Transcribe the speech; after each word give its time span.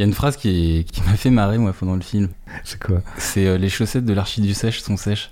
Il 0.00 0.04
y 0.04 0.04
a 0.04 0.06
une 0.06 0.14
phrase 0.14 0.38
qui, 0.38 0.86
qui 0.90 1.02
m'a 1.02 1.14
fait 1.14 1.28
marrer, 1.28 1.58
moi, 1.58 1.74
pendant 1.78 1.94
le 1.94 2.00
film. 2.00 2.30
C'est 2.64 2.82
quoi 2.82 3.02
C'est 3.18 3.46
euh, 3.46 3.58
les 3.58 3.68
chaussettes 3.68 4.06
de 4.06 4.14
l'archi 4.14 4.40
du 4.40 4.54
sèche 4.54 4.80
sont 4.80 4.96
sèches. 4.96 5.30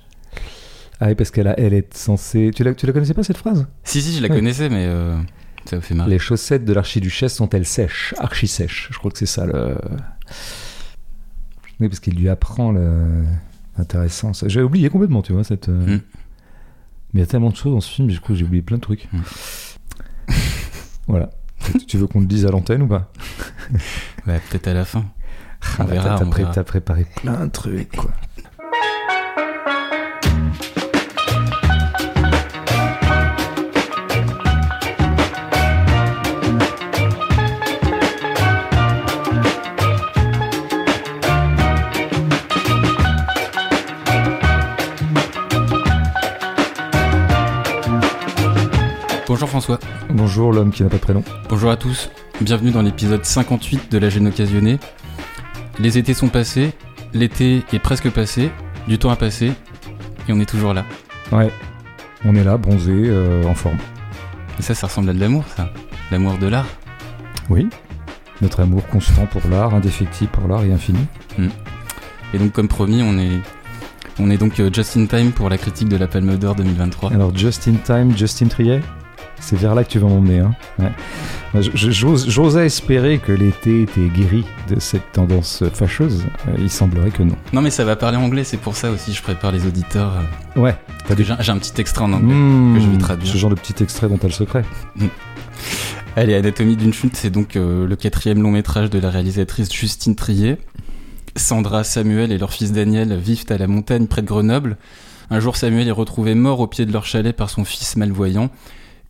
Ah 1.00 1.06
oui, 1.06 1.14
parce 1.14 1.30
qu'elle 1.30 1.54
elle 1.56 1.72
est 1.72 1.94
censée. 1.96 2.50
Tu 2.54 2.64
la, 2.64 2.74
tu 2.74 2.84
la 2.86 2.92
connaissais 2.92 3.14
pas 3.14 3.22
cette 3.22 3.38
phrase? 3.38 3.66
Si, 3.84 4.02
si, 4.02 4.14
je 4.14 4.20
la 4.20 4.28
connaissais, 4.28 4.68
mais 4.68 4.84
euh, 4.84 5.16
ça 5.64 5.76
m'a 5.76 5.80
fait 5.80 5.94
marrer. 5.94 6.10
Les 6.10 6.18
chaussettes 6.18 6.66
de 6.66 6.74
l'archiduchesse 6.74 7.34
sont-elles 7.34 7.64
sèches? 7.64 8.14
Archi-sèches. 8.18 8.88
Je 8.92 8.98
crois 8.98 9.10
que 9.10 9.16
c'est 9.16 9.24
ça 9.24 9.46
le. 9.46 9.78
Oui, 11.80 11.88
parce 11.88 12.00
qu'il 12.00 12.16
lui 12.16 12.28
apprend 12.28 12.71
le. 12.71 13.24
Intéressant. 13.78 14.32
J'avais 14.35 14.66
oublié 14.66 14.90
complètement, 14.90 15.22
tu 15.22 15.32
vois, 15.32 15.44
cette. 15.44 15.71
euh, 15.71 15.96
Mm. 15.96 16.00
Mais 17.14 17.20
il 17.20 17.20
y 17.20 17.23
a 17.23 17.27
tellement 17.27 17.48
de 17.48 17.56
choses 17.56 17.73
dans 17.73 17.80
ce 17.80 17.91
film, 17.91 18.09
du 18.09 18.20
coup, 18.20 18.34
j'ai 18.34 18.45
oublié 18.45 18.60
plein 18.60 18.77
de 18.77 18.82
trucs. 18.82 19.09
Mm. 19.14 19.20
voilà. 21.06 21.30
Tu- 21.88 21.96
veux 21.98 22.06
qu'on 22.06 22.20
le 22.20 22.27
dise 22.27 22.46
à 22.46 22.50
l'antenne 22.50 22.82
ou 22.82 22.87
pas 22.88 23.10
Ouais, 24.27 24.41
peut-être 24.51 24.69
à 24.69 24.74
la 24.74 24.84
fin. 24.84 25.01
On 25.01 25.83
Ah, 25.83 25.84
bah, 25.84 25.84
verra, 25.87 26.19
T'as 26.19 26.24
on 26.24 26.30
pré- 26.30 26.42
verra. 26.42 26.55
t'as 26.55 26.65
préparé 26.65 27.06
plein 27.16 27.47
de 27.47 27.51
trucs, 27.51 27.97
quoi. 27.97 28.10
Bonjour, 50.11 50.53
l'homme 50.53 50.71
qui 50.71 50.83
n'a 50.83 50.89
pas 50.89 50.97
de 50.97 51.03
prénom. 51.03 51.23
Bonjour 51.48 51.71
à 51.71 51.77
tous. 51.77 52.11
Bienvenue 52.41 52.71
dans 52.71 52.80
l'épisode 52.83 53.25
58 53.25 53.93
de 53.93 53.99
La 53.99 54.09
Gêne 54.09 54.27
Occasionnée. 54.27 54.79
Les 55.79 55.99
étés 55.99 56.15
sont 56.15 56.29
passés, 56.29 56.73
l'été 57.12 57.62
est 57.73 57.79
presque 57.79 58.11
passé, 58.11 58.51
du 58.88 58.99
temps 58.99 59.10
a 59.10 59.16
passé, 59.16 59.52
et 60.29 60.32
on 60.32 60.41
est 60.41 60.49
toujours 60.49 60.73
là. 60.73 60.85
Ouais. 61.30 61.51
On 62.24 62.35
est 62.35 62.43
là, 62.43 62.57
bronzé, 62.57 62.93
euh, 62.93 63.45
en 63.45 63.55
forme. 63.55 63.77
Et 64.58 64.62
ça, 64.62 64.74
ça 64.74 64.86
ressemble 64.86 65.10
à 65.10 65.12
de 65.12 65.20
l'amour, 65.20 65.44
ça. 65.56 65.70
L'amour 66.10 66.38
de 66.38 66.47
l'art. 66.47 66.66
Oui. 67.50 67.69
Notre 68.41 68.60
amour 68.60 68.86
constant 68.88 69.27
pour 69.27 69.42
l'art, 69.50 69.75
indéfectible 69.75 70.30
pour 70.30 70.48
l'art 70.48 70.64
et 70.64 70.72
infini. 70.72 71.06
Et 72.34 72.38
donc, 72.38 72.52
comme 72.52 72.69
promis, 72.69 73.02
on 73.02 73.19
est, 73.19 73.41
on 74.19 74.30
est 74.30 74.38
donc 74.38 74.58
euh, 74.58 74.70
just 74.72 74.97
in 74.97 75.06
time 75.06 75.32
pour 75.32 75.48
la 75.48 75.58
critique 75.58 75.88
de 75.88 75.97
la 75.97 76.06
Palme 76.06 76.36
d'Or 76.36 76.54
2023. 76.54 77.12
Alors, 77.12 77.36
Just 77.36 77.69
in 77.69 77.75
Time, 77.84 78.16
Justin 78.16 78.48
Triet, 78.48 78.80
c'est 79.41 79.56
vers 79.56 79.75
là 79.75 79.84
que 79.84 79.89
tu 79.91 79.98
vas 79.98 80.08
m'emmener. 80.08 80.41
Hein 80.41 80.55
ouais. 80.78 81.62
J'osais 81.75 82.67
espérer 82.67 83.19
que 83.19 83.33
l'été 83.33 83.83
était 83.83 84.08
guéri 84.08 84.44
de 84.69 84.78
cette 84.81 85.12
tendance 85.12 85.64
fâcheuse. 85.72 86.25
Euh, 86.48 86.56
il 86.58 86.70
semblerait 86.70 87.11
que 87.11 87.22
non. 87.22 87.36
Non, 87.53 87.62
mais 87.62 87.70
ça 87.70 87.84
va 87.84 87.97
parler 87.97 88.19
anglais, 88.19 88.44
c'est 88.44 88.59
pour 88.59 88.77
ça 88.77 88.91
aussi 88.91 89.12
je 89.12 89.22
prépare 89.22 89.53
les 89.53 89.66
auditeurs. 89.66 90.12
euh, 90.56 90.61
Ouais, 90.61 90.77
des 91.14 91.25
J'ai 91.25 91.53
un 91.53 91.59
petit 91.59 91.81
extrait 91.81 92.05
en 92.05 92.12
anglais. 92.12 92.34
Mmh, 92.34 92.75
que 92.77 92.81
je 92.83 92.89
vais 92.91 92.98
traduire. 92.98 93.33
Ce 93.33 93.39
genre 93.39 93.50
de 93.50 93.55
petit 93.55 93.83
extrait 93.83 94.09
dont 94.09 94.19
t'as 94.19 94.28
le 94.28 94.33
secret. 94.34 94.62
Allez, 96.16 96.34
Anatomie 96.34 96.77
d'une 96.77 96.92
chute, 96.92 97.16
c'est 97.16 97.31
donc 97.31 97.56
euh, 97.56 97.86
le 97.86 97.97
quatrième 97.97 98.42
long 98.42 98.50
métrage 98.50 98.91
de 98.91 98.98
la 98.98 99.09
réalisatrice 99.11 99.72
Justine 99.72 100.16
Trier. 100.16 100.56
Sandra, 101.36 101.84
Samuel 101.84 102.33
et 102.33 102.39
leur 102.39 102.53
fils 102.53 102.72
Daniel 102.72 103.16
vivent 103.16 103.44
à 103.50 103.56
la 103.59 103.69
montagne 103.69 104.06
près 104.06 104.22
de 104.22 104.27
Grenoble. 104.27 104.77
Un 105.31 105.41
jour, 105.41 105.56
Samuel 105.56 105.86
est 105.86 105.92
retrouvé 105.92 106.34
mort 106.34 106.59
au 106.61 106.66
pied 106.66 106.86
de 106.86 106.92
leur 106.92 107.05
chalet 107.06 107.34
par 107.36 107.50
son 107.50 107.64
fils 107.64 107.97
malvoyant. 107.97 108.50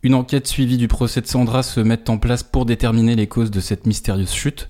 Une 0.01 0.13
enquête 0.13 0.47
suivie 0.47 0.77
du 0.77 0.87
procès 0.87 1.19
de 1.19 1.27
Sandra 1.27 1.61
se 1.61 1.81
met 1.81 2.09
en 2.09 2.17
place 2.17 2.41
pour 2.41 2.65
déterminer 2.65 3.15
les 3.15 3.27
causes 3.27 3.51
de 3.51 3.59
cette 3.59 3.85
mystérieuse 3.85 4.31
chute. 4.31 4.69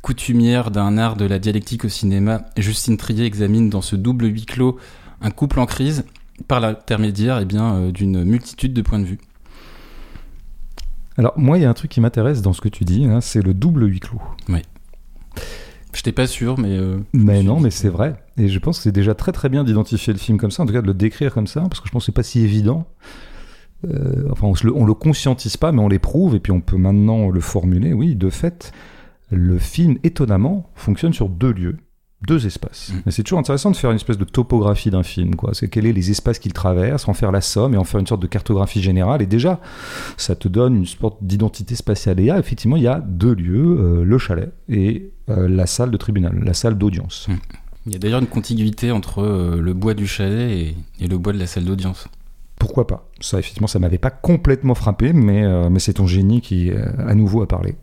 Coutumière 0.00 0.70
d'un 0.70 0.96
art 0.96 1.16
de 1.16 1.26
la 1.26 1.38
dialectique 1.38 1.84
au 1.84 1.90
cinéma, 1.90 2.46
Justine 2.56 2.96
Trier 2.96 3.26
examine 3.26 3.68
dans 3.68 3.82
ce 3.82 3.94
double 3.94 4.24
huis 4.24 4.46
clos 4.46 4.78
un 5.20 5.30
couple 5.30 5.60
en 5.60 5.66
crise 5.66 6.06
par 6.48 6.60
l'intermédiaire 6.60 7.40
eh 7.40 7.44
bien, 7.44 7.74
euh, 7.74 7.92
d'une 7.92 8.24
multitude 8.24 8.72
de 8.72 8.80
points 8.80 8.98
de 8.98 9.04
vue. 9.04 9.18
Alors, 11.18 11.34
moi, 11.36 11.58
il 11.58 11.60
y 11.60 11.66
a 11.66 11.68
un 11.68 11.74
truc 11.74 11.90
qui 11.90 12.00
m'intéresse 12.00 12.40
dans 12.40 12.54
ce 12.54 12.62
que 12.62 12.70
tu 12.70 12.84
dis, 12.84 13.04
hein, 13.04 13.20
c'est 13.20 13.42
le 13.42 13.52
double 13.52 13.84
huis 13.84 14.00
clos. 14.00 14.22
J'étais 15.92 16.12
pas 16.12 16.26
sûr, 16.26 16.58
mais... 16.58 16.78
euh, 16.78 16.96
Mais 17.12 17.42
non, 17.42 17.60
mais 17.60 17.70
c'est 17.70 17.90
vrai. 17.90 18.14
Et 18.38 18.48
je 18.48 18.58
pense 18.58 18.78
que 18.78 18.84
c'est 18.84 18.92
déjà 18.92 19.14
très 19.14 19.32
très 19.32 19.50
bien 19.50 19.62
d'identifier 19.62 20.14
le 20.14 20.18
film 20.18 20.38
comme 20.38 20.50
ça, 20.50 20.62
en 20.62 20.66
tout 20.66 20.72
cas 20.72 20.80
de 20.80 20.86
le 20.86 20.94
décrire 20.94 21.34
comme 21.34 21.46
ça, 21.46 21.60
parce 21.60 21.80
que 21.80 21.88
je 21.88 21.92
pense 21.92 22.04
que 22.04 22.06
c'est 22.06 22.12
pas 22.12 22.22
si 22.22 22.40
évident. 22.40 22.86
Euh, 23.88 24.24
enfin, 24.30 24.46
on, 24.46 24.54
le, 24.62 24.74
on 24.74 24.84
le 24.84 24.94
conscientise 24.94 25.56
pas, 25.56 25.72
mais 25.72 25.80
on 25.80 25.88
l'éprouve, 25.88 26.34
et 26.34 26.40
puis 26.40 26.52
on 26.52 26.60
peut 26.60 26.76
maintenant 26.76 27.30
le 27.30 27.40
formuler. 27.40 27.92
Oui, 27.92 28.14
de 28.14 28.30
fait, 28.30 28.72
le 29.30 29.58
film, 29.58 29.98
étonnamment, 30.04 30.70
fonctionne 30.74 31.12
sur 31.12 31.28
deux 31.28 31.52
lieux, 31.52 31.76
deux 32.26 32.46
espaces. 32.46 32.92
Mm. 32.92 33.08
Et 33.08 33.10
c'est 33.10 33.22
toujours 33.22 33.38
intéressant 33.38 33.70
de 33.70 33.76
faire 33.76 33.90
une 33.90 33.96
espèce 33.96 34.18
de 34.18 34.24
topographie 34.24 34.90
d'un 34.90 35.02
film, 35.02 35.34
quoi. 35.34 35.54
C'est 35.54 35.68
quels 35.68 35.86
sont 35.86 35.92
les 35.94 36.10
espaces 36.10 36.38
qu'il 36.38 36.52
traverse, 36.52 37.08
en 37.08 37.14
faire 37.14 37.32
la 37.32 37.40
somme 37.40 37.74
et 37.74 37.78
en 37.78 37.84
faire 37.84 38.00
une 38.00 38.06
sorte 38.06 38.20
de 38.20 38.26
cartographie 38.26 38.82
générale. 38.82 39.22
Et 39.22 39.26
déjà, 39.26 39.60
ça 40.16 40.34
te 40.34 40.48
donne 40.48 40.76
une 40.76 40.86
sorte 40.86 41.18
d'identité 41.22 41.74
spatiale. 41.74 42.20
Et 42.20 42.26
là, 42.26 42.38
effectivement, 42.38 42.76
il 42.76 42.82
y 42.82 42.88
a 42.88 43.00
deux 43.00 43.34
lieux, 43.34 43.78
euh, 43.80 44.04
le 44.04 44.18
chalet 44.18 44.52
et 44.68 45.10
euh, 45.30 45.48
la 45.48 45.66
salle 45.66 45.90
de 45.90 45.96
tribunal, 45.96 46.38
la 46.44 46.54
salle 46.54 46.76
d'audience. 46.76 47.28
Il 47.86 47.92
y 47.92 47.96
a 47.96 47.98
d'ailleurs 47.98 48.20
une 48.20 48.26
contiguïté 48.26 48.92
entre 48.92 49.22
euh, 49.22 49.58
le 49.58 49.72
bois 49.72 49.94
du 49.94 50.06
chalet 50.06 50.50
et, 50.50 50.76
et 51.02 51.08
le 51.08 51.16
bois 51.16 51.32
de 51.32 51.38
la 51.38 51.46
salle 51.46 51.64
d'audience. 51.64 52.08
Pourquoi 52.60 52.86
pas 52.86 53.08
Ça, 53.20 53.38
effectivement, 53.38 53.66
ça 53.66 53.78
m'avait 53.78 53.98
pas 53.98 54.10
complètement 54.10 54.74
frappé, 54.74 55.14
mais, 55.14 55.42
euh, 55.42 55.70
c'est 55.78 55.94
ton 55.94 56.06
génie 56.06 56.42
qui, 56.42 56.70
euh, 56.70 56.84
à 57.08 57.14
nouveau, 57.14 57.42
a 57.42 57.48
parlé. 57.48 57.74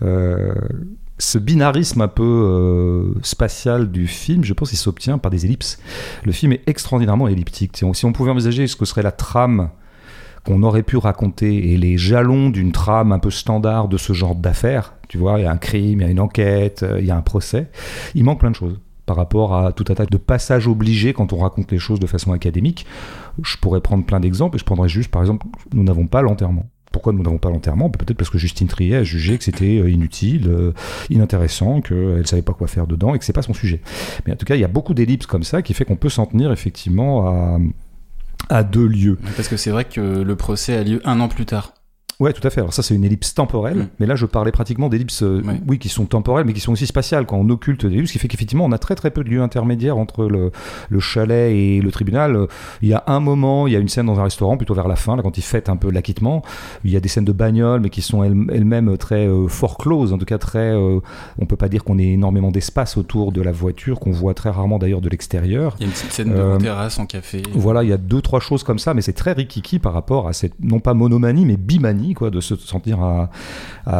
Euh, 0.00 0.54
ce 1.18 1.36
binarisme 1.36 2.00
un 2.00 2.08
peu 2.08 3.12
spatial 3.22 3.90
du 3.90 4.06
film, 4.06 4.44
je 4.44 4.54
pense 4.54 4.70
qu'il 4.70 4.78
s'obtient 4.78 5.18
par 5.18 5.30
des 5.30 5.44
ellipses. 5.44 5.78
Le 6.24 6.32
film 6.32 6.52
est 6.52 6.62
extraordinairement 6.66 7.28
elliptique. 7.28 7.76
Si 7.92 8.04
on, 8.06 8.12
pouvait 8.12 8.30
envisager 8.30 8.66
ce 8.66 8.76
que 8.76 8.86
serait 8.86 9.02
la 9.02 9.12
trame 9.12 9.70
qu'on 10.44 10.62
aurait 10.62 10.84
pu 10.84 10.96
raconter 10.96 11.72
et 11.72 11.76
les 11.76 11.98
jalons 11.98 12.48
d'une 12.48 12.72
trame 12.72 13.12
un 13.12 13.18
peu 13.18 13.30
standard 13.30 13.88
de 13.88 13.98
ce 13.98 14.14
genre 14.14 14.36
d'affaires, 14.36 14.94
tu 15.08 15.18
vois, 15.18 15.38
il 15.38 15.42
y 15.42 15.46
a 15.46 15.50
un 15.50 15.58
crime, 15.58 16.00
il 16.00 16.04
y 16.04 16.06
a 16.06 16.10
une 16.10 16.20
enquête, 16.20 16.86
il 16.98 17.04
y 17.04 17.10
a 17.10 17.16
un 17.16 17.22
procès, 17.22 17.68
il 18.14 18.24
manque 18.24 18.40
plein 18.40 18.52
de 18.52 18.56
choses 18.56 18.80
par 19.08 19.16
rapport 19.16 19.56
à 19.56 19.72
tout 19.72 19.86
un 19.88 19.94
tas 19.94 20.04
de 20.04 20.16
passages 20.18 20.68
obligés 20.68 21.14
quand 21.14 21.32
on 21.32 21.38
raconte 21.38 21.72
les 21.72 21.78
choses 21.78 21.98
de 21.98 22.06
façon 22.06 22.30
académique. 22.32 22.84
Je 23.42 23.56
pourrais 23.56 23.80
prendre 23.80 24.04
plein 24.04 24.20
d'exemples 24.20 24.56
et 24.56 24.58
je 24.58 24.64
prendrais 24.64 24.90
juste, 24.90 25.10
par 25.10 25.22
exemple, 25.22 25.46
nous 25.72 25.82
n'avons 25.82 26.06
pas 26.06 26.20
l'enterrement. 26.20 26.68
Pourquoi 26.92 27.14
nous 27.14 27.22
n'avons 27.22 27.38
pas 27.38 27.48
l'enterrement? 27.48 27.88
Ben, 27.88 27.96
Peut-être 27.98 28.18
parce 28.18 28.28
que 28.28 28.36
Justine 28.36 28.68
Triet 28.68 28.96
a 28.96 29.04
jugé 29.04 29.38
que 29.38 29.44
c'était 29.44 29.78
euh, 29.78 29.90
inutile, 29.90 30.46
euh, 30.48 30.72
inintéressant, 31.08 31.80
qu'elle 31.80 32.18
ne 32.18 32.22
savait 32.24 32.42
pas 32.42 32.52
quoi 32.52 32.66
faire 32.66 32.86
dedans 32.86 33.14
et 33.14 33.18
que 33.18 33.24
c'est 33.24 33.32
pas 33.32 33.42
son 33.42 33.54
sujet. 33.54 33.80
Mais 34.26 34.32
en 34.34 34.36
tout 34.36 34.44
cas, 34.44 34.56
il 34.56 34.60
y 34.60 34.64
a 34.64 34.68
beaucoup 34.68 34.92
d'ellipses 34.92 35.26
comme 35.26 35.42
ça 35.42 35.62
qui 35.62 35.72
fait 35.72 35.86
qu'on 35.86 35.96
peut 35.96 36.10
s'en 36.10 36.26
tenir 36.26 36.52
effectivement 36.52 37.28
à, 37.28 37.58
à 38.50 38.62
deux 38.62 38.86
lieux. 38.86 39.18
Parce 39.36 39.48
que 39.48 39.56
c'est 39.56 39.70
vrai 39.70 39.86
que 39.86 40.00
le 40.00 40.36
procès 40.36 40.76
a 40.76 40.84
lieu 40.84 41.00
un 41.04 41.20
an 41.20 41.28
plus 41.28 41.46
tard. 41.46 41.72
Ouais, 42.20 42.32
tout 42.32 42.44
à 42.44 42.50
fait. 42.50 42.60
Alors 42.60 42.72
ça, 42.72 42.82
c'est 42.82 42.96
une 42.96 43.04
ellipse 43.04 43.32
temporelle, 43.32 43.76
Mm. 43.78 43.88
mais 44.00 44.06
là, 44.06 44.16
je 44.16 44.26
parlais 44.26 44.50
pratiquement 44.50 44.88
d'ellipses, 44.88 45.22
euh, 45.22 45.40
Ouais. 45.46 45.60
oui, 45.68 45.78
qui 45.78 45.88
sont 45.88 46.04
temporelles, 46.04 46.44
mais 46.46 46.52
qui 46.52 46.58
sont 46.58 46.72
aussi 46.72 46.84
spatiales, 46.86 47.26
quand 47.26 47.36
on 47.36 47.48
occulte 47.48 47.86
des 47.86 47.94
lieux, 47.98 48.06
ce 48.06 48.12
qui 48.12 48.18
fait 48.18 48.26
qu'effectivement, 48.26 48.64
on 48.64 48.72
a 48.72 48.78
très 48.78 48.96
très 48.96 49.12
peu 49.12 49.22
de 49.22 49.28
lieux 49.28 49.40
intermédiaires 49.40 49.96
entre 49.98 50.24
le, 50.26 50.50
le 50.88 50.98
chalet 51.00 51.52
et 51.54 51.80
le 51.80 51.90
tribunal. 51.92 52.34
Euh, 52.34 52.46
Il 52.82 52.88
y 52.88 52.92
a 52.94 53.04
un 53.06 53.20
moment, 53.20 53.68
il 53.68 53.72
y 53.72 53.76
a 53.76 53.78
une 53.78 53.88
scène 53.88 54.06
dans 54.06 54.18
un 54.18 54.24
restaurant, 54.24 54.56
plutôt 54.56 54.74
vers 54.74 54.88
la 54.88 54.96
fin, 54.96 55.14
là, 55.14 55.22
quand 55.22 55.38
ils 55.38 55.42
fêtent 55.44 55.68
un 55.68 55.76
peu 55.76 55.92
l'acquittement. 55.92 56.42
Il 56.84 56.90
y 56.90 56.96
a 56.96 57.00
des 57.00 57.08
scènes 57.08 57.24
de 57.24 57.30
bagnole, 57.32 57.80
mais 57.80 57.90
qui 57.90 58.02
sont 58.02 58.24
elles- 58.24 58.46
elles-mêmes 58.52 58.96
très 58.96 59.28
euh, 59.28 59.46
fort 59.46 59.78
closes, 59.78 60.12
en 60.12 60.18
tout 60.18 60.24
cas 60.26 60.38
très. 60.38 60.58
euh, 60.74 60.98
on 61.38 61.46
peut 61.46 61.56
pas 61.56 61.68
dire 61.68 61.84
qu'on 61.84 61.98
ait 61.98 62.08
énormément 62.14 62.50
d'espace 62.50 62.96
autour 62.96 63.30
de 63.30 63.42
la 63.42 63.52
voiture, 63.52 64.00
qu'on 64.00 64.10
voit 64.10 64.34
très 64.34 64.50
rarement 64.50 64.78
d'ailleurs 64.80 65.00
de 65.00 65.08
l'extérieur. 65.08 65.76
Il 65.78 65.82
y 65.82 65.84
a 65.84 65.86
une 65.86 65.92
petite 65.92 66.10
scène 66.12 66.30
de 66.30 66.34
Euh, 66.34 66.56
terrasse 66.58 66.98
en 66.98 67.06
café. 67.06 67.42
Voilà, 67.54 67.84
il 67.84 67.90
y 67.90 67.92
a 67.92 67.96
deux, 67.96 68.20
trois 68.22 68.40
choses 68.40 68.64
comme 68.64 68.80
ça, 68.80 68.92
mais 68.92 69.02
c'est 69.02 69.12
très 69.12 69.32
rikiki 69.34 69.78
par 69.78 69.92
rapport 69.92 70.26
à 70.26 70.32
cette, 70.32 70.54
non 70.60 70.80
pas 70.80 70.94
monomanie, 70.94 71.46
mais 71.46 71.56
bimanie, 71.56 72.07
de 72.14 72.40
se 72.40 72.56
sentir 72.56 73.00
à, 73.02 73.30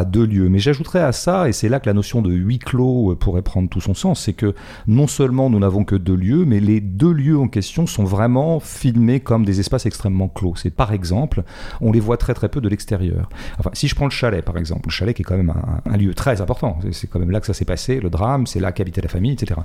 deux 0.04 0.26
lieux. 0.26 0.48
Mais 0.48 0.58
j'ajouterais 0.58 1.02
à 1.02 1.12
ça, 1.12 1.48
et 1.48 1.52
c'est 1.52 1.68
là 1.68 1.80
que 1.80 1.86
la 1.88 1.94
notion 1.94 2.20
de 2.20 2.30
huis 2.30 2.58
clos 2.58 3.12
euh, 3.12 3.16
pourrait 3.16 3.42
prendre 3.42 3.68
tout 3.68 3.80
son 3.80 3.94
sens, 3.94 4.20
c'est 4.20 4.34
que 4.34 4.54
non 4.86 5.06
seulement 5.06 5.48
nous 5.48 5.58
n'avons 5.58 5.84
que 5.84 5.94
deux 5.96 6.14
lieux, 6.14 6.44
mais 6.44 6.60
les 6.60 6.80
deux 6.80 7.12
lieux 7.12 7.38
en 7.38 7.48
question 7.48 7.86
sont 7.86 8.04
vraiment 8.04 8.60
filmés 8.60 9.20
comme 9.20 9.44
des 9.44 9.60
espaces 9.60 9.86
extrêmement 9.86 10.28
clos. 10.28 10.54
C'est 10.56 10.70
par 10.70 10.92
exemple, 10.92 11.42
on 11.80 11.90
les 11.90 12.00
voit 12.00 12.16
très 12.18 12.34
très 12.34 12.48
peu 12.48 12.60
de 12.60 12.68
l'extérieur. 12.68 13.28
Enfin, 13.58 13.70
si 13.72 13.88
je 13.88 13.94
prends 13.94 14.04
le 14.06 14.10
chalet, 14.10 14.44
par 14.44 14.58
exemple, 14.58 14.88
le 14.88 14.92
chalet 14.92 15.14
qui 15.14 15.22
est 15.22 15.24
quand 15.24 15.36
même 15.36 15.54
un, 15.86 15.96
lieu 15.96 16.14
très 16.14 16.40
important, 16.40 16.78
c'est- 16.82 16.92
c'est 16.92 17.06
quand 17.06 17.18
même 17.18 17.30
là 17.30 17.40
que 17.40 17.46
ça 17.46 17.54
s'est 17.54 17.64
passé, 17.64 18.00
le 18.00 18.10
drame, 18.10 18.46
c'est 18.46 18.60
là 18.60 18.72
qu'habitait 18.72 19.00
la 19.00 19.08
famille, 19.08 19.32
etc. 19.32 19.60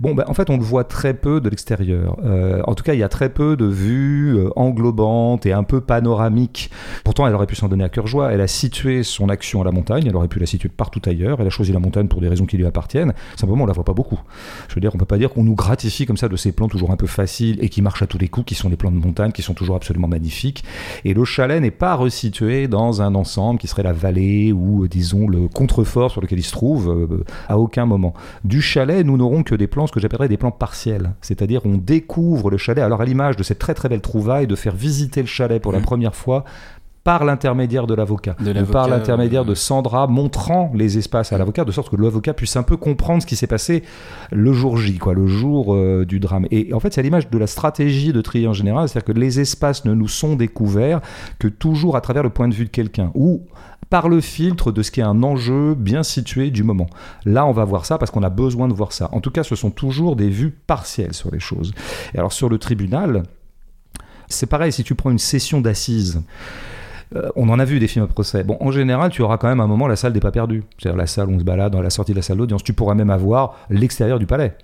Bon, 0.00 0.14
ben, 0.14 0.24
en 0.26 0.34
fait, 0.34 0.50
on 0.50 0.56
le 0.56 0.62
voit 0.62 0.84
très 0.84 1.14
peu 1.14 1.40
de 1.40 1.48
l'extérieur. 1.48 2.16
Euh, 2.24 2.62
en 2.66 2.74
tout 2.74 2.82
cas, 2.82 2.94
il 2.94 3.00
y 3.00 3.02
a 3.04 3.08
très 3.08 3.28
peu 3.28 3.56
de 3.56 3.66
vues 3.66 4.36
euh, 4.36 4.50
englobantes 4.56 5.46
et 5.46 5.52
un 5.52 5.62
peu 5.62 5.80
panoramiques. 5.80 6.70
Pourtant, 7.04 7.26
elle 7.26 7.34
aurait 7.34 7.46
pu 7.46 7.54
s'en 7.62 7.68
donner 7.68 7.84
à 7.84 7.88
cœur 7.88 8.06
joie. 8.06 8.32
Elle 8.32 8.40
a 8.40 8.46
situé 8.46 9.02
son 9.02 9.28
action 9.28 9.60
à 9.62 9.64
la 9.64 9.72
montagne, 9.72 10.04
elle 10.06 10.16
aurait 10.16 10.28
pu 10.28 10.38
la 10.38 10.46
situer 10.46 10.68
partout 10.68 11.00
ailleurs, 11.06 11.40
elle 11.40 11.46
a 11.46 11.50
choisi 11.50 11.72
la 11.72 11.78
montagne 11.78 12.08
pour 12.08 12.20
des 12.20 12.28
raisons 12.28 12.46
qui 12.46 12.56
lui 12.56 12.66
appartiennent. 12.66 13.12
Simplement, 13.36 13.64
on 13.64 13.66
la 13.66 13.72
voit 13.72 13.84
pas 13.84 13.94
beaucoup. 13.94 14.20
Je 14.68 14.74
veux 14.74 14.80
dire, 14.80 14.90
on 14.94 14.98
peut 14.98 15.04
pas 15.04 15.18
dire 15.18 15.30
qu'on 15.30 15.44
nous 15.44 15.54
gratifie 15.54 16.06
comme 16.06 16.16
ça 16.16 16.28
de 16.28 16.36
ces 16.36 16.52
plans 16.52 16.68
toujours 16.68 16.90
un 16.90 16.96
peu 16.96 17.06
faciles 17.06 17.58
et 17.62 17.68
qui 17.68 17.82
marchent 17.82 18.02
à 18.02 18.06
tous 18.06 18.18
les 18.18 18.28
coups, 18.28 18.46
qui 18.46 18.54
sont 18.54 18.68
des 18.68 18.76
plans 18.76 18.90
de 18.90 18.96
montagne, 18.96 19.32
qui 19.32 19.42
sont 19.42 19.54
toujours 19.54 19.76
absolument 19.76 20.08
magnifiques. 20.08 20.64
Et 21.04 21.14
le 21.14 21.24
chalet 21.24 21.60
n'est 21.60 21.70
pas 21.70 21.94
resitué 21.94 22.68
dans 22.68 23.02
un 23.02 23.14
ensemble 23.14 23.58
qui 23.60 23.68
serait 23.68 23.82
la 23.82 23.92
vallée 23.92 24.52
ou, 24.52 24.84
euh, 24.84 24.88
disons, 24.88 25.28
le 25.28 25.48
contrefort 25.48 26.10
sur 26.10 26.20
lequel 26.20 26.38
il 26.38 26.44
se 26.44 26.52
trouve 26.52 26.90
euh, 26.90 27.24
à 27.48 27.58
aucun 27.58 27.86
moment. 27.86 28.14
Du 28.44 28.60
chalet, 28.60 29.04
nous 29.06 29.16
n'aurons 29.16 29.42
que 29.42 29.54
des 29.54 29.66
plans, 29.66 29.86
ce 29.86 29.92
que 29.92 30.00
j'appellerais 30.00 30.28
des 30.28 30.36
plans 30.36 30.50
partiels. 30.50 31.12
C'est-à-dire, 31.20 31.60
on 31.64 31.76
découvre 31.76 32.50
le 32.50 32.56
chalet, 32.56 32.84
alors 32.84 33.00
à 33.00 33.04
l'image 33.04 33.36
de 33.36 33.42
cette 33.42 33.58
très 33.58 33.74
très 33.74 33.88
belle 33.88 34.00
trouvaille 34.00 34.46
de 34.46 34.56
faire 34.56 34.74
visiter 34.74 35.20
le 35.20 35.26
chalet 35.26 35.62
pour 35.62 35.72
la 35.72 35.78
Mm. 35.78 35.84
première 35.84 36.14
fois 36.14 36.44
par 37.04 37.24
l'intermédiaire 37.24 37.86
de 37.86 37.94
l'avocat, 37.94 38.36
par 38.70 38.88
l'intermédiaire 38.88 39.42
euh, 39.42 39.46
de 39.46 39.54
Sandra 39.54 40.06
montrant 40.06 40.70
les 40.74 40.98
espaces 40.98 41.32
à 41.32 41.38
l'avocat, 41.38 41.64
de 41.64 41.72
sorte 41.72 41.90
que 41.90 42.00
l'avocat 42.00 42.32
puisse 42.32 42.54
un 42.56 42.62
peu 42.62 42.76
comprendre 42.76 43.22
ce 43.22 43.26
qui 43.26 43.34
s'est 43.34 43.48
passé 43.48 43.82
le 44.30 44.52
jour 44.52 44.76
J, 44.76 44.98
quoi, 44.98 45.12
le 45.14 45.26
jour 45.26 45.74
euh, 45.74 46.04
du 46.06 46.20
drame. 46.20 46.46
Et 46.50 46.72
en 46.72 46.80
fait, 46.80 46.92
c'est 46.94 47.00
à 47.00 47.02
l'image 47.02 47.28
de 47.28 47.38
la 47.38 47.48
stratégie 47.48 48.12
de 48.12 48.20
Trier 48.20 48.46
en 48.46 48.52
général, 48.52 48.88
c'est-à-dire 48.88 49.14
que 49.14 49.18
les 49.18 49.40
espaces 49.40 49.84
ne 49.84 49.94
nous 49.94 50.08
sont 50.08 50.36
découverts 50.36 51.00
que 51.40 51.48
toujours 51.48 51.96
à 51.96 52.00
travers 52.00 52.22
le 52.22 52.30
point 52.30 52.48
de 52.48 52.54
vue 52.54 52.66
de 52.66 52.70
quelqu'un, 52.70 53.10
ou 53.14 53.46
par 53.90 54.08
le 54.08 54.20
filtre 54.20 54.72
de 54.72 54.82
ce 54.82 54.90
qui 54.90 55.00
est 55.00 55.04
un 55.04 55.22
enjeu 55.22 55.74
bien 55.74 56.02
situé 56.02 56.50
du 56.50 56.62
moment. 56.62 56.86
Là, 57.26 57.44
on 57.44 57.52
va 57.52 57.64
voir 57.64 57.84
ça 57.84 57.98
parce 57.98 58.10
qu'on 58.10 58.22
a 58.22 58.30
besoin 58.30 58.68
de 58.68 58.72
voir 58.72 58.92
ça. 58.92 59.10
En 59.12 59.20
tout 59.20 59.30
cas, 59.30 59.42
ce 59.42 59.54
sont 59.54 59.70
toujours 59.70 60.16
des 60.16 60.30
vues 60.30 60.50
partielles 60.50 61.12
sur 61.12 61.30
les 61.30 61.40
choses. 61.40 61.74
Et 62.14 62.18
alors, 62.18 62.32
sur 62.32 62.48
le 62.48 62.56
tribunal, 62.56 63.24
c'est 64.28 64.46
pareil, 64.46 64.72
si 64.72 64.82
tu 64.82 64.94
prends 64.94 65.10
une 65.10 65.18
session 65.18 65.60
d'assises, 65.60 66.22
euh, 67.16 67.28
on 67.36 67.48
en 67.48 67.58
a 67.58 67.64
vu 67.64 67.78
des 67.78 67.88
films 67.88 68.04
à 68.04 68.08
procès. 68.08 68.44
Bon, 68.44 68.56
en 68.60 68.70
général, 68.70 69.10
tu 69.10 69.22
auras 69.22 69.36
quand 69.36 69.48
même 69.48 69.60
un 69.60 69.66
moment 69.66 69.86
la 69.86 69.96
salle 69.96 70.12
des 70.12 70.20
pas 70.20 70.30
perdus. 70.30 70.62
C'est-à-dire 70.78 70.98
la 70.98 71.06
salle 71.06 71.28
où 71.28 71.32
on 71.32 71.38
se 71.38 71.44
balade, 71.44 71.72
dans 71.72 71.82
la 71.82 71.90
sortie 71.90 72.12
de 72.12 72.16
la 72.16 72.22
salle 72.22 72.38
d'audience. 72.38 72.62
Tu 72.62 72.72
pourras 72.72 72.94
même 72.94 73.10
avoir 73.10 73.56
l'extérieur 73.70 74.18
du 74.18 74.26
palais. 74.26 74.54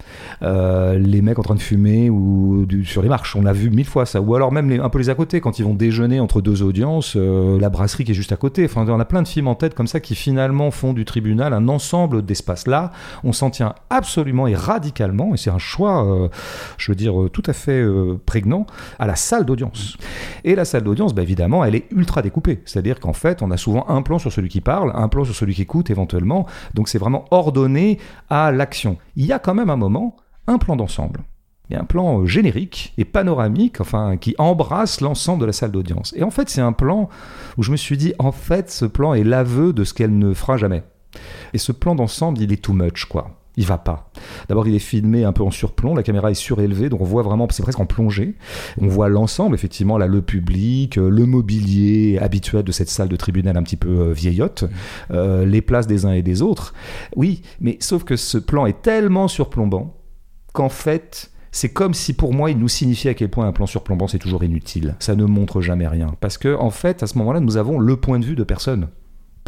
Euh, 0.42 0.98
les 0.98 1.22
mecs 1.22 1.38
en 1.38 1.42
train 1.42 1.54
de 1.54 1.60
fumer 1.60 2.10
ou 2.10 2.66
sur 2.84 3.02
les 3.02 3.08
marches. 3.08 3.36
On 3.36 3.46
a 3.46 3.52
vu 3.52 3.70
mille 3.70 3.86
fois 3.86 4.06
ça. 4.06 4.20
Ou 4.20 4.34
alors 4.34 4.52
même 4.52 4.70
un 4.80 4.88
peu 4.88 4.98
les 4.98 5.10
à 5.10 5.14
côté, 5.14 5.40
quand 5.40 5.58
ils 5.58 5.64
vont 5.64 5.74
déjeuner 5.74 6.20
entre 6.20 6.40
deux 6.40 6.62
audiences, 6.62 7.14
euh, 7.16 7.58
la 7.60 7.70
brasserie 7.70 8.04
qui 8.04 8.12
est 8.12 8.14
juste 8.14 8.32
à 8.32 8.36
côté. 8.36 8.64
Enfin, 8.64 8.86
on 8.88 9.00
a 9.00 9.04
plein 9.04 9.22
de 9.22 9.28
films 9.28 9.48
en 9.48 9.54
tête 9.54 9.74
comme 9.74 9.86
ça 9.86 10.00
qui 10.00 10.14
finalement 10.14 10.70
font 10.70 10.92
du 10.92 11.04
tribunal 11.04 11.52
un 11.52 11.68
ensemble 11.68 12.24
d'espaces. 12.24 12.66
Là, 12.66 12.92
on 13.24 13.32
s'en 13.32 13.50
tient 13.50 13.74
absolument 13.90 14.46
et 14.46 14.54
radicalement, 14.54 15.34
et 15.34 15.36
c'est 15.36 15.50
un 15.50 15.58
choix, 15.58 16.28
je 16.76 16.90
veux 16.90 16.96
dire, 16.96 17.14
tout 17.32 17.42
à 17.46 17.52
fait 17.52 17.84
prégnant, 18.26 18.66
à 18.98 19.06
la 19.06 19.16
salle 19.16 19.44
d'audience. 19.44 19.96
Et 20.44 20.54
la 20.54 20.64
salle 20.64 20.82
d'audience, 20.82 21.14
bah, 21.14 21.22
évidemment, 21.22 21.64
elle 21.64 21.74
est 21.74 21.86
ultra 21.92 22.22
C'est-à-dire 22.64 23.00
qu'en 23.00 23.12
fait, 23.12 23.42
on 23.42 23.50
a 23.50 23.56
souvent 23.56 23.86
un 23.88 24.02
plan 24.02 24.18
sur 24.18 24.32
celui 24.32 24.48
qui 24.48 24.60
parle, 24.60 24.92
un 24.94 25.08
plan 25.08 25.24
sur 25.24 25.34
celui 25.34 25.54
qui 25.54 25.62
écoute 25.62 25.90
éventuellement. 25.90 26.46
Donc 26.74 26.88
c'est 26.88 26.98
vraiment 26.98 27.24
ordonné 27.30 27.98
à 28.30 28.52
l'action. 28.52 28.96
Il 29.16 29.26
y 29.26 29.32
a 29.32 29.38
quand 29.38 29.54
même 29.54 29.70
un 29.70 29.76
moment, 29.76 30.16
un 30.46 30.58
plan 30.58 30.76
d'ensemble. 30.76 31.20
Il 31.68 31.74
y 31.74 31.76
a 31.76 31.82
un 31.82 31.84
plan 31.84 32.20
euh, 32.20 32.26
générique 32.26 32.94
et 32.96 33.04
panoramique, 33.04 33.80
enfin, 33.80 34.16
qui 34.16 34.34
embrasse 34.38 35.00
l'ensemble 35.00 35.42
de 35.42 35.46
la 35.46 35.52
salle 35.52 35.70
d'audience. 35.70 36.14
Et 36.16 36.22
en 36.22 36.30
fait, 36.30 36.48
c'est 36.48 36.62
un 36.62 36.72
plan 36.72 37.10
où 37.58 37.62
je 37.62 37.70
me 37.70 37.76
suis 37.76 37.98
dit, 37.98 38.14
en 38.18 38.32
fait, 38.32 38.70
ce 38.70 38.86
plan 38.86 39.12
est 39.12 39.24
l'aveu 39.24 39.72
de 39.72 39.84
ce 39.84 39.92
qu'elle 39.92 40.16
ne 40.16 40.32
fera 40.32 40.56
jamais. 40.56 40.82
Et 41.52 41.58
ce 41.58 41.72
plan 41.72 41.94
d'ensemble, 41.94 42.40
il 42.40 42.52
est 42.52 42.62
too 42.62 42.72
much, 42.72 43.04
quoi. 43.04 43.38
Il 43.58 43.66
va 43.66 43.76
pas. 43.76 44.12
D'abord, 44.48 44.68
il 44.68 44.74
est 44.76 44.78
filmé 44.78 45.24
un 45.24 45.32
peu 45.32 45.42
en 45.42 45.50
surplomb, 45.50 45.96
la 45.96 46.04
caméra 46.04 46.30
est 46.30 46.34
surélevée, 46.34 46.88
donc 46.88 47.00
on 47.00 47.04
voit 47.04 47.22
vraiment, 47.24 47.48
c'est 47.50 47.64
presque 47.64 47.80
en 47.80 47.86
plongée. 47.86 48.36
On 48.80 48.86
voit 48.86 49.08
l'ensemble, 49.08 49.56
effectivement, 49.56 49.98
là, 49.98 50.06
le 50.06 50.22
public, 50.22 50.96
euh, 50.96 51.10
le 51.10 51.26
mobilier 51.26 52.20
habituel 52.20 52.62
de 52.62 52.70
cette 52.70 52.88
salle 52.88 53.08
de 53.08 53.16
tribunal 53.16 53.56
un 53.56 53.64
petit 53.64 53.76
peu 53.76 53.88
euh, 53.88 54.12
vieillotte, 54.12 54.62
euh, 55.10 55.44
les 55.44 55.60
places 55.60 55.88
des 55.88 56.06
uns 56.06 56.12
et 56.12 56.22
des 56.22 56.40
autres. 56.40 56.72
Oui, 57.16 57.42
mais 57.60 57.78
sauf 57.80 58.04
que 58.04 58.14
ce 58.14 58.38
plan 58.38 58.64
est 58.64 58.80
tellement 58.80 59.26
surplombant 59.26 59.96
qu'en 60.52 60.68
fait, 60.68 61.32
c'est 61.50 61.70
comme 61.70 61.94
si 61.94 62.12
pour 62.12 62.32
moi 62.32 62.52
il 62.52 62.58
nous 62.58 62.68
signifiait 62.68 63.10
à 63.10 63.14
quel 63.14 63.28
point 63.28 63.48
un 63.48 63.52
plan 63.52 63.66
surplombant 63.66 64.06
c'est 64.06 64.20
toujours 64.20 64.44
inutile. 64.44 64.94
Ça 65.00 65.16
ne 65.16 65.24
montre 65.24 65.60
jamais 65.60 65.88
rien. 65.88 66.14
Parce 66.20 66.38
que, 66.38 66.54
en 66.54 66.70
fait, 66.70 67.02
à 67.02 67.08
ce 67.08 67.18
moment-là, 67.18 67.40
nous 67.40 67.56
avons 67.56 67.80
le 67.80 67.96
point 67.96 68.20
de 68.20 68.24
vue 68.24 68.36
de 68.36 68.44
personne. 68.44 68.86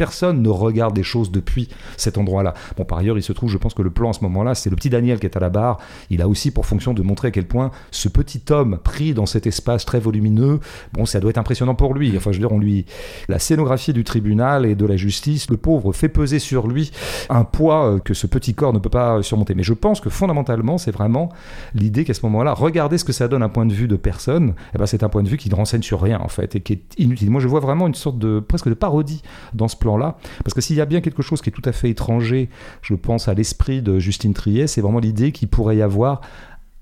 Personne 0.01 0.41
ne 0.41 0.49
regarde 0.49 0.95
des 0.95 1.03
choses 1.03 1.29
depuis 1.29 1.69
cet 1.95 2.17
endroit-là. 2.17 2.55
Bon, 2.75 2.85
par 2.85 2.97
ailleurs, 2.97 3.19
il 3.19 3.21
se 3.21 3.33
trouve, 3.33 3.51
je 3.51 3.59
pense 3.59 3.75
que 3.75 3.83
le 3.83 3.91
plan 3.91 4.09
à 4.09 4.13
ce 4.13 4.21
moment-là, 4.23 4.55
c'est 4.55 4.71
le 4.71 4.75
petit 4.75 4.89
Daniel 4.89 5.19
qui 5.19 5.27
est 5.27 5.37
à 5.37 5.39
la 5.39 5.51
barre. 5.51 5.77
Il 6.09 6.23
a 6.23 6.27
aussi 6.27 6.49
pour 6.49 6.65
fonction 6.65 6.95
de 6.95 7.03
montrer 7.03 7.27
à 7.27 7.31
quel 7.31 7.47
point 7.47 7.69
ce 7.91 8.09
petit 8.09 8.41
homme 8.49 8.79
pris 8.83 9.13
dans 9.13 9.27
cet 9.27 9.45
espace 9.45 9.85
très 9.85 9.99
volumineux, 9.99 10.59
bon, 10.93 11.05
ça 11.05 11.19
doit 11.19 11.29
être 11.29 11.37
impressionnant 11.37 11.75
pour 11.75 11.93
lui. 11.93 12.17
Enfin, 12.17 12.31
je 12.31 12.37
veux 12.37 12.47
dire, 12.47 12.51
on 12.51 12.57
lui, 12.57 12.87
la 13.29 13.37
scénographie 13.37 13.93
du 13.93 14.03
tribunal 14.03 14.65
et 14.65 14.73
de 14.73 14.87
la 14.87 14.97
justice, 14.97 15.51
le 15.51 15.57
pauvre 15.57 15.93
fait 15.93 16.09
peser 16.09 16.39
sur 16.39 16.67
lui 16.67 16.89
un 17.29 17.43
poids 17.43 17.85
euh, 17.85 17.99
que 17.99 18.15
ce 18.15 18.25
petit 18.25 18.55
corps 18.55 18.73
ne 18.73 18.79
peut 18.79 18.89
pas 18.89 19.21
surmonter. 19.21 19.53
Mais 19.53 19.61
je 19.61 19.73
pense 19.73 20.01
que 20.01 20.09
fondamentalement, 20.09 20.79
c'est 20.79 20.89
vraiment 20.89 21.29
l'idée 21.75 22.05
qu'à 22.05 22.15
ce 22.15 22.25
moment-là, 22.25 22.53
regardez 22.53 22.97
ce 22.97 23.05
que 23.05 23.13
ça 23.13 23.27
donne 23.27 23.43
un 23.43 23.49
point 23.49 23.67
de 23.67 23.73
vue 23.73 23.87
de 23.87 23.97
personne. 23.97 24.55
Eh 24.73 24.79
ben, 24.79 24.87
c'est 24.87 25.03
un 25.03 25.09
point 25.09 25.21
de 25.21 25.29
vue 25.29 25.37
qui 25.37 25.51
ne 25.51 25.53
renseigne 25.53 25.83
sur 25.83 26.01
rien 26.01 26.19
en 26.19 26.27
fait 26.27 26.55
et 26.55 26.61
qui 26.61 26.73
est 26.73 26.81
inutile. 26.97 27.29
Moi, 27.29 27.39
je 27.39 27.47
vois 27.47 27.59
vraiment 27.59 27.85
une 27.85 27.93
sorte 27.93 28.17
de 28.17 28.39
presque 28.39 28.67
de 28.67 28.73
parodie 28.73 29.21
dans 29.53 29.67
ce 29.67 29.75
plan-là, 29.91 30.17
parce 30.43 30.53
que 30.53 30.61
s'il 30.61 30.75
y 30.75 30.81
a 30.81 30.85
bien 30.85 31.01
quelque 31.01 31.21
chose 31.21 31.41
qui 31.41 31.49
est 31.49 31.53
tout 31.53 31.61
à 31.65 31.71
fait 31.71 31.89
étranger, 31.89 32.49
je 32.81 32.93
pense 32.95 33.27
à 33.27 33.33
l'esprit 33.33 33.81
de 33.81 33.99
Justine 33.99 34.33
Triet, 34.33 34.67
c'est 34.67 34.81
vraiment 34.81 34.99
l'idée 34.99 35.31
qu'il 35.31 35.47
pourrait 35.47 35.77
y 35.77 35.81
avoir 35.81 36.21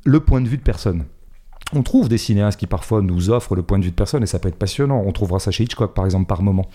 le 0.06 0.20
point 0.20 0.42
de 0.42 0.48
vue 0.48 0.58
de 0.58 0.64
personne. 0.64 1.06
On 1.74 1.84
trouve 1.84 2.10
des 2.10 2.18
cinéastes 2.18 2.60
qui 2.60 2.66
parfois 2.66 3.02
nous 3.02 3.30
offrent 3.30 3.56
le 3.56 3.62
point 3.62 3.78
de 3.78 3.84
vue 3.84 3.92
de 3.92 3.96
personne 3.96 4.24
et 4.24 4.26
ça 4.26 4.40
peut 4.40 4.50
être 4.50 4.58
passionnant. 4.58 5.04
On 5.06 5.12
trouvera 5.12 5.40
ça 5.40 5.52
chez 5.52 5.64
Hitchcock 5.64 5.94
par 5.94 6.06
exemple 6.06 6.26
par 6.26 6.42
moment. 6.42 6.66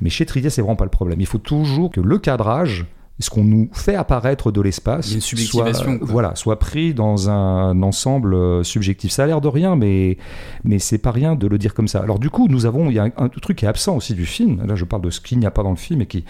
Mais 0.00 0.10
chez 0.10 0.26
Trier, 0.26 0.48
c'est 0.48 0.62
vraiment 0.62 0.76
pas 0.76 0.84
le 0.84 0.90
problème. 0.90 1.20
Il 1.20 1.26
faut 1.26 1.38
toujours 1.38 1.90
que 1.90 2.00
le 2.00 2.18
cadrage, 2.18 2.86
ce 3.20 3.30
qu'on 3.30 3.44
nous 3.44 3.68
fait 3.72 3.94
apparaître 3.94 4.50
de 4.50 4.60
l'espace, 4.60 5.18
soit, 5.20 5.72
quoi. 5.72 5.98
voilà, 6.02 6.34
soit 6.34 6.58
pris 6.58 6.94
dans 6.94 7.30
un 7.30 7.80
ensemble 7.82 8.34
euh, 8.34 8.64
subjectif. 8.64 9.12
Ça 9.12 9.24
a 9.24 9.26
l'air 9.26 9.40
de 9.40 9.48
rien, 9.48 9.76
mais 9.76 10.18
mais 10.64 10.78
c'est 10.80 10.98
pas 10.98 11.12
rien 11.12 11.36
de 11.36 11.46
le 11.46 11.58
dire 11.58 11.74
comme 11.74 11.86
ça. 11.88 12.00
Alors 12.00 12.18
du 12.18 12.28
coup, 12.30 12.48
nous 12.48 12.66
avons, 12.66 12.90
il 12.90 12.94
y 12.94 12.98
a 12.98 13.04
un, 13.04 13.12
un 13.16 13.28
truc 13.28 13.58
qui 13.58 13.64
est 13.64 13.68
absent 13.68 13.96
aussi 13.96 14.14
du 14.14 14.26
film. 14.26 14.64
Là, 14.66 14.74
je 14.74 14.84
parle 14.84 15.02
de 15.02 15.10
ce 15.10 15.20
qu'il 15.20 15.38
n'y 15.38 15.46
a 15.46 15.52
pas 15.52 15.62
dans 15.62 15.70
le 15.70 15.76
film 15.76 16.00
et 16.02 16.06
qui, 16.06 16.24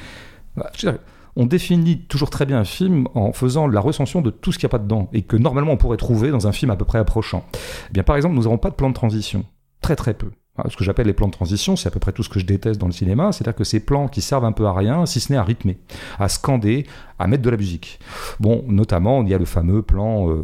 Bah, 0.57 0.71
dire, 0.79 0.99
on 1.37 1.47
définit 1.47 2.01
toujours 2.03 2.31
très 2.31 2.47
bien 2.47 2.59
un 2.59 2.65
film 2.65 3.09
en 3.15 3.33
faisant 3.33 3.67
la 3.67 3.81
recension 3.81 4.21
de 4.21 4.31
tout 4.31 4.53
ce 4.53 4.59
qu'il 4.59 4.67
n'y 4.67 4.71
a 4.71 4.77
pas 4.77 4.79
dedans 4.79 5.09
et 5.13 5.23
que 5.23 5.37
normalement 5.37 5.73
on 5.73 5.77
pourrait 5.77 5.97
trouver 5.97 6.31
dans 6.31 6.47
un 6.47 6.53
film 6.53 6.71
à 6.71 6.77
peu 6.77 6.85
près 6.85 6.99
approchant. 6.99 7.45
Eh 7.89 7.93
bien, 7.93 8.03
par 8.03 8.17
exemple, 8.17 8.35
nous 8.35 8.43
n'avons 8.43 8.59
pas 8.59 8.71
de 8.71 8.77
plan 8.77 8.89
de 8.91 8.95
transition. 8.95 9.45
Très 9.81 9.97
très 9.97 10.15
peu. 10.15 10.31
Alors, 10.57 10.71
Ce 10.71 10.77
que 10.77 10.85
j'appelle 10.85 11.09
les 11.09 11.13
plans 11.13 11.27
de 11.27 11.33
transition, 11.33 11.75
c'est 11.75 11.89
à 11.89 11.91
peu 11.91 11.99
près 11.99 12.13
tout 12.13 12.23
ce 12.23 12.29
que 12.29 12.39
je 12.39 12.47
déteste 12.47 12.81
dans 12.81 12.87
le 12.87 12.93
cinéma, 12.93 13.33
c'est-à-dire 13.33 13.57
que 13.57 13.65
ces 13.65 13.81
plans 13.81 14.07
qui 14.07 14.21
servent 14.21 14.45
un 14.45 14.53
peu 14.53 14.67
à 14.67 14.73
rien, 14.73 15.05
si 15.05 15.19
ce 15.19 15.33
n'est 15.33 15.39
à 15.39 15.43
rythmer, 15.43 15.79
à 16.19 16.29
scander, 16.29 16.87
à 17.19 17.27
mettre 17.27 17.43
de 17.43 17.51
la 17.51 17.57
musique. 17.57 17.99
Bon, 18.39 18.65
notamment, 18.69 19.23
il 19.23 19.29
y 19.29 19.35
a 19.35 19.39
le 19.39 19.47
fameux 19.47 19.83
plan 19.83 20.31
euh, 20.31 20.43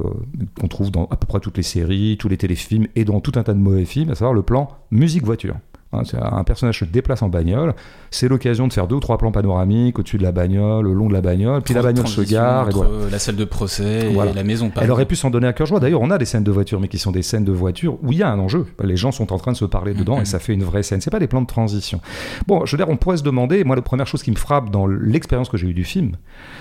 qu'on 0.59 0.67
trouve 0.67 0.91
dans 0.91 1.05
à 1.07 1.17
peu 1.17 1.27
près 1.27 1.39
toutes 1.39 1.57
les 1.57 1.63
séries, 1.63 2.17
tous 2.19 2.29
les 2.29 2.37
téléfilms 2.37 2.89
et 2.97 3.05
dans 3.05 3.21
tout 3.21 3.33
un 3.37 3.45
tas 3.45 3.55
de 3.55 3.61
mauvais 3.61 3.85
films, 3.85 4.11
à 4.11 4.15
savoir 4.17 4.35
le 4.35 4.43
plan 4.43 4.69
musique-voiture. 4.91 5.57
Hein, 5.93 6.03
un 6.21 6.45
personnage 6.45 6.79
se 6.79 6.85
déplace 6.85 7.21
en 7.23 7.29
bagnole, 7.29 7.75
c'est 8.13 8.29
l'occasion 8.29 8.69
de 8.69 8.73
faire 8.73 8.87
deux 8.87 8.95
ou 8.95 9.01
trois 9.01 9.19
plans 9.19 9.33
panoramiques 9.33 9.99
au-dessus 9.99 10.19
de 10.19 10.23
la 10.23 10.31
bagnole, 10.31 10.85
le 10.85 10.93
long 10.93 11.09
de 11.09 11.13
la 11.13 11.21
bagnole, 11.21 11.63
puis 11.63 11.75
la 11.75 11.83
bagnole 11.83 12.07
se 12.07 12.21
gare, 12.21 12.69
et 12.69 12.73
voilà. 12.73 12.91
la 13.11 13.19
salle 13.19 13.35
de 13.35 13.45
procès 13.45 14.07
et 14.07 14.13
Voilà. 14.13 14.33
la 14.33 14.45
maison. 14.45 14.71
par 14.71 14.85
Elle 14.85 14.91
aurait 14.93 15.07
pu 15.07 15.17
s'en 15.17 15.31
donner 15.31 15.49
à 15.49 15.53
cœur 15.53 15.67
joie. 15.67 15.81
D'ailleurs, 15.81 16.01
on 16.01 16.11
a 16.13 16.19
des 16.19 16.27
scènes 16.27 16.45
de 16.45 16.51
voiture, 16.53 16.79
mais 16.79 16.87
qui 16.87 16.99
sont 16.99 17.11
des 17.11 17.23
scènes 17.23 17.45
de 17.45 17.51
voiture 17.51 17.99
où 18.05 18.13
il 18.13 18.19
y 18.19 18.23
a 18.23 18.31
un 18.31 18.39
enjeu. 18.39 18.67
Les 18.85 18.97
gens 18.97 19.11
sont 19.11 19.33
en 19.33 19.39
train 19.39 19.51
de 19.51 19.57
se 19.57 19.65
parler 19.65 19.93
dedans 19.95 20.21
et 20.21 20.25
ça 20.25 20.39
fait 20.39 20.55
une 20.55 20.63
vraie 20.63 20.85
scène. 20.85 21.01
C'est 21.01 21.11
pas 21.11 21.19
des 21.19 21.27
plans 21.27 21.43
de 21.43 21.47
transition. 21.49 22.01
Bon, 22.47 22.65
je 22.67 22.71
veux 22.71 22.77
dire, 22.77 22.89
on 22.89 22.97
pourrait 22.97 23.17
se 23.17 23.25
demander, 23.25 23.65
moi, 23.65 23.75
la 23.75 23.83
première 23.83 24.07
chose 24.07 24.23
qui 24.23 24.31
me 24.31 24.37
frappe 24.37 24.71
dans 24.71 24.87
l'expérience 24.87 25.49
que 25.49 25.57
j'ai 25.57 25.67
eue 25.67 25.75
du 25.75 25.85
film, 25.85 26.13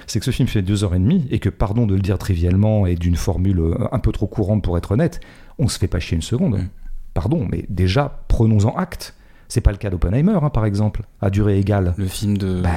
c'est 0.07 0.17
que 0.17 0.25
ce 0.25 0.31
film 0.31 0.47
fait 0.47 0.63
deux 0.63 0.83
heures 0.83 0.95
et 0.95 0.99
demie 0.99 1.27
et 1.29 1.37
que, 1.37 1.49
pardon 1.49 1.85
de 1.85 1.93
le 1.93 2.01
dire 2.01 2.17
trivialement 2.17 2.87
et 2.87 2.95
d'une 2.95 3.15
formule 3.15 3.59
euh, 3.59 3.75
un 3.91 3.99
peu 3.99 4.11
trop 4.11 4.25
courante 4.25 4.63
pour 4.63 4.75
être 4.77 4.91
honnête, 4.93 5.19
on 5.59 5.67
se 5.67 5.77
fait 5.77 5.87
pas 5.87 5.99
chier 5.99 6.15
une 6.15 6.23
seconde. 6.23 6.55
Mhm. 6.55 6.67
Pardon, 7.13 7.45
mais 7.49 7.65
déjà, 7.69 8.23
prenons-en 8.27 8.75
acte. 8.75 9.13
C'est 9.49 9.61
pas 9.61 9.71
le 9.71 9.77
cas 9.77 9.89
d'Oppenheimer, 9.89 10.37
hein, 10.41 10.49
par 10.49 10.63
exemple, 10.65 11.01
à 11.21 11.29
durée 11.29 11.59
égale. 11.59 11.93
Le 11.97 12.05
film 12.07 12.37
de. 12.37 12.61
Bah, 12.61 12.69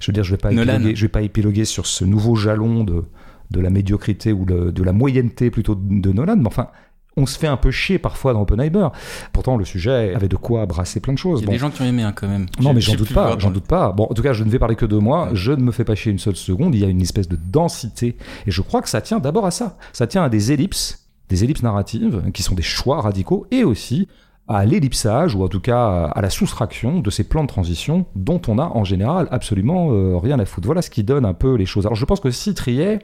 je 0.00 0.06
veux 0.06 0.12
dire, 0.12 0.22
je 0.24 0.30
vais 0.30 0.36
pas 0.38 0.50
Nolan. 0.52 0.74
épiloguer, 0.76 0.96
je 0.96 1.02
vais 1.02 1.08
pas 1.08 1.22
épiloguer 1.22 1.64
sur 1.64 1.86
ce 1.86 2.04
nouveau 2.04 2.36
jalon 2.36 2.84
de, 2.84 3.02
de 3.50 3.60
la 3.60 3.68
médiocrité 3.68 4.32
ou 4.32 4.44
de, 4.44 4.70
de 4.70 4.82
la 4.82 4.92
moyenneté 4.92 5.50
plutôt 5.50 5.74
de, 5.74 6.12
Nolan, 6.12 6.36
mais 6.36 6.46
enfin, 6.46 6.68
on 7.16 7.26
se 7.26 7.38
fait 7.38 7.46
un 7.48 7.56
peu 7.56 7.70
chier 7.70 7.98
parfois 7.98 8.32
dans 8.32 8.40
Oppenheimer. 8.42 8.88
Pourtant, 9.32 9.56
le 9.58 9.64
sujet 9.64 10.14
avait 10.14 10.28
de 10.28 10.36
quoi 10.36 10.64
brasser 10.66 11.00
plein 11.00 11.12
de 11.12 11.18
choses. 11.18 11.40
Il 11.40 11.42
y 11.42 11.44
a 11.44 11.46
Bon. 11.48 11.52
des 11.52 11.58
gens 11.58 11.70
qui 11.70 11.82
ont 11.82 11.84
aimé 11.84 12.02
hein, 12.04 12.12
quand 12.14 12.28
même. 12.28 12.46
Non, 12.60 12.72
mais 12.72 12.80
j'en 12.80 12.94
doute 12.94 13.12
pas, 13.12 13.36
j'en 13.38 13.50
doute 13.50 13.66
pas. 13.66 13.90
Bon, 13.92 14.04
en 14.08 14.14
tout 14.14 14.22
cas, 14.22 14.32
je 14.32 14.44
ne 14.44 14.50
vais 14.50 14.58
parler 14.60 14.76
que 14.76 14.86
de 14.86 14.96
moi. 14.96 15.30
Je 15.34 15.52
ne 15.52 15.62
me 15.62 15.72
fais 15.72 15.84
pas 15.84 15.94
chier 15.96 16.12
une 16.12 16.18
seule 16.20 16.36
seconde. 16.36 16.74
Il 16.74 16.80
y 16.80 16.84
a 16.84 16.88
une 16.88 17.02
espèce 17.02 17.28
de 17.28 17.36
densité. 17.36 18.16
Et 18.46 18.50
je 18.50 18.62
crois 18.62 18.80
que 18.82 18.88
ça 18.88 19.00
tient 19.00 19.18
d'abord 19.18 19.44
à 19.46 19.50
ça. 19.50 19.76
Ça 19.92 20.06
tient 20.06 20.22
à 20.22 20.28
des 20.30 20.52
ellipses, 20.52 21.06
des 21.28 21.42
ellipses 21.44 21.62
narratives, 21.62 22.22
qui 22.32 22.42
sont 22.42 22.54
des 22.54 22.62
choix 22.62 23.00
radicaux, 23.02 23.46
et 23.50 23.64
aussi 23.64 24.08
à 24.48 24.64
l'ellipsage, 24.64 25.34
ou 25.34 25.44
en 25.44 25.48
tout 25.48 25.60
cas 25.60 26.06
à 26.06 26.20
la 26.20 26.30
soustraction 26.30 27.00
de 27.00 27.10
ces 27.10 27.24
plans 27.24 27.42
de 27.42 27.48
transition 27.48 28.06
dont 28.16 28.40
on 28.48 28.58
a 28.58 28.64
en 28.64 28.84
général 28.84 29.28
absolument 29.30 29.92
euh, 29.92 30.16
rien 30.18 30.38
à 30.38 30.44
foutre. 30.44 30.66
Voilà 30.66 30.82
ce 30.82 30.90
qui 30.90 31.04
donne 31.04 31.24
un 31.24 31.34
peu 31.34 31.54
les 31.54 31.66
choses. 31.66 31.86
Alors 31.86 31.96
je 31.96 32.04
pense 32.04 32.20
que 32.20 32.30
si 32.30 32.52
Trier 32.54 32.98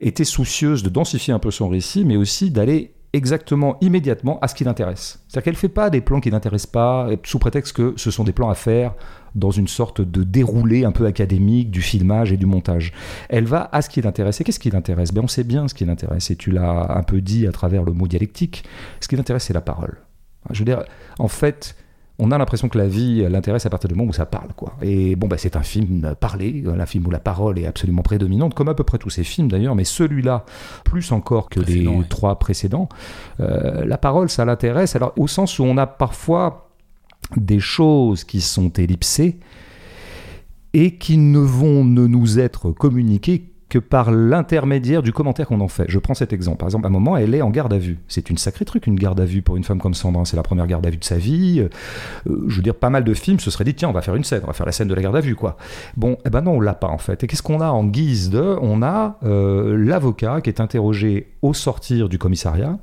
était 0.00 0.24
soucieuse 0.24 0.82
de 0.82 0.88
densifier 0.88 1.32
un 1.32 1.38
peu 1.38 1.50
son 1.50 1.68
récit, 1.68 2.04
mais 2.04 2.16
aussi 2.16 2.50
d'aller 2.50 2.92
exactement, 3.12 3.78
immédiatement, 3.80 4.38
à 4.40 4.48
ce 4.48 4.54
qui 4.54 4.64
l'intéresse. 4.64 5.24
C'est-à-dire 5.28 5.44
qu'elle 5.44 5.54
ne 5.54 5.58
fait 5.58 5.68
pas 5.68 5.90
des 5.90 6.00
plans 6.00 6.20
qui 6.20 6.30
n'intéressent 6.30 6.70
pas, 6.70 7.08
sous 7.24 7.38
prétexte 7.38 7.74
que 7.74 7.94
ce 7.96 8.10
sont 8.10 8.24
des 8.24 8.32
plans 8.32 8.50
à 8.50 8.54
faire 8.54 8.94
dans 9.34 9.50
une 9.50 9.68
sorte 9.68 10.00
de 10.00 10.22
déroulé 10.22 10.84
un 10.84 10.92
peu 10.92 11.06
académique 11.06 11.70
du 11.70 11.80
filmage 11.80 12.32
et 12.32 12.36
du 12.36 12.46
montage. 12.46 12.92
Elle 13.28 13.44
va 13.44 13.68
à 13.72 13.82
ce 13.82 13.88
qui 13.88 14.02
l'intéresse. 14.02 14.40
Et 14.40 14.44
qu'est-ce 14.44 14.60
qui 14.60 14.70
l'intéresse? 14.70 15.12
Ben, 15.12 15.22
On 15.24 15.28
sait 15.28 15.44
bien 15.44 15.68
ce 15.68 15.74
qui 15.74 15.84
l'intéresse, 15.84 16.30
et 16.30 16.36
tu 16.36 16.50
l'as 16.50 16.96
un 16.96 17.02
peu 17.02 17.20
dit 17.20 17.46
à 17.46 17.52
travers 17.52 17.82
le 17.82 17.92
mot 17.92 18.08
dialectique. 18.08 18.64
Ce 19.00 19.08
qui 19.08 19.16
l'intéresse, 19.16 19.44
c'est 19.44 19.54
la 19.54 19.60
parole. 19.60 19.98
Je 20.50 20.58
veux 20.60 20.64
dire, 20.64 20.84
en 21.18 21.28
fait, 21.28 21.76
on 22.18 22.32
a 22.32 22.38
l'impression 22.38 22.68
que 22.68 22.76
la 22.76 22.88
vie 22.88 23.24
l'intéresse 23.28 23.64
à 23.64 23.70
partir 23.70 23.88
du 23.88 23.94
moment 23.94 24.10
où 24.10 24.12
ça 24.12 24.26
parle. 24.26 24.52
Quoi. 24.56 24.74
Et 24.82 25.14
bon, 25.14 25.28
bah, 25.28 25.38
c'est 25.38 25.54
un 25.54 25.62
film 25.62 26.14
parlé, 26.18 26.64
un 26.66 26.86
film 26.86 27.06
où 27.06 27.10
la 27.10 27.20
parole 27.20 27.58
est 27.58 27.66
absolument 27.66 28.02
prédominante, 28.02 28.54
comme 28.54 28.68
à 28.68 28.74
peu 28.74 28.82
près 28.82 28.98
tous 28.98 29.10
ces 29.10 29.22
films 29.22 29.48
d'ailleurs, 29.48 29.76
mais 29.76 29.84
celui-là, 29.84 30.44
plus 30.84 31.12
encore 31.12 31.48
que 31.48 31.60
les 31.60 31.88
trois 32.08 32.38
précédents, 32.38 32.88
euh, 33.40 33.84
la 33.84 33.98
parole, 33.98 34.28
ça 34.30 34.44
l'intéresse. 34.44 34.96
Alors, 34.96 35.12
au 35.16 35.28
sens 35.28 35.58
où 35.60 35.64
on 35.64 35.76
a 35.76 35.86
parfois 35.86 36.70
des 37.36 37.60
choses 37.60 38.24
qui 38.24 38.40
sont 38.40 38.72
ellipsées 38.72 39.38
et 40.72 40.96
qui 40.96 41.18
ne 41.18 41.38
vont 41.38 41.84
ne 41.84 42.06
nous 42.06 42.40
être 42.40 42.72
communiquées 42.72 43.52
que 43.68 43.78
par 43.78 44.10
l'intermédiaire 44.10 45.02
du 45.02 45.12
commentaire 45.12 45.46
qu'on 45.46 45.60
en 45.60 45.68
fait. 45.68 45.84
Je 45.88 45.98
prends 45.98 46.14
cet 46.14 46.32
exemple. 46.32 46.58
Par 46.58 46.68
exemple, 46.68 46.86
à 46.86 46.88
un 46.88 46.92
moment, 46.92 47.16
elle 47.16 47.34
est 47.34 47.42
en 47.42 47.50
garde 47.50 47.72
à 47.72 47.78
vue. 47.78 47.98
C'est 48.08 48.30
une 48.30 48.38
sacrée 48.38 48.64
truc, 48.64 48.86
une 48.86 48.96
garde 48.96 49.20
à 49.20 49.24
vue 49.24 49.42
pour 49.42 49.56
une 49.56 49.64
femme 49.64 49.78
comme 49.78 49.94
Sandra. 49.94 50.24
C'est 50.24 50.36
la 50.36 50.42
première 50.42 50.66
garde 50.66 50.86
à 50.86 50.90
vue 50.90 50.96
de 50.96 51.04
sa 51.04 51.16
vie. 51.16 51.60
Euh, 51.60 51.68
je 52.48 52.56
veux 52.56 52.62
dire, 52.62 52.74
pas 52.74 52.90
mal 52.90 53.04
de 53.04 53.14
films 53.14 53.40
se 53.40 53.50
seraient 53.50 53.64
dit, 53.64 53.74
tiens, 53.74 53.90
on 53.90 53.92
va 53.92 54.00
faire 54.00 54.14
une 54.14 54.24
scène, 54.24 54.40
on 54.44 54.46
va 54.46 54.52
faire 54.54 54.66
la 54.66 54.72
scène 54.72 54.88
de 54.88 54.94
la 54.94 55.02
garde 55.02 55.16
à 55.16 55.20
vue, 55.20 55.34
quoi. 55.34 55.56
Bon, 55.96 56.16
eh 56.24 56.30
ben 56.30 56.40
non, 56.40 56.52
on 56.52 56.60
l'a 56.60 56.74
pas, 56.74 56.88
en 56.88 56.98
fait. 56.98 57.22
Et 57.24 57.26
qu'est-ce 57.26 57.42
qu'on 57.42 57.60
a 57.60 57.68
en 57.68 57.84
guise 57.84 58.30
de? 58.30 58.56
On 58.62 58.82
a 58.82 59.18
euh, 59.24 59.76
l'avocat 59.76 60.40
qui 60.40 60.48
est 60.48 60.60
interrogé 60.60 61.28
au 61.42 61.52
sortir 61.52 62.08
du 62.08 62.18
commissariat 62.18 62.78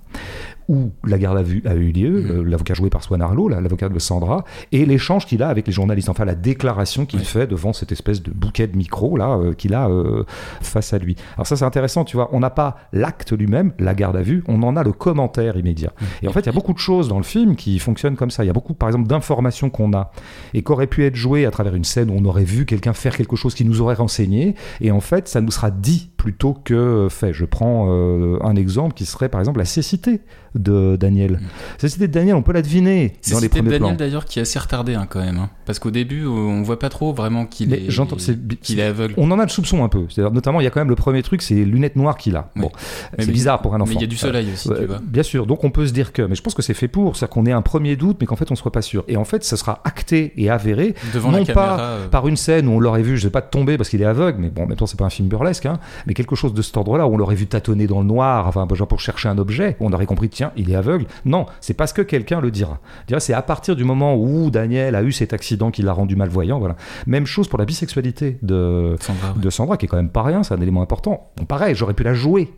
où 0.67 0.91
la 1.05 1.17
garde 1.17 1.38
à 1.38 1.43
vue 1.43 1.62
a 1.65 1.75
eu 1.75 1.91
lieu, 1.91 2.22
mmh. 2.22 2.50
l'avocat 2.50 2.74
joué 2.74 2.89
par 2.89 3.03
Swan 3.03 3.22
Arlo, 3.22 3.48
l'avocat 3.50 3.89
de 3.89 4.00
Sandra, 4.00 4.43
et 4.72 4.86
l'échange 4.86 5.25
qu'il 5.25 5.43
a 5.43 5.48
avec 5.48 5.67
les 5.67 5.74
journalistes, 5.74 6.10
enfin 6.10 6.25
la 6.25 6.36
déclaration 6.36 7.05
qu'il 7.05 7.19
fait 7.22 7.48
devant 7.48 7.74
cette 7.74 7.91
espèce 7.91 8.22
de 8.22 8.31
bouquet 8.31 8.67
de 8.67 8.75
micro 8.75 9.17
là 9.17 9.38
euh, 9.38 9.53
qu'il 9.53 9.74
a 9.74 9.89
euh, 9.89 10.24
face 10.62 10.93
à 10.93 10.98
lui. 10.98 11.15
Alors 11.36 11.48
ça 11.48 11.55
c'est 11.55 11.65
intéressant, 11.65 12.03
tu 12.03 12.17
vois, 12.17 12.29
on 12.31 12.39
n'a 12.39 12.50
pas 12.50 12.77
l'acte 12.93 13.31
lui-même, 13.31 13.74
la 13.79 13.93
garde 13.93 14.15
à 14.15 14.22
vue, 14.22 14.43
on 14.48 14.63
en 14.63 14.75
a 14.75 14.84
le 14.84 14.91
commentaire 14.91 15.57
immédiat. 15.57 15.93
Mmh. 16.00 16.05
Et 16.24 16.27
en 16.27 16.31
fait, 16.31 16.41
il 16.41 16.45
y 16.48 16.50
a 16.50 16.53
beaucoup 16.53 16.74
de 16.74 16.79
choses 16.79 17.07
dans 17.07 17.17
le 17.17 17.24
film 17.24 17.55
qui 17.55 17.79
fonctionnent 17.79 18.15
comme 18.15 18.31
ça. 18.31 18.43
Il 18.43 18.48
y 18.48 18.50
a 18.50 18.53
beaucoup, 18.53 18.74
par 18.74 18.89
exemple, 18.89 19.07
d'informations 19.07 19.69
qu'on 19.69 19.93
a 19.93 20.12
et 20.53 20.63
qu'auraient 20.63 20.88
pu 20.88 21.05
être 21.05 21.15
jouées 21.15 21.45
à 21.45 21.51
travers 21.51 21.75
une 21.75 21.84
scène 21.84 22.10
où 22.10 22.15
on 22.17 22.25
aurait 22.25 22.43
vu 22.43 22.65
quelqu'un 22.65 22.93
faire 22.93 23.15
quelque 23.15 23.36
chose 23.36 23.53
qui 23.53 23.65
nous 23.65 23.81
aurait 23.81 23.95
renseigné, 23.95 24.55
et 24.81 24.91
en 24.91 25.01
fait, 25.01 25.27
ça 25.27 25.41
nous 25.41 25.51
sera 25.51 25.72
dit 25.72 26.10
plutôt 26.25 26.53
que 26.53 27.08
fait. 27.12 27.34
Je 27.34 27.46
prends 27.46 27.86
euh, 27.88 28.39
un 28.41 28.55
exemple 28.55 28.96
qui 28.96 29.05
serait 29.05 29.29
par 29.29 29.39
exemple 29.39 29.60
la 29.60 29.65
cécité 29.65 30.22
de 30.55 30.96
Daniel. 30.96 31.34
Mm. 31.34 31.39
Cécité 31.77 32.08
de 32.08 32.13
Daniel, 32.13 32.36
on 32.36 32.41
peut 32.41 32.53
la 32.53 32.63
deviner 32.63 33.13
dans 33.32 33.39
les 33.39 33.48
premiers 33.48 33.70
de 33.70 33.77
Daniel 33.77 33.98
d'ailleurs 33.98 34.25
qui 34.25 34.39
est 34.39 34.41
assez 34.41 34.58
retardé 34.58 34.96
hein, 34.96 35.05
quand 35.08 35.20
même, 35.20 35.38
hein. 35.38 35.50
parce 35.65 35.77
qu'au 35.77 35.91
début 35.91 36.25
on 36.25 36.63
voit 36.63 36.79
pas 36.79 36.89
trop 36.89 37.13
vraiment 37.13 37.46
qu'il 37.46 37.74
est, 37.74 37.88
est, 37.88 38.82
aveugle. 38.82 39.13
On 39.17 39.29
en 39.29 39.38
a 39.38 39.44
le 39.44 39.50
soupçon 39.50 39.84
un 39.84 39.89
peu. 39.89 40.08
Notamment, 40.17 40.62
il 40.62 40.63
y 40.63 40.67
a 40.67 40.72
quand 40.72 40.79
même 40.79 40.89
le 40.89 40.96
premier 40.96 41.22
truc, 41.22 41.41
c'est 41.41 41.55
les 41.55 41.65
lunettes 41.65 41.96
noires 41.96 42.17
qu'il 42.17 42.36
a. 42.36 42.50
Bon, 42.55 42.72
c'est 43.20 43.32
bizarre 43.32 43.62
pour 43.62 43.75
un 43.75 43.82
enfant. 43.82 43.89
Mais 43.89 43.96
il 43.96 44.01
y 44.01 44.05
a 44.05 44.08
du 44.08 44.17
soleil 44.17 44.50
aussi, 44.51 44.70
tu 44.70 44.86
vois. 44.86 45.00
Bien 45.03 45.24
sûr, 45.24 45.46
donc 45.46 45.63
on 45.63 45.70
peut 45.70 45.86
se 45.86 45.94
dire 45.94 46.13
que, 46.13 46.24
mais 46.24 46.36
je 46.36 46.41
pense 46.41 46.55
que 46.55 46.62
c'est 46.62 46.74
fait 46.74 46.88
pour, 46.88 47.15
c'est-à-dire 47.15 47.34
qu'on 47.34 47.46
ait 47.46 47.51
un 47.51 47.62
premier 47.62 47.96
doute, 47.96 48.17
mais 48.20 48.25
qu'en 48.25 48.36
fait 48.36 48.51
on 48.51 48.55
soit 48.55 48.72
pas 48.72 48.82
sûr. 48.82 49.03
Et 49.08 49.17
en 49.17 49.25
fait, 49.25 49.44
ça 49.44 49.58
sera 49.58 49.82
acté 49.84 50.34
et 50.38 50.50
avéré, 50.50 50.96
Devant 51.13 51.32
non 51.32 51.44
la 51.46 51.53
pas 51.53 51.79
euh. 51.79 52.08
par 52.08 52.27
une 52.27 52.38
scène 52.38 52.67
où 52.67 52.72
on 52.72 52.79
l'aurait 52.79 53.03
vu, 53.03 53.17
je 53.17 53.24
sais 53.24 53.29
pas 53.29 53.41
tomber 53.41 53.77
parce 53.77 53.89
qu'il 53.89 54.01
est 54.01 54.05
aveugle, 54.05 54.39
mais 54.41 54.50
bon, 54.50 54.67
temps 54.75 54.86
c'est 54.86 54.98
pas 54.98 55.05
un 55.05 55.10
film 55.10 55.27
burlesque, 55.27 55.65
hein, 55.65 55.79
mais 56.08 56.13
quelque 56.15 56.36
chose 56.36 56.53
de 56.53 56.62
cet 56.63 56.75
ordre-là 56.77 57.05
où 57.07 57.13
on 57.13 57.17
l'aurait 57.17 57.36
vu 57.36 57.45
tâtonner 57.45 57.86
dans 57.86 58.00
le 58.00 58.07
noir, 58.07 58.48
enfin 58.48 58.65
pour 58.65 59.00
chercher 59.00 59.29
un 59.29 59.38
objet, 59.38 59.77
on 59.79 59.93
aurait 59.93 60.07
compris 60.07 60.29
tiens 60.29 60.51
il 60.57 60.72
est 60.72 60.75
aveugle. 60.75 61.05
Non, 61.25 61.45
c'est 61.62 61.75
parce 61.75 61.93
que 61.93 62.01
quelqu'un 62.01 62.41
le 62.41 62.50
dira. 62.50 62.79
C'est 63.19 63.34
à 63.34 63.41
partir 63.41 63.75
du 63.75 63.84
moment 63.84 64.15
où 64.15 64.50
Daniel 64.50 64.95
a 64.95 65.03
eu 65.03 65.12
cet 65.12 65.34
accident 65.34 65.72
qui 65.72 65.81
l'a 65.81 65.93
rendu 65.93 66.15
malvoyant. 66.15 66.60
Voilà. 66.60 66.75
Même 67.05 67.25
chose 67.25 67.48
pour 67.48 67.60
la 67.60 67.65
bisexualité 67.65 68.39
de 68.41 68.95
Sandra, 69.00 69.34
de 69.36 69.50
Sandra 69.50 69.77
qui 69.77 69.86
est 69.86 69.89
quand 69.89 69.98
même 69.98 70.10
pas 70.10 70.24
rien, 70.24 70.43
c'est 70.43 70.53
un 70.53 70.62
élément 70.62 70.81
important. 70.81 71.31
Bon, 71.38 71.45
pareil, 71.45 71.75
j'aurais 71.75 71.93
pu 71.93 72.03
la 72.03 72.13
jouer. 72.13 72.51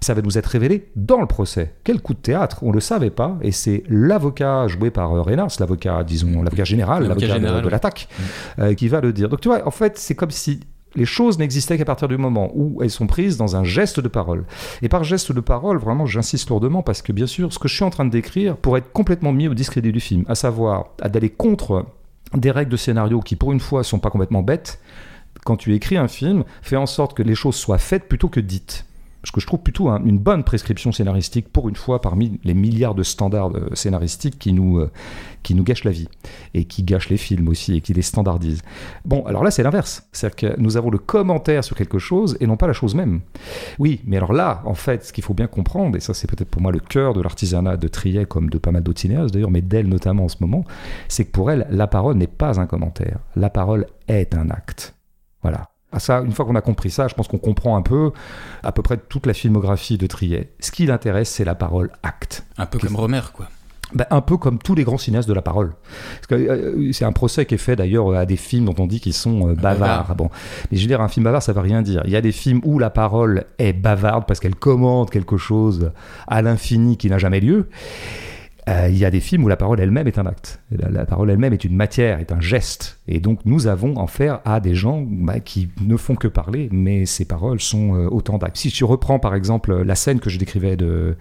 Ça 0.00 0.14
va 0.14 0.22
nous 0.22 0.38
être 0.38 0.46
révélé 0.46 0.88
dans 0.94 1.20
le 1.20 1.26
procès. 1.26 1.74
Quel 1.82 2.00
coup 2.00 2.14
de 2.14 2.18
théâtre 2.18 2.58
On 2.62 2.70
le 2.70 2.80
savait 2.80 3.10
pas, 3.10 3.38
et 3.42 3.50
c'est 3.50 3.82
l'avocat 3.88 4.68
joué 4.68 4.90
par 4.90 5.12
euh, 5.12 5.22
Reynard, 5.22 5.48
l'avocat, 5.58 6.04
disons, 6.04 6.42
l'avocat 6.42 6.64
général, 6.64 7.08
l'avocat 7.08 7.38
de, 7.38 7.60
de 7.60 7.68
l'attaque, 7.68 8.08
euh, 8.60 8.74
qui 8.74 8.86
va 8.88 9.00
le 9.00 9.12
dire. 9.12 9.28
Donc 9.28 9.40
tu 9.40 9.48
vois, 9.48 9.66
en 9.66 9.72
fait, 9.72 9.98
c'est 9.98 10.14
comme 10.14 10.30
si 10.30 10.60
les 10.96 11.04
choses 11.04 11.38
n'existaient 11.38 11.78
qu'à 11.78 11.84
partir 11.84 12.08
du 12.08 12.16
moment 12.16 12.50
où 12.54 12.82
elles 12.82 12.90
sont 12.90 13.06
prises 13.06 13.36
dans 13.36 13.56
un 13.56 13.64
geste 13.64 14.00
de 14.00 14.08
parole. 14.08 14.44
Et 14.82 14.88
par 14.88 15.04
geste 15.04 15.32
de 15.32 15.40
parole, 15.40 15.78
vraiment, 15.78 16.06
j'insiste 16.06 16.48
lourdement 16.50 16.82
parce 16.82 17.02
que, 17.02 17.12
bien 17.12 17.26
sûr, 17.26 17.52
ce 17.52 17.58
que 17.58 17.68
je 17.68 17.74
suis 17.74 17.84
en 17.84 17.90
train 17.90 18.04
de 18.04 18.10
décrire 18.10 18.56
pourrait 18.56 18.80
être 18.80 18.92
complètement 18.92 19.32
mis 19.32 19.48
au 19.48 19.54
discrédit 19.54 19.92
du 19.92 20.00
film, 20.00 20.24
à 20.28 20.34
savoir 20.34 20.90
d'aller 21.02 21.30
contre 21.30 21.86
des 22.34 22.50
règles 22.50 22.70
de 22.70 22.76
scénario 22.76 23.20
qui, 23.20 23.36
pour 23.36 23.52
une 23.52 23.60
fois, 23.60 23.84
sont 23.84 23.98
pas 23.98 24.10
complètement 24.10 24.42
bêtes. 24.42 24.80
Quand 25.44 25.56
tu 25.56 25.74
écris 25.74 25.96
un 25.96 26.08
film, 26.08 26.44
fais 26.62 26.76
en 26.76 26.86
sorte 26.86 27.14
que 27.14 27.22
les 27.22 27.34
choses 27.34 27.56
soient 27.56 27.78
faites 27.78 28.08
plutôt 28.08 28.28
que 28.28 28.40
dites 28.40 28.86
ce 29.24 29.32
que 29.32 29.40
je 29.40 29.46
trouve 29.46 29.60
plutôt 29.60 29.88
un, 29.88 30.04
une 30.04 30.18
bonne 30.18 30.44
prescription 30.44 30.92
scénaristique 30.92 31.48
pour 31.48 31.68
une 31.68 31.76
fois 31.76 32.00
parmi 32.00 32.38
les 32.44 32.54
milliards 32.54 32.94
de 32.94 33.02
standards 33.02 33.56
euh, 33.56 33.74
scénaristiques 33.74 34.38
qui 34.38 34.52
nous, 34.52 34.78
euh, 34.78 34.90
qui 35.42 35.54
nous 35.54 35.64
gâchent 35.64 35.84
la 35.84 35.90
vie 35.90 36.08
et 36.52 36.64
qui 36.64 36.82
gâchent 36.82 37.08
les 37.08 37.16
films 37.16 37.48
aussi 37.48 37.76
et 37.76 37.80
qui 37.80 37.92
les 37.92 38.02
standardisent. 38.02 38.62
Bon, 39.04 39.24
alors 39.26 39.42
là 39.42 39.50
c'est 39.50 39.62
l'inverse, 39.62 40.06
c'est-à-dire 40.12 40.36
que 40.36 40.60
nous 40.60 40.76
avons 40.76 40.90
le 40.90 40.98
commentaire 40.98 41.64
sur 41.64 41.76
quelque 41.76 41.98
chose 41.98 42.36
et 42.40 42.46
non 42.46 42.56
pas 42.56 42.66
la 42.66 42.72
chose 42.72 42.94
même. 42.94 43.20
Oui, 43.78 44.00
mais 44.04 44.16
alors 44.16 44.32
là, 44.32 44.62
en 44.64 44.74
fait, 44.74 45.04
ce 45.04 45.12
qu'il 45.12 45.24
faut 45.24 45.34
bien 45.34 45.46
comprendre, 45.46 45.96
et 45.96 46.00
ça 46.00 46.14
c'est 46.14 46.28
peut-être 46.28 46.50
pour 46.50 46.62
moi 46.62 46.72
le 46.72 46.80
cœur 46.80 47.14
de 47.14 47.20
l'artisanat 47.20 47.76
de 47.76 47.88
Trier 47.88 48.26
comme 48.26 48.50
de 48.50 48.58
pas 48.58 48.72
mal 48.72 48.82
d'autres 48.82 49.00
cinéastes 49.00 49.34
d'ailleurs, 49.34 49.50
mais 49.50 49.62
d'elle 49.62 49.88
notamment 49.88 50.24
en 50.24 50.28
ce 50.28 50.36
moment, 50.40 50.64
c'est 51.08 51.24
que 51.24 51.30
pour 51.30 51.50
elle, 51.50 51.66
la 51.70 51.86
parole 51.86 52.16
n'est 52.16 52.26
pas 52.26 52.60
un 52.60 52.66
commentaire, 52.66 53.18
la 53.36 53.50
parole 53.50 53.86
est 54.08 54.34
un 54.34 54.50
acte. 54.50 54.94
Voilà. 55.42 55.73
Ah, 55.94 56.00
ça, 56.00 56.20
une 56.20 56.32
fois 56.32 56.44
qu'on 56.44 56.56
a 56.56 56.60
compris 56.60 56.90
ça, 56.90 57.06
je 57.06 57.14
pense 57.14 57.28
qu'on 57.28 57.38
comprend 57.38 57.76
un 57.76 57.82
peu 57.82 58.10
à 58.64 58.72
peu 58.72 58.82
près 58.82 58.96
toute 58.96 59.26
la 59.26 59.32
filmographie 59.32 59.96
de 59.96 60.06
Trier. 60.08 60.50
Ce 60.58 60.72
qui 60.72 60.86
l'intéresse, 60.86 61.30
c'est 61.30 61.44
la 61.44 61.54
parole 61.54 61.90
acte. 62.02 62.44
Un 62.58 62.66
peu 62.66 62.78
comme 62.78 62.96
Romer, 62.96 63.20
quoi. 63.32 63.46
Ben, 63.94 64.06
un 64.10 64.22
peu 64.22 64.36
comme 64.36 64.58
tous 64.58 64.74
les 64.74 64.82
grands 64.82 64.98
cinéastes 64.98 65.28
de 65.28 65.34
la 65.34 65.42
parole. 65.42 65.72
Euh, 66.32 66.90
c'est 66.92 67.04
un 67.04 67.12
procès 67.12 67.46
qui 67.46 67.54
est 67.54 67.58
fait 67.58 67.76
d'ailleurs 67.76 68.12
à 68.12 68.26
des 68.26 68.36
films 68.36 68.64
dont 68.64 68.74
on 68.78 68.86
dit 68.86 68.98
qu'ils 68.98 69.12
sont 69.12 69.50
euh, 69.50 69.54
bavards. 69.54 69.78
Bavard. 69.78 70.14
Bon. 70.16 70.30
Mais 70.70 70.78
je 70.78 70.82
veux 70.82 70.88
dire, 70.88 71.00
un 71.00 71.06
film 71.06 71.22
bavard, 71.22 71.42
ça 71.42 71.52
veut 71.52 71.60
rien 71.60 71.80
dire. 71.80 72.02
Il 72.04 72.10
y 72.10 72.16
a 72.16 72.20
des 72.20 72.32
films 72.32 72.60
où 72.64 72.80
la 72.80 72.90
parole 72.90 73.44
est 73.58 73.72
bavarde 73.72 74.24
parce 74.26 74.40
qu'elle 74.40 74.56
commande 74.56 75.10
quelque 75.10 75.36
chose 75.36 75.92
à 76.26 76.42
l'infini 76.42 76.96
qui 76.96 77.08
n'a 77.08 77.18
jamais 77.18 77.38
lieu. 77.38 77.68
Euh, 78.68 78.88
il 78.88 78.96
y 78.96 79.04
a 79.04 79.10
des 79.10 79.20
films 79.20 79.44
où 79.44 79.48
la 79.48 79.56
parole 79.56 79.78
elle-même 79.80 80.06
est 80.06 80.18
un 80.18 80.26
acte. 80.26 80.60
La, 80.70 80.88
la 80.88 81.04
parole 81.04 81.30
elle-même 81.30 81.52
est 81.52 81.64
une 81.64 81.76
matière, 81.76 82.18
est 82.18 82.32
un 82.32 82.40
geste. 82.40 82.98
Et 83.06 83.20
donc 83.20 83.40
nous 83.44 83.66
avons 83.66 84.02
affaire 84.02 84.40
à 84.44 84.60
des 84.60 84.74
gens 84.74 85.04
bah, 85.06 85.40
qui 85.40 85.68
ne 85.82 85.96
font 85.96 86.14
que 86.14 86.28
parler, 86.28 86.68
mais 86.72 87.04
ces 87.04 87.26
paroles 87.26 87.60
sont 87.60 87.94
euh, 87.94 88.08
autant 88.08 88.38
d'actes. 88.38 88.56
Si 88.56 88.70
tu 88.70 88.84
reprends 88.84 89.18
par 89.18 89.34
exemple 89.34 89.82
la 89.82 89.94
scène 89.94 90.18
que 90.18 90.30
je 90.30 90.38
décrivais 90.38 90.76
de, 90.76 91.16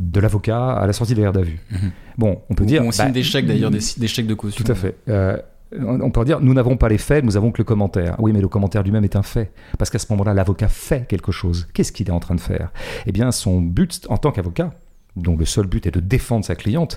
de 0.00 0.20
l'avocat 0.20 0.70
à 0.72 0.86
la 0.86 0.92
sortie 0.92 1.14
de 1.14 1.18
la 1.18 1.24
garde 1.24 1.38
à 1.38 1.42
vue. 1.42 1.58
Mhm. 1.70 1.90
Bon, 2.16 2.42
on 2.48 2.54
peut 2.54 2.64
dire... 2.64 2.84
on 2.84 2.92
signe 2.92 3.06
bah, 3.06 3.10
des 3.10 3.22
chèques 3.24 3.46
d'ailleurs, 3.46 3.70
des, 3.70 3.80
des 3.96 4.08
chèques 4.08 4.26
de 4.28 4.34
caution. 4.34 4.64
tout 4.64 4.70
à 4.70 4.74
fait. 4.74 4.96
Euh, 5.08 5.36
on 5.76 6.00
on 6.00 6.10
peut 6.10 6.24
dire, 6.24 6.40
nous 6.40 6.54
n'avons 6.54 6.76
pas 6.76 6.88
les 6.88 6.96
faits, 6.96 7.24
nous 7.24 7.36
avons 7.36 7.50
que 7.50 7.58
le 7.58 7.64
commentaire. 7.64 8.16
Oui, 8.20 8.32
mais 8.32 8.40
le 8.40 8.48
commentaire 8.48 8.82
lui-même 8.82 9.04
est 9.04 9.16
un 9.16 9.22
fait. 9.22 9.52
Parce 9.78 9.90
qu'à 9.90 9.98
ce 9.98 10.06
moment-là, 10.12 10.32
l'avocat 10.32 10.68
fait 10.68 11.06
quelque 11.06 11.32
chose. 11.32 11.68
Qu'est-ce 11.74 11.92
qu'il 11.92 12.08
est 12.08 12.12
en 12.12 12.20
train 12.20 12.34
de 12.36 12.40
faire? 12.40 12.70
Eh 13.06 13.12
bien, 13.12 13.30
son 13.32 13.60
but 13.60 14.06
en 14.08 14.16
tant 14.16 14.30
qu'avocat, 14.32 14.72
dont 15.22 15.36
le 15.36 15.44
seul 15.44 15.66
but 15.66 15.86
est 15.86 15.90
de 15.90 16.00
défendre 16.00 16.44
sa 16.44 16.54
cliente, 16.54 16.96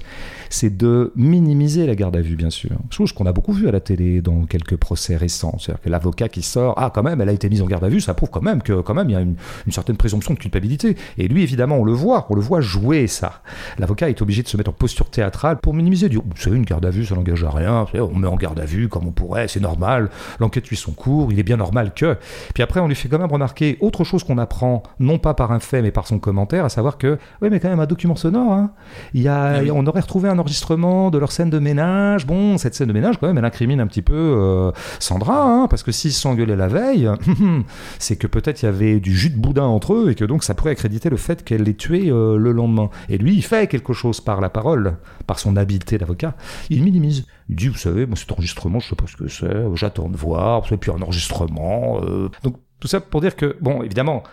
c'est 0.50 0.76
de 0.76 1.12
minimiser 1.16 1.86
la 1.86 1.96
garde 1.96 2.16
à 2.16 2.22
vue, 2.22 2.36
bien 2.36 2.50
sûr. 2.50 2.72
Chose 2.90 3.12
qu'on 3.12 3.26
a 3.26 3.32
beaucoup 3.32 3.54
vu 3.54 3.68
à 3.68 3.72
la 3.72 3.80
télé 3.80 4.22
dans 4.22 4.46
quelques 4.46 4.78
procès 4.78 5.16
récents. 5.16 5.58
C'est-à-dire 5.60 5.82
que 5.82 5.90
l'avocat 5.90 6.30
qui 6.30 6.42
sort, 6.42 6.74
ah, 6.78 6.92
quand 6.94 7.04
même, 7.04 7.22
elle 7.22 7.30
a 7.30 7.34
été 7.34 7.50
mise 7.50 7.62
en 7.62 7.68
garde 7.68 7.84
à 7.84 7.90
vue, 7.90 8.02
ça 8.02 8.14
prouve 8.14 8.30
quand 8.30 8.42
même 8.42 8.62
que, 8.62 8.82
quand 8.82 8.94
même, 8.94 9.10
il 9.10 9.14
y 9.14 9.16
a 9.16 9.22
une, 9.22 9.36
certaine 9.70 9.98
présomption 9.98 10.34
de 10.34 10.40
culpabilité. 10.40 10.96
Et 11.18 11.28
lui, 11.28 11.44
évidemment, 11.44 11.78
on 11.78 11.84
le 11.84 11.94
voit, 11.94 12.28
on 12.30 12.36
le 12.36 12.42
voit 12.42 12.62
jouer 12.62 13.08
ça. 13.08 13.42
L'avocat 13.80 14.10
est 14.10 14.22
obligé 14.22 14.44
de 14.44 14.48
se 14.48 14.58
mettre 14.58 14.70
en 14.70 14.74
posture 14.74 15.10
théâtrale 15.10 15.58
pour 15.58 15.74
minimiser. 15.74 16.10
Dire, 16.10 16.22
savez, 16.36 16.58
une 16.58 16.66
garde 16.66 16.86
à 16.86 16.90
vue, 16.90 17.06
ça 17.06 17.16
n'engage 17.16 17.44
à 17.44 17.50
rien. 17.50 17.86
On 17.94 18.16
met 18.16 18.28
en 18.28 18.36
garde 18.36 18.60
à 18.60 18.66
vue 18.66 18.90
comme 18.90 19.08
on 19.08 19.12
pourrait, 19.12 19.48
c'est 19.48 19.60
normal. 19.60 20.10
L'enquête 20.40 20.66
suit 20.66 20.76
son 20.76 20.92
cours, 20.92 21.32
il 21.32 21.40
est 21.40 21.44
bien 21.44 21.58
normal 21.58 21.94
que. 21.94 22.18
Puis 22.54 22.64
après, 22.64 22.80
on 22.80 22.88
lui 22.88 22.96
fait 22.96 23.10
quand 23.10 23.20
même 23.20 23.32
remarquer 23.32 23.78
autre 23.80 24.04
chose 24.04 24.24
qu'on 24.24 24.38
apprend, 24.38 24.84
non 25.00 25.18
pas 25.18 25.34
par 25.34 25.52
un 25.52 25.60
fait, 25.60 25.82
mais 25.82 25.92
par 25.92 26.08
son 26.08 26.20
commentaire, 26.20 26.66
à 26.66 26.70
savoir 26.70 26.98
que, 26.98 27.18
oui, 27.42 27.50
mais 27.50 27.60
quand 27.60 27.70
même 27.70 27.80
un 27.80 27.86
document 27.86 28.11
sonore. 28.16 28.52
Hein. 28.54 28.72
Il 29.14 29.22
y 29.22 29.28
a, 29.28 29.44
Ah 29.44 29.60
oui. 29.62 29.72
On 29.72 29.86
aurait 29.86 30.02
retrouvé 30.02 30.30
un 30.30 30.38
enregistrement 30.40 31.10
de 31.12 31.18
leur 31.18 31.32
scène 31.32 31.50
de 31.50 31.60
ménage. 31.60 32.26
Bon, 32.26 32.58
cette 32.58 32.76
scène 32.76 32.88
de 32.88 32.94
ménage, 32.94 33.18
quand 33.20 33.28
même, 33.28 33.38
elle 33.38 33.46
incrimine 33.46 33.80
un 33.80 33.88
petit 33.88 34.02
peu 34.02 34.14
euh, 34.14 34.72
Sandra, 35.00 35.44
hein, 35.44 35.68
parce 35.70 35.84
que 35.84 35.92
s'ils 35.92 36.12
se 36.14 36.22
sont 36.22 36.30
engueulés 36.30 36.56
la 36.56 36.68
veille, 36.68 37.10
c'est 38.00 38.16
que 38.16 38.28
peut-être 38.28 38.62
il 38.62 38.66
y 38.66 38.70
avait 38.70 39.00
du 39.00 39.16
jus 39.16 39.30
de 39.30 39.38
boudin 39.38 39.66
entre 39.66 39.94
eux 39.94 40.12
et 40.12 40.16
que 40.16 40.26
donc 40.26 40.44
ça 40.44 40.54
pourrait 40.54 40.72
accréditer 40.72 41.10
le 41.10 41.18
fait 41.18 41.44
qu'elle 41.44 41.64
l'ait 41.64 41.74
tué 41.74 42.10
euh, 42.10 42.38
le 42.38 42.52
lendemain. 42.52 42.90
Et 43.10 43.18
lui, 43.18 43.36
il 43.36 43.44
fait 43.44 43.68
quelque 43.68 43.94
chose 43.94 44.22
par 44.22 44.42
la 44.42 44.50
parole, 44.50 44.98
par 45.28 45.40
son 45.40 45.56
habileté 45.58 45.98
d'avocat. 45.98 46.36
Il 46.70 46.84
minimise. 46.84 47.26
Il 47.50 47.56
dit, 47.56 47.68
vous 47.68 47.78
savez, 47.78 48.06
moi, 48.06 48.16
cet 48.16 48.32
enregistrement, 48.32 48.80
je 48.80 48.90
sais 48.90 48.96
pas 48.96 49.08
ce 49.08 49.18
que 49.18 49.28
c'est, 49.28 49.76
j'attends 49.76 50.08
de 50.10 50.16
voir, 50.18 50.64
et 50.72 50.78
puis 50.78 50.92
un 50.92 51.02
enregistrement. 51.02 52.00
euh. 52.04 52.30
Donc, 52.44 52.56
tout 52.80 52.88
ça 52.88 53.00
pour 53.00 53.22
dire 53.22 53.36
que, 53.36 53.58
bon, 53.62 53.84
évidemment, 53.84 54.24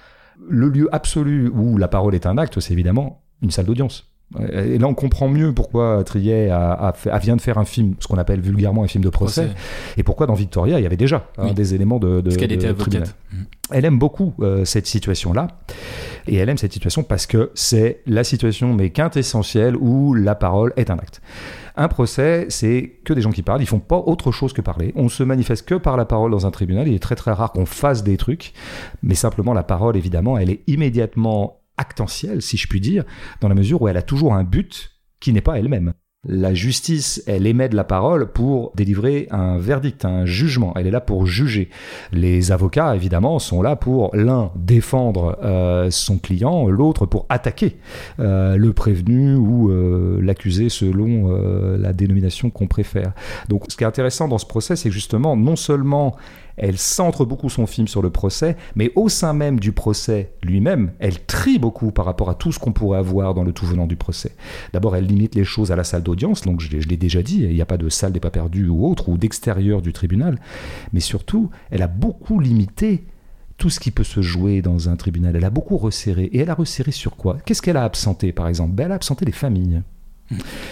le 0.48 0.68
lieu 0.68 0.88
absolu 0.92 1.50
où 1.52 1.76
la 1.78 1.88
parole 1.88 2.14
est 2.14 2.26
un 2.26 2.38
acte, 2.38 2.60
c'est 2.60 2.72
évidemment 2.72 3.22
une 3.42 3.50
salle 3.50 3.66
d'audience. 3.66 4.04
Et 4.52 4.76
là, 4.76 4.86
on 4.86 4.92
comprend 4.92 5.26
mieux 5.26 5.54
pourquoi 5.54 6.04
Trier 6.04 6.50
a, 6.50 6.72
a 6.74 6.92
fait- 6.92 7.08
a- 7.08 7.16
vient 7.18 7.34
de 7.34 7.40
faire 7.40 7.56
un 7.56 7.64
film, 7.64 7.94
ce 7.98 8.06
qu'on 8.06 8.18
appelle 8.18 8.42
vulgairement 8.42 8.82
un 8.84 8.86
film 8.86 9.02
de 9.02 9.08
procès, 9.08 9.46
Procès. 9.46 9.58
et 9.96 10.02
pourquoi 10.02 10.26
dans 10.26 10.34
Victoria, 10.34 10.78
il 10.78 10.82
y 10.82 10.86
avait 10.86 10.98
déjà 10.98 11.28
hein, 11.38 11.54
des 11.54 11.74
éléments 11.74 11.98
de, 11.98 12.16
de, 12.16 12.20
Parce 12.20 12.36
qu'elle 12.36 12.52
était 12.52 12.74
tribunal. 12.74 13.04
avocate. 13.04 13.16
Mm. 13.32 13.36
Elle 13.70 13.84
aime 13.86 13.98
beaucoup 13.98 14.34
euh, 14.40 14.66
cette 14.66 14.86
situation-là. 14.86 15.48
Et 16.26 16.36
elle 16.36 16.50
aime 16.50 16.58
cette 16.58 16.74
situation 16.74 17.02
parce 17.04 17.26
que 17.26 17.50
c'est 17.54 18.02
la 18.04 18.22
situation, 18.22 18.74
mais 18.74 18.90
quintessentielle, 18.90 19.76
où 19.76 20.12
la 20.12 20.34
parole 20.34 20.74
est 20.76 20.90
un 20.90 20.98
acte. 20.98 21.22
Un 21.76 21.88
procès, 21.88 22.44
c'est 22.50 22.96
que 23.06 23.14
des 23.14 23.22
gens 23.22 23.30
qui 23.30 23.42
parlent, 23.42 23.62
ils 23.62 23.66
font 23.66 23.78
pas 23.78 23.96
autre 24.04 24.30
chose 24.30 24.52
que 24.52 24.60
parler. 24.60 24.92
On 24.94 25.08
se 25.08 25.22
manifeste 25.22 25.66
que 25.66 25.76
par 25.76 25.96
la 25.96 26.04
parole 26.04 26.30
dans 26.32 26.44
un 26.46 26.50
tribunal. 26.50 26.86
Il 26.86 26.92
est 26.94 26.98
très 26.98 27.14
très 27.14 27.32
rare 27.32 27.52
qu'on 27.52 27.64
fasse 27.64 28.02
des 28.04 28.18
trucs, 28.18 28.52
mais 29.02 29.14
simplement 29.14 29.54
la 29.54 29.62
parole, 29.62 29.96
évidemment, 29.96 30.36
elle 30.36 30.50
est 30.50 30.60
immédiatement 30.66 31.57
actentielle, 31.78 32.42
si 32.42 32.56
je 32.56 32.66
puis 32.66 32.80
dire, 32.80 33.04
dans 33.40 33.48
la 33.48 33.54
mesure 33.54 33.80
où 33.80 33.88
elle 33.88 33.96
a 33.96 34.02
toujours 34.02 34.34
un 34.34 34.44
but 34.44 34.90
qui 35.20 35.32
n'est 35.32 35.40
pas 35.40 35.58
elle-même. 35.58 35.94
La 36.26 36.52
justice, 36.52 37.22
elle 37.28 37.46
émet 37.46 37.68
de 37.68 37.76
la 37.76 37.84
parole 37.84 38.32
pour 38.32 38.72
délivrer 38.74 39.28
un 39.30 39.56
verdict, 39.56 40.04
un 40.04 40.26
jugement. 40.26 40.74
Elle 40.74 40.88
est 40.88 40.90
là 40.90 41.00
pour 41.00 41.26
juger. 41.26 41.70
Les 42.12 42.50
avocats, 42.50 42.96
évidemment, 42.96 43.38
sont 43.38 43.62
là 43.62 43.76
pour 43.76 44.10
l'un 44.14 44.50
défendre 44.56 45.38
euh, 45.44 45.92
son 45.92 46.18
client, 46.18 46.66
l'autre 46.66 47.06
pour 47.06 47.24
attaquer 47.28 47.76
euh, 48.18 48.56
le 48.56 48.72
prévenu 48.72 49.36
ou 49.36 49.70
euh, 49.70 50.18
l'accusé 50.20 50.68
selon 50.68 51.28
la 51.78 51.92
dénomination 51.92 52.50
qu'on 52.50 52.66
préfère. 52.66 53.12
Donc, 53.48 53.66
ce 53.68 53.76
qui 53.76 53.84
est 53.84 53.86
intéressant 53.86 54.26
dans 54.26 54.38
ce 54.38 54.46
procès, 54.46 54.74
c'est 54.74 54.90
justement, 54.90 55.36
non 55.36 55.54
seulement 55.54 56.16
elle 56.58 56.78
centre 56.78 57.24
beaucoup 57.24 57.48
son 57.48 57.66
film 57.66 57.88
sur 57.88 58.02
le 58.02 58.10
procès, 58.10 58.56
mais 58.74 58.92
au 58.96 59.08
sein 59.08 59.32
même 59.32 59.60
du 59.60 59.72
procès 59.72 60.32
lui-même, 60.42 60.92
elle 60.98 61.24
trie 61.24 61.58
beaucoup 61.58 61.90
par 61.90 62.04
rapport 62.04 62.30
à 62.30 62.34
tout 62.34 62.52
ce 62.52 62.58
qu'on 62.58 62.72
pourrait 62.72 62.98
avoir 62.98 63.34
dans 63.34 63.44
le 63.44 63.52
tout 63.52 63.66
venant 63.66 63.86
du 63.86 63.96
procès. 63.96 64.32
D'abord, 64.72 64.96
elle 64.96 65.06
limite 65.06 65.34
les 65.34 65.44
choses 65.44 65.72
à 65.72 65.76
la 65.76 65.84
salle 65.84 66.02
d'audience, 66.02 66.42
donc 66.42 66.60
je 66.60 66.70
l'ai 66.70 66.96
déjà 66.96 67.22
dit, 67.22 67.42
il 67.42 67.54
n'y 67.54 67.62
a 67.62 67.66
pas 67.66 67.76
de 67.76 67.88
salle 67.88 68.12
des 68.12 68.20
pas 68.20 68.30
perdus 68.30 68.68
ou 68.68 68.86
autre, 68.86 69.08
ou 69.08 69.18
d'extérieur 69.18 69.82
du 69.82 69.92
tribunal, 69.92 70.38
mais 70.92 71.00
surtout, 71.00 71.50
elle 71.70 71.82
a 71.82 71.88
beaucoup 71.88 72.40
limité 72.40 73.04
tout 73.58 73.70
ce 73.70 73.80
qui 73.80 73.90
peut 73.90 74.04
se 74.04 74.22
jouer 74.22 74.62
dans 74.62 74.88
un 74.88 74.96
tribunal. 74.96 75.36
Elle 75.36 75.44
a 75.44 75.50
beaucoup 75.50 75.76
resserré. 75.76 76.24
Et 76.32 76.38
elle 76.38 76.50
a 76.50 76.54
resserré 76.54 76.92
sur 76.92 77.16
quoi? 77.16 77.38
Qu'est-ce 77.44 77.60
qu'elle 77.60 77.76
a 77.76 77.84
absenté, 77.84 78.32
par 78.32 78.48
exemple? 78.48 78.74
Ben, 78.74 78.84
Elle 78.86 78.92
a 78.92 78.94
absenté 78.94 79.24
les 79.24 79.32
familles. 79.32 79.82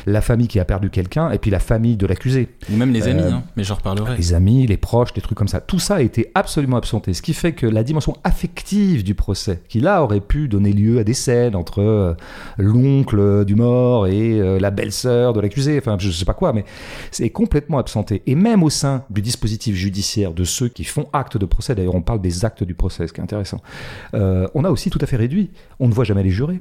La 0.07 0.21
famille 0.21 0.49
qui 0.49 0.61
a 0.61 0.65
perdu 0.65 0.91
quelqu'un, 0.91 1.31
et 1.31 1.39
puis 1.39 1.51
la 1.51 1.59
famille 1.59 1.97
de 1.97 2.07
l'accusé. 2.07 2.49
Ou 2.73 2.77
même 2.77 2.93
les 2.93 3.09
amis, 3.09 3.23
Euh, 3.23 3.33
hein, 3.33 3.43
mais 3.57 3.65
j'en 3.65 3.75
reparlerai. 3.77 4.17
Les 4.17 4.35
amis, 4.35 4.67
les 4.67 4.77
proches, 4.77 5.13
des 5.13 5.21
trucs 5.21 5.39
comme 5.39 5.49
ça. 5.49 5.61
Tout 5.61 5.79
ça 5.79 5.97
a 5.97 6.01
été 6.03 6.31
absolument 6.35 6.77
absenté. 6.77 7.15
Ce 7.15 7.23
qui 7.23 7.33
fait 7.35 7.53
que 7.53 7.67
la 7.67 7.83
dimension 7.83 8.17
affective 8.25 9.03
du 9.03 9.15
procès, 9.15 9.63
qui 9.69 9.81
là 9.81 10.03
aurait 10.03 10.21
pu 10.21 10.49
donner 10.49 10.73
lieu 10.73 10.99
à 10.99 11.05
des 11.05 11.15
scènes 11.15 11.57
entre 11.57 11.81
euh, 11.81 12.15
l'oncle 12.59 13.45
du 13.45 13.55
mort 13.55 14.07
et 14.07 14.41
euh, 14.41 14.59
la 14.61 14.71
belle-sœur 14.71 15.33
de 15.33 15.41
l'accusé, 15.41 15.79
enfin 15.79 15.97
je 15.99 16.11
sais 16.11 16.25
pas 16.25 16.35
quoi, 16.35 16.53
mais 16.53 16.65
c'est 17.11 17.31
complètement 17.31 17.79
absenté. 17.79 18.23
Et 18.27 18.35
même 18.35 18.63
au 18.63 18.71
sein 18.71 19.05
du 19.11 19.23
dispositif 19.23 19.75
judiciaire 19.75 20.33
de 20.33 20.45
ceux 20.45 20.69
qui 20.69 20.85
font 20.85 21.07
acte 21.13 21.37
de 21.37 21.47
procès, 21.47 21.75
d'ailleurs 21.75 21.95
on 21.95 22.03
parle 22.03 22.21
des 22.21 22.45
actes 22.45 22.65
du 22.65 22.75
procès, 22.75 23.07
ce 23.07 23.13
qui 23.13 23.21
est 23.21 23.25
intéressant, 23.25 23.61
on 24.13 24.65
a 24.65 24.71
aussi 24.71 24.91
tout 24.91 24.99
à 25.01 25.07
fait 25.07 25.17
réduit. 25.17 25.51
On 25.81 25.89
ne 25.89 25.93
voit 25.93 26.05
jamais 26.05 26.23
les 26.23 26.31
jurés. 26.31 26.61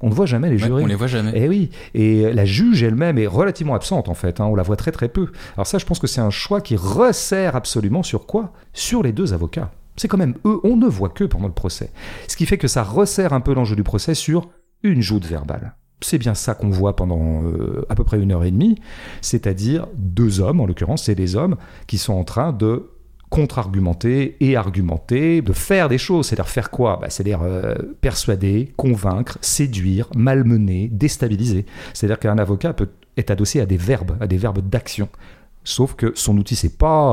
On 0.00 0.08
ne 0.10 0.14
voit 0.14 0.26
jamais 0.26 0.50
les 0.50 0.56
Ouais, 0.60 0.66
jurés. 0.66 0.82
on 0.82 0.86
les 0.86 0.94
voit 0.94 1.06
jamais. 1.06 1.32
Eh 1.34 1.48
oui, 1.48 1.70
et 1.94 2.32
la 2.32 2.44
juge 2.44 2.82
elle-même 2.82 3.16
est 3.18 3.26
relativement 3.26 3.74
absente 3.74 4.08
en 4.10 4.14
fait, 4.14 4.40
hein, 4.40 4.44
on 4.44 4.54
la 4.54 4.62
voit 4.62 4.76
très 4.76 4.92
très 4.92 5.08
peu. 5.08 5.28
Alors 5.56 5.66
ça, 5.66 5.78
je 5.78 5.86
pense 5.86 5.98
que 5.98 6.06
c'est 6.06 6.20
un 6.20 6.30
choix 6.30 6.60
qui 6.60 6.76
resserre 6.76 7.56
absolument 7.56 8.02
sur 8.02 8.26
quoi? 8.26 8.52
Sur 8.74 9.02
les 9.02 9.12
deux 9.12 9.32
avocats. 9.32 9.70
C'est 9.96 10.08
quand 10.08 10.18
même 10.18 10.34
eux, 10.44 10.60
on 10.64 10.76
ne 10.76 10.86
voit 10.86 11.08
que 11.08 11.24
pendant 11.24 11.46
le 11.46 11.54
procès. 11.54 11.90
Ce 12.28 12.36
qui 12.36 12.44
fait 12.44 12.58
que 12.58 12.68
ça 12.68 12.82
resserre 12.82 13.32
un 13.32 13.40
peu 13.40 13.54
l'enjeu 13.54 13.74
du 13.76 13.82
procès 13.84 14.14
sur 14.14 14.50
une 14.82 15.00
joute 15.00 15.24
verbale. 15.24 15.74
C'est 16.02 16.18
bien 16.18 16.34
ça 16.34 16.54
qu'on 16.54 16.68
voit 16.68 16.94
pendant 16.94 17.44
euh, 17.44 17.86
à 17.88 17.94
peu 17.94 18.04
près 18.04 18.20
une 18.20 18.30
heure 18.32 18.44
et 18.44 18.50
demie, 18.50 18.78
c'est-à-dire 19.22 19.86
deux 19.96 20.40
hommes, 20.40 20.60
en 20.60 20.66
l'occurrence, 20.66 21.04
c'est 21.04 21.14
des 21.14 21.36
hommes 21.36 21.56
qui 21.86 21.96
sont 21.96 22.12
en 22.12 22.24
train 22.24 22.52
de 22.52 22.90
contre-argumenter 23.36 24.34
et 24.40 24.56
argumenter, 24.56 25.42
de 25.42 25.52
faire 25.52 25.90
des 25.90 25.98
choses. 25.98 26.26
C'est-à-dire 26.26 26.48
faire 26.48 26.70
quoi? 26.70 26.98
Bah, 26.98 27.10
C'est-à-dire 27.10 27.42
euh, 27.42 27.74
persuader, 28.00 28.72
convaincre, 28.78 29.36
séduire, 29.42 30.08
malmener, 30.16 30.88
déstabiliser. 30.90 31.66
C'est-à-dire 31.92 32.18
qu'un 32.18 32.38
avocat 32.38 32.72
peut 32.72 32.88
être 33.18 33.30
adossé 33.30 33.60
à 33.60 33.66
des 33.66 33.76
verbes, 33.76 34.16
à 34.20 34.26
des 34.26 34.38
verbes 34.38 34.66
d'action. 34.66 35.10
Sauf 35.64 35.96
que 35.96 36.12
son 36.14 36.38
outil, 36.38 36.56
c'est 36.56 36.78
pas 36.78 37.10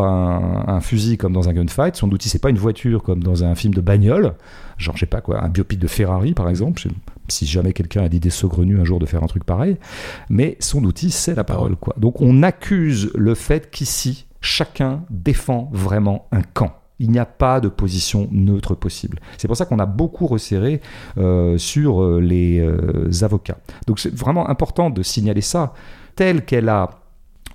un, 0.68 0.80
fusil 0.80 1.18
comme 1.18 1.34
dans 1.34 1.50
un 1.50 1.54
gunfight, 1.54 1.98
son 1.98 2.10
outil, 2.12 2.30
c'est 2.30 2.40
pas 2.40 2.52
une 2.52 2.58
voiture 2.58 3.04
comme 3.04 3.22
dans 3.22 3.44
un 3.44 3.56
film 3.56 3.74
de 3.74 3.82
bagnole, 3.82 4.36
genre, 4.78 4.96
je 4.96 5.02
sais 5.02 5.06
pas 5.08 5.22
quoi, 5.22 5.44
un 5.44 5.50
biopic 5.50 5.80
de 5.80 5.88
Ferrari, 5.88 6.36
par 6.36 6.48
exemple, 6.50 6.84
si 7.28 7.48
jamais 7.48 7.74
quelqu'un 7.74 8.04
a 8.04 8.08
l'idée 8.08 8.30
saugrenue 8.30 8.80
un 8.80 8.86
jour 8.86 9.00
de 9.00 9.08
faire 9.08 9.24
un 9.24 9.28
truc 9.28 9.44
pareil, 9.44 9.78
mais 10.30 10.56
son 10.60 10.84
outil, 10.84 11.10
c'est 11.10 11.34
la 11.34 11.44
parole, 11.44 11.76
quoi. 11.76 11.96
Donc 11.98 12.22
on 12.22 12.44
accuse 12.44 13.12
le 13.16 13.34
fait 13.34 13.72
qu'ici, 13.72 14.28
chacun 14.44 15.04
défend 15.10 15.70
vraiment 15.72 16.28
un 16.32 16.42
camp. 16.42 16.74
Il 17.00 17.10
n'y 17.10 17.18
a 17.18 17.26
pas 17.26 17.60
de 17.60 17.70
position 17.70 18.28
neutre 18.32 18.76
possible. 18.76 19.20
C'est 19.38 19.48
pour 19.48 19.58
ça 19.58 19.66
qu'on 19.66 19.80
a 19.80 19.86
beaucoup 19.86 20.28
resserré 20.28 20.80
euh, 21.18 21.58
sur 21.58 22.04
euh, 22.04 22.20
les 22.20 22.60
euh, 22.60 23.10
avocats. 23.24 23.58
Donc 23.88 24.00
c'est 24.00 24.14
vraiment 24.14 24.48
important 24.50 24.90
de 24.90 25.02
signaler 25.02 25.42
ça, 25.42 25.74
tel 26.16 26.46
qu'elle 26.46 26.70
a 26.70 26.90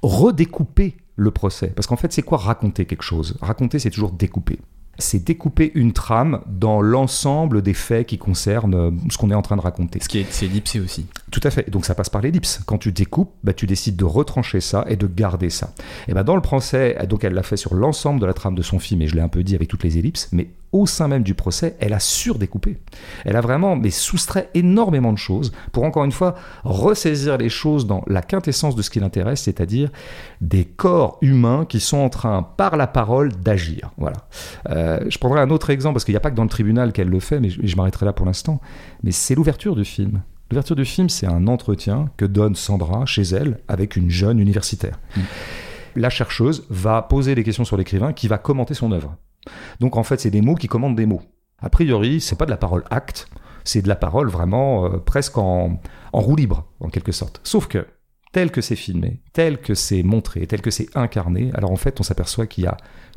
redécoupé 0.03 0.96
le 1.14 1.31
procès. 1.31 1.68
Parce 1.68 1.87
qu'en 1.87 1.96
fait, 1.96 2.12
c'est 2.12 2.22
quoi 2.22 2.38
raconter 2.38 2.85
quelque 2.85 3.03
chose? 3.03 3.37
Raconter, 3.40 3.79
c'est 3.79 3.90
toujours 3.90 4.12
découper. 4.12 4.59
C'est 4.98 5.24
découper 5.24 5.70
une 5.74 5.92
trame 5.92 6.40
dans 6.46 6.80
l'ensemble 6.80 7.62
des 7.62 7.74
faits 7.74 8.06
qui 8.06 8.18
concernent 8.18 8.74
euh, 8.74 8.90
ce 9.11 9.16
qu'on 9.16 9.30
est 9.30 9.34
en 9.34 9.42
train 9.42 9.56
de 9.56 9.61
raconter. 9.61 10.00
Ce 10.02 10.08
qui 10.08 10.18
est, 10.18 10.42
ellipsé 10.42 10.80
aussi. 10.80 11.06
Tout 11.30 11.40
à 11.44 11.50
fait. 11.50 11.70
Donc 11.70 11.84
ça 11.84 11.94
passe 11.94 12.11
par 12.11 12.20
l'ellipse. 12.20 12.61
Quand 12.66 12.78
tu 12.78 12.90
découpes, 12.92 13.32
bah, 13.44 13.52
tu 13.52 13.66
décides 13.66 13.96
de 13.96 14.04
retrancher 14.04 14.61
ça 14.61 14.84
et 14.88 14.96
de 14.96 15.06
garder 15.06 15.50
ça. 15.50 15.72
Et 16.08 16.14
ben 16.14 16.24
dans 16.24 16.34
le 16.34 16.42
procès, 16.42 16.98
donc 17.08 17.24
elle 17.24 17.34
l'a 17.34 17.42
fait 17.42 17.56
sur 17.56 17.74
l'ensemble 17.74 18.20
de 18.20 18.26
la 18.26 18.34
trame 18.34 18.54
de 18.54 18.62
son 18.62 18.78
film, 18.78 19.02
et 19.02 19.06
je 19.06 19.14
l'ai 19.14 19.20
un 19.20 19.28
peu 19.28 19.42
dit 19.42 19.54
avec 19.54 19.68
toutes 19.68 19.84
les 19.84 19.98
ellipses, 19.98 20.28
mais 20.32 20.48
au 20.72 20.87
sein 20.87 21.09
même 21.09 21.22
du 21.22 21.35
procès, 21.35 21.76
elle 21.81 21.92
a 21.92 22.00
surdécoupé. 22.00 22.78
Elle 23.24 23.37
a 23.37 23.40
vraiment 23.40 23.76
mais 23.76 23.90
soustrait 23.90 24.50
énormément 24.54 25.12
de 25.12 25.18
choses 25.18 25.52
pour 25.72 25.85
encore 25.85 26.04
une 26.04 26.12
fois 26.12 26.35
ressaisir 26.64 27.38
les 27.38 27.48
choses 27.48 27.87
dans 27.87 28.02
la 28.07 28.22
quintessence 28.22 28.76
de 28.76 28.83
ce 28.83 28.90
qui 28.90 29.00
l'intéresse, 29.00 29.42
c'est-à-dire 29.42 29.90
des 30.40 30.64
corps 30.64 31.18
humains 31.22 31.64
qui 31.64 31.81
sont 31.81 31.98
en 31.98 32.09
train, 32.09 32.42
par 32.42 32.76
la 32.76 32.87
parole, 32.87 33.33
d'agir. 33.33 33.90
Voilà. 33.96 34.16
Euh, 34.70 35.00
je 35.09 35.18
prendrai 35.18 35.40
un 35.40 35.50
autre 35.50 35.70
exemple 35.70 35.94
parce 35.94 36.04
qu'il 36.04 36.12
n'y 36.12 36.18
a 36.18 36.20
pas 36.20 36.31
que 36.31 36.37
dans 36.37 36.42
le 36.42 36.48
tribunal 36.48 36.92
qu'elle 36.92 37.09
le 37.09 37.20
fait, 37.20 37.40
mais 37.40 37.50
je, 37.50 37.61
je 37.62 37.76
m'arrêterai 37.76 38.07
là 38.07 38.12
pour 38.12 38.26
l'instant. 38.26 38.61
Mais 39.02 39.12
c'est 39.12 39.35
l'ouverture 39.35 39.74
du 39.74 39.85
film. 39.85 40.22
L'ouverture 40.50 40.76
du 40.76 40.85
film, 40.85 41.09
c'est 41.09 41.26
un 41.26 41.46
entretien 41.46 42.11
que 42.16 42.24
donne 42.24 42.54
Sandra 42.54 43.04
chez 43.04 43.22
elle 43.22 43.61
avec 43.68 43.96
une 43.96 44.11
jeune 44.11 44.38
universitaire. 44.38 44.98
Mm. 45.16 45.20
La 45.96 46.11
chercheuse 46.11 46.64
va 46.70 47.02
poser 47.02 47.35
des 47.35 47.44
questions 47.44 47.64
sur 47.64 47.76
l'écrivain 47.76 48.12
qui 48.12 48.28
va 48.28 48.38
commenter 48.38 48.74
son 48.74 48.92
œuvre. 48.92 49.16
Donc 49.81 49.96
en 49.96 50.03
fait, 50.03 50.20
c'est 50.20 50.31
des 50.31 50.42
mots 50.42 50.55
qui 50.55 50.68
commandent 50.68 50.96
des 50.96 51.07
mots. 51.07 51.22
A 51.61 51.70
priori, 51.70 52.20
c'est 52.20 52.37
pas 52.37 52.44
de 52.46 52.51
la 52.51 52.57
parole 52.57 52.85
acte, 52.90 53.29
c'est 53.64 53.83
de 53.83 53.88
la 53.88 53.96
parole 53.96 54.29
vraiment 54.29 54.87
euh, 54.87 54.98
presque 54.98 55.38
en, 55.38 55.81
en 56.12 56.20
roue 56.20 56.37
libre, 56.37 56.66
en 56.81 56.88
quelque 56.88 57.12
sorte. 57.12 57.40
Sauf 57.44 57.66
que, 57.66 57.87
tel 58.33 58.51
que 58.51 58.61
c'est 58.61 58.77
filmé, 58.77 59.20
tel 59.33 59.61
que 59.61 59.74
c'est 59.74 60.03
montré, 60.03 60.46
tel 60.46 60.61
que 60.61 60.70
c'est 60.70 60.88
incarné, 60.96 61.51
alors 61.55 61.72
en 61.72 61.77
fait, 61.77 62.01
on 62.01 62.03
s'aperçoit 62.03 62.46
qu'il 62.46 62.64
y 62.64 62.68
a 62.68 62.77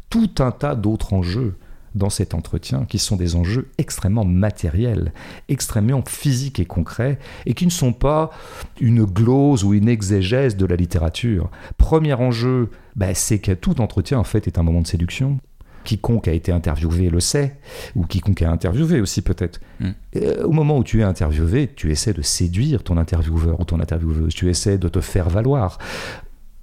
tout 0.09 0.31
un 0.39 0.51
tas 0.51 0.75
d'autres 0.75 1.13
enjeux 1.13 1.57
dans 1.95 2.09
cet 2.09 2.33
entretien 2.33 2.85
qui 2.85 2.99
sont 2.99 3.15
des 3.15 3.35
enjeux 3.35 3.69
extrêmement 3.77 4.25
matériels, 4.25 5.13
extrêmement 5.49 6.03
physiques 6.07 6.59
et 6.59 6.65
concrets, 6.65 7.19
et 7.45 7.53
qui 7.53 7.65
ne 7.65 7.71
sont 7.71 7.93
pas 7.93 8.31
une 8.79 9.03
glose 9.03 9.63
ou 9.63 9.73
une 9.73 9.89
exégèse 9.89 10.55
de 10.55 10.65
la 10.65 10.75
littérature. 10.75 11.49
Premier 11.77 12.13
enjeu, 12.13 12.69
bah, 12.95 13.13
c'est 13.13 13.39
que 13.39 13.51
tout 13.51 13.81
entretien 13.81 14.19
en 14.19 14.23
fait 14.23 14.47
est 14.47 14.57
un 14.57 14.63
moment 14.63 14.81
de 14.81 14.87
séduction. 14.87 15.39
Quiconque 15.83 16.27
a 16.27 16.33
été 16.33 16.51
interviewé 16.51 17.09
le 17.09 17.19
sait, 17.19 17.57
ou 17.95 18.05
quiconque 18.05 18.41
a 18.41 18.51
interviewé 18.51 19.01
aussi 19.01 19.21
peut-être. 19.21 19.59
Mm. 19.79 19.89
Euh, 20.17 20.43
au 20.43 20.51
moment 20.51 20.77
où 20.77 20.83
tu 20.83 21.01
es 21.01 21.03
interviewé, 21.03 21.69
tu 21.75 21.91
essaies 21.91 22.13
de 22.13 22.21
séduire 22.21 22.83
ton 22.83 22.97
intervieweur 22.97 23.59
ou 23.59 23.65
ton 23.65 23.79
intervieweuse, 23.79 24.33
tu 24.33 24.49
essaies 24.49 24.77
de 24.77 24.87
te 24.87 25.01
faire 25.01 25.29
valoir. 25.29 25.77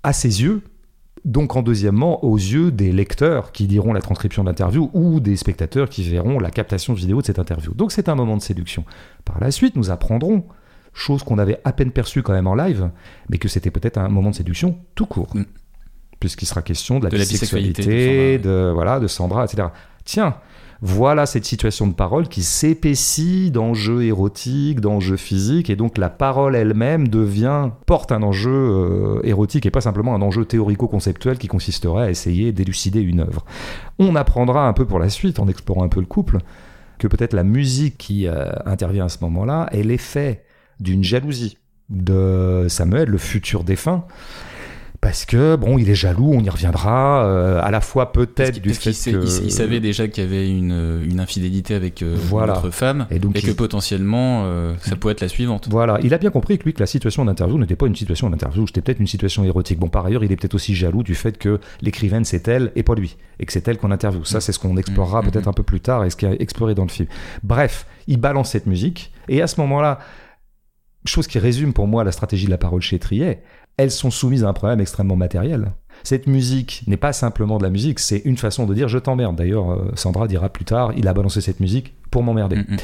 À 0.02 0.12
ses 0.12 0.42
yeux, 0.42 0.62
donc 1.24 1.56
en 1.56 1.62
deuxièmement, 1.62 2.24
aux 2.24 2.36
yeux 2.36 2.70
des 2.70 2.92
lecteurs 2.92 3.52
qui 3.52 3.66
liront 3.66 3.92
la 3.92 4.00
transcription 4.00 4.44
de 4.44 4.48
l'interview 4.48 4.90
ou 4.94 5.20
des 5.20 5.36
spectateurs 5.36 5.88
qui 5.88 6.02
verront 6.08 6.38
la 6.38 6.50
captation 6.50 6.94
vidéo 6.94 7.20
de 7.20 7.26
cette 7.26 7.38
interview. 7.38 7.74
Donc 7.74 7.92
c'est 7.92 8.08
un 8.08 8.14
moment 8.14 8.36
de 8.36 8.42
séduction. 8.42 8.84
Par 9.24 9.40
la 9.40 9.50
suite, 9.50 9.76
nous 9.76 9.90
apprendrons, 9.90 10.44
chose 10.92 11.22
qu'on 11.22 11.38
avait 11.38 11.60
à 11.64 11.72
peine 11.72 11.90
perçue 11.90 12.22
quand 12.22 12.32
même 12.32 12.46
en 12.46 12.54
live, 12.54 12.90
mais 13.28 13.38
que 13.38 13.48
c'était 13.48 13.70
peut-être 13.70 13.98
un 13.98 14.08
moment 14.08 14.30
de 14.30 14.36
séduction 14.36 14.78
tout 14.94 15.06
court. 15.06 15.34
Mm. 15.34 15.44
Puisqu'il 16.20 16.46
sera 16.46 16.62
question 16.62 16.98
de 16.98 17.04
la, 17.04 17.10
De 17.10 17.16
la 17.16 17.24
bisexualité, 17.24 18.38
de 18.38 18.42
de, 18.42 18.70
voilà, 18.74 18.98
de 18.98 19.06
Sandra, 19.06 19.44
etc. 19.44 19.68
Tiens, 20.04 20.36
voilà 20.80 21.26
cette 21.26 21.44
situation 21.44 21.88
de 21.88 21.92
parole 21.92 22.28
qui 22.28 22.44
s'épaissit 22.44 23.50
d'enjeux 23.50 24.04
érotiques, 24.04 24.80
d'enjeux 24.80 25.16
physiques, 25.16 25.70
et 25.70 25.76
donc 25.76 25.98
la 25.98 26.08
parole 26.08 26.54
elle-même 26.54 27.08
devient, 27.08 27.70
porte 27.86 28.12
un 28.12 28.22
enjeu 28.22 28.50
euh, 28.52 29.20
érotique 29.24 29.66
et 29.66 29.70
pas 29.70 29.80
simplement 29.80 30.14
un 30.14 30.22
enjeu 30.22 30.44
théorico-conceptuel 30.44 31.38
qui 31.38 31.48
consisterait 31.48 32.04
à 32.04 32.10
essayer 32.10 32.52
d'élucider 32.52 33.00
une 33.00 33.20
œuvre. 33.20 33.44
On 33.98 34.14
apprendra 34.14 34.68
un 34.68 34.72
peu 34.72 34.86
pour 34.86 35.00
la 35.00 35.08
suite, 35.08 35.40
en 35.40 35.48
explorant 35.48 35.82
un 35.82 35.88
peu 35.88 36.00
le 36.00 36.06
couple, 36.06 36.38
que 36.98 37.08
peut-être 37.08 37.32
la 37.32 37.44
musique 37.44 37.98
qui 37.98 38.28
euh, 38.28 38.50
intervient 38.64 39.06
à 39.06 39.08
ce 39.08 39.18
moment-là 39.22 39.68
est 39.72 39.82
l'effet 39.82 40.44
d'une 40.78 41.02
jalousie 41.02 41.58
de 41.90 42.66
Samuel, 42.68 43.08
le 43.08 43.18
futur 43.18 43.64
défunt, 43.64 44.04
parce 45.00 45.24
que 45.26 45.54
bon, 45.54 45.78
il 45.78 45.88
est 45.88 45.94
jaloux, 45.94 46.32
on 46.34 46.40
y 46.42 46.50
reviendra, 46.50 47.24
euh, 47.24 47.60
à 47.62 47.70
la 47.70 47.80
fois 47.80 48.10
peut-être 48.12 48.60
du 48.60 48.74
fait 48.74 48.90
qu'il 48.90 49.12
que 49.12 49.24
il, 49.44 49.52
savait 49.52 49.78
déjà 49.78 50.08
qu'il 50.08 50.24
y 50.24 50.26
avait 50.26 50.50
une, 50.50 51.02
une 51.08 51.20
infidélité 51.20 51.74
avec 51.74 52.02
euh, 52.02 52.16
Voilà. 52.18 52.54
notre 52.54 52.70
femme 52.70 53.06
Et 53.10 53.20
donc, 53.20 53.34
que 53.34 53.46
il- 53.46 53.54
potentiellement 53.54 54.42
euh, 54.46 54.74
ça 54.80 54.96
pourrait 54.96 55.12
être 55.12 55.20
la 55.20 55.28
suivante. 55.28 55.68
Voilà, 55.70 56.00
il 56.02 56.12
a 56.14 56.18
bien 56.18 56.30
compris 56.30 56.58
que 56.58 56.64
lui 56.64 56.72
que 56.72 56.80
la 56.80 56.86
situation 56.86 57.24
d'interview 57.24 57.58
n'était 57.58 57.76
pas 57.76 57.86
une 57.86 57.94
situation 57.94 58.28
d'interview, 58.28 58.66
c'était 58.66 58.80
peut-être 58.82 58.98
une 59.00 59.06
situation 59.06 59.44
érotique. 59.44 59.78
Bon, 59.78 59.88
par 59.88 60.04
ailleurs, 60.04 60.24
il 60.24 60.32
est 60.32 60.36
peut-être 60.36 60.54
aussi 60.54 60.74
jaloux 60.74 61.04
du 61.04 61.14
fait 61.14 61.38
que 61.38 61.60
l'écrivaine 61.80 62.24
c'est 62.24 62.48
elle 62.48 62.72
et 62.74 62.82
pas 62.82 62.96
lui, 62.96 63.16
et 63.38 63.46
que 63.46 63.52
c'est 63.52 63.68
elle 63.68 63.78
qu'on 63.78 63.92
interviewe. 63.92 64.24
Ça, 64.24 64.40
c'est 64.40 64.50
ce 64.52 64.58
qu'on 64.58 64.76
explorera 64.76 65.22
Mhm. 65.22 65.30
peut-être 65.30 65.46
un 65.48 65.52
peu 65.52 65.62
plus 65.62 65.80
tard 65.80 66.04
et 66.04 66.10
ce 66.10 66.16
qui 66.16 66.26
est 66.26 66.42
exploré 66.42 66.74
dans 66.74 66.84
le 66.84 66.90
film. 66.90 67.08
Bref, 67.44 67.86
il 68.08 68.16
balance 68.18 68.50
cette 68.50 68.66
musique, 68.66 69.12
et 69.28 69.42
à 69.42 69.46
ce 69.46 69.60
moment-là, 69.60 70.00
chose 71.04 71.26
qui 71.28 71.38
résume 71.38 71.72
pour 71.72 71.86
moi 71.86 72.04
la 72.04 72.12
stratégie 72.12 72.46
de 72.46 72.50
la 72.50 72.58
parole 72.58 72.82
chez 72.82 72.98
Triet, 72.98 73.42
elles 73.78 73.90
sont 73.90 74.10
soumises 74.10 74.44
à 74.44 74.48
un 74.48 74.52
problème 74.52 74.80
extrêmement 74.80 75.16
matériel. 75.16 75.72
Cette 76.04 76.26
musique 76.26 76.84
n'est 76.86 76.96
pas 76.96 77.12
simplement 77.12 77.58
de 77.58 77.64
la 77.64 77.70
musique, 77.70 77.98
c'est 77.98 78.18
une 78.24 78.36
façon 78.36 78.66
de 78.66 78.74
dire 78.74 78.88
je 78.88 78.98
t'emmerde. 78.98 79.36
D'ailleurs, 79.36 79.72
euh, 79.72 79.90
Sandra 79.94 80.28
dira 80.28 80.48
plus 80.48 80.64
tard, 80.64 80.92
il 80.96 81.08
a 81.08 81.14
balancé 81.14 81.40
cette 81.40 81.60
musique 81.60 81.94
pour 82.10 82.22
m'emmerder. 82.22 82.56
Mm, 82.56 82.66
mm. 82.68 82.76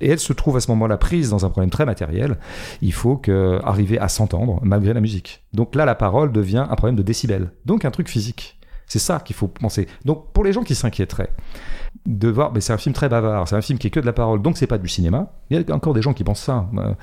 Et 0.00 0.08
elle 0.10 0.18
se 0.18 0.32
trouve 0.32 0.56
à 0.56 0.60
ce 0.60 0.70
moment-là 0.70 0.96
prise 0.96 1.30
dans 1.30 1.44
un 1.44 1.50
problème 1.50 1.70
très 1.70 1.84
matériel. 1.84 2.38
Il 2.80 2.92
faut 2.92 3.16
que, 3.16 3.60
arriver 3.64 3.98
à 3.98 4.08
s'entendre 4.08 4.60
malgré 4.62 4.94
la 4.94 5.00
musique. 5.00 5.42
Donc 5.52 5.74
là, 5.74 5.84
la 5.84 5.94
parole 5.94 6.32
devient 6.32 6.66
un 6.68 6.76
problème 6.76 6.96
de 6.96 7.02
décibels. 7.02 7.50
Donc 7.66 7.84
un 7.84 7.90
truc 7.90 8.08
physique. 8.08 8.58
C'est 8.86 8.98
ça 8.98 9.20
qu'il 9.20 9.36
faut 9.36 9.48
penser. 9.48 9.86
Donc 10.04 10.32
pour 10.32 10.44
les 10.44 10.52
gens 10.52 10.62
qui 10.62 10.74
s'inquiéteraient 10.74 11.30
de 12.04 12.28
voir, 12.28 12.52
mais 12.52 12.60
c'est 12.60 12.72
un 12.72 12.78
film 12.78 12.94
très 12.94 13.08
bavard, 13.08 13.46
c'est 13.46 13.54
un 13.54 13.60
film 13.60 13.78
qui 13.78 13.86
est 13.86 13.90
que 13.90 14.00
de 14.00 14.06
la 14.06 14.12
parole, 14.12 14.42
donc 14.42 14.56
c'est 14.56 14.66
pas 14.66 14.78
du 14.78 14.88
cinéma. 14.88 15.32
Il 15.50 15.60
y 15.60 15.70
a 15.70 15.74
encore 15.74 15.94
des 15.94 16.02
gens 16.02 16.12
qui 16.12 16.24
pensent 16.24 16.42
ça, 16.42 16.68
euh, 16.76 16.94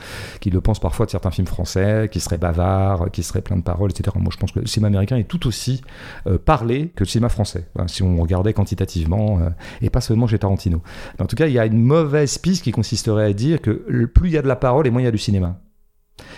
qui 0.41 0.49
le 0.49 0.59
pensent 0.59 0.79
parfois 0.79 1.05
de 1.05 1.11
certains 1.11 1.31
films 1.31 1.47
français, 1.47 2.09
qui 2.11 2.19
seraient 2.19 2.37
bavards, 2.37 3.09
qui 3.11 3.23
seraient 3.23 3.41
pleins 3.41 3.55
de 3.55 3.63
paroles, 3.63 3.91
etc. 3.91 4.15
Moi, 4.19 4.29
je 4.31 4.37
pense 4.37 4.51
que 4.51 4.59
le 4.59 4.65
cinéma 4.65 4.87
américain 4.87 5.15
est 5.15 5.23
tout 5.23 5.47
aussi 5.47 5.81
euh, 6.27 6.37
parlé 6.37 6.89
que 6.89 7.03
le 7.03 7.09
cinéma 7.09 7.29
français, 7.29 7.69
hein, 7.77 7.87
si 7.87 8.03
on 8.03 8.17
regardait 8.21 8.53
quantitativement, 8.53 9.39
euh, 9.39 9.49
et 9.81 9.89
pas 9.89 10.01
seulement 10.01 10.27
chez 10.27 10.37
Tarantino. 10.37 10.81
En 11.19 11.25
tout 11.25 11.37
cas, 11.37 11.47
il 11.47 11.53
y 11.53 11.59
a 11.59 11.65
une 11.65 11.81
mauvaise 11.81 12.37
piste 12.37 12.63
qui 12.63 12.71
consisterait 12.71 13.25
à 13.25 13.33
dire 13.33 13.61
que 13.61 13.71
plus 14.05 14.29
il 14.29 14.33
y 14.33 14.37
a 14.37 14.41
de 14.41 14.47
la 14.47 14.57
parole 14.57 14.85
et 14.85 14.89
moins 14.89 15.01
il 15.01 15.05
y 15.05 15.07
a 15.07 15.11
du 15.11 15.17
cinéma. 15.17 15.59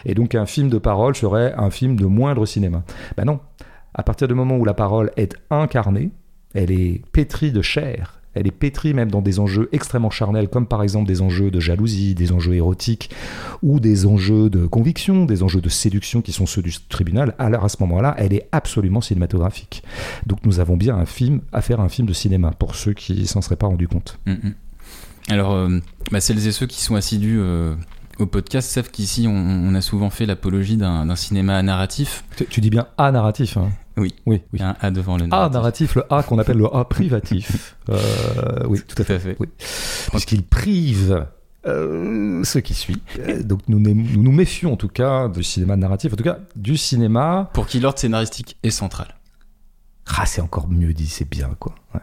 Et 0.05 0.13
donc 0.13 0.35
un 0.35 0.45
film 0.45 0.69
de 0.69 0.77
parole 0.77 1.15
serait 1.15 1.53
un 1.57 1.71
film 1.71 1.95
de 1.95 2.05
moindre 2.05 2.45
cinéma. 2.45 2.83
Ben 3.17 3.25
non. 3.25 3.39
À 3.93 4.03
partir 4.03 4.27
du 4.27 4.35
moment 4.35 4.55
où 4.57 4.65
la 4.65 4.73
parole 4.73 5.11
est 5.17 5.35
incarnée, 5.49 6.11
elle 6.53 6.71
est 6.71 7.01
pétrie 7.11 7.51
de 7.51 7.61
chair. 7.61 8.20
Elle 8.33 8.47
est 8.47 8.51
pétrie 8.51 8.93
même 8.93 9.11
dans 9.11 9.21
des 9.21 9.39
enjeux 9.39 9.69
extrêmement 9.71 10.09
charnels, 10.09 10.47
comme 10.47 10.65
par 10.65 10.83
exemple 10.83 11.07
des 11.07 11.21
enjeux 11.21 11.51
de 11.51 11.59
jalousie, 11.59 12.15
des 12.15 12.31
enjeux 12.31 12.55
érotiques, 12.55 13.09
ou 13.61 13.79
des 13.79 14.05
enjeux 14.05 14.49
de 14.49 14.65
conviction, 14.65 15.25
des 15.25 15.43
enjeux 15.43 15.61
de 15.61 15.69
séduction 15.69 16.21
qui 16.21 16.31
sont 16.31 16.45
ceux 16.45 16.61
du 16.61 16.73
tribunal. 16.89 17.35
Alors 17.39 17.65
à 17.65 17.69
ce 17.69 17.77
moment-là, 17.81 18.15
elle 18.17 18.33
est 18.33 18.47
absolument 18.51 19.01
cinématographique. 19.01 19.83
Donc 20.25 20.39
nous 20.45 20.59
avons 20.59 20.77
bien 20.77 20.95
un 20.95 21.05
film 21.05 21.41
à 21.51 21.61
faire 21.61 21.79
un 21.81 21.89
film 21.89 22.07
de 22.07 22.13
cinéma, 22.13 22.51
pour 22.51 22.75
ceux 22.75 22.93
qui 22.93 23.27
s'en 23.27 23.41
seraient 23.41 23.55
pas 23.55 23.67
rendus 23.67 23.87
compte. 23.87 24.19
Mm, 24.25 24.31
mm. 24.31 24.53
Alors, 25.29 25.53
euh, 25.53 25.79
bah, 26.11 26.19
celles 26.19 26.45
et 26.47 26.51
ceux 26.51 26.65
qui 26.65 26.81
sont 26.81 26.95
assidus 26.95 27.37
euh, 27.39 27.75
au 28.17 28.25
podcast 28.25 28.69
savent 28.69 28.89
qu'ici 28.89 29.27
on, 29.27 29.35
on 29.35 29.75
a 29.75 29.81
souvent 29.81 30.09
fait 30.09 30.25
l'apologie 30.25 30.77
d'un 30.77 31.15
cinéma 31.15 31.61
narratif. 31.61 32.23
Tu, 32.37 32.45
tu 32.45 32.61
dis 32.61 32.69
bien 32.69 32.87
A 32.97 33.11
narratif, 33.11 33.57
hein 33.57 33.69
Oui. 33.97 34.13
Oui, 34.25 34.41
un 34.60 34.75
A 34.80 34.89
devant 34.91 35.17
le 35.17 35.25
A 35.25 35.27
narratif. 35.27 35.54
narratif, 35.54 35.95
le 35.95 36.13
A 36.13 36.23
qu'on 36.23 36.39
appelle 36.39 36.58
le 36.58 36.73
A 36.75 36.86
privatif. 36.86 37.75
Euh, 37.89 38.65
oui, 38.67 38.80
tout 38.88 38.95
à 39.01 39.04
fait. 39.04 39.15
Tout 39.19 39.19
à 39.19 39.19
fait. 39.32 39.36
Oui. 39.39 39.47
Puisqu'il 40.12 40.43
prive 40.43 41.25
euh, 41.67 42.43
ce 42.43 42.60
qui 42.60 42.73
suit. 42.73 43.01
Euh, 43.19 43.43
Donc 43.43 43.62
nous, 43.67 43.80
nous 43.80 43.93
nous 43.93 44.23
nous 44.23 44.32
méfions 44.32 44.73
en 44.73 44.77
tout 44.77 44.88
cas 44.88 45.27
du 45.27 45.43
cinéma 45.43 45.75
narratif, 45.75 46.13
en 46.13 46.15
tout 46.15 46.23
cas 46.23 46.38
du 46.56 46.77
cinéma. 46.77 47.49
Pour 47.54 47.65
qui 47.67 47.80
l'ordre 47.80 47.99
scénaristique 47.99 48.58
est 48.63 48.69
central. 48.69 49.15
Ah, 50.17 50.25
c'est 50.25 50.41
encore 50.41 50.67
mieux 50.69 50.93
dit, 50.93 51.08
c'est 51.08 51.30
bien 51.30 51.49
quoi. 51.60 51.75
Ouais. 51.93 52.01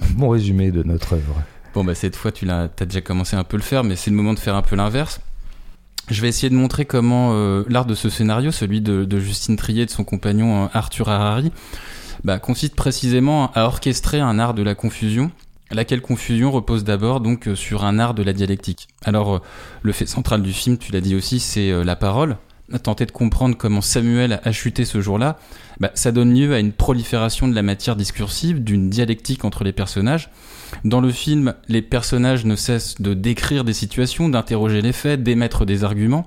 Un 0.00 0.10
bon 0.14 0.28
résumé 0.30 0.70
de 0.72 0.82
notre 0.82 1.12
œuvre. 1.14 1.34
Bon, 1.74 1.84
bah 1.84 1.94
cette 1.94 2.16
fois, 2.16 2.32
tu 2.32 2.44
l'as, 2.46 2.68
as 2.80 2.84
déjà 2.84 3.00
commencé 3.00 3.36
un 3.36 3.44
peu 3.44 3.56
le 3.56 3.62
faire, 3.62 3.84
mais 3.84 3.94
c'est 3.94 4.10
le 4.10 4.16
moment 4.16 4.32
de 4.34 4.38
faire 4.38 4.54
un 4.56 4.62
peu 4.62 4.74
l'inverse. 4.76 5.20
Je 6.10 6.22
vais 6.22 6.28
essayer 6.28 6.48
de 6.48 6.54
montrer 6.54 6.86
comment 6.86 7.32
euh, 7.32 7.64
l'art 7.68 7.84
de 7.84 7.94
ce 7.94 8.08
scénario, 8.08 8.50
celui 8.50 8.80
de, 8.80 9.18
Justine 9.18 9.56
Trier 9.56 9.82
et 9.82 9.86
de 9.86 9.90
son 9.90 10.04
compagnon 10.04 10.64
euh, 10.64 10.68
Arthur 10.72 11.08
Harari, 11.10 11.52
bah, 12.24 12.38
consiste 12.38 12.74
précisément 12.74 13.52
à 13.52 13.64
orchestrer 13.64 14.18
un 14.18 14.38
art 14.38 14.54
de 14.54 14.62
la 14.62 14.74
confusion, 14.74 15.30
laquelle 15.70 16.00
confusion 16.00 16.50
repose 16.50 16.82
d'abord 16.82 17.20
donc 17.20 17.48
euh, 17.48 17.54
sur 17.54 17.84
un 17.84 17.98
art 17.98 18.14
de 18.14 18.22
la 18.22 18.32
dialectique. 18.32 18.88
Alors, 19.04 19.42
le 19.82 19.92
fait 19.92 20.06
central 20.06 20.40
du 20.40 20.54
film, 20.54 20.78
tu 20.78 20.92
l'as 20.92 21.02
dit 21.02 21.14
aussi, 21.14 21.40
c'est 21.40 21.84
la 21.84 21.96
parole. 21.96 22.38
Tenter 22.82 23.06
de 23.06 23.12
comprendre 23.12 23.56
comment 23.56 23.80
Samuel 23.80 24.40
a 24.44 24.52
chuté 24.52 24.84
ce 24.84 25.00
jour-là, 25.00 25.38
bah, 25.78 25.90
ça 25.94 26.10
donne 26.10 26.34
lieu 26.34 26.54
à 26.54 26.58
une 26.58 26.72
prolifération 26.72 27.48
de 27.48 27.54
la 27.54 27.62
matière 27.62 27.96
discursive, 27.96 28.64
d'une 28.64 28.88
dialectique 28.88 29.44
entre 29.44 29.62
les 29.62 29.72
personnages. 29.72 30.30
Dans 30.84 31.00
le 31.00 31.10
film, 31.10 31.54
les 31.68 31.82
personnages 31.82 32.44
ne 32.44 32.56
cessent 32.56 33.00
de 33.00 33.14
décrire 33.14 33.64
des 33.64 33.72
situations, 33.72 34.28
d'interroger 34.28 34.82
les 34.82 34.92
faits, 34.92 35.22
d'émettre 35.22 35.64
des 35.64 35.84
arguments. 35.84 36.26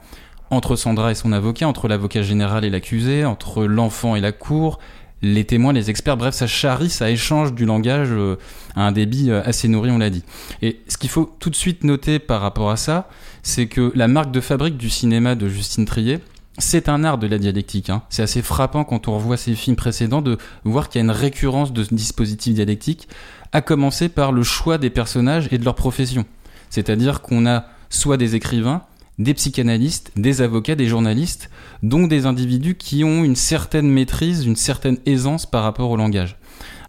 Entre 0.49 0.75
Sandra 0.75 1.12
et 1.12 1.15
son 1.15 1.32
avocat, 1.32 1.67
entre 1.67 1.88
l'avocat 1.88 2.23
général 2.23 2.65
et 2.65 2.69
l'accusé, 2.69 3.23
entre 3.23 3.63
l'enfant 3.63 4.15
et 4.15 4.21
la 4.21 4.34
cour, 4.34 4.80
les 5.21 5.45
témoins, 5.45 5.71
les 5.71 5.89
experts, 5.89 6.17
bref, 6.17 6.34
ça 6.34 6.47
charrie, 6.47 6.89
ça 6.89 7.10
échange 7.10 7.54
du 7.54 7.65
langage 7.65 8.10
euh, 8.12 8.38
à 8.75 8.88
un 8.88 8.91
débit 8.91 9.30
euh, 9.30 9.41
assez 9.45 9.67
nourri, 9.67 9.91
on 9.91 9.99
l'a 9.99 10.10
dit. 10.10 10.23
Et 10.62 10.82
ce 10.88 10.97
qu'il 10.97 11.10
faut 11.10 11.36
tout 11.39 11.49
de 11.49 11.56
suite 11.56 11.84
noter 11.84 12.19
par 12.19 12.41
rapport 12.41 12.71
à 12.71 12.77
ça, 12.77 13.08
c'est 13.43 13.67
que 13.67 13.91
la 13.95 14.08
marque 14.08 14.32
de 14.32 14.41
fabrique 14.41 14.77
du 14.77 14.89
cinéma 14.89 15.36
de 15.36 15.47
Justine 15.47 15.86
Trier, 15.86 16.19
c'est 16.58 16.89
un 16.89 17.04
art 17.04 17.17
de 17.17 17.27
la 17.27 17.38
dialectique. 17.38 17.89
hein. 17.89 18.01
C'est 18.10 18.23
assez 18.23 18.41
frappant 18.41 18.84
quand 18.84 19.08
on 19.08 19.15
revoit 19.15 19.38
ses 19.38 19.56
films 19.56 19.75
précédents 19.75 20.21
de 20.21 20.38
voir 20.63 20.89
qu'il 20.89 20.99
y 20.99 21.01
a 21.01 21.06
une 21.06 21.12
récurrence 21.12 21.71
de 21.71 21.84
ce 21.84 21.93
dispositif 21.93 22.56
dialectique, 22.56 23.08
à 23.51 23.61
commencer 23.61 24.09
par 24.09 24.31
le 24.31 24.43
choix 24.43 24.77
des 24.77 24.89
personnages 24.89 25.47
et 25.51 25.57
de 25.57 25.65
leur 25.65 25.75
profession. 25.75 26.25
C'est-à-dire 26.69 27.21
qu'on 27.21 27.45
a 27.45 27.65
soit 27.89 28.17
des 28.17 28.35
écrivains, 28.35 28.83
des 29.19 29.33
psychanalystes, 29.33 30.11
des 30.15 30.41
avocats, 30.41 30.75
des 30.75 30.87
journalistes, 30.87 31.49
donc 31.83 32.09
des 32.09 32.25
individus 32.25 32.75
qui 32.75 33.03
ont 33.03 33.23
une 33.23 33.35
certaine 33.35 33.89
maîtrise, 33.89 34.45
une 34.45 34.55
certaine 34.55 34.97
aisance 35.05 35.45
par 35.45 35.63
rapport 35.63 35.89
au 35.89 35.97
langage. 35.97 36.37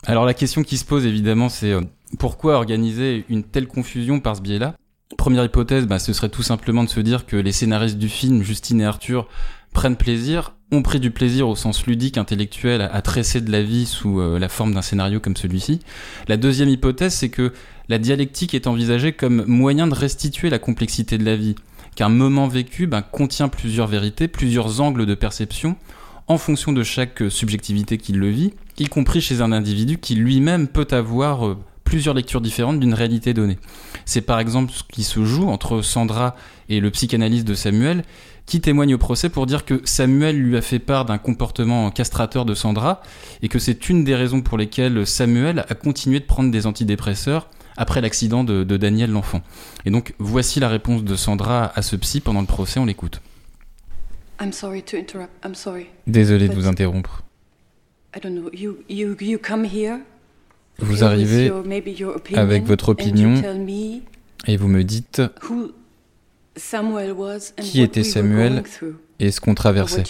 Alors 0.05 0.25
la 0.25 0.35
question 0.35 0.63
qui 0.63 0.79
se 0.79 0.85
pose 0.85 1.07
évidemment, 1.07 1.49
c'est 1.49 1.73
euh, 1.73 1.81
pourquoi 2.19 2.55
organiser 2.55 3.25
une 3.29 3.45
telle 3.45 3.67
confusion 3.67 4.21
par 4.21 4.37
ce 4.37 4.43
biais-là? 4.43 4.75
Première 5.19 5.45
hypothèse, 5.45 5.87
bah, 5.87 5.99
ce 5.99 6.13
serait 6.13 6.29
tout 6.29 6.43
simplement 6.43 6.85
de 6.85 6.89
se 6.89 7.01
dire 7.01 7.27
que 7.27 7.37
les 7.37 7.53
scénaristes 7.53 7.99
du 7.99 8.09
film, 8.09 8.43
Justine 8.43 8.81
et 8.81 8.85
Arthur, 8.85 9.29
prennent 9.73 9.97
plaisir, 9.97 10.55
ont 10.73 10.83
pris 10.83 10.99
du 10.99 11.11
plaisir 11.11 11.49
au 11.49 11.55
sens 11.55 11.87
ludique, 11.87 12.17
intellectuel, 12.17 12.89
à, 12.93 13.03
tresser 13.03 13.41
de 13.41 13.53
la 13.53 13.63
vie 13.63 13.87
sous 13.87 14.21
euh, 14.21 14.39
la 14.39 14.49
forme 14.49 14.73
d'un 14.73 14.83
scénario 14.83 15.21
comme 15.21 15.37
celui-ci. 15.37 15.81
La 16.29 16.39
deuxième 16.39 16.71
hypothèse, 16.71 17.15
c'est 17.15 17.29
que 17.29 17.53
la 17.89 17.99
dialectique 17.99 18.55
est 18.55 18.67
envisagée 18.67 19.13
comme 19.13 19.45
moyen 19.47 19.87
de 19.87 19.95
restituer 19.95 20.49
la 20.49 20.59
complexité 20.59 21.19
de 21.19 21.25
la 21.25 21.37
vie, 21.37 21.57
qu'un 21.95 22.09
moment 22.09 22.49
vécu 22.49 22.87
ben, 22.87 23.03
contient 23.03 23.49
plusieurs 23.49 23.87
vérités, 23.87 24.29
plusieurs 24.29 24.81
angles 24.81 25.05
de 25.05 25.15
perception, 25.15 25.77
en 26.27 26.39
fonction 26.39 26.73
de 26.73 26.83
chaque 26.83 27.23
euh, 27.23 27.31
subjectivité 27.31 27.99
qu'il 27.99 28.19
le 28.19 28.31
vit, 28.31 28.55
y 28.79 28.87
compris 28.87 29.21
chez 29.21 29.43
un 29.43 29.53
individu 29.53 29.99
qui 29.99 30.15
lui-même 30.15 30.69
peut 30.69 30.89
avoir 30.91 31.47
euh, 31.47 31.59
plusieurs 31.85 32.15
lectures 32.15 32.41
différentes 32.41 32.81
d'une 32.81 32.95
réalité 32.95 33.35
donnée. 33.35 33.59
C'est 34.07 34.23
par 34.23 34.41
exemple 34.41 34.73
ce 34.73 34.83
qui 34.91 35.05
se 35.05 35.25
joue 35.25 35.49
entre 35.49 35.83
Sandra 35.83 36.35
et 36.71 36.81
le 36.81 36.91
psychanalyste 36.91 37.47
de 37.47 37.55
Samuel, 37.55 38.05
qui 38.53 38.61
témoigne 38.61 38.95
au 38.97 38.99
procès 38.99 39.31
pour 39.31 39.47
dire 39.47 39.65
que 39.65 39.81
Samuel 39.85 40.39
lui 40.39 40.59
a 40.59 40.61
fait 40.61 40.79
part 40.79 41.07
d'un 41.07 41.17
comportement 41.17 41.91
castrateur 41.91 42.45
de 42.45 42.53
Sandra, 42.53 43.01
et 43.41 43.49
que 43.49 43.59
c'est 43.59 43.89
une 43.89 44.05
des 44.05 44.15
raisons 44.15 44.43
pour 44.43 44.59
lesquelles 44.59 45.07
Samuel 45.07 45.65
a 45.71 45.75
continué 45.75 46.21
de 46.21 46.27
prendre 46.27 46.51
des 46.51 46.67
antidépresseurs 46.67 47.49
après 47.79 48.03
l'accident 48.03 48.45
de, 48.45 48.63
de 48.63 48.77
Daniel 48.77 49.11
l'enfant. 49.11 49.41
Et 49.87 49.91
donc 49.91 50.13
voici 50.19 50.61
la 50.61 50.69
réponse 50.69 51.03
de 51.03 51.17
Sandra 51.17 51.73
à 51.75 51.81
ce 51.81 51.97
psy 51.97 52.21
pendant 52.21 52.43
le 52.43 52.47
procès, 52.47 52.79
on 52.79 52.85
l'écoute. 52.85 53.23
I'm 54.39 54.53
sorry 54.53 54.83
to 54.83 54.99
interrupt. 54.99 55.33
I'm 55.43 55.55
sorry. 55.55 55.87
Désolé 56.07 56.47
de 56.47 56.55
vous 56.55 56.67
interrompre. 56.67 57.23
I 58.15 58.21
don't 58.21 58.35
know. 58.35 58.51
You 58.53 58.77
you 58.91 59.17
you 59.19 59.39
come 59.39 59.65
here? 59.65 59.97
Vous 60.79 61.05
arrivez 61.05 61.47
your- 61.47 61.65
maybe 61.65 61.99
your 61.99 62.17
opinion, 62.17 62.43
avec 62.43 62.65
votre 62.67 62.91
and 62.91 62.93
opinion. 62.93 63.35
you 63.37 63.41
tell 63.41 63.59
me 63.59 64.03
et 64.47 64.59
vous 64.59 64.69
me 64.69 64.85
dites 64.85 65.23
who 65.49 65.71
Samuel 65.71 65.71
was 65.71 65.71
and 65.71 66.42
Qui 67.61 67.83
était 67.83 68.05
Samuel 68.05 68.63
et 69.19 69.31
ce 69.31 69.41
qu'on 69.41 69.55
traversait. 69.55 70.03
Uh, 70.03 70.07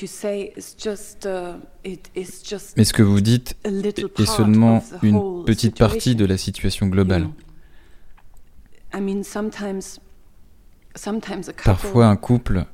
Mais 2.77 2.85
ce 2.85 2.93
que 2.93 3.03
vous 3.03 3.21
dites 3.21 3.57
est 3.65 4.27
seulement 4.27 4.83
une 5.03 5.45
petite 5.45 5.79
partie 5.79 6.17
de 6.17 6.25
la 6.25 6.37
situation 6.37 6.87
globale. 6.87 7.29
Parfois, 11.65 12.07
un 12.07 12.17
couple, 12.17 12.65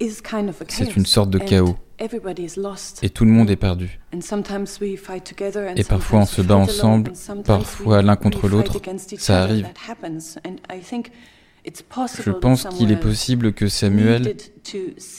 is 0.00 0.22
kind 0.22 0.48
of 0.48 0.62
a 0.62 0.64
c'est 0.68 0.84
chaos, 0.84 0.96
une 0.96 1.06
sorte 1.06 1.30
de 1.30 1.38
chaos 1.38 1.76
et 3.02 3.10
tout 3.10 3.24
le 3.24 3.30
monde 3.30 3.50
est 3.50 3.56
perdu. 3.56 3.98
Et 4.12 5.84
parfois, 5.84 6.20
on 6.20 6.26
se 6.26 6.42
bat 6.42 6.56
ensemble, 6.56 7.12
parfois 7.44 8.02
l'un 8.02 8.16
contre 8.16 8.48
l'autre. 8.48 8.80
Ça 9.18 9.42
arrive. 9.42 9.66
Je 12.24 12.30
pense 12.30 12.64
qu'il 12.64 12.92
est 12.92 13.00
possible 13.00 13.52
que 13.52 13.68
Samuel 13.68 14.34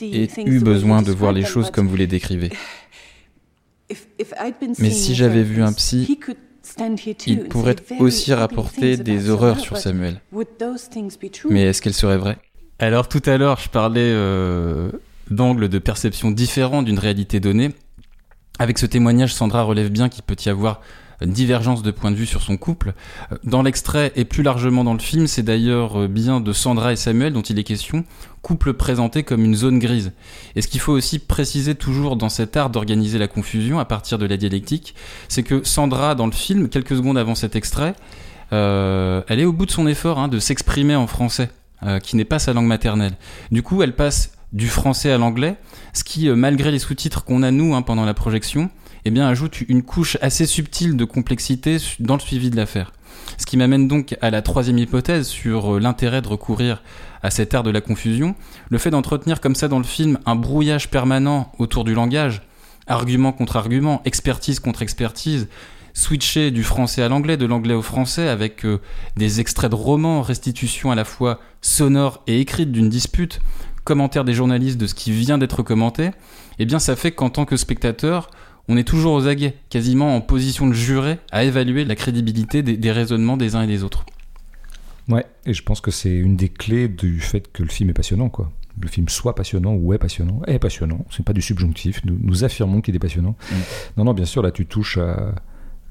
ait 0.02 0.30
eu 0.46 0.60
besoin 0.60 1.02
de 1.02 1.12
voir 1.12 1.32
les 1.32 1.46
choses 1.46 1.72
comme 1.72 1.88
vous 1.88 1.96
les 1.96 2.08
décrivez. 2.08 2.52
Mais 4.80 4.92
si 4.92 5.16
j'avais 5.16 5.44
vu 5.44 5.64
un 5.64 5.74
psy, 5.74 6.20
il 7.26 7.44
pourrait 7.46 7.76
aussi 8.00 8.34
rapporter 8.34 8.98
des 8.98 9.30
horreurs 9.30 9.60
sur 9.60 9.78
Samuel. 9.78 10.22
Mais 11.50 11.64
est-ce 11.64 11.82
qu'elles 11.82 11.94
seraient 11.94 12.18
vraies? 12.18 12.38
Alors 12.78 13.10
tout 13.10 13.22
à 13.26 13.38
l'heure, 13.38 13.60
je 13.60 13.70
parlais 13.70 14.12
euh, 14.14 14.92
d'angles 15.30 15.68
de 15.68 15.80
perception 15.80 16.32
différents 16.32 16.82
d'une 16.82 17.00
réalité 17.00 17.40
donnée. 17.40 17.72
Avec 18.58 18.78
ce 18.78 18.86
témoignage, 18.86 19.34
Sandra 19.34 19.64
relève 19.64 19.90
bien 19.90 20.10
qu'il 20.10 20.24
peut 20.24 20.36
y 20.46 20.50
avoir 20.50 20.82
divergence 21.22 21.84
de 21.84 21.92
point 21.92 22.12
de 22.12 22.16
vue 22.16 22.26
sur 22.26 22.42
son 22.42 22.58
couple. 22.58 22.94
Dans 23.44 23.62
l'extrait 23.62 24.12
et 24.16 24.26
plus 24.26 24.44
largement 24.44 24.84
dans 24.84 24.94
le 24.94 25.00
film, 25.00 25.28
c'est 25.28 25.44
d'ailleurs 25.44 26.08
bien 26.08 26.40
de 26.40 26.54
Sandra 26.54 26.94
et 26.94 26.96
Samuel 26.96 27.34
dont 27.34 27.42
il 27.42 27.60
est 27.60 27.64
question, 27.64 28.06
couple 28.42 28.74
présenté 28.74 29.24
comme 29.24 29.44
une 29.44 29.56
zone 29.56 29.80
grise. 29.80 30.12
Et 30.56 30.62
ce 30.62 30.68
qu'il 30.68 30.80
faut 30.80 30.94
aussi 30.94 31.20
préciser 31.20 31.76
toujours 31.76 32.16
dans 32.16 32.30
cet 32.30 32.58
art 32.58 32.70
d'organiser 32.70 33.18
la 33.18 33.28
confusion 33.28 33.80
à 33.80 33.86
partir 33.86 34.18
de 34.18 34.26
la 34.26 34.38
dialectique, 34.38 34.96
c'est 35.28 35.44
que 35.44 35.64
Sandra, 35.64 36.16
dans 36.16 36.26
le 36.26 36.32
film, 36.32 36.70
quelques 36.70 36.96
secondes 36.96 37.18
avant 37.18 37.36
cet 37.36 37.56
extrait, 37.56 37.96
euh, 38.54 39.22
elle 39.28 39.40
est 39.40 39.46
au 39.46 39.54
bout 39.54 39.66
de 39.66 39.72
son 39.72 39.88
effort 39.88 40.20
hein, 40.20 40.28
de 40.28 40.40
s'exprimer 40.40 40.96
en 40.96 41.08
français, 41.08 41.50
euh, 41.84 42.00
qui 42.00 42.16
n'est 42.16 42.26
pas 42.26 42.40
sa 42.40 42.54
langue 42.54 42.66
maternelle. 42.66 43.14
Du 43.52 43.64
coup, 43.64 43.84
elle 43.84 43.96
passe 43.96 44.32
du 44.54 44.68
français 44.68 45.12
à 45.12 45.18
l'anglais, 45.18 45.58
ce 45.94 46.04
qui, 46.04 46.28
euh, 46.28 46.36
malgré 46.36 46.72
les 46.72 46.80
sous-titres 46.80 47.24
qu'on 47.24 47.44
a 47.44 47.52
nous 47.52 47.76
hein, 47.76 47.82
pendant 47.82 48.06
la 48.06 48.14
projection, 48.14 48.70
eh 49.06 49.12
bien, 49.12 49.28
ajoute 49.28 49.62
une 49.68 49.84
couche 49.84 50.18
assez 50.22 50.46
subtile 50.46 50.98
de 50.98 51.06
complexité 51.06 51.78
dans 52.00 52.16
le 52.16 52.20
suivi 52.20 52.50
de 52.50 52.56
l'affaire. 52.56 52.92
Ce 53.38 53.46
qui 53.46 53.58
m'amène 53.58 53.88
donc 53.88 54.18
à 54.22 54.30
la 54.30 54.42
troisième 54.42 54.78
hypothèse 54.78 55.28
sur 55.28 55.76
euh, 55.76 55.80
l'intérêt 55.80 56.22
de 56.22 56.28
recourir 56.28 56.82
à 57.22 57.32
cet 57.32 57.54
art 57.54 57.64
de 57.64 57.70
la 57.70 57.82
confusion, 57.82 58.36
le 58.70 58.78
fait 58.78 58.92
d'entretenir 58.92 59.42
comme 59.42 59.56
ça 59.56 59.68
dans 59.68 59.78
le 59.78 59.84
film 59.84 60.20
un 60.26 60.36
brouillage 60.36 60.90
permanent 60.90 61.52
autour 61.58 61.84
du 61.84 61.94
langage, 61.94 62.42
argument 62.88 63.32
contre 63.32 63.58
argument, 63.58 64.02
expertise 64.06 64.60
contre 64.60 64.82
expertise, 64.82 65.48
switcher 65.94 66.52
du 66.52 66.64
français 66.64 67.02
à 67.02 67.10
l'anglais, 67.10 67.38
de 67.38 67.46
l'anglais 67.46 67.74
au 67.74 67.82
français, 67.82 68.28
avec 68.28 68.66
euh, 68.66 68.80
des 69.18 69.40
extraits 69.40 69.72
de 69.72 69.76
romans, 69.76 70.22
restitution 70.22 70.92
à 70.92 70.96
la 70.96 71.06
fois 71.06 71.40
sonore 71.62 72.24
et 72.28 72.40
écrite 72.40 72.72
d'une 72.72 72.90
dispute, 72.90 73.42
commentaires 73.84 74.26
des 74.26 74.34
journalistes 74.34 74.78
de 74.78 74.88
ce 74.88 74.96
qui 74.96 75.12
vient 75.12 75.38
d'être 75.38 75.64
commenté, 75.64 76.12
eh 76.60 76.66
bien 76.66 76.80
ça 76.80 76.96
fait 76.96 77.12
qu'en 77.12 77.30
tant 77.30 77.46
que 77.46 77.58
spectateur, 77.58 78.30
on 78.70 78.78
est 78.78 78.84
toujours 78.84 79.14
aux 79.14 79.28
aguets, 79.28 79.56
quasiment 79.70 80.16
en 80.16 80.22
position 80.22 80.68
de 80.68 80.74
jurer 80.74 81.18
à 81.32 81.44
évaluer 81.44 81.86
la 81.86 81.96
crédibilité 81.96 82.62
des, 82.62 82.92
raisonnements 82.92 83.36
des 83.36 83.56
uns 83.56 83.64
et 83.64 83.68
des 83.68 83.84
autres. 83.84 84.06
Ouais, 85.08 85.26
et 85.48 85.56
je 85.56 85.64
pense 85.64 85.82
que 85.82 85.90
c'est 85.90 86.16
une 86.16 86.36
des 86.36 86.50
clés 86.50 86.88
du 86.88 87.20
fait 87.20 87.52
que 87.52 87.64
le 87.64 87.70
film 87.70 87.90
est 87.90 87.94
passionnant, 87.94 88.30
quoi. 88.30 88.52
Le 88.80 88.88
film 88.88 89.10
soit 89.10 89.34
passionnant 89.34 89.74
ou 89.74 89.92
est 89.94 89.98
passionnant, 89.98 90.42
est 90.46 90.60
passionnant. 90.60 91.04
C'est 91.10 91.26
pas 91.26 91.34
du 91.34 91.42
subjonctif. 91.42 92.06
Nous, 92.06 92.18
nous 92.22 92.44
affirmons 92.44 92.80
qu'il 92.80 92.96
est 92.96 93.00
passionnant. 93.00 93.36
Mm. 93.52 93.56
Non, 93.98 94.04
non, 94.06 94.14
bien 94.14 94.26
sûr, 94.26 94.44
là, 94.44 94.52
tu 94.52 94.68
touches 94.68 95.00
à, 95.00 95.34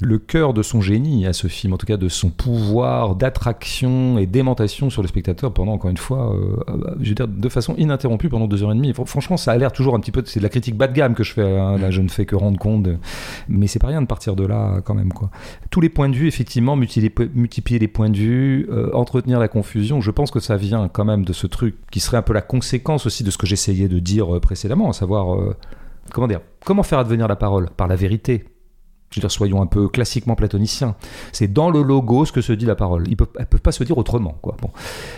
le 0.00 0.18
cœur 0.18 0.54
de 0.54 0.62
son 0.62 0.80
génie 0.80 1.26
à 1.26 1.32
ce 1.32 1.48
film, 1.48 1.72
en 1.72 1.76
tout 1.76 1.86
cas 1.86 1.96
de 1.96 2.08
son 2.08 2.30
pouvoir 2.30 3.16
d'attraction 3.16 4.18
et 4.18 4.26
d'aimantation 4.26 4.90
sur 4.90 5.02
le 5.02 5.08
spectateur 5.08 5.52
pendant, 5.52 5.72
encore 5.72 5.90
une 5.90 5.96
fois, 5.96 6.34
euh, 6.34 6.56
euh, 6.68 6.94
je 7.00 7.08
veux 7.08 7.14
dire, 7.14 7.26
de 7.26 7.48
façon 7.48 7.74
ininterrompue 7.76 8.28
pendant 8.28 8.46
deux 8.46 8.62
heures 8.62 8.70
et 8.70 8.76
demie. 8.76 8.92
Franchement, 9.06 9.36
ça 9.36 9.52
a 9.52 9.56
l'air 9.56 9.72
toujours 9.72 9.96
un 9.96 10.00
petit 10.00 10.12
peu, 10.12 10.22
c'est 10.24 10.38
de 10.38 10.44
la 10.44 10.50
critique 10.50 10.76
bas 10.76 10.86
de 10.86 10.92
gamme 10.92 11.14
que 11.14 11.24
je 11.24 11.32
fais, 11.32 11.58
hein. 11.58 11.78
là 11.78 11.90
je 11.90 12.00
ne 12.00 12.08
fais 12.08 12.26
que 12.26 12.36
rendre 12.36 12.58
compte, 12.58 12.88
mais 13.48 13.66
c'est 13.66 13.80
pas 13.80 13.88
rien 13.88 14.00
de 14.00 14.06
partir 14.06 14.36
de 14.36 14.46
là 14.46 14.80
quand 14.84 14.94
même. 14.94 15.12
quoi. 15.12 15.30
Tous 15.70 15.80
les 15.80 15.88
points 15.88 16.08
de 16.08 16.14
vue, 16.14 16.28
effectivement, 16.28 16.76
multiplier 16.76 17.78
les 17.80 17.88
points 17.88 18.10
de 18.10 18.16
vue, 18.16 18.68
euh, 18.70 18.90
entretenir 18.94 19.40
la 19.40 19.48
confusion, 19.48 20.00
je 20.00 20.10
pense 20.12 20.30
que 20.30 20.40
ça 20.40 20.56
vient 20.56 20.88
quand 20.88 21.04
même 21.04 21.24
de 21.24 21.32
ce 21.32 21.48
truc 21.48 21.74
qui 21.90 21.98
serait 21.98 22.18
un 22.18 22.22
peu 22.22 22.32
la 22.32 22.42
conséquence 22.42 23.06
aussi 23.06 23.24
de 23.24 23.32
ce 23.32 23.38
que 23.38 23.46
j'essayais 23.46 23.88
de 23.88 23.98
dire 23.98 24.40
précédemment, 24.40 24.90
à 24.90 24.92
savoir, 24.92 25.36
comment 26.12 26.28
dire, 26.28 26.40
comment 26.64 26.84
faire 26.84 27.00
advenir 27.00 27.26
la 27.26 27.36
parole 27.36 27.68
Par 27.76 27.88
la 27.88 27.96
vérité 27.96 28.44
je 29.10 29.16
veux 29.16 29.20
dire, 29.20 29.30
soyons 29.30 29.62
un 29.62 29.66
peu 29.66 29.88
classiquement 29.88 30.34
platoniciens. 30.34 30.94
C'est 31.32 31.50
dans 31.50 31.70
le 31.70 31.82
logo 31.82 32.26
ce 32.26 32.32
que 32.32 32.42
se 32.42 32.52
dit 32.52 32.66
la 32.66 32.74
parole. 32.74 33.08
Ils 33.08 33.16
peuvent, 33.16 33.28
elles 33.36 33.42
ne 33.42 33.46
peuvent 33.46 33.62
pas 33.62 33.72
se 33.72 33.82
dire 33.82 33.96
autrement. 33.96 34.36
Quoi. 34.42 34.56
Bon. 34.60 34.70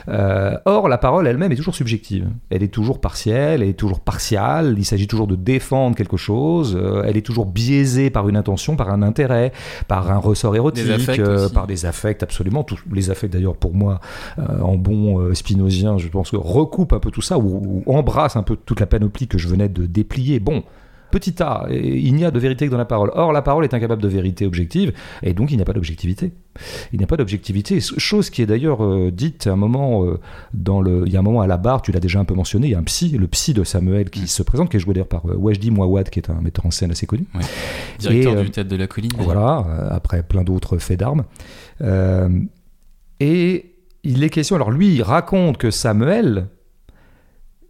Euh, 0.08 0.56
or, 0.64 0.88
la 0.88 0.98
parole 0.98 1.26
elle-même 1.26 1.50
est 1.50 1.56
toujours 1.56 1.74
subjective. 1.74 2.28
Elle 2.50 2.62
est 2.62 2.68
toujours 2.68 3.00
partielle, 3.00 3.62
elle 3.62 3.68
est 3.68 3.78
toujours 3.78 4.00
partiale. 4.00 4.76
Il 4.78 4.84
s'agit 4.84 5.08
toujours 5.08 5.26
de 5.26 5.34
défendre 5.34 5.96
quelque 5.96 6.16
chose. 6.16 6.78
Euh, 6.80 7.02
elle 7.04 7.16
est 7.16 7.26
toujours 7.26 7.46
biaisée 7.46 8.10
par 8.10 8.28
une 8.28 8.36
intention, 8.36 8.76
par 8.76 8.90
un 8.90 9.02
intérêt, 9.02 9.52
par 9.88 10.10
un 10.10 10.18
ressort 10.18 10.54
érotique, 10.54 10.86
euh, 11.18 11.48
par 11.48 11.66
des 11.66 11.84
affects, 11.84 12.22
absolument. 12.22 12.62
Tous 12.62 12.78
les 12.92 13.10
affects, 13.10 13.30
d'ailleurs, 13.30 13.56
pour 13.56 13.74
moi, 13.74 14.00
en 14.62 14.76
bon 14.76 15.34
spinozien, 15.34 15.98
je 15.98 16.08
pense 16.08 16.30
que 16.30 16.36
recoupe 16.36 16.92
un 16.92 17.00
peu 17.00 17.10
tout 17.10 17.22
ça, 17.22 17.38
ou, 17.38 17.82
ou 17.84 17.94
embrasse 17.94 18.36
un 18.36 18.42
peu 18.42 18.56
toute 18.56 18.78
la 18.80 18.86
panoplie 18.86 19.26
que 19.26 19.38
je 19.38 19.48
venais 19.48 19.68
de 19.68 19.86
déplier. 19.86 20.38
Bon, 20.38 20.62
Petit 21.10 21.42
a, 21.42 21.66
il 21.70 22.14
n'y 22.14 22.24
a 22.24 22.30
de 22.30 22.38
vérité 22.38 22.66
que 22.66 22.70
dans 22.70 22.78
la 22.78 22.84
parole. 22.84 23.10
Or, 23.14 23.32
la 23.32 23.42
parole 23.42 23.64
est 23.64 23.74
incapable 23.74 24.02
de 24.02 24.08
vérité 24.08 24.46
objective, 24.46 24.92
et 25.22 25.34
donc 25.34 25.50
il 25.50 25.56
n'y 25.56 25.62
a 25.62 25.64
pas 25.64 25.72
d'objectivité. 25.72 26.32
Il 26.92 26.98
n'y 26.98 27.04
a 27.04 27.06
pas 27.06 27.16
d'objectivité. 27.16 27.80
Chose 27.80 28.30
qui 28.30 28.42
est 28.42 28.46
d'ailleurs 28.46 28.84
euh, 28.84 29.10
dite 29.10 29.46
à 29.46 29.52
un 29.52 29.56
moment 29.56 30.04
euh, 30.04 30.18
dans 30.54 30.80
le. 30.80 31.04
Il 31.06 31.12
y 31.12 31.16
a 31.16 31.20
un 31.20 31.22
moment 31.22 31.40
à 31.40 31.46
la 31.46 31.56
barre, 31.56 31.82
tu 31.82 31.92
l'as 31.92 32.00
déjà 32.00 32.20
un 32.20 32.24
peu 32.24 32.34
mentionné, 32.34 32.68
il 32.68 32.70
y 32.70 32.74
a 32.74 32.78
un 32.78 32.84
psy, 32.84 33.10
le 33.10 33.26
psy 33.26 33.54
de 33.54 33.64
Samuel 33.64 34.10
qui 34.10 34.22
mm. 34.22 34.26
se 34.26 34.42
présente, 34.42 34.70
qui 34.70 34.76
est 34.76 34.80
joué 34.80 34.94
d'ailleurs 34.94 35.08
par 35.08 35.26
euh, 35.26 35.34
Wajdi 35.34 35.70
Mouawad, 35.70 36.10
qui 36.10 36.18
est 36.18 36.30
un 36.30 36.40
metteur 36.40 36.66
en 36.66 36.70
scène 36.70 36.90
assez 36.90 37.06
connu. 37.06 37.26
Directeur 37.98 38.42
du 38.42 38.50
Théâtre 38.50 38.70
de 38.70 38.76
la 38.76 38.86
Colline. 38.86 39.12
Voilà, 39.18 39.64
après 39.90 40.22
plein 40.22 40.42
d'autres 40.42 40.78
faits 40.78 41.00
d'armes. 41.00 41.24
et 43.20 43.66
il 44.02 44.24
est 44.24 44.30
question. 44.30 44.56
Alors 44.56 44.70
lui, 44.70 44.94
il 44.94 45.02
raconte 45.02 45.58
que 45.58 45.70
Samuel, 45.70 46.46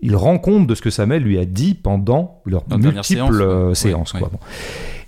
il 0.03 0.17
rend 0.17 0.39
compte 0.39 0.67
de 0.67 0.75
ce 0.75 0.83
que 0.83 0.91
Samuel 0.91 1.23
lui 1.23 1.39
a 1.39 1.45
dit 1.45 1.75
pendant 1.75 2.41
leurs 2.47 2.65
multiples 2.77 3.75
séances. 3.75 4.15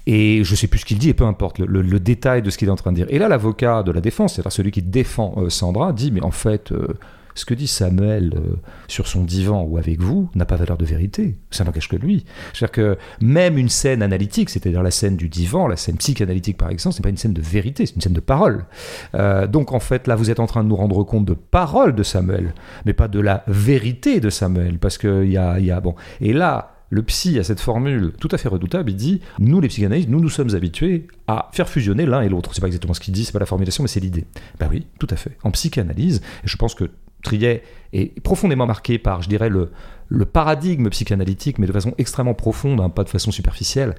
Et 0.07 0.42
je 0.42 0.55
sais 0.57 0.66
plus 0.66 0.81
ce 0.81 0.85
qu'il 0.85 0.98
dit, 0.98 1.11
et 1.11 1.14
peu 1.14 1.24
importe 1.24 1.59
le, 1.61 2.00
détail 2.00 2.42
de 2.42 2.50
ce 2.50 2.59
qu'il 2.59 2.68
est 2.68 2.72
en 2.72 2.76
train 2.76 2.90
de 2.90 2.96
dire. 2.96 3.07
Et 3.09 3.18
là, 3.18 3.28
l'avocat 3.28 3.83
de 3.83 3.92
la 3.92 4.00
défense, 4.00 4.35
c'est-à-dire 4.35 4.52
celui 4.52 4.70
qui 4.72 4.83
défend 4.83 5.35
euh, 5.37 5.48
Sandra, 5.48 5.92
dit 5.92 6.11
Mais 6.11 6.22
en 6.22 6.33
fait, 6.33 6.72
euh, 6.72 6.88
ce 7.35 7.45
que 7.45 7.55
dit 7.55 7.66
Samuel 7.66 8.33
euh, 8.35 8.57
sur 8.88 9.07
son 9.07 9.25
divan 9.25 9.62
ou 9.62 9.79
avec 9.79 10.01
vous 10.01 10.31
n'a 10.35 10.45
pas 10.45 10.57
valeur 10.57 10.77
de 10.77 10.85
vérité. 10.85 11.37
Ça 11.51 11.64
n'engage 11.64 11.88
que 11.88 11.97
lui. 11.97 12.25
C'est-à-dire 12.53 12.73
que 12.73 12.99
même 13.21 13.59
une 13.59 13.68
scène 13.68 14.03
analytique, 14.03 14.51
c'est-à-dire 14.51 14.83
la 14.83 14.90
scène 14.90 15.16
du 15.16 15.29
divan, 15.29 15.66
la 15.66 15.77
scène 15.77 15.97
psychanalytique 15.97 16.59
par 16.59 16.71
exemple, 16.71 16.97
c'est 16.97 17.03
pas 17.03 17.09
une 17.09 17.16
scène 17.16 17.33
de 17.33 17.42
vérité, 17.42 17.87
c'est 17.87 17.95
une 17.95 18.03
scène 18.03 18.12
de 18.12 18.21
parole. 18.21 18.66
Euh, 19.14 19.47
donc 19.47 19.73
en 19.73 19.81
fait, 19.81 20.07
là, 20.07 20.16
vous 20.16 20.31
êtes 20.31 20.40
en 20.40 20.47
train 20.47 20.62
de 20.64 20.68
nous 20.68 20.77
rendre 20.77 21.03
compte 21.05 21.25
de 21.25 21.35
parole 21.35 21.95
de 21.95 22.03
Samuel, 22.03 22.55
mais 22.85 22.92
pas 22.92 23.09
de 23.09 23.21
la 23.21 23.45
vérité 23.47 24.21
de 24.21 24.31
Samuel, 24.31 24.79
parce 24.79 24.99
qu'il 24.99 25.31
y 25.31 25.37
a, 25.37 25.59
y 25.59 25.71
a 25.71 25.81
bon. 25.81 25.95
Et 26.21 26.33
là, 26.33 26.73
le 26.92 27.03
psy 27.03 27.38
a 27.38 27.42
cette 27.42 27.61
formule 27.61 28.12
tout 28.21 28.29
à 28.33 28.38
fait 28.38 28.49
redoutable. 28.49 28.90
Il 28.90 28.97
dit 28.97 29.21
Nous, 29.38 29.62
les 29.62 29.68
psychanalystes, 29.68 30.11
nous 30.11 30.21
nous 30.21 30.29
sommes 30.29 30.55
habitués 30.55 31.09
à 31.27 31.49
faire 31.53 31.66
fusionner 31.66 32.05
l'un 32.05 32.21
et 32.21 32.29
l'autre. 32.29 32.51
C'est 32.53 32.61
pas 32.61 32.66
exactement 32.66 32.92
ce 32.92 33.01
qu'il 33.01 33.14
dit, 33.14 33.25
c'est 33.25 33.33
pas 33.33 33.38
la 33.38 33.47
formulation, 33.47 33.83
mais 33.83 33.88
c'est 33.88 33.99
l'idée. 33.99 34.27
Ben 34.61 34.68
oui, 34.71 34.87
tout 34.99 35.07
à 35.11 35.16
fait. 35.16 35.38
En 35.42 35.51
psychanalyse, 35.51 36.21
je 36.45 36.55
pense 36.57 36.75
que 36.75 36.90
Triet 37.22 37.62
est 37.92 38.20
profondément 38.20 38.66
marqué 38.66 38.98
par, 38.98 39.22
je 39.22 39.28
dirais, 39.28 39.48
le, 39.48 39.70
le 40.08 40.24
paradigme 40.24 40.88
psychanalytique, 40.90 41.58
mais 41.58 41.66
de 41.66 41.72
façon 41.72 41.94
extrêmement 41.98 42.35
profonde, 42.35 42.80
hein, 42.80 42.90
pas 42.90 43.04
de 43.04 43.08
façon 43.08 43.30
superficielle. 43.30 43.94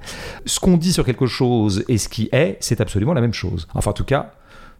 Ce 0.46 0.60
qu'on 0.60 0.76
dit 0.76 0.92
sur 0.92 1.04
quelque 1.04 1.26
chose 1.26 1.84
et 1.88 1.98
ce 1.98 2.08
qui 2.08 2.28
est, 2.32 2.56
c'est 2.60 2.80
absolument 2.80 3.14
la 3.14 3.20
même 3.20 3.34
chose. 3.34 3.66
Enfin, 3.74 3.90
en 3.90 3.94
tout 3.94 4.04
cas, 4.04 4.32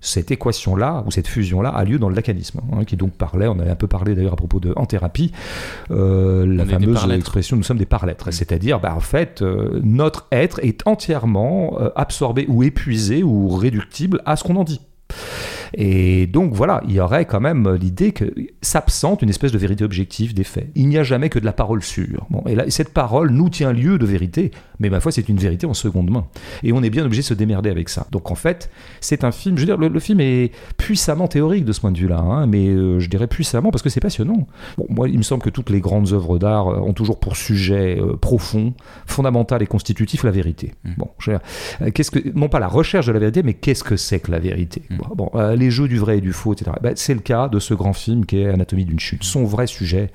cette 0.05 0.31
équation-là, 0.31 1.03
ou 1.07 1.11
cette 1.11 1.27
fusion-là, 1.27 1.71
a 1.71 1.85
lieu 1.85 1.99
dans 1.99 2.09
le 2.09 2.15
lacanisme, 2.15 2.61
hein, 2.73 2.85
qui 2.85 2.97
donc 2.97 3.13
parlait, 3.13 3.49
on 3.49 3.59
avait 3.59 3.71
un 3.71 3.77
peu 3.77 3.87
parlé 3.87 4.15
d'ailleurs 4.15 4.35
à 4.35 4.37
propos 4.37 4.61
de 4.61 4.73
en 4.77 4.85
thérapie, 4.85 5.33
euh, 5.91 6.47
la 6.47 6.67
fameuse 6.67 7.11
expression 7.11 7.57
nous 7.57 7.63
sommes 7.63 7.79
des 7.79 7.87
par-lettres, 7.87 8.31
c'est-à-dire, 8.31 8.81
bah, 8.81 8.95
en 8.95 9.01
fait, 9.01 9.41
euh, 9.43 9.81
notre 9.83 10.27
être 10.31 10.61
est 10.63 10.87
entièrement 10.87 11.79
euh, 11.81 11.89
absorbé 11.97 12.45
ou 12.49 12.63
épuisé 12.63 13.23
ou 13.23 13.49
réductible 13.49 14.21
à 14.27 14.37
ce 14.37 14.45
qu'on 14.45 14.57
en 14.57 14.65
dit. 14.65 14.81
Et 15.77 16.27
donc 16.27 16.53
voilà, 16.53 16.83
il 16.87 16.95
y 16.95 17.01
aurait 17.01 17.25
quand 17.25 17.41
même 17.41 17.75
l'idée 17.75 18.13
que 18.13 18.33
s'absente 18.63 19.23
une 19.23 19.31
espèce 19.31 19.53
de 19.53 19.59
vérité 19.59 19.85
objective 19.85 20.35
des 20.35 20.45
faits. 20.45 20.69
Il 20.75 20.89
n'y 20.89 20.99
a 20.99 21.03
jamais 21.03 21.29
que 21.29 21.39
de 21.39 21.45
la 21.45 21.53
parole 21.53 21.83
sûre. 21.83 22.27
Bon, 22.31 22.43
et 22.47 22.55
là, 22.55 22.65
cette 22.69 22.93
parole 22.93 23.31
nous 23.31 23.51
tient 23.51 23.73
lieu 23.73 23.99
de 23.99 24.07
vérité, 24.07 24.51
mais 24.81 24.91
ma 24.91 25.01
foi, 25.01 25.13
c'est 25.13 25.29
une 25.29 25.37
vérité 25.37 25.67
en 25.67 25.75
seconde 25.75 26.11
main. 26.11 26.27
Et 26.63 26.73
on 26.73 26.83
est 26.83 26.91
bien 26.91 27.05
obligé 27.05 27.23
de 27.23 27.27
se 27.27 27.35
démerder 27.35 27.71
avec 27.71 27.89
ça. 27.89 28.07
Donc 28.11 28.31
en 28.31 28.35
fait, 28.35 28.71
c'est 29.01 29.25
un 29.25 29.33
film, 29.33 29.57
je 29.57 29.63
veux 29.63 29.67
dire, 29.67 29.77
le, 29.77 30.01
film 30.01 30.21
est 30.21 30.53
puissamment 30.77 31.29
théorique 31.29 31.65
de 31.65 31.73
ce 31.73 31.81
point 31.81 31.93
de 31.93 31.99
vue-là, 31.99 32.19
hein, 32.19 32.47
mais 32.47 32.69
euh, 32.69 33.01
je 33.01 33.09
dirais 33.09 33.27
puissamment 33.27 33.71
parce 33.71 33.83
que 33.83 33.89
c'est 33.89 34.01
passionnant. 34.01 34.47
Bon, 34.77 34.87
moi, 34.89 35.09
il 35.09 35.19
me 35.19 35.23
semble 35.23 35.43
que 35.43 35.51
toutes 35.51 35.71
les 35.71 35.81
grandes 35.81 36.13
œuvres 36.13 36.39
d'art 36.39 36.69
euh, 36.69 36.79
ont 36.79 36.93
toujours 36.93 37.19
pour 37.19 37.37
sujet 37.37 37.99
euh, 38.01 38.17
profond, 38.17 38.75
fondamental 39.07 39.63
et 39.63 39.67
constitutif 39.67 40.25
la 40.25 40.31
vérité. 40.31 40.75
Mmh. 40.85 40.91
Bon, 40.99 41.11
qu'est-ce 41.93 42.11
que, 42.11 42.21
non 42.35 42.49
pas 42.49 42.61
la 42.61 42.69
recherche 42.69 43.07
de 43.07 43.13
la 43.13 43.19
vérité, 43.19 43.43
mais 43.43 43.55
qu'est-ce 43.55 43.85
que 43.85 43.97
c'est 43.97 44.21
que 44.21 44.31
la 44.31 44.39
vérité? 44.39 44.83
Mmh. 44.91 44.97
Bon, 45.15 45.31
les 45.65 45.71
jeux 45.71 45.89
du 45.89 45.99
vrai 45.99 46.19
et 46.19 46.21
du 46.21 46.33
faux, 46.33 46.53
etc. 46.53 46.73
Ben, 46.83 46.93
c'est 46.97 47.15
le 47.15 47.21
cas 47.21 47.49
de 47.49 47.59
ce 47.59 47.75
grand 47.75 47.95
film 47.95 48.27
qui 48.27 48.39
est 48.39 48.49
Anatomie 48.49 48.85
d'une 48.85 49.01
chute. 49.01 49.25
Son 49.25 49.45
vrai 49.45 49.67
sujet 49.67 50.11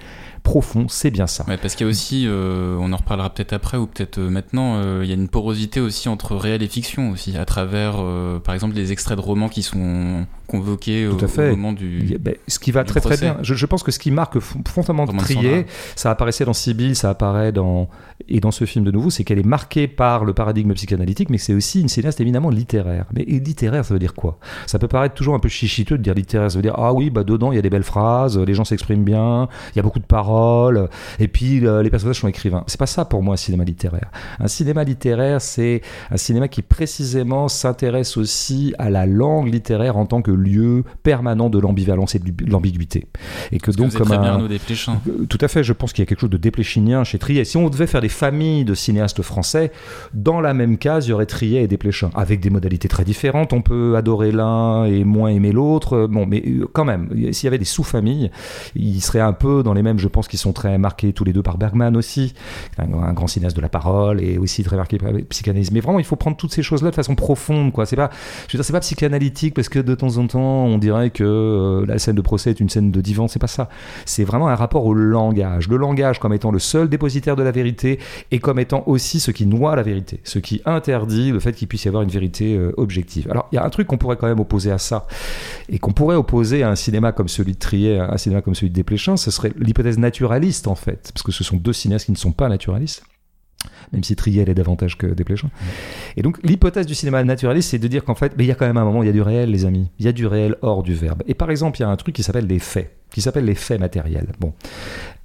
profond, 0.49 0.88
c'est 0.88 1.12
bien 1.12 1.27
ça. 1.27 1.45
Ouais, 1.47 1.57
parce 1.57 1.75
qu'il 1.75 1.85
y 1.85 1.88
a 1.88 1.91
aussi, 1.91 2.25
euh, 2.27 2.75
on 2.79 2.91
en 2.91 2.97
reparlera 2.97 3.29
peut-être 3.29 3.53
après 3.53 3.77
ou 3.77 3.85
peut-être 3.85 4.17
euh, 4.17 4.29
maintenant, 4.31 4.77
euh, 4.77 5.01
il 5.03 5.09
y 5.09 5.12
a 5.12 5.15
une 5.15 5.27
porosité 5.27 5.79
aussi 5.79 6.09
entre 6.09 6.35
réel 6.35 6.63
et 6.63 6.67
fiction 6.67 7.12
aussi, 7.12 7.38
à 7.38 7.45
travers, 7.45 7.97
euh, 7.99 8.39
par 8.39 8.55
exemple, 8.55 8.75
les 8.75 8.91
extraits 8.91 9.15
de 9.15 9.21
romans 9.23 9.47
qui 9.47 9.62
sont 9.62 10.25
convoqués 10.47 11.05
au, 11.07 11.15
moment 11.51 11.73
du. 11.73 12.17
Ben, 12.19 12.33
ce 12.47 12.57
qui 12.57 12.71
va 12.71 12.83
très 12.83 12.99
très 12.99 13.17
bien. 13.17 13.38
Je, 13.43 13.53
je 13.53 13.65
pense 13.67 13.83
que 13.83 13.91
ce 13.91 13.99
qui 13.99 14.09
marque 14.09 14.39
fon- 14.39 14.63
fondamentalement 14.67 15.21
Trier, 15.21 15.67
ça 15.95 16.09
apparaissait 16.09 16.45
dans 16.45 16.53
Sibyl, 16.53 16.95
ça 16.95 17.12
apparaît 17.12 17.51
dans 17.51 17.88
et 18.27 18.39
dans 18.39 18.51
ce 18.51 18.65
film 18.65 18.83
de 18.83 18.91
nouveau, 18.91 19.12
c'est 19.12 19.23
qu'elle 19.23 19.38
est 19.39 19.45
marquée 19.45 19.88
par 19.88 20.25
le 20.25 20.33
paradigme 20.33 20.73
psychanalytique, 20.73 21.29
mais 21.29 21.38
c'est 21.38 21.53
aussi 21.53 21.81
une 21.81 21.88
cinéaste 21.88 22.19
éminemment 22.19 22.49
littéraire. 22.49 23.05
Mais 23.13 23.23
littéraire, 23.23 23.85
ça 23.85 23.93
veut 23.93 23.99
dire 23.99 24.15
quoi? 24.15 24.39
Ça 24.65 24.79
peut 24.79 24.88
paraître 24.88 25.13
toujours 25.13 25.35
un 25.35 25.39
peu 25.39 25.49
chichiteux 25.49 25.97
de 25.97 26.03
dire 26.03 26.15
littéraire. 26.15 26.49
Ça 26.49 26.57
veut 26.57 26.63
dire 26.63 26.75
ah 26.77 26.93
oui, 26.93 27.12
bah 27.12 27.23
dedans 27.23 27.51
il 27.51 27.55
y 27.55 27.59
a 27.59 27.62
des 27.62 27.69
belles 27.69 27.83
phrases, 27.83 28.38
les 28.39 28.55
gens 28.55 28.65
s'expriment 28.65 29.03
bien, 29.03 29.47
il 29.73 29.77
y 29.77 29.79
a 29.79 29.83
beaucoup 29.83 29.99
de 29.99 30.05
paroles, 30.05 30.38
et 31.19 31.28
puis 31.28 31.65
euh, 31.65 31.82
les 31.82 31.89
personnages 31.89 32.19
sont 32.19 32.28
écrivains. 32.28 32.63
C'est 32.67 32.80
pas 32.80 32.86
ça 32.86 33.06
pour 33.06 33.23
moi 33.23 33.36
un 33.36 33.38
cinéma 33.38 33.63
littéraire. 33.63 34.12
Un 34.39 34.47
cinéma 34.47 34.84
littéraire, 34.84 35.41
c'est 35.41 35.82
un 36.12 36.17
cinéma 36.17 36.47
qui 36.47 36.62
précisément 36.62 37.47
s'intéresse 37.47 38.17
aussi 38.17 38.73
à 38.78 38.89
la 38.89 39.06
langue 39.06 39.52
littéraire 39.52 39.97
en 39.97 40.06
tant 40.06 40.21
que 40.21 40.32
lieu 40.32 40.84
permanent 41.04 41.49
de 41.49 41.60
l'ambivalence 41.60 42.15
et 42.15 42.19
de 42.19 42.49
l'ambiguïté. 42.49 43.08
Et 43.52 43.60
que 43.60 43.69
que 43.71 43.78
donc 43.78 43.88
êtes 43.88 43.97
comme 43.97 44.08
très 44.08 44.17
un, 44.17 44.41
euh, 44.41 45.25
Tout 45.30 45.38
à 45.41 45.47
fait, 45.47 45.63
je 45.63 45.73
pense 45.73 45.93
qu'il 45.93 46.02
y 46.02 46.04
a 46.04 46.06
quelque 46.06 46.21
chose 46.21 46.30
de 46.30 46.38
dépléchinien 46.38 47.04
chez 47.04 47.19
Trier. 47.19 47.45
Si 47.45 47.58
on 47.58 47.69
devait 47.69 47.88
faire 47.88 48.02
des 48.02 48.10
familles 48.10 48.65
de 48.65 48.73
cinéastes 48.73 49.21
français, 49.21 49.71
dans 50.13 50.41
la 50.41 50.54
même 50.54 50.78
case, 50.78 51.08
il 51.08 51.12
y 51.12 51.13
aurait 51.13 51.25
Trier 51.25 51.62
et 51.62 51.67
Desplechin, 51.67 52.10
avec 52.15 52.39
des 52.39 52.49
modalités 52.49 52.88
très 52.88 53.04
différentes. 53.04 53.54
On 53.54 53.62
peut 53.62 53.95
adorer 53.95 54.32
l'un 54.32 54.86
et 54.86 55.04
moins 55.04 55.30
aimer 55.30 55.52
l'autre. 55.52 56.08
Bon, 56.08 56.25
mais 56.25 56.43
euh, 56.45 56.67
quand 56.71 56.86
même, 56.86 57.10
s'il 57.32 57.45
y 57.45 57.47
avait 57.47 57.58
des 57.58 57.65
sous-familles, 57.65 58.32
ils 58.75 59.02
seraient 59.02 59.19
un 59.19 59.34
peu 59.34 59.63
dans 59.63 59.73
les 59.73 59.84
mêmes, 59.84 59.99
je 59.99 60.08
pense 60.08 60.18
qu'ils 60.27 60.39
sont 60.39 60.53
très 60.53 60.77
marqués 60.77 61.13
tous 61.13 61.23
les 61.23 61.34
deux 61.34 61.43
par 61.43 61.58
Bergman 61.58 61.95
aussi, 61.95 62.34
un, 62.77 63.13
grand 63.13 63.27
cinéaste 63.27 63.55
de 63.55 63.62
la 63.62 63.69
parole 63.69 64.21
et 64.21 64.38
aussi 64.38 64.63
très 64.63 64.75
marqué 64.75 64.97
par 64.97 65.12
la 65.12 65.19
psychanalyse. 65.21 65.71
Mais 65.71 65.79
vraiment, 65.79 65.99
il 65.99 66.05
faut 66.05 66.15
prendre 66.15 66.38
toutes 66.38 66.53
ces 66.53 66.63
choses-là 66.63 66.89
de 66.89 66.95
façon 66.95 67.15
profonde, 67.15 67.71
quoi. 67.71 67.86
C'est 67.86 67.95
pas, 67.95 68.10
c'est 68.47 68.71
pas 68.71 68.79
psychanalytique 68.79 69.53
parce 69.53 69.69
que 69.69 69.79
de 69.79 69.95
temps 69.95 70.17
en 70.17 70.27
temps, 70.27 70.65
on 70.65 70.77
dirait 70.77 71.10
que 71.10 71.23
euh, 71.23 71.86
la 71.86 71.99
scène 71.99 72.15
de 72.15 72.21
procès 72.21 72.51
est 72.51 72.60
une 72.60 72.69
scène 72.69 72.91
de 72.91 73.01
divan. 73.01 73.27
C'est 73.27 73.39
pas 73.39 73.47
ça. 73.47 73.69
C'est 74.05 74.23
vraiment 74.23 74.47
un 74.47 74.55
rapport 74.55 74.86
au 74.86 74.93
langage. 74.93 75.67
Le 75.67 75.77
langage 75.77 76.19
comme 76.19 76.34
étant 76.34 76.51
le 76.51 76.60
seul 76.60 76.89
dépositaire 76.89 77.36
de 77.36 77.43
la 77.43 77.51
vérité 77.51 77.99
et 78.32 78.39
comme 78.39 78.60
étant 78.60 78.84
aussi 78.86 79.19
ce 79.19 79.32
qui 79.32 79.45
noie 79.45 79.75
la 79.75 79.84
vérité, 79.84 80.19
ce 80.23 80.39
qui 80.39 80.62
interdit 80.65 81.32
le 81.32 81.39
fait 81.39 81.53
qu'il 81.53 81.67
puisse 81.67 81.86
y 81.86 81.88
avoir 81.88 82.03
une 82.03 82.10
vérité 82.10 82.55
euh, 82.55 82.71
objective. 82.77 83.29
Alors, 83.32 83.47
il 83.51 83.55
y 83.55 83.58
a 83.58 83.65
un 83.65 83.69
truc 83.69 83.88
qu'on 83.88 83.97
pourrait 83.97 84.17
quand 84.17 84.27
même 84.27 84.39
opposer 84.39 84.71
à 84.71 84.77
ça 84.77 85.08
et 85.69 85.79
qu'on 85.79 85.91
pourrait 85.91 86.15
opposer 86.15 86.63
à 86.63 86.69
un 86.69 86.75
cinéma 86.75 87.12
comme 87.12 87.27
celui 87.27 87.53
de 87.53 87.60
Trier, 87.60 87.99
un 87.99 88.17
cinéma 88.17 88.41
comme 88.41 88.55
celui 88.55 88.69
de 88.69 88.75
Desplechin, 88.75 89.17
ce 89.17 89.32
serait 89.32 89.51
l'hypothèse 89.58 89.97
naturaliste 90.09 90.67
en 90.67 90.75
fait, 90.75 91.11
parce 91.13 91.23
que 91.23 91.31
ce 91.31 91.43
sont 91.43 91.57
deux 91.57 91.73
cinéastes 91.73 92.07
qui 92.07 92.11
ne 92.11 92.17
sont 92.17 92.31
pas 92.31 92.49
naturalistes. 92.49 93.03
Même 93.93 94.04
si 94.04 94.15
Trier 94.15 94.45
l'est 94.45 94.54
davantage 94.54 94.97
que 94.97 95.08
Desplechin. 95.08 95.49
Et 96.17 96.21
donc, 96.21 96.38
l'hypothèse 96.43 96.86
du 96.86 96.95
cinéma 96.95 97.23
naturaliste, 97.23 97.69
c'est 97.71 97.80
de 97.80 97.88
dire 97.88 98.04
qu'en 98.04 98.15
fait, 98.15 98.34
mais 98.38 98.43
il 98.43 98.47
y 98.47 98.52
a 98.52 98.56
quand 98.56 98.67
même 98.67 98.78
un 98.78 98.86
moment, 98.86 99.04
il 99.04 99.08
y 99.08 99.10
a 99.10 99.13
du 99.13 99.21
réel, 99.21 99.52
les 99.52 99.65
amis. 99.65 99.89
Il 99.99 100.06
y 100.06 100.08
a 100.08 100.12
du 100.12 100.28
réel 100.28 100.56
hors 100.62 100.84
du 100.84 100.93
verbe. 100.93 101.23
Et 101.28 101.34
par 101.34 101.49
exemple, 101.52 101.80
il 101.80 101.82
y 101.82 101.86
a 101.86 101.89
un 101.89 101.95
truc 101.95 102.15
qui 102.15 102.23
s'appelle 102.23 102.47
les 102.47 102.60
faits, 102.60 102.95
qui 103.12 103.21
s'appelle 103.21 103.45
les 103.45 103.56
faits 103.56 103.80
matériels. 103.80 104.28
Bon. 104.39 104.54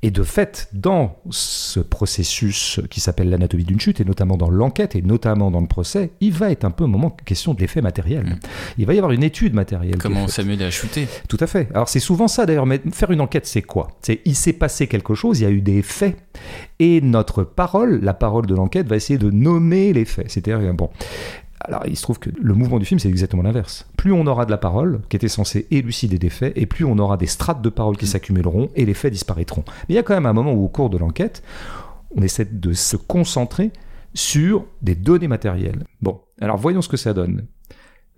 Et 0.05 0.11
de 0.11 0.23
fait, 0.23 0.69
dans 0.75 1.17
ce 1.31 1.81
processus 1.81 2.79
qui 2.91 3.01
s'appelle 3.01 3.31
l'anatomie 3.31 3.65
d'une 3.65 3.81
chute, 3.81 4.03
et 4.03 4.05
notamment 4.05 4.37
dans 4.37 4.51
l'enquête, 4.51 4.95
et 4.97 5.01
notamment 5.01 5.51
dans 5.51 5.63
le 5.63 5.67
procès, 5.67 6.11
il 6.21 6.33
va 6.35 6.51
être 6.51 6.67
un 6.67 6.71
peu 6.71 6.85
un 6.85 6.89
moment 6.89 7.09
question 7.09 7.55
de 7.55 7.61
l'effet 7.61 7.81
matériel. 7.81 8.25
Mm. 8.25 8.39
Il 8.77 8.85
va 8.85 8.93
y 8.93 8.99
avoir 8.99 9.13
une 9.13 9.23
étude 9.23 9.55
matérielle. 9.55 9.95
est 9.95 9.99
Comment. 9.99 10.29
Samuel 10.29 10.63
a 10.63 10.71
chuté 10.71 11.09
Tout 11.27 11.39
à 11.41 11.47
fait. 11.47 11.71
Alors 11.73 11.89
c'est 11.89 12.01
souvent 12.01 12.29
ça 12.29 12.45
d'ailleurs, 12.45 12.67
mais 12.67 12.83
faire 12.93 13.13
une 13.13 13.23
enquête 13.23 13.47
c'est 13.47 13.63
quoi? 13.63 13.93
C'est 14.03 14.21
il 14.27 14.35
s'est 14.35 14.53
passé 14.53 14.89
quelque 14.89 15.15
chose, 15.15 15.41
il 15.41 15.45
y 15.45 15.47
a 15.47 15.51
eu 15.51 15.63
des 15.63 15.81
faits, 15.81 16.19
et 16.81 17.01
notre 17.01 17.43
parole, 17.43 18.01
la 18.03 18.13
parole 18.13 18.45
de 18.45 18.54
l'enquête, 18.55 18.87
va 18.87 18.97
essayer 18.97 19.19
de 19.19 19.31
nommer 19.31 19.93
les 19.93 20.05
faits. 20.05 20.31
C'est-à-dire, 20.31 20.73
bon... 20.75 20.91
Alors 21.67 21.83
il 21.87 21.97
se 21.97 22.03
trouve 22.03 22.19
que 22.19 22.29
le 22.39 22.53
mouvement 22.53 22.79
du 22.79 22.85
film 22.85 23.01
c'est 23.01 23.09
exactement 23.09 23.43
l'inverse. 23.43 23.87
Plus 23.97 24.13
on 24.13 24.27
aura 24.27 24.45
de 24.45 24.51
la 24.51 24.59
parole, 24.59 25.01
qui 25.09 25.17
était 25.17 25.29
censée 25.29 25.67
élucider 25.71 26.19
des 26.19 26.29
faits, 26.29 26.53
et 26.57 26.67
plus 26.67 26.85
on 26.85 26.99
aura 26.99 27.17
des 27.17 27.27
strates 27.27 27.63
de 27.63 27.71
parole 27.71 27.97
qui 27.97 28.07
s'accumuleront, 28.07 28.69
et 28.75 28.85
les 28.85 28.93
faits 28.93 29.13
disparaîtront. 29.13 29.65
Mais 29.89 29.95
il 29.95 29.95
y 29.95 29.99
a 29.99 30.03
quand 30.03 30.13
même 30.13 30.27
un 30.27 30.35
moment 30.35 30.53
où 30.53 30.63
au 30.63 30.69
cours 30.69 30.91
de 30.91 30.99
l'enquête, 30.99 31.43
on 32.15 32.23
essaie 32.23 32.45
de 32.45 32.73
se 32.75 32.99
concentrer 32.99 33.71
sur 34.13 34.67
des 34.83 34.95
données 34.95 35.29
matérielles. 35.29 35.85
Bon, 36.03 36.21
alors 36.39 36.59
voyons 36.59 36.83
ce 36.83 36.89
que 36.89 36.99
ça 36.99 37.15
donne. 37.15 37.47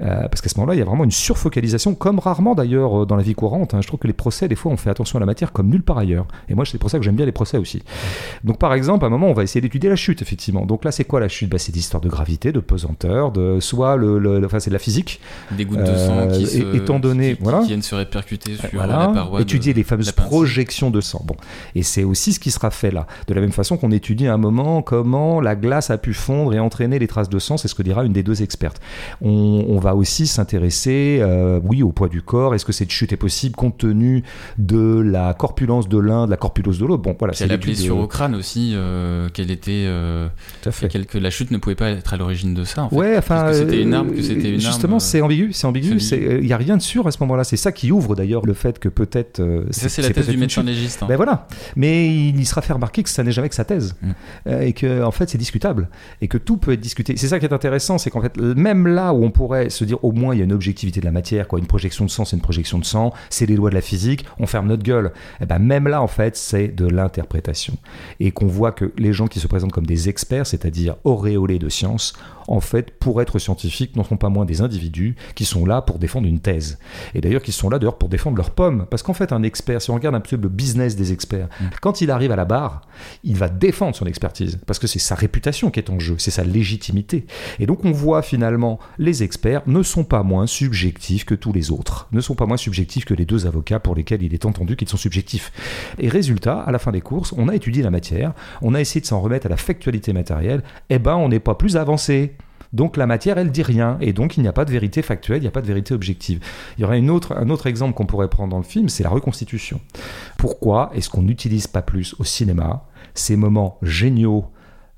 Euh, 0.03 0.29
parce 0.29 0.43
qu'à 0.43 0.51
ce 0.51 0.59
moment-là, 0.59 0.75
il 0.75 0.79
y 0.79 0.83
a 0.83 0.85
vraiment 0.85 1.05
une 1.05 1.11
surfocalisation, 1.11 1.95
comme 1.95 2.19
rarement 2.19 2.55
d'ailleurs 2.55 3.03
euh, 3.03 3.07
dans 3.07 3.17
la 3.17 3.23
vie 3.23 3.35
courante. 3.35 3.73
hein. 3.73 3.81
Je 3.81 3.87
trouve 3.87 3.99
que 3.99 4.07
les 4.07 4.13
procès, 4.13 4.47
des 4.47 4.55
fois, 4.55 4.71
on 4.71 4.77
fait 4.77 4.91
attention 4.91 5.17
à 5.17 5.21
la 5.21 5.27
matière 5.27 5.53
comme 5.53 5.71
nulle 5.71 5.83
part 5.83 5.97
ailleurs. 5.97 6.27
Et 6.51 6.55
moi, 6.55 6.67
c'est 6.67 6.77
pour 6.77 6.91
ça 6.91 6.99
que 6.99 7.05
j'aime 7.05 7.17
bien 7.17 7.25
les 7.25 7.33
procès 7.33 7.57
aussi. 7.57 7.83
Donc, 8.45 8.59
par 8.59 8.75
exemple, 8.75 9.05
à 9.05 9.09
un 9.09 9.11
moment, 9.11 9.29
on 9.29 9.33
va 9.33 9.43
essayer 9.43 9.63
d'étudier 9.63 9.89
la 9.89 9.97
chute, 9.97 10.21
effectivement. 10.21 10.67
Donc 10.67 10.85
là, 10.85 10.93
c'est 10.93 11.05
quoi 11.05 11.19
la 11.19 11.29
chute? 11.29 11.49
Bah, 11.49 11.59
C'est 11.59 11.73
des 11.73 11.79
histoires 11.79 12.03
de 12.03 12.11
gravité, 12.11 12.53
de 12.53 12.61
pesanteur, 12.61 13.33
de 13.33 13.59
soit 13.61 13.97
le, 13.97 14.19
le- 14.19 14.39
le- 14.39 14.45
enfin, 14.47 14.61
c'est 14.61 14.69
de 14.69 14.75
la 14.75 14.79
physique. 14.79 15.19
Des 15.57 15.65
gouttes 15.65 15.79
de 15.81 15.87
sang 15.97 16.19
Euh, 16.19 16.31
qui, 16.39 16.47
se, 16.47 16.77
étant 16.77 16.99
donné- 16.99 17.31
qui, 17.31 17.37
qui- 17.39 17.43
voilà. 17.43 17.61
qui 17.61 17.69
viennent 17.69 17.81
se 17.83 17.95
répercuter 17.95 18.55
sur 18.57 18.69
Voilà. 18.75 18.99
la 18.99 19.09
paroi. 19.09 19.39
de- 19.39 19.45
étudier 19.45 19.73
les 19.73 19.83
fameuses 19.83 20.13
projections 20.13 20.91
de 20.91 21.01
sang. 21.01 21.23
Bon, 21.25 21.37
et 21.75 21.83
c'est 21.83 22.05
aussi 22.05 22.35
ce 22.35 22.41
qui 22.41 22.51
sera 22.51 22.71
fait 22.71 22.91
là. 22.91 23.07
De 23.29 23.33
la 23.35 23.41
même 23.41 23.53
façon 23.53 23.79
qu'on 23.79 23.91
étudie 23.93 24.27
à 24.27 24.35
un 24.35 24.39
moment 24.39 24.83
comment 24.83 25.41
la 25.41 25.57
glace 25.57 25.89
a 25.89 25.97
pu 25.97 26.13
fondre 26.13 26.53
et 26.53 26.59
entraîner 26.59 26.99
les 26.99 27.07
traces 27.07 27.31
de 27.31 27.39
sang, 27.39 27.57
c'est 27.57 27.69
ce 27.69 27.75
que 27.75 27.83
dira 27.83 28.05
une 28.05 28.13
des 28.13 28.23
deux 28.23 28.43
expertes. 28.43 28.79
On, 29.23 29.65
on 29.69 29.79
va 29.79 29.86
aussi 29.95 30.27
s'intéresser, 30.27 31.19
euh, 31.21 31.61
oui, 31.63 31.83
au 31.83 31.93
poids 31.93 32.09
du 32.09 32.23
corps. 32.23 32.55
Est-ce 32.55 32.65
que 32.65 32.73
cette 32.73 32.91
chute 32.91 33.13
est 33.13 33.17
possible 33.17 33.55
compte 33.55 33.79
tenu 33.79 34.25
de 34.59 35.01
la 35.01 35.35
corpulence 35.35 35.89
de 35.89 35.99
l'un, 35.99 36.27
de 36.27 36.31
la 36.31 36.37
corpulence 36.37 36.79
de 36.79 36.87
l'autre? 36.87 37.03
Bon, 37.03 37.15
voilà, 37.19 37.33
Puis 37.33 37.45
elle 37.45 37.53
a 37.53 37.57
l'étude, 37.57 37.75
blessure 37.75 37.97
euh, 37.99 38.03
au 38.03 38.07
crâne 38.07 38.35
aussi, 38.35 38.73
euh, 38.75 39.29
qu'elle 39.29 39.51
était. 39.51 39.87
Tout 40.63 40.69
à 40.69 40.73
fait. 40.73 41.07
que 41.07 41.19
la 41.19 41.31
chute 41.31 41.51
ne 41.51 41.59
pouvait 41.59 41.75
pas 41.75 41.91
être 41.91 42.15
à 42.15 42.17
l'origine 42.17 42.55
de 42.55 42.65
ça. 42.65 42.85
En 42.85 42.91
fait. 42.91 42.97
Ouais, 42.97 43.19
enfin, 43.19 43.53
c'était 43.53 43.83
une 43.83 43.95
arme, 43.95 44.13
que 44.13 44.23
c'était 44.23 44.51
une 44.55 44.61
justement, 44.61 44.99
c'est 44.99 45.21
ambigu, 45.21 45.53
c'est 45.53 45.67
ambigu. 45.67 45.99
Il 46.01 46.47
y 46.47 46.53
a 46.53 46.57
rien 46.57 46.77
de 46.77 46.83
sûr 46.83 47.07
à 47.07 47.11
ce 47.11 47.19
moment-là. 47.21 47.45
C'est 47.45 47.57
ça 47.57 47.73
qui 47.73 47.93
ouvre 47.93 48.17
d'ailleurs 48.17 48.45
le 48.47 48.55
fait 48.55 48.79
que 48.79 48.89
peut-être. 48.89 49.43
Ça, 49.71 49.89
c'est 49.89 50.03
la 50.03 50.11
thèse 50.11 50.29
du 50.29 50.37
médecin 50.37 50.63
légiste. 50.63 51.03
hein. 51.03 51.07
Ben 51.09 51.17
voilà. 51.17 51.47
Mais 51.77 52.09
il 52.15 52.47
sera 52.47 52.63
fait 52.63 52.73
remarquer 52.73 53.03
que 53.03 53.11
ça 53.11 53.23
n'est 53.23 53.33
jamais 53.33 53.49
que 53.49 53.55
sa 53.55 53.65
thèse. 53.65 53.95
Mm. 54.03 54.63
Et 54.63 54.73
que, 54.73 55.03
en 55.03 55.11
fait, 55.11 55.29
c'est 55.29 55.39
discutable. 55.39 55.89
Et 56.21 56.29
que 56.29 56.39
tout 56.39 56.57
peut 56.57 56.73
être 56.73 56.81
discuté. 56.81 57.17
C'est 57.17 57.29
ça 57.29 57.39
qui 57.39 57.47
est 57.47 57.53
intéressant, 57.53 57.99
c'est 57.99 58.11
qu'en 58.11 58.21
fait, 58.21 58.37
même 58.39 58.87
là 58.87 59.13
où 59.13 59.25
on 59.25 59.31
pourrait 59.31 59.71
se 59.77 59.85
dire 59.85 60.03
au 60.05 60.13
moins 60.13 60.35
il 60.35 60.39
y 60.39 60.41
a 60.41 60.45
une 60.45 60.53
objectivité 60.53 61.01
de 61.01 61.05
la 61.05 61.13
matière, 61.13 61.47
quoi, 61.49 61.59
une 61.59 61.67
projection 61.67 62.05
de 62.05 62.11
sang, 62.11 62.25
c'est 62.25 62.37
une 62.37 62.43
projection 62.43 62.79
de 62.79 62.85
sang, 62.85 63.13
c'est 63.31 63.47
les 63.47 63.57
lois 63.57 63.71
de 63.71 63.75
la 63.75 63.81
physique, 63.81 64.25
on 64.39 64.47
ferme 64.47 64.67
notre 64.67 64.83
gueule. 64.83 65.13
Et 65.41 65.47
ben 65.47 65.59
même 65.59 65.89
là, 65.89 66.03
en 66.03 66.07
fait, 66.09 66.37
c'est 66.37 66.69
de 66.69 66.87
l'interprétation. 66.87 67.77
Et 68.21 68.31
qu'on 68.31 68.47
voit 68.47 68.73
que 68.73 68.93
les 68.99 69.13
gens 69.13 69.27
qui 69.27 69.41
se 69.41 69.47
présentent 69.47 69.73
comme 69.73 69.87
des 69.87 70.09
experts, 70.09 70.47
c'est-à-dire 70.47 70.97
auréolés 71.05 71.59
de 71.59 71.69
science, 71.69 72.15
en 72.49 72.61
fait, 72.61 72.91
pour 72.91 73.21
être 73.23 73.39
scientifiques, 73.39 73.97
n'en 73.97 74.05
sont 74.05 74.17
pas 74.17 74.29
moins 74.29 74.45
des 74.45 74.61
individus 74.61 75.17
qui 75.35 75.45
sont 75.45 75.67
là 75.67 75.83
pour 75.83 75.99
défendre 75.99 76.27
une 76.27 76.41
thèse. 76.41 76.79
Et 77.15 77.21
d'ailleurs, 77.21 77.43
qui 77.43 77.53
sont 77.53 77.69
là 77.69 77.79
d'ailleurs 77.79 77.99
pour 77.99 78.09
défendre 78.09 78.37
leurs 78.37 78.51
pommes. 78.51 78.87
Parce 78.91 79.03
qu'en 79.03 79.15
fait, 79.15 79.33
un 79.33 79.43
expert, 79.43 79.83
si 79.83 79.91
on 79.91 79.95
regarde 79.95 80.15
un 80.15 80.21
peu 80.21 80.37
le 80.37 80.49
business 80.49 80.97
des 80.97 81.13
experts, 81.13 81.49
Mm. 81.61 81.65
quand 81.81 82.01
il 82.01 82.11
arrive 82.11 82.33
à 82.33 82.37
la 82.37 82.45
barre, 82.45 82.83
il 83.25 83.37
va 83.37 83.49
défendre 83.49 83.95
son 83.97 84.07
expertise. 84.07 84.59
Parce 84.67 84.79
que 84.79 84.87
c'est 84.87 84.99
sa 84.99 85.15
réputation 85.15 85.71
qui 85.71 85.81
est 85.81 85.91
en 85.91 85.99
jeu, 85.99 86.17
c'est 86.19 86.31
sa 86.31 86.45
légitimité. 86.45 87.27
Et 87.59 87.67
donc, 87.67 87.85
on 87.85 87.93
voit 87.93 88.23
finalement, 88.23 88.79
les 88.99 89.23
experts 89.23 89.63
ne 89.67 89.83
sont 89.83 90.05
pas 90.05 90.23
moins 90.23 90.47
subjectifs 90.47 91.25
que 91.25 91.35
tous 91.35 91.53
les 91.53 91.71
autres, 91.71 92.09
ne 92.13 92.21
sont 92.21 92.35
pas 92.35 92.47
moins 92.47 92.57
subjectifs 92.57 93.05
que 93.05 93.15
les 93.15 93.25
deux 93.25 93.47
avocats 93.47 93.81
pour 93.81 93.95
lesquels 93.95 94.23
il 94.23 94.35
est 94.35 94.45
entendu 94.45 94.77
qu'ils 94.77 94.89
sont 94.89 94.97
subjectifs. 94.97 95.53
Et 95.99 96.09
résultat, 96.09 96.61
à 96.61 96.71
la 96.71 96.79
fin 96.79 96.93
des 96.93 97.01
courses, 97.01 97.35
on 97.37 97.49
a 97.49 97.55
étudié 97.55 97.83
la 97.83 97.91
matière, 97.91 98.33
on 98.63 98.75
a 98.75 98.81
essayé 98.81 99.01
de 99.01 99.07
s'en 99.07 99.21
remettre 99.21 99.47
à 99.47 99.49
la 99.49 99.57
factualité 99.57 100.13
matérielle, 100.13 100.63
et 100.91 100.99
ben, 100.99 101.17
on 101.17 101.29
n'est 101.29 101.41
pas 101.41 101.55
plus 101.55 101.77
avancé. 101.77 102.33
Donc 102.77 102.99
la 102.99 103.07
matière, 103.07 103.39
elle 103.39 103.51
dit 103.51 103.63
rien, 103.63 103.97
et 104.03 104.13
donc 104.13 104.37
il 104.37 104.43
n'y 104.43 104.49
a 104.49 104.53
pas 104.53 104.67
de 104.67 104.71
vérité 104.71 105.01
factuelle, 105.01 105.39
il 105.39 105.43
n'y 105.43 105.49
a 105.49 105.51
pas 105.51 105.63
de 105.63 105.67
vérité 105.67 105.95
objective. 105.95 106.41
Il 106.77 106.83
y 106.83 106.85
aurait 106.85 106.99
une 106.99 107.09
autre, 107.09 107.35
un 107.35 107.49
autre 107.49 107.67
exemple 107.67 107.95
qu'on 107.95 108.05
pourrait 108.05 108.29
prendre 108.29 108.51
dans 108.51 108.59
le 108.59 108.65
film, 108.65 108.91
c'est 108.91 109.03
la 109.03 109.09
reconstitution. 109.09 109.81
Pourquoi 110.37 110.91
est-ce 110.95 111.09
qu'on 111.09 111.23
n'utilise 111.23 111.69
pas 111.69 111.81
plus 111.81 112.15
au 112.19 112.25
cinéma 112.25 112.85
ces 113.15 113.37
moments 113.37 113.79
géniaux 113.81 114.45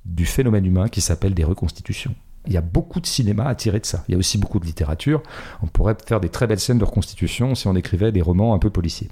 du 0.05 0.27
phénomène 0.27 0.67
humain 0.67 0.89
qui 0.89 1.01
s'appellent 1.01 1.35
des 1.35 1.45
reconstitutions? 1.45 2.17
Il 2.49 2.53
y 2.53 2.57
a 2.57 2.63
beaucoup 2.63 2.99
de 2.99 3.07
cinéma 3.07 3.45
à 3.45 3.55
tirer 3.55 3.79
de 3.79 3.87
ça. 3.87 4.05
Il 4.09 4.13
y 4.13 4.15
a 4.17 4.19
aussi 4.19 4.39
beaucoup 4.39 4.59
de 4.59 4.65
littérature. 4.65 5.23
On 5.63 5.67
pourrait 5.67 5.97
faire 6.05 6.19
des 6.19 6.31
très 6.31 6.49
belles 6.49 6.59
scènes 6.59 6.79
de 6.79 6.85
reconstitution 6.85 7.55
si 7.55 7.69
on 7.69 7.77
écrivait 7.77 8.11
des 8.11 8.23
romans 8.23 8.55
un 8.55 8.59
peu 8.59 8.71
policiers. 8.71 9.09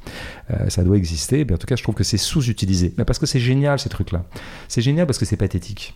Euh, 0.51 0.71
ça 0.71 0.83
doit 0.83 0.97
exister, 0.97 1.45
mais 1.45 1.55
en 1.55 1.59
tout 1.59 1.67
cas, 1.67 1.77
je 1.77 1.85
trouve 1.85 1.95
que 1.95 2.03
c'est 2.03 2.19
sous-utilisé. 2.19 2.95
Parce 3.07 3.21
que 3.21 3.27
c'est 3.27 3.39
génial, 3.39 3.79
ces 3.79 3.91
trucs-là. 3.91 4.25
C'est 4.67 4.81
génial 4.81 5.07
parce 5.07 5.19
que 5.19 5.25
c'est 5.25 5.37
pathétique. 5.37 5.95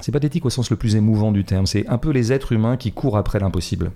C'est 0.00 0.12
pathétique 0.12 0.44
au 0.46 0.50
sens 0.50 0.70
le 0.70 0.76
plus 0.76 0.96
émouvant 0.96 1.32
du 1.32 1.44
terme. 1.44 1.66
C'est 1.66 1.86
un 1.86 1.98
peu 1.98 2.10
les 2.10 2.32
êtres 2.32 2.52
humains 2.52 2.76
qui 2.76 2.92
courent 2.92 3.18
après 3.18 3.38
l'impossible. 3.38 3.92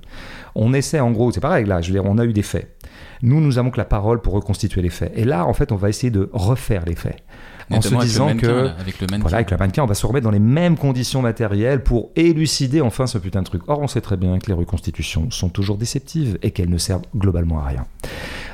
On 0.54 0.74
essaie, 0.74 1.00
en 1.00 1.10
gros, 1.10 1.32
c'est 1.32 1.40
pareil 1.40 1.64
là, 1.64 1.80
je 1.80 1.88
veux 1.88 1.94
dire, 1.94 2.04
on 2.04 2.18
a 2.18 2.24
eu 2.24 2.32
des 2.32 2.42
faits. 2.42 2.76
Nous, 3.22 3.40
nous 3.40 3.58
avons 3.58 3.70
que 3.70 3.78
la 3.78 3.86
parole 3.86 4.20
pour 4.20 4.34
reconstituer 4.34 4.82
les 4.82 4.90
faits. 4.90 5.12
Et 5.16 5.24
là, 5.24 5.46
en 5.46 5.54
fait, 5.54 5.72
on 5.72 5.76
va 5.76 5.88
essayer 5.88 6.10
de 6.10 6.28
refaire 6.32 6.84
les 6.84 6.94
faits. 6.94 7.22
En 7.68 7.80
se 7.80 7.94
disant 7.96 8.26
mannequin, 8.26 8.46
que. 8.46 8.52
là, 8.52 8.76
avec 8.78 9.00
le 9.00 9.06
mannequin. 9.06 9.22
Voilà, 9.22 9.36
avec 9.38 9.50
le 9.50 9.56
mannequin, 9.56 9.82
on 9.82 9.86
va 9.86 9.94
se 9.94 10.06
remettre 10.06 10.24
dans 10.24 10.30
les 10.30 10.38
mêmes 10.38 10.76
conditions 10.76 11.20
matérielles 11.22 11.82
pour 11.82 12.10
élucider 12.14 12.80
enfin 12.80 13.08
ce 13.08 13.18
putain 13.18 13.40
de 13.40 13.46
truc. 13.46 13.62
Or, 13.66 13.80
on 13.80 13.88
sait 13.88 14.00
très 14.00 14.16
bien 14.16 14.38
que 14.38 14.46
les 14.46 14.52
reconstitutions 14.52 15.30
sont 15.30 15.48
toujours 15.48 15.76
déceptives 15.76 16.38
et 16.42 16.52
qu'elles 16.52 16.70
ne 16.70 16.78
servent 16.78 17.02
globalement 17.16 17.58
à 17.58 17.64
rien. 17.64 17.86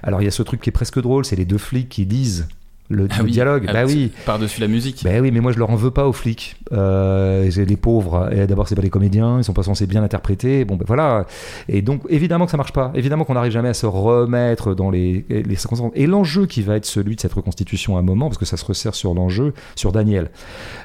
Alors, 0.03 0.23
il 0.23 0.25
y 0.25 0.29
a 0.29 0.31
ce 0.31 0.43
truc 0.43 0.63
qui 0.63 0.71
est 0.71 0.73
presque 0.73 1.01
drôle, 1.01 1.27
c'est 1.27 1.37
les 1.37 1.45
deux 1.45 1.59
flics 1.59 1.91
qui 1.91 2.07
lisent 2.07 2.49
le, 2.93 3.09
Ah 3.11 3.19
le 3.19 3.25
oui. 3.25 3.31
dialogue. 3.31 3.65
Ah, 3.69 3.73
bah 3.73 3.85
oui. 3.87 4.13
Par-dessus 4.27 4.61
la 4.61 4.69
musique. 4.69 5.03
Ben 5.05 5.21
oui, 5.21 5.31
mais 5.31 5.41
moi 5.41 5.53
je 5.53 5.59
leur 5.59 5.71
en 5.71 5.77
veux 5.77 5.91
pas 5.91 6.07
aux 6.07 6.13
flics. 6.13 6.57
Euh, 6.73 7.51
les 7.55 7.77
pauvres. 7.77 8.31
Et 8.33 8.47
d'abord, 8.47 8.69
c'est 8.69 8.75
pas 8.75 8.83
des 8.83 8.91
comédiens, 8.91 9.39
ils 9.39 9.45
sont 9.45 9.53
pas 9.53 9.63
censés 9.63 9.87
bien 9.87 10.03
interpréter. 10.03 10.65
Bon, 10.65 10.77
ben 10.77 10.85
voilà. 10.87 11.27
Et 11.69 11.83
donc, 11.83 12.03
évidemment 12.09 12.47
que 12.47 12.51
ça 12.51 12.57
marche 12.57 12.73
pas. 12.73 12.93
Évidemment 12.95 13.25
qu'on 13.25 13.35
n'arrive 13.35 13.53
jamais 13.53 13.69
à 13.69 13.75
se 13.75 13.87
remettre 13.87 14.75
dans 14.75 14.91
les, 14.91 15.25
les 15.29 15.57
circonstances. 15.57 15.93
Et 15.95 16.07
l'enjeu 16.07 16.47
qui 16.47 16.63
va 16.63 16.77
être 16.77 16.87
celui 16.87 17.17
de 17.17 17.21
cette 17.21 17.33
reconstitution 17.33 17.97
à 17.97 18.01
un 18.01 18.03
moment, 18.03 18.29
parce 18.29 18.39
que 18.39 18.45
ça 18.45 18.57
se 18.57 18.65
resserre 18.65 18.95
sur 18.95 19.15
l'enjeu, 19.15 19.53
sur 19.77 19.93
Daniel. 19.93 20.31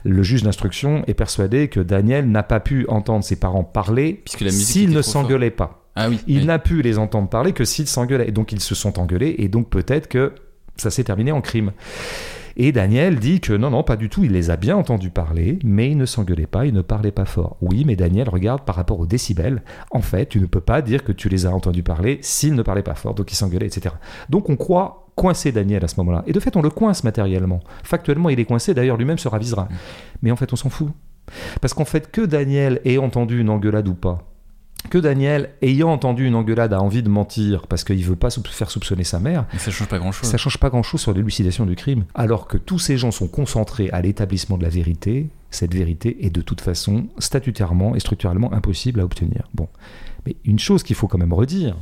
Le 0.03 0.23
juge 0.23 0.43
d'instruction 0.43 1.03
est 1.07 1.13
persuadé 1.13 1.67
que 1.67 1.79
Daniel 1.79 2.29
n'a 2.29 2.43
pas 2.43 2.59
pu 2.59 2.85
entendre 2.89 3.23
ses 3.23 3.35
parents 3.37 3.63
parler 3.63 4.21
était 4.41 4.87
ne 4.87 5.01
s'engueulaient 5.01 5.51
pas. 5.51 5.83
Ah 5.95 6.09
oui. 6.09 6.19
Il 6.27 6.39
oui. 6.41 6.45
n'a 6.45 6.59
pu 6.59 6.81
les 6.81 6.97
entendre 6.99 7.27
parler 7.29 7.53
que 7.53 7.65
s'ils 7.65 7.87
s'engueulaient. 7.87 8.27
Et 8.27 8.31
donc 8.31 8.51
ils 8.51 8.59
se 8.59 8.75
sont 8.75 8.99
engueulés, 8.99 9.35
et 9.39 9.47
donc 9.47 9.69
peut-être 9.69 10.07
que 10.07 10.33
ça 10.81 10.91
s'est 10.91 11.03
terminé 11.03 11.31
en 11.31 11.41
crime. 11.41 11.71
Et 12.59 12.71
Daniel 12.71 13.19
dit 13.19 13.39
que 13.39 13.53
non, 13.53 13.69
non, 13.69 13.83
pas 13.83 13.97
du 13.97 14.09
tout, 14.09 14.23
il 14.23 14.31
les 14.31 14.49
a 14.49 14.57
bien 14.57 14.75
entendus 14.75 15.11
parler, 15.11 15.59
mais 15.63 15.91
il 15.91 15.97
ne 15.97 16.07
s'engueulait 16.07 16.47
pas, 16.47 16.65
il 16.65 16.73
ne 16.73 16.81
parlait 16.81 17.11
pas 17.11 17.25
fort. 17.25 17.57
Oui, 17.61 17.83
mais 17.85 17.95
Daniel, 17.95 18.27
regarde 18.29 18.63
par 18.63 18.75
rapport 18.75 18.99
aux 18.99 19.05
décibels, 19.05 19.61
en 19.91 20.01
fait, 20.01 20.25
tu 20.25 20.39
ne 20.39 20.47
peux 20.47 20.59
pas 20.59 20.81
dire 20.81 21.03
que 21.03 21.11
tu 21.11 21.29
les 21.29 21.45
as 21.45 21.53
entendus 21.53 21.83
parler 21.83 22.17
s'ils 22.21 22.55
ne 22.55 22.63
parlaient 22.63 22.81
pas 22.81 22.95
fort, 22.95 23.13
donc 23.13 23.31
ils 23.31 23.35
s'engueulaient, 23.35 23.67
etc. 23.67 23.93
Donc 24.29 24.49
on 24.49 24.55
croit 24.55 25.07
coincer 25.15 25.51
Daniel 25.51 25.85
à 25.85 25.87
ce 25.87 25.99
moment-là. 25.99 26.23
Et 26.25 26.33
de 26.33 26.39
fait, 26.39 26.55
on 26.57 26.63
le 26.63 26.71
coince 26.71 27.03
matériellement. 27.03 27.59
Factuellement, 27.83 28.29
il 28.29 28.39
est 28.39 28.45
coincé, 28.45 28.73
d'ailleurs 28.73 28.97
lui-même 28.97 29.19
se 29.19 29.27
ravisera. 29.27 29.67
Mais 30.23 30.31
en 30.31 30.35
fait, 30.35 30.51
on 30.51 30.55
s'en 30.55 30.69
fout. 30.69 30.89
Parce 31.61 31.75
qu'en 31.75 31.85
fait, 31.85 32.09
que 32.09 32.21
Daniel 32.21 32.81
ait 32.85 32.97
entendu 32.97 33.39
une 33.39 33.51
engueulade 33.51 33.87
ou 33.87 33.93
pas, 33.93 34.36
que 34.87 34.97
Daniel, 34.97 35.51
ayant 35.61 35.89
entendu 35.91 36.25
une 36.25 36.35
engueulade, 36.35 36.73
a 36.73 36.81
envie 36.81 37.03
de 37.03 37.09
mentir 37.09 37.67
parce 37.67 37.83
qu'il 37.83 38.03
veut 38.03 38.15
pas 38.15 38.29
faire 38.31 38.69
soupçonner 38.71 39.03
sa 39.03 39.19
mère, 39.19 39.45
Mais 39.53 39.59
ça 39.59 39.71
change 39.71 39.87
pas 39.87 39.99
grand-chose. 39.99 40.29
ça 40.29 40.37
change 40.37 40.57
pas 40.57 40.69
grand-chose 40.69 41.01
sur 41.01 41.13
l'élucidation 41.13 41.65
du 41.65 41.75
crime. 41.75 42.05
Alors 42.15 42.47
que 42.47 42.57
tous 42.57 42.79
ces 42.79 42.97
gens 42.97 43.11
sont 43.11 43.27
concentrés 43.27 43.89
à 43.91 44.01
l'établissement 44.01 44.57
de 44.57 44.63
la 44.63 44.69
vérité, 44.69 45.29
cette 45.51 45.73
vérité 45.73 46.25
est 46.25 46.29
de 46.29 46.41
toute 46.41 46.61
façon 46.61 47.07
statutairement 47.19 47.95
et 47.95 47.99
structurellement 47.99 48.53
impossible 48.53 48.99
à 48.99 49.05
obtenir. 49.05 49.49
Bon, 49.53 49.67
mais 50.25 50.35
une 50.45 50.59
chose 50.59 50.83
qu'il 50.83 50.95
faut 50.95 51.07
quand 51.07 51.17
même 51.17 51.33
redire 51.33 51.75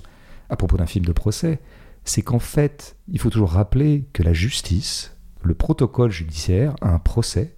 à 0.49 0.55
propos 0.55 0.77
d'un 0.77 0.85
film 0.85 1.05
de 1.05 1.11
procès, 1.11 1.59
c'est 2.03 2.21
qu'en 2.21 2.39
fait, 2.39 2.95
il 3.11 3.19
faut 3.19 3.29
toujours 3.31 3.51
rappeler 3.51 4.05
que 4.13 4.21
la 4.21 4.33
justice, 4.33 5.15
le 5.43 5.55
protocole 5.55 6.11
judiciaire, 6.11 6.75
un 6.81 6.99
procès, 6.99 7.55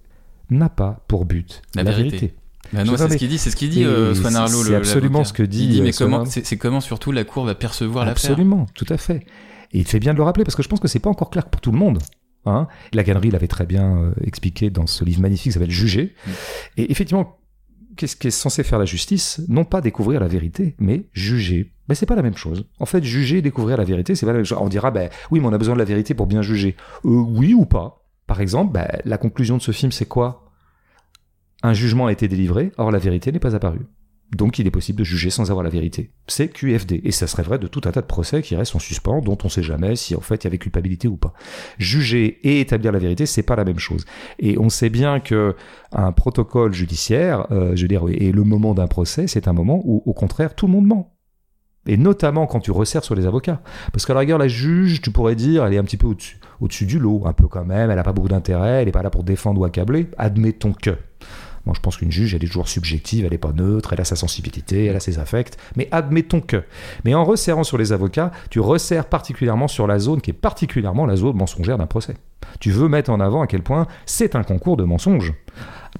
n'a 0.50 0.70
pas 0.70 1.04
pour 1.08 1.26
but 1.26 1.60
La 1.74 1.82
la, 1.82 1.90
vérité. 1.90 2.16
vérité. 2.16 2.34
Bah 2.72 2.84
non, 2.84 2.96
c'est 2.96 3.08
ce 3.08 3.16
qu'il 3.16 3.28
dit, 3.28 3.38
c'est 3.38 3.50
ce 3.50 3.56
qu'il 3.56 3.70
dit, 3.70 3.84
euh, 3.84 4.14
Swan 4.14 4.36
Arlo. 4.36 4.62
c'est 4.62 4.74
absolument 4.74 5.24
ce 5.24 5.32
que 5.32 5.42
dit, 5.42 5.64
Il 5.64 5.70
dit, 5.70 5.82
mais 5.82 5.88
euh, 5.88 5.92
Swan 5.92 6.10
comment, 6.10 6.24
c'est 6.26 6.56
comment 6.56 6.80
surtout 6.80 7.12
la 7.12 7.24
cour 7.24 7.44
va 7.44 7.54
percevoir 7.54 8.04
l'affaire. 8.04 8.32
Absolument, 8.32 8.66
tout 8.74 8.86
à 8.88 8.98
fait. 8.98 9.26
Et 9.72 9.78
il 9.78 9.86
fait 9.86 10.00
bien 10.00 10.12
de 10.12 10.18
le 10.18 10.24
rappeler 10.24 10.44
parce 10.44 10.54
que 10.54 10.62
je 10.62 10.68
pense 10.68 10.80
que 10.80 10.88
c'est 10.88 10.98
pas 10.98 11.10
encore 11.10 11.30
clair 11.30 11.48
pour 11.48 11.60
tout 11.60 11.72
le 11.72 11.78
monde. 11.78 11.98
Hein 12.46 12.68
la 12.92 13.02
galerie 13.02 13.30
l'avait 13.30 13.48
très 13.48 13.66
bien 13.66 13.98
euh, 13.98 14.12
expliqué 14.22 14.70
dans 14.70 14.86
ce 14.86 15.04
livre 15.04 15.20
magnifique 15.20 15.44
qui 15.44 15.52
s'appelle 15.52 15.70
Juger. 15.70 16.14
Mm. 16.26 16.30
Et 16.78 16.90
effectivement, 16.90 17.38
qu'est-ce 17.96 18.16
qui 18.16 18.28
est 18.28 18.30
censé 18.30 18.62
faire 18.62 18.78
la 18.78 18.84
justice? 18.84 19.42
Non 19.48 19.64
pas 19.64 19.80
découvrir 19.80 20.20
la 20.20 20.28
vérité, 20.28 20.74
mais 20.78 21.06
juger. 21.12 21.72
Mais 21.88 21.94
c'est 21.94 22.06
pas 22.06 22.16
la 22.16 22.22
même 22.22 22.36
chose. 22.36 22.66
En 22.78 22.86
fait, 22.86 23.02
juger 23.02 23.38
et 23.38 23.42
découvrir 23.42 23.76
la 23.76 23.84
vérité, 23.84 24.14
c'est 24.14 24.26
pas 24.26 24.32
la 24.32 24.38
même 24.38 24.46
chose. 24.46 24.58
On 24.60 24.68
dira, 24.68 24.90
ben 24.90 25.10
oui, 25.30 25.40
mais 25.40 25.46
on 25.46 25.52
a 25.52 25.58
besoin 25.58 25.74
de 25.74 25.78
la 25.78 25.84
vérité 25.84 26.14
pour 26.14 26.26
bien 26.26 26.42
juger. 26.42 26.76
Euh, 27.04 27.08
oui 27.08 27.54
ou 27.54 27.66
pas? 27.66 28.04
Par 28.26 28.40
exemple, 28.40 28.72
ben, 28.72 28.86
la 29.04 29.18
conclusion 29.18 29.56
de 29.56 29.62
ce 29.62 29.72
film, 29.72 29.90
c'est 29.90 30.06
quoi? 30.06 30.47
Un 31.62 31.72
jugement 31.72 32.06
a 32.06 32.12
été 32.12 32.28
délivré, 32.28 32.72
or 32.76 32.90
la 32.90 32.98
vérité 32.98 33.32
n'est 33.32 33.40
pas 33.40 33.54
apparue. 33.54 33.86
Donc 34.36 34.58
il 34.58 34.66
est 34.66 34.70
possible 34.70 34.98
de 34.98 35.04
juger 35.04 35.30
sans 35.30 35.50
avoir 35.50 35.64
la 35.64 35.70
vérité. 35.70 36.12
C'est 36.26 36.48
QFD. 36.48 37.00
Et 37.04 37.12
ça 37.12 37.26
serait 37.26 37.42
vrai 37.42 37.58
de 37.58 37.66
tout 37.66 37.80
un 37.86 37.92
tas 37.92 38.02
de 38.02 38.06
procès 38.06 38.42
qui 38.42 38.54
restent 38.56 38.76
en 38.76 38.78
suspens, 38.78 39.22
dont 39.22 39.38
on 39.42 39.46
ne 39.46 39.50
sait 39.50 39.62
jamais 39.62 39.96
si 39.96 40.14
en 40.14 40.20
fait 40.20 40.44
il 40.44 40.44
y 40.44 40.48
avait 40.48 40.58
culpabilité 40.58 41.08
ou 41.08 41.16
pas. 41.16 41.32
Juger 41.78 42.38
et 42.42 42.60
établir 42.60 42.92
la 42.92 42.98
vérité, 42.98 43.24
c'est 43.24 43.42
pas 43.42 43.56
la 43.56 43.64
même 43.64 43.78
chose. 43.78 44.04
Et 44.38 44.58
on 44.58 44.68
sait 44.68 44.90
bien 44.90 45.20
que 45.20 45.56
un 45.92 46.12
protocole 46.12 46.74
judiciaire, 46.74 47.46
euh, 47.52 47.74
je 47.74 47.82
veux 47.82 47.88
dire, 47.88 48.04
et 48.10 48.30
le 48.30 48.44
moment 48.44 48.74
d'un 48.74 48.86
procès, 48.86 49.26
c'est 49.28 49.48
un 49.48 49.54
moment 49.54 49.80
où 49.84 50.02
au 50.04 50.12
contraire 50.12 50.54
tout 50.54 50.66
le 50.66 50.72
monde 50.72 50.86
ment. 50.86 51.14
Et 51.86 51.96
notamment 51.96 52.46
quand 52.46 52.60
tu 52.60 52.70
resserres 52.70 53.04
sur 53.04 53.14
les 53.14 53.24
avocats. 53.24 53.62
Parce 53.92 54.04
qu'à 54.04 54.12
la 54.12 54.20
rigueur, 54.20 54.36
la 54.36 54.48
juge, 54.48 55.00
tu 55.00 55.10
pourrais 55.10 55.36
dire, 55.36 55.64
elle 55.64 55.72
est 55.72 55.78
un 55.78 55.84
petit 55.84 55.96
peu 55.96 56.06
au-dessus, 56.06 56.38
au-dessus 56.60 56.84
du 56.84 56.98
lot, 56.98 57.22
un 57.24 57.32
peu 57.32 57.48
quand 57.48 57.64
même, 57.64 57.88
elle 57.88 57.96
n'a 57.96 58.02
pas 58.02 58.12
beaucoup 58.12 58.28
d'intérêt, 58.28 58.80
elle 58.80 58.86
n'est 58.86 58.92
pas 58.92 59.02
là 59.02 59.08
pour 59.08 59.24
défendre 59.24 59.58
ou 59.58 59.64
accabler. 59.64 60.08
Admettons 60.18 60.74
que. 60.74 60.90
Je 61.74 61.80
pense 61.80 61.96
qu'une 61.96 62.10
juge, 62.10 62.34
elle 62.34 62.44
est 62.44 62.48
toujours 62.48 62.68
subjective, 62.68 63.24
elle 63.24 63.32
n'est 63.32 63.38
pas 63.38 63.52
neutre, 63.52 63.92
elle 63.92 64.00
a 64.00 64.04
sa 64.04 64.16
sensibilité, 64.16 64.86
elle 64.86 64.96
a 64.96 65.00
ses 65.00 65.18
affects. 65.18 65.56
Mais 65.76 65.88
admettons 65.92 66.40
que. 66.40 66.64
Mais 67.04 67.14
en 67.14 67.24
resserrant 67.24 67.64
sur 67.64 67.78
les 67.78 67.92
avocats, 67.92 68.32
tu 68.50 68.60
resserres 68.60 69.06
particulièrement 69.06 69.68
sur 69.68 69.86
la 69.86 69.98
zone 69.98 70.20
qui 70.20 70.30
est 70.30 70.34
particulièrement 70.34 71.06
la 71.06 71.16
zone 71.16 71.36
mensongère 71.36 71.78
d'un 71.78 71.86
procès. 71.86 72.14
Tu 72.60 72.70
veux 72.70 72.88
mettre 72.88 73.10
en 73.10 73.20
avant 73.20 73.42
à 73.42 73.46
quel 73.46 73.62
point 73.62 73.86
c'est 74.06 74.34
un 74.34 74.42
concours 74.42 74.76
de 74.76 74.84
mensonges. 74.84 75.34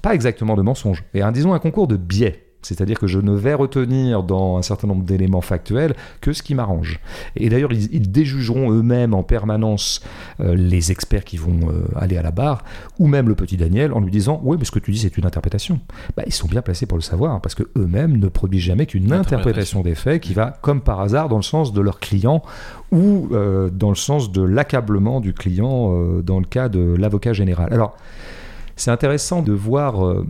Pas 0.01 0.13
exactement 0.13 0.55
de 0.55 0.61
mensonges, 0.61 1.03
mais 1.13 1.21
disons 1.31 1.53
un 1.53 1.59
concours 1.59 1.87
de 1.87 1.97
biais. 1.97 2.48
C'est-à-dire 2.61 2.99
que 2.99 3.07
je 3.07 3.19
ne 3.19 3.31
vais 3.31 3.53
retenir 3.53 4.23
dans 4.23 4.57
un 4.57 4.61
certain 4.61 4.87
nombre 4.87 5.03
d'éléments 5.03 5.41
factuels 5.41 5.95
que 6.21 6.33
ce 6.33 6.43
qui 6.43 6.55
m'arrange. 6.55 6.99
Et 7.35 7.49
d'ailleurs, 7.49 7.71
ils, 7.71 7.93
ils 7.93 8.11
déjugeront 8.11 8.71
eux-mêmes 8.71 9.13
en 9.13 9.23
permanence 9.23 10.01
euh, 10.39 10.55
les 10.55 10.91
experts 10.91 11.23
qui 11.23 11.37
vont 11.37 11.69
euh, 11.69 11.85
aller 11.95 12.17
à 12.17 12.21
la 12.21 12.31
barre, 12.31 12.63
ou 12.97 13.07
même 13.07 13.29
le 13.29 13.35
petit 13.35 13.57
Daniel, 13.57 13.93
en 13.93 14.01
lui 14.01 14.11
disant 14.11 14.41
Oui, 14.43 14.57
mais 14.59 14.65
ce 14.65 14.71
que 14.71 14.79
tu 14.79 14.91
dis, 14.91 14.99
c'est 14.99 15.17
une 15.17 15.25
interprétation. 15.25 15.79
Bah, 16.17 16.23
ils 16.25 16.33
sont 16.33 16.47
bien 16.47 16.61
placés 16.61 16.85
pour 16.85 16.97
le 16.97 17.01
savoir, 17.01 17.33
hein, 17.33 17.39
parce 17.41 17.55
que 17.55 17.63
eux-mêmes 17.77 18.17
ne 18.17 18.27
produisent 18.27 18.63
jamais 18.63 18.85
qu'une 18.85 19.11
Interprétation. 19.11 19.81
des 19.81 19.95
faits 19.95 20.21
qui 20.21 20.33
va, 20.33 20.57
comme 20.61 20.81
par 20.81 20.99
hasard, 20.99 21.29
dans 21.29 21.37
le 21.37 21.43
sens 21.43 21.73
de 21.73 21.81
leur 21.81 21.99
client 21.99 22.43
ou 22.91 23.29
euh, 23.31 23.69
dans 23.69 23.89
le 23.89 23.95
sens 23.95 24.31
de 24.31 24.41
l'accablement 24.41 25.21
du 25.21 25.33
client 25.33 26.19
dans 26.21 26.39
le 26.39 26.45
cas 26.45 26.69
de 26.69 26.95
l'avocat 26.97 27.33
général. 27.33 27.71
Alors, 27.71 27.95
c'est 28.75 28.91
intéressant 28.91 29.41
de 29.41 29.53
voir 29.53 30.23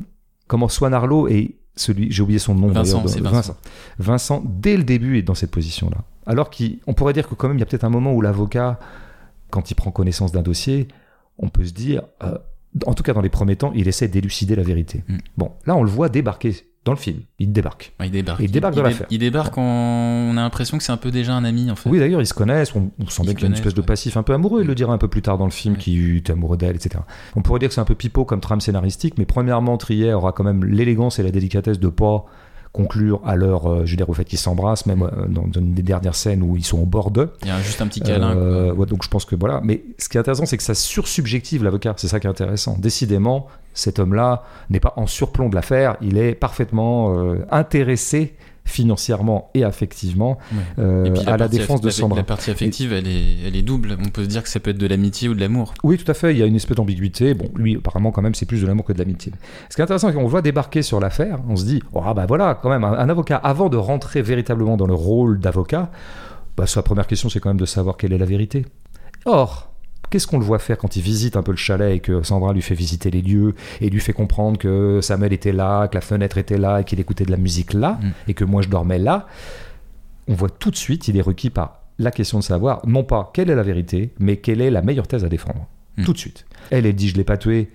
comment 0.47 0.67
Swan 0.67 0.93
Arlo 0.93 1.27
et 1.27 1.55
celui, 1.80 2.11
j'ai 2.11 2.21
oublié 2.21 2.39
son 2.39 2.55
nom 2.55 2.67
Vincent, 2.67 3.03
d'ailleurs. 3.03 3.55
Vincent, 3.97 4.43
dès 4.45 4.77
le 4.77 4.84
début, 4.84 5.17
est 5.17 5.21
dans 5.21 5.36
cette 5.36 5.51
position-là. 5.51 5.97
Alors 6.25 6.49
qu'on 6.49 6.93
pourrait 6.93 7.13
dire 7.13 7.27
que 7.27 7.36
quand 7.36 7.47
même, 7.47 7.57
il 7.57 7.61
y 7.61 7.63
a 7.63 7.65
peut-être 7.65 7.84
un 7.84 7.89
moment 7.89 8.13
où 8.13 8.21
l'avocat, 8.21 8.80
quand 9.49 9.71
il 9.71 9.75
prend 9.75 9.91
connaissance 9.91 10.32
d'un 10.32 10.41
dossier, 10.41 10.88
on 11.38 11.49
peut 11.49 11.65
se 11.65 11.73
dire, 11.73 12.03
euh, 12.23 12.38
en 12.86 12.93
tout 12.93 13.03
cas 13.03 13.13
dans 13.13 13.21
les 13.21 13.30
premiers 13.30 13.55
temps, 13.55 13.71
il 13.73 13.88
essaie 13.88 14.07
d'élucider 14.07 14.55
la 14.55 14.63
vérité. 14.63 15.03
Mm. 15.07 15.17
Bon, 15.38 15.51
là, 15.65 15.75
on 15.75 15.84
le 15.84 15.89
voit 15.89 16.09
débarquer 16.09 16.53
dans 16.86 16.93
le 16.93 16.97
film. 16.97 17.19
Il 17.39 17.51
débarque. 17.51 17.93
Ouais, 17.99 18.07
il 18.07 18.11
débarque. 18.11 18.39
Il 18.41 18.51
débarque 18.51 18.73
dans 18.75 18.82
l'affaire. 18.84 19.05
Il 19.09 19.19
débarque 19.19 19.57
en... 19.57 19.61
On 19.61 20.38
a 20.38 20.41
l'impression 20.41 20.77
que 20.77 20.84
c'est 20.84 20.91
un 20.91 20.97
peu 20.97 21.11
déjà 21.11 21.34
un 21.34 21.43
ami, 21.43 21.69
en 21.69 21.75
fait. 21.75 21.89
Oui, 21.89 21.99
d'ailleurs, 21.99 22.21
ils 22.21 22.25
se 22.27 22.34
connaissent. 22.34 22.73
On, 22.75 22.89
on 22.99 23.07
sent 23.09 23.23
bien 23.23 23.34
qu'il 23.34 23.41
y 23.41 23.45
a 23.45 23.47
une 23.47 23.53
espèce 23.53 23.73
de 23.73 23.82
passif 23.82 24.15
un 24.17 24.23
peu 24.23 24.34
amoureux. 24.34 24.61
Il 24.61 24.67
le 24.67 24.75
dira 24.75 24.93
un 24.93 24.97
peu 24.97 25.07
plus 25.09 25.21
tard 25.21 25.38
dans 25.38 25.45
le 25.45 25.51
film 25.51 25.73
Ouais. 25.75 25.80
qui 25.80 26.15
est 26.17 26.30
amoureux 26.30 26.57
d'elle, 26.57 26.75
etc. 26.75 27.01
On 27.36 27.41
pourrait 27.41 27.59
dire 27.59 27.67
que 27.69 27.75
c'est 27.75 27.82
un 27.82 27.86
peu 27.86 27.95
pipeau 27.95 28.23
comme 28.25 28.39
trame 28.39 28.61
scénaristique, 28.61 29.17
mais 29.17 29.25
premièrement, 29.25 29.77
Trier 29.77 30.13
aura 30.13 30.32
quand 30.32 30.43
même 30.43 30.63
l'élégance 30.63 31.19
et 31.19 31.23
la 31.23 31.32
délicatesse 31.32 31.80
de 31.80 31.89
pas 31.89 32.25
conclure 32.71 33.19
à 33.25 33.36
leur, 33.36 33.65
euh, 33.65 33.86
je 33.86 33.91
veux 33.91 33.97
dire, 33.97 34.07
au 34.09 34.13
fait 34.13 34.25
qu'ils 34.25 34.38
s'embrassent, 34.38 34.86
même 34.86 35.01
euh, 35.01 35.25
dans, 35.27 35.47
dans 35.47 35.59
une 35.59 35.73
des 35.73 35.82
dernières 35.82 36.13
scènes 36.13 36.43
où 36.43 36.55
ils 36.55 36.63
sont 36.63 36.77
au 36.77 36.86
bord 36.86 37.09
d'eux. 37.09 37.32
Il 37.41 37.47
y 37.47 37.51
a 37.51 37.59
juste 37.61 37.82
un 37.82 37.88
petit 37.88 37.99
câlin. 37.99 38.38
Euh, 38.38 38.71
ouais, 38.73 38.86
donc 38.86 39.03
je 39.03 39.09
pense 39.09 39.25
que 39.25 39.36
voilà. 39.36 39.59
Mais 39.63 39.84
ce 39.97 40.07
qui 40.07 40.17
est 40.17 40.19
intéressant, 40.19 40.45
c'est 40.45 40.55
que 40.57 40.61
ça 40.63 40.75
sursubjective 40.75 41.63
l'avocat. 41.63 41.95
C'est 41.97 42.07
ça 42.07 42.19
qui 42.19 42.27
est 42.27 42.30
intéressant. 42.30 42.77
Décidément, 42.77 43.47
cet 43.74 43.99
homme-là 43.99 44.43
n'est 44.70 44.80
pas 44.80 44.93
en 44.97 45.07
surplomb 45.07 45.49
de 45.49 45.55
l'affaire. 45.55 45.95
Il 46.01 46.17
est 46.17 46.36
parfaitement 46.36 47.17
euh, 47.17 47.45
intéressé 47.51 48.36
financièrement 48.65 49.49
et 49.55 49.63
affectivement 49.63 50.38
Ouais. 50.51 50.57
euh, 50.78 51.05
Et 51.05 51.11
puis 51.11 51.24
à 51.28 51.38
la 51.38 51.47
défense 51.47 51.82
de 51.82 51.89
Sandra. 51.89 52.17
La 52.20 52.24
partie 52.24 52.51
affective, 52.51 52.93
elle 52.93 53.07
est, 53.07 53.47
elle 53.47 53.55
est 53.55 53.63
double. 53.63 53.97
On 53.99 54.09
peut 54.09 54.24
se 54.24 54.28
dire 54.28 54.43
que 54.43 54.49
ça 54.49 54.59
peut 54.59 54.70
être 54.70 54.78
de 54.78 54.86
l'amitié 54.86 55.28
ou 55.28 55.34
de 55.34 55.39
l'amour. 55.39 55.74
Oui, 55.84 55.97
tout 55.97 56.09
à 56.09 56.13
fait. 56.13 56.34
Il 56.34 56.38
y 56.38 56.43
a 56.43 56.45
une 56.45 56.55
espèce 56.55 56.78
d'ambiguïté. 56.78 57.34
Bon, 57.34 57.49
lui, 57.55 57.78
apparemment, 57.78 58.11
quand 58.11 58.22
même, 58.22 58.36
c'est 58.36 58.45
plus 58.45 58.61
de 58.61 58.67
l'amour 58.67 58.86
que 58.86 58.93
de 58.93 58.99
l'amitié. 58.99 59.32
Ce 59.70 59.76
qui 59.76 59.82
est 59.82 59.84
intéressant, 59.84 60.09
c'est 60.09 60.13
qu'on 60.13 60.28
voit 60.28 60.43
débarquer 60.43 60.84
sur 60.84 60.99
l'affaire. 60.99 61.39
On 61.49 61.55
se 61.55 61.65
dit, 61.65 61.82
oh, 61.93 62.01
ah 62.05 62.13
bah 62.13 62.26
voilà, 62.28 62.59
quand 62.61 62.70
même, 62.70 62.84
un, 62.84 62.93
un 62.93 63.09
avocat, 63.09 63.38
avant 63.38 63.70
de 63.70 63.78
rentrer 63.78 64.22
véritablement 64.22 64.78
dans 64.78 64.88
le 64.88 64.93
rôle 64.93 65.39
d'avocat, 65.39 65.89
bah, 66.55 66.67
sa 66.67 66.84
première 66.84 67.07
question, 67.07 67.28
c'est 67.30 67.39
quand 67.39 67.49
même 67.49 67.59
de 67.59 67.65
savoir 67.65 67.97
quelle 67.97 68.13
est 68.13 68.17
la 68.20 68.26
vérité. 68.26 68.65
Or, 69.26 69.68
qu'est-ce 70.10 70.28
qu'on 70.28 70.39
le 70.39 70.45
voit 70.45 70.60
faire 70.60 70.78
quand 70.78 70.95
il 70.95 71.01
visite 71.01 71.36
un 71.38 71.43
peu 71.43 71.51
le 71.51 71.57
chalet 71.57 71.95
et 71.95 71.99
que 71.99 72.24
Sandra 72.24 72.53
lui 72.53 72.62
fait 72.62 72.76
visiter 72.76 73.12
les 73.12 73.22
lieux 73.22 73.55
et 73.82 73.89
lui 73.89 73.99
fait 73.99 74.14
comprendre 74.14 74.57
que 74.57 74.99
Samuel 75.01 75.34
était 75.34 75.51
là, 75.51 75.88
que 75.88 75.95
la 75.95 76.01
fenêtre 76.01 76.38
était 76.38 76.57
là 76.57 76.82
et 76.82 76.84
qu'il 76.84 76.99
écoutait 76.99 77.26
de 77.26 77.32
la 77.32 77.38
musique 77.38 77.74
là 77.74 77.99
Mm. 78.01 78.10
et 78.30 78.34
que 78.34 78.43
moi 78.43 78.62
je 78.62 78.70
dormais 78.70 78.99
là? 78.99 79.28
On 80.28 80.34
voit 80.34 80.49
tout 80.49 80.72
de 80.72 80.76
suite, 80.76 81.07
il 81.07 81.18
est 81.18 81.22
requis 81.22 81.49
par 81.49 81.82
la 81.97 82.12
question 82.12 82.39
de 82.39 82.43
savoir, 82.43 82.82
non 82.88 83.03
pas 83.03 83.32
quelle 83.34 83.49
est 83.49 83.55
la 83.55 83.64
vérité, 83.64 84.12
mais 84.20 84.38
quelle 84.38 84.62
est 84.62 84.72
la 84.72 84.82
meilleure 84.82 85.07
thèse 85.07 85.26
à 85.26 85.30
défendre. 85.30 85.68
Mm. 85.97 86.03
Tout 86.05 86.14
de 86.14 86.18
suite. 86.18 86.45
Elle, 86.72 86.86
elle 86.86 86.95
dit 86.95 87.10
je 87.10 87.16
l'ai 87.16 87.24
pas 87.24 87.38
tué 87.38 87.70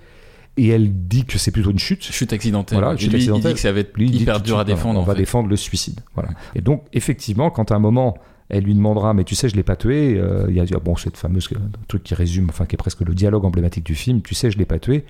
et 0.57 0.69
elle 0.69 0.93
dit 1.09 1.25
que 1.25 1.37
c'est 1.37 1.51
plutôt 1.51 1.71
une 1.73 1.79
chute. 1.81 2.03
Chute 2.05 2.33
accidentelle. 2.33 2.79
Voilà, 2.79 2.97
chute 2.97 3.11
lui, 3.11 3.17
accidentelle. 3.17 3.51
Il 3.51 3.55
dit 3.55 3.55
que 3.55 3.61
ça 3.61 3.73
va 3.73 3.81
être 3.81 3.97
Lui, 3.97 4.09
hyper 4.09 4.41
dur 4.41 4.55
à 4.55 4.63
voilà, 4.63 4.75
défendre. 4.77 4.99
On 5.01 5.03
en 5.03 5.05
va 5.05 5.15
fait. 5.15 5.19
défendre 5.21 5.49
le 5.49 5.57
suicide. 5.57 6.01
Voilà. 6.15 6.31
Et 6.55 6.61
donc, 6.61 6.85
effectivement, 6.93 7.51
quand 7.51 7.73
à 7.73 7.75
un 7.75 7.81
moment, 7.81 8.17
elle 8.49 8.65
lui 8.65 8.75
demandera, 8.75 9.15
mais 9.15 9.25
tu 9.25 9.35
sais, 9.35 9.49
je 9.49 9.57
l'ai 9.57 9.63
pas 9.63 9.77
tué, 9.77 10.19
euh, 10.19 10.47
il 10.49 10.55
y 10.55 10.61
a 10.61 10.65
ah 10.75 10.79
bon, 10.79 10.97
cette 10.97 11.17
fameuse 11.17 11.49
euh, 11.53 11.59
truc 11.89 12.03
qui 12.03 12.15
résume, 12.15 12.47
enfin, 12.51 12.67
qui 12.67 12.75
est 12.75 12.79
presque 12.79 13.01
le 13.01 13.15
dialogue 13.15 13.45
emblématique 13.45 13.85
du 13.85 13.95
film, 13.95 14.23
tu 14.23 14.35
sais, 14.35 14.51
je 14.51 14.59
l'ai 14.59 14.67
pas 14.67 14.79
tué, 14.79 15.05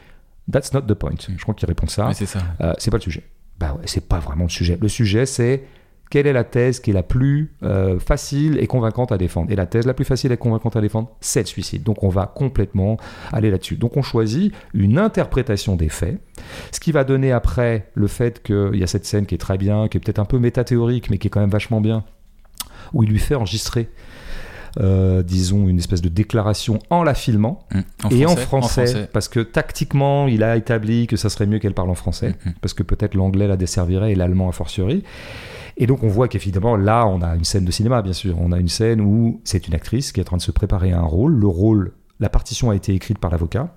that's 0.51 0.73
not 0.73 0.83
the 0.83 0.95
point. 0.95 1.17
Je 1.29 1.43
crois 1.43 1.55
qu'il 1.55 1.69
répond 1.69 1.87
ça. 1.87 2.11
C'est 2.15 2.27
ça. 2.27 2.41
Euh, 2.61 2.73
c'est 2.79 2.91
pas 2.91 2.99
le 2.99 3.03
sujet. 3.03 3.23
Bah 3.59 3.75
ouais, 3.75 3.85
c'est 3.87 4.07
pas 4.07 4.19
vraiment 4.19 4.45
le 4.45 4.51
sujet. 4.51 4.79
Le 4.81 4.89
sujet, 4.89 5.27
c'est 5.27 5.65
quelle 6.11 6.27
est 6.27 6.33
la 6.33 6.45
thèse 6.45 6.81
qui 6.81 6.91
est 6.91 6.95
la 6.95 7.03
plus 7.03 7.55
euh, 7.63 7.99
facile 7.99 8.59
et 8.59 8.67
convaincante 8.67 9.11
à 9.13 9.19
défendre? 9.19 9.51
Et 9.51 9.57
la 9.57 9.67
thèse 9.67 9.87
la 9.87 9.95
plus 9.95 10.05
facile 10.05 10.33
et 10.33 10.37
convaincante 10.37 10.77
à 10.77 10.81
défendre, 10.81 11.11
c'est 11.21 11.41
le 11.41 11.47
suicide. 11.47 11.83
Donc 11.83 12.03
on 12.03 12.09
va 12.09 12.27
complètement 12.27 12.99
aller 13.33 13.51
là-dessus. 13.51 13.77
Donc 13.77 13.97
on 13.97 14.03
choisit 14.03 14.53
une 14.75 14.99
interprétation 14.99 15.77
des 15.77 15.89
faits, 15.89 16.21
ce 16.73 16.81
qui 16.81 16.93
va 16.93 17.05
donner 17.05 17.33
après 17.33 17.91
le 17.95 18.07
fait 18.07 18.43
qu'il 18.43 18.77
y 18.77 18.83
a 18.83 18.87
cette 18.87 19.07
scène 19.07 19.27
qui 19.27 19.35
est 19.35 19.39
très 19.39 19.59
bien, 19.59 19.89
qui 19.89 19.97
est 19.97 20.01
peut-être 20.01 20.19
un 20.19 20.25
peu 20.25 20.39
métathéorique, 20.39 21.11
mais 21.11 21.19
qui 21.19 21.29
est 21.29 21.31
quand 21.31 21.41
même 21.41 21.51
vachement 21.51 21.81
bien, 21.81 22.05
où 22.93 23.03
il 23.03 23.09
lui 23.11 23.19
fait 23.19 23.35
enregistrer 23.35 23.89
euh, 24.81 25.23
disons, 25.23 25.69
une 25.69 25.79
espèce 25.79 26.03
de 26.03 26.09
déclaration 26.09 26.81
en 26.91 27.05
la 27.05 27.15
filmant 27.15 27.61
Mmh. 27.73 27.81
En 28.03 28.11
et 28.11 28.27
en 28.27 28.35
français, 28.35 28.87
français, 28.87 29.09
parce 29.13 29.29
que 29.29 29.39
tactiquement, 29.39 30.27
il 30.27 30.43
a 30.43 30.57
établi 30.57 31.07
que 31.07 31.17
ça 31.17 31.29
serait 31.31 31.47
mieux 31.47 31.61
qu'elle 31.61 31.75
parle 31.75 31.91
en 31.91 31.95
français, 31.95 32.35
Mhm. 32.45 32.55
parce 32.61 32.75
que 32.75 32.83
peut-être 32.83 33.15
l'anglais 33.15 33.47
la 33.47 33.57
desservirait 33.57 34.11
et 34.11 34.15
l'allemand 34.17 34.49
a 34.49 34.53
fortiori. 34.53 35.05
Et 35.77 35.87
donc 35.87 36.03
on 36.03 36.09
voit 36.09 36.27
qu'évidemment, 36.27 36.75
là, 36.77 37.07
on 37.07 37.23
a 37.23 37.37
une 37.37 37.45
scène 37.45 37.65
de 37.65 37.71
cinéma, 37.71 38.03
bien 38.03 38.13
sûr. 38.13 38.37
On 38.41 38.51
a 38.51 38.59
une 38.59 38.69
scène 38.69 39.01
où 39.01 39.41
c'est 39.45 39.69
une 39.69 39.75
actrice 39.75 40.11
qui 40.11 40.19
est 40.19 40.25
en 40.25 40.27
train 40.27 40.37
de 40.39 40.43
se 40.43 40.51
préparer 40.51 40.91
à 40.93 40.99
un 40.99 41.03
rôle. 41.07 41.35
Le 41.35 41.47
rôle, 41.47 41.93
la 42.19 42.29
partition 42.29 42.71
a 42.71 42.75
été 42.75 42.95
écrite 42.95 43.19
par 43.19 43.31
l'avocat. 43.31 43.77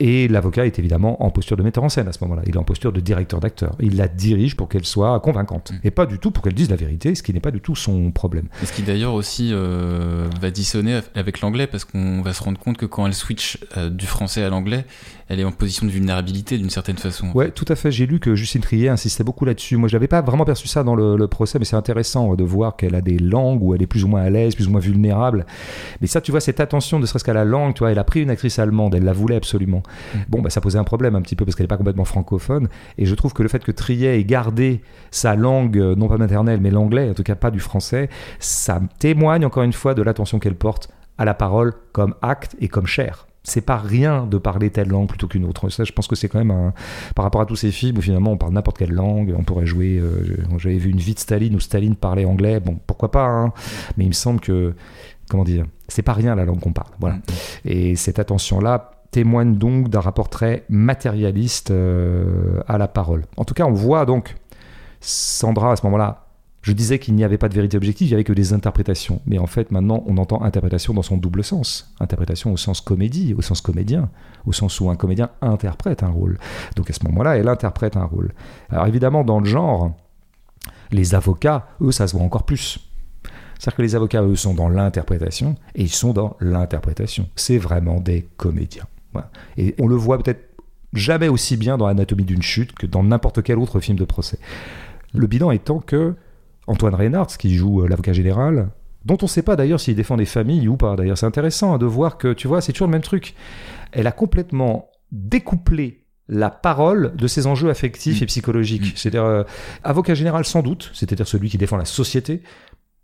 Et 0.00 0.28
l'avocat 0.28 0.66
est 0.66 0.78
évidemment 0.78 1.22
en 1.24 1.30
posture 1.30 1.56
de 1.56 1.62
metteur 1.62 1.84
en 1.84 1.88
scène 1.88 2.08
à 2.08 2.12
ce 2.12 2.22
moment-là. 2.24 2.42
Il 2.46 2.54
est 2.54 2.58
en 2.58 2.64
posture 2.64 2.92
de 2.92 3.00
directeur 3.00 3.40
d'acteur. 3.40 3.76
Il 3.80 3.96
la 3.96 4.08
dirige 4.08 4.56
pour 4.56 4.68
qu'elle 4.68 4.84
soit 4.84 5.18
convaincante. 5.20 5.72
Mm. 5.72 5.76
Et 5.84 5.90
pas 5.90 6.06
du 6.06 6.18
tout 6.18 6.30
pour 6.30 6.42
qu'elle 6.42 6.54
dise 6.54 6.70
la 6.70 6.76
vérité, 6.76 7.14
ce 7.14 7.22
qui 7.22 7.32
n'est 7.32 7.40
pas 7.40 7.50
du 7.50 7.60
tout 7.60 7.76
son 7.76 8.10
problème. 8.10 8.48
Et 8.62 8.66
ce 8.66 8.72
qui 8.72 8.82
d'ailleurs 8.82 9.14
aussi 9.14 9.50
euh, 9.52 10.28
va 10.40 10.50
dissonner 10.50 11.00
avec 11.14 11.40
l'anglais 11.40 11.66
parce 11.66 11.84
qu'on 11.84 12.22
va 12.22 12.32
se 12.32 12.42
rendre 12.42 12.58
compte 12.58 12.76
que 12.76 12.86
quand 12.86 13.06
elle 13.06 13.14
switch 13.14 13.58
euh, 13.76 13.90
du 13.90 14.06
français 14.06 14.42
à 14.42 14.48
l'anglais, 14.48 14.84
elle 15.28 15.40
est 15.40 15.44
en 15.44 15.52
position 15.52 15.86
de 15.86 15.90
vulnérabilité 15.90 16.58
d'une 16.58 16.70
certaine 16.70 16.98
façon. 16.98 17.30
Ouais, 17.34 17.50
tout 17.50 17.64
à 17.68 17.76
fait. 17.76 17.90
J'ai 17.90 18.06
lu 18.06 18.20
que 18.20 18.34
Justine 18.34 18.60
Trier 18.60 18.88
insistait 18.88 19.24
beaucoup 19.24 19.44
là-dessus. 19.44 19.76
Moi, 19.76 19.88
je 19.88 19.96
n'avais 19.96 20.08
pas 20.08 20.20
vraiment 20.20 20.44
perçu 20.44 20.68
ça 20.68 20.82
dans 20.82 20.94
le, 20.94 21.16
le 21.16 21.28
procès, 21.28 21.58
mais 21.58 21.64
c'est 21.64 21.76
intéressant 21.76 22.32
euh, 22.32 22.36
de 22.36 22.44
voir 22.44 22.76
qu'elle 22.76 22.94
a 22.94 23.00
des 23.00 23.18
langues 23.18 23.62
où 23.62 23.74
elle 23.74 23.82
est 23.82 23.86
plus 23.86 24.04
ou 24.04 24.08
moins 24.08 24.22
à 24.22 24.30
l'aise, 24.30 24.54
plus 24.54 24.66
ou 24.66 24.70
moins 24.70 24.80
vulnérable. 24.80 25.46
Mais 26.00 26.06
ça, 26.06 26.20
tu 26.20 26.30
vois, 26.30 26.40
cette 26.40 26.60
attention, 26.60 26.98
ne 26.98 27.06
serait-ce 27.06 27.24
qu'à 27.24 27.32
la 27.32 27.44
langue, 27.44 27.74
tu 27.74 27.80
vois, 27.80 27.92
elle 27.92 27.98
a 27.98 28.04
pris 28.04 28.22
une 28.22 28.30
actrice 28.30 28.58
allemande, 28.58 28.94
elle 28.94 29.04
la 29.04 29.12
voulait 29.12 29.36
absolument. 29.36 29.82
Mm. 30.14 30.18
Bon, 30.28 30.42
bah, 30.42 30.50
ça 30.50 30.60
posait 30.60 30.78
un 30.78 30.84
problème 30.84 31.14
un 31.14 31.22
petit 31.22 31.36
peu 31.36 31.44
parce 31.44 31.54
qu'elle 31.56 31.64
n'est 31.64 31.68
pas 31.68 31.76
complètement 31.76 32.04
francophone. 32.04 32.68
Et 32.98 33.06
je 33.06 33.14
trouve 33.14 33.32
que 33.32 33.42
le 33.42 33.48
fait 33.48 33.62
que 33.64 33.72
Trier 33.72 34.18
ait 34.18 34.24
gardé 34.24 34.82
sa 35.10 35.34
langue, 35.36 35.78
euh, 35.78 35.94
non 35.94 36.08
pas 36.08 36.16
maternelle, 36.18 36.60
mais 36.60 36.70
l'anglais, 36.70 37.10
en 37.10 37.14
tout 37.14 37.22
cas 37.22 37.34
pas 37.34 37.50
du 37.50 37.60
français, 37.60 38.08
ça 38.38 38.80
témoigne 38.98 39.44
encore 39.44 39.62
une 39.62 39.72
fois 39.72 39.94
de 39.94 40.02
l'attention 40.02 40.38
qu'elle 40.38 40.56
porte 40.56 40.88
à 41.18 41.24
la 41.24 41.34
parole 41.34 41.72
comme 41.92 42.14
acte 42.22 42.56
et 42.60 42.68
comme 42.68 42.86
chair. 42.86 43.26
C'est 43.46 43.60
pas 43.60 43.76
rien 43.76 44.24
de 44.24 44.38
parler 44.38 44.70
telle 44.70 44.88
langue 44.88 45.06
plutôt 45.06 45.28
qu'une 45.28 45.44
autre. 45.44 45.68
Ça, 45.68 45.84
je 45.84 45.92
pense 45.92 46.06
que 46.06 46.16
c'est 46.16 46.28
quand 46.28 46.38
même 46.38 46.50
un, 46.50 46.72
par 47.14 47.24
rapport 47.26 47.42
à 47.42 47.46
tous 47.46 47.56
ces 47.56 47.70
films 47.70 47.98
où 47.98 48.00
finalement 48.00 48.32
on 48.32 48.38
parle 48.38 48.54
n'importe 48.54 48.78
quelle 48.78 48.92
langue, 48.92 49.34
on 49.36 49.42
pourrait 49.44 49.66
jouer. 49.66 49.98
euh, 49.98 50.38
J'avais 50.56 50.78
vu 50.78 50.90
une 50.90 50.98
vie 50.98 51.12
de 51.12 51.18
Staline 51.18 51.54
où 51.54 51.60
Staline 51.60 51.94
parlait 51.94 52.24
anglais. 52.24 52.58
Bon, 52.58 52.78
pourquoi 52.86 53.10
pas, 53.10 53.26
hein 53.26 53.52
mais 53.98 54.04
il 54.04 54.08
me 54.08 54.14
semble 54.14 54.40
que, 54.40 54.74
comment 55.28 55.44
dire, 55.44 55.66
c'est 55.88 56.00
pas 56.02 56.14
rien 56.14 56.34
la 56.34 56.46
langue 56.46 56.58
qu'on 56.60 56.72
parle. 56.72 56.88
Voilà. 56.98 57.16
Mm. 57.16 57.22
Et 57.66 57.96
cette 57.96 58.18
attention-là 58.18 58.92
témoigne 59.14 59.54
donc 59.58 59.90
d'un 59.90 60.00
rapport 60.00 60.28
très 60.28 60.64
matérialiste 60.68 61.70
euh, 61.70 62.60
à 62.66 62.78
la 62.78 62.88
parole. 62.88 63.22
En 63.36 63.44
tout 63.44 63.54
cas, 63.54 63.64
on 63.64 63.72
voit 63.72 64.06
donc 64.06 64.34
Sandra 65.00 65.70
à 65.70 65.76
ce 65.76 65.86
moment-là. 65.86 66.26
Je 66.62 66.72
disais 66.72 66.98
qu'il 66.98 67.14
n'y 67.14 67.22
avait 67.22 67.38
pas 67.38 67.48
de 67.48 67.54
vérité 67.54 67.76
objective, 67.76 68.08
il 68.08 68.10
n'y 68.10 68.14
avait 68.14 68.24
que 68.24 68.32
des 68.32 68.52
interprétations. 68.52 69.20
Mais 69.26 69.38
en 69.38 69.46
fait, 69.46 69.70
maintenant, 69.70 70.02
on 70.06 70.16
entend 70.16 70.42
interprétation 70.42 70.94
dans 70.94 71.02
son 71.02 71.16
double 71.16 71.44
sens. 71.44 71.94
Interprétation 72.00 72.52
au 72.52 72.56
sens 72.56 72.80
comédie, 72.80 73.34
au 73.38 73.42
sens 73.42 73.60
comédien, 73.60 74.10
au 74.46 74.52
sens 74.52 74.80
où 74.80 74.90
un 74.90 74.96
comédien 74.96 75.30
interprète 75.42 76.02
un 76.02 76.08
rôle. 76.08 76.36
Donc 76.74 76.90
à 76.90 76.92
ce 76.92 77.04
moment-là, 77.04 77.36
elle 77.36 77.48
interprète 77.48 77.96
un 77.96 78.06
rôle. 78.06 78.32
Alors 78.68 78.88
évidemment, 78.88 79.22
dans 79.22 79.38
le 79.38 79.46
genre, 79.46 79.92
les 80.90 81.14
avocats, 81.14 81.68
eux, 81.82 81.92
ça 81.92 82.08
se 82.08 82.16
voit 82.16 82.24
encore 82.24 82.46
plus. 82.46 82.80
C'est-à-dire 83.60 83.76
que 83.76 83.82
les 83.82 83.94
avocats, 83.94 84.22
eux, 84.22 84.34
sont 84.34 84.54
dans 84.54 84.68
l'interprétation 84.68 85.54
et 85.76 85.82
ils 85.82 85.92
sont 85.92 86.12
dans 86.12 86.36
l'interprétation. 86.40 87.28
C'est 87.36 87.58
vraiment 87.58 88.00
des 88.00 88.26
comédiens. 88.36 88.86
Voilà. 89.14 89.30
Et 89.56 89.74
on 89.80 89.86
le 89.86 89.96
voit 89.96 90.18
peut-être 90.22 90.50
jamais 90.92 91.28
aussi 91.28 91.56
bien 91.56 91.78
dans 91.78 91.86
Anatomie 91.86 92.24
d'une 92.24 92.42
chute 92.42 92.72
que 92.72 92.86
dans 92.86 93.02
n'importe 93.02 93.42
quel 93.42 93.58
autre 93.58 93.80
film 93.80 93.98
de 93.98 94.04
procès. 94.04 94.38
Le 95.14 95.26
bilan 95.26 95.50
étant 95.50 95.78
que 95.78 96.14
Antoine 96.66 96.94
Reynard, 96.94 97.26
qui 97.26 97.54
joue 97.54 97.82
euh, 97.82 97.88
l'avocat 97.88 98.12
général, 98.12 98.68
dont 99.04 99.18
on 99.20 99.26
ne 99.26 99.28
sait 99.28 99.42
pas 99.42 99.56
d'ailleurs 99.56 99.80
s'il 99.80 99.96
défend 99.96 100.16
des 100.16 100.24
familles 100.24 100.68
ou 100.68 100.76
pas. 100.76 100.96
D'ailleurs, 100.96 101.18
c'est 101.18 101.26
intéressant 101.26 101.74
hein, 101.74 101.78
de 101.78 101.86
voir 101.86 102.16
que, 102.16 102.32
tu 102.32 102.48
vois, 102.48 102.60
c'est 102.60 102.72
toujours 102.72 102.88
le 102.88 102.92
même 102.92 103.02
truc. 103.02 103.34
Elle 103.92 104.06
a 104.06 104.12
complètement 104.12 104.88
découplé 105.12 106.04
la 106.28 106.48
parole 106.48 107.14
de 107.16 107.26
ses 107.26 107.46
enjeux 107.46 107.68
affectifs 107.68 108.20
Mm. 108.20 108.22
et 108.22 108.26
psychologiques. 108.26 108.94
Mm. 108.94 108.96
C'est-à-dire, 108.96 109.24
euh, 109.24 109.42
avocat 109.82 110.14
général 110.14 110.44
sans 110.44 110.62
doute, 110.62 110.90
c'est-à-dire 110.94 111.28
celui 111.28 111.50
qui 111.50 111.58
défend 111.58 111.76
la 111.76 111.84
société, 111.84 112.42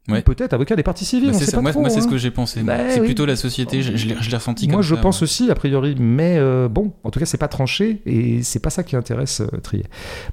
Ouais. 0.08 0.20
ou 0.20 0.22
peut-être 0.22 0.54
avocat 0.54 0.76
des 0.76 0.82
parties 0.82 1.04
civiles. 1.04 1.32
Bah, 1.32 1.38
c'est 1.38 1.54
moi, 1.60 1.72
moi, 1.72 1.90
c'est 1.90 1.98
hein. 1.98 2.02
ce 2.02 2.08
que 2.08 2.16
j'ai 2.16 2.30
pensé. 2.30 2.62
Bah 2.62 2.78
c'est 2.88 3.00
oui. 3.00 3.06
plutôt 3.06 3.26
la 3.26 3.36
société. 3.36 3.82
Je, 3.82 3.92
l'ai 3.92 4.16
je 4.18 4.30
l'ai 4.30 4.36
ressenti 4.36 4.66
Moi, 4.66 4.76
comme 4.76 4.82
je 4.82 4.94
ça, 4.94 5.00
pense 5.00 5.20
ouais. 5.20 5.24
aussi, 5.24 5.50
a 5.50 5.54
priori, 5.54 5.94
mais 5.98 6.36
euh, 6.38 6.68
bon, 6.68 6.92
en 7.04 7.10
tout 7.10 7.20
cas, 7.20 7.26
c'est 7.26 7.38
pas 7.38 7.48
tranché 7.48 8.00
et 8.06 8.42
c'est 8.42 8.60
pas 8.60 8.70
ça 8.70 8.82
qui 8.82 8.96
intéresse 8.96 9.40
euh, 9.40 9.58
Trier. 9.62 9.84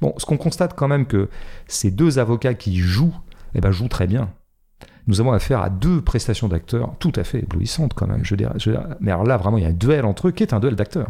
Bon, 0.02 0.14
ce 0.18 0.26
qu'on 0.26 0.38
constate 0.38 0.74
quand 0.76 0.88
même 0.88 1.06
que 1.06 1.30
ces 1.68 1.92
deux 1.92 2.18
avocats 2.18 2.54
qui 2.54 2.78
jouent, 2.78 3.16
eh 3.56 3.62
ben, 3.62 3.72
jouent 3.72 3.90
très 3.90 4.08
bien. 4.08 4.30
Nous 5.08 5.22
avons 5.22 5.32
affaire 5.32 5.62
à 5.62 5.70
deux 5.70 6.02
prestations 6.02 6.48
d'acteurs 6.48 6.94
tout 7.00 7.12
à 7.16 7.24
fait 7.24 7.40
éblouissantes 7.40 7.94
quand 7.94 8.08
même. 8.08 8.20
Je 8.24 8.36
dirais, 8.36 8.54
je 8.58 8.72
dirais- 8.72 8.84
mais 9.00 9.12
alors 9.12 9.24
là, 9.26 9.38
vraiment, 9.38 9.58
il 9.58 9.64
y 9.64 9.66
a 9.66 9.70
un 9.70 9.74
duel 9.74 10.06
entre 10.06 10.28
eux 10.28 10.32
qui 10.32 10.44
est 10.44 10.54
un 10.54 10.60
duel 10.60 10.76
d'acteurs, 10.76 11.10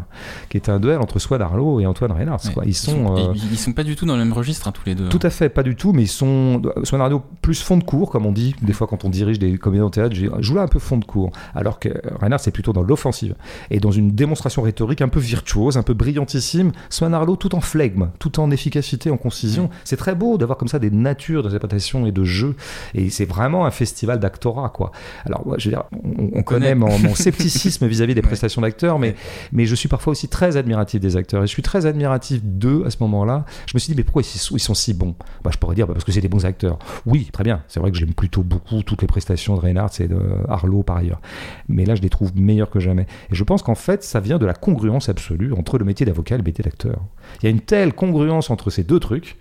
qui 0.49 0.57
est 0.57 0.69
un 0.69 0.79
duel 0.79 0.99
entre 0.99 1.19
Swan 1.19 1.41
Arlo 1.41 1.79
et 1.79 1.85
Antoine 1.85 2.11
Reynard. 2.11 2.39
Ouais. 2.45 2.53
quoi. 2.53 2.63
Ils 2.65 2.75
sont, 2.75 3.15
euh, 3.17 3.33
ils, 3.35 3.53
ils 3.53 3.57
sont 3.57 3.73
pas 3.73 3.83
du 3.83 3.95
tout 3.95 4.05
dans 4.05 4.13
le 4.15 4.23
même 4.23 4.33
registre, 4.33 4.67
hein, 4.67 4.71
tous 4.71 4.83
les 4.85 4.95
deux. 4.95 5.09
tout 5.09 5.19
à 5.23 5.29
fait, 5.29 5.49
pas 5.49 5.63
du 5.63 5.75
tout, 5.75 5.93
mais 5.93 6.03
ils 6.03 6.07
sont. 6.07 6.61
Swan 6.83 7.01
Arlo 7.01 7.23
plus 7.41 7.61
fond 7.61 7.77
de 7.77 7.83
cours, 7.83 8.11
comme 8.11 8.25
on 8.25 8.31
dit, 8.31 8.55
des 8.61 8.73
fois 8.73 8.87
quand 8.87 9.03
on 9.05 9.09
dirige 9.09 9.39
des 9.39 9.57
comédiens 9.57 9.85
au 9.85 9.89
théâtre, 9.89 10.15
je 10.15 10.27
joue 10.39 10.55
là 10.55 10.61
un 10.61 10.67
peu 10.67 10.79
fond 10.79 10.97
de 10.97 11.05
cours. 11.05 11.31
Alors 11.55 11.79
que 11.79 11.89
Reinhardt, 12.19 12.41
c'est 12.43 12.51
plutôt 12.51 12.73
dans 12.73 12.83
l'offensive. 12.83 13.35
Et 13.71 13.79
dans 13.79 13.91
une 13.91 14.11
démonstration 14.11 14.61
rhétorique 14.61 15.01
un 15.01 15.07
peu 15.09 15.19
virtuose, 15.19 15.77
un 15.77 15.83
peu 15.83 15.93
brillantissime, 15.93 16.71
Swan 16.89 17.13
Arlo 17.13 17.35
tout 17.35 17.55
en 17.55 17.61
flegme, 17.61 18.09
tout 18.19 18.39
en 18.39 18.51
efficacité, 18.51 19.09
en 19.11 19.17
concision. 19.17 19.69
C'est 19.83 19.97
très 19.97 20.15
beau 20.15 20.37
d'avoir 20.37 20.57
comme 20.57 20.67
ça 20.67 20.79
des 20.79 20.91
natures 20.91 21.43
d'interprétation 21.43 22.05
et 22.05 22.11
de 22.11 22.23
jeu. 22.23 22.55
Et 22.93 23.09
c'est 23.09 23.25
vraiment 23.25 23.65
un 23.65 23.71
festival 23.87 24.19
d'actorat, 24.19 24.69
quoi. 24.69 24.91
Alors, 25.25 25.45
ouais, 25.47 25.57
je 25.59 25.69
veux 25.69 25.75
dire, 25.75 25.83
on, 26.03 26.29
on 26.39 26.43
connaît 26.43 26.75
mon, 26.75 26.97
mon 26.99 27.15
scepticisme 27.15 27.87
vis-à-vis 27.87 28.15
des 28.15 28.21
prestations 28.21 28.61
d'acteurs, 28.61 28.99
mais, 28.99 29.15
mais 29.51 29.65
je 29.65 29.75
suis 29.75 29.87
parfois 29.89 30.11
aussi 30.11 30.27
très 30.27 30.57
admiratif 30.57 30.99
des 30.99 31.15
acteurs. 31.17 31.43
Et 31.43 31.47
je 31.47 31.51
suis 31.51 31.61
très 31.63 31.85
admiratif 31.85 32.41
d'eux 32.43 32.83
à 32.85 32.89
ce 32.89 32.97
moment-là. 33.01 33.45
Je 33.65 33.71
me 33.75 33.79
suis 33.79 33.91
dit, 33.91 33.97
mais 33.97 34.03
pourquoi 34.03 34.21
ils, 34.21 34.25
sont- 34.39 34.55
ils 34.55 34.59
sont 34.59 34.73
si 34.73 34.93
bons? 34.93 35.15
Bah, 35.43 35.51
Je 35.53 35.57
pourrais 35.57 35.75
dire, 35.75 35.87
bah, 35.87 35.93
parce 35.93 36.03
que 36.03 36.11
c'est 36.11 36.21
des 36.21 36.27
bons 36.27 36.45
acteurs. 36.45 36.77
Oui, 37.05 37.29
très 37.31 37.43
bien. 37.43 37.63
C'est 37.67 37.79
vrai 37.79 37.91
que 37.91 37.97
j'aime 37.97 38.13
plutôt 38.13 38.43
beaucoup 38.43 38.83
toutes 38.83 39.01
les 39.01 39.07
prestations 39.07 39.55
de 39.55 39.61
Reinhardt 39.61 39.91
et 40.01 40.07
de 40.07 40.19
Harlow 40.49 40.83
par 40.83 40.97
ailleurs. 40.97 41.21
Mais 41.69 41.85
là, 41.85 41.95
je 41.95 42.01
les 42.01 42.09
trouve 42.09 42.31
meilleurs 42.35 42.69
que 42.69 42.79
jamais. 42.79 43.07
Et 43.31 43.35
je 43.35 43.43
pense 43.43 43.61
qu'en 43.63 43.75
fait, 43.75 44.03
ça 44.03 44.19
vient 44.19 44.37
de 44.37 44.45
la 44.45 44.53
congruence 44.53 45.09
absolue 45.09 45.53
entre 45.53 45.77
le 45.77 45.85
métier 45.85 46.05
d'avocat 46.05 46.35
et 46.35 46.37
le 46.39 46.43
métier 46.43 46.63
d'acteur. 46.63 46.99
Il 47.41 47.45
y 47.45 47.47
a 47.47 47.49
une 47.49 47.61
telle 47.61 47.93
congruence 47.93 48.49
entre 48.49 48.69
ces 48.69 48.83
deux 48.83 48.99
trucs 48.99 49.37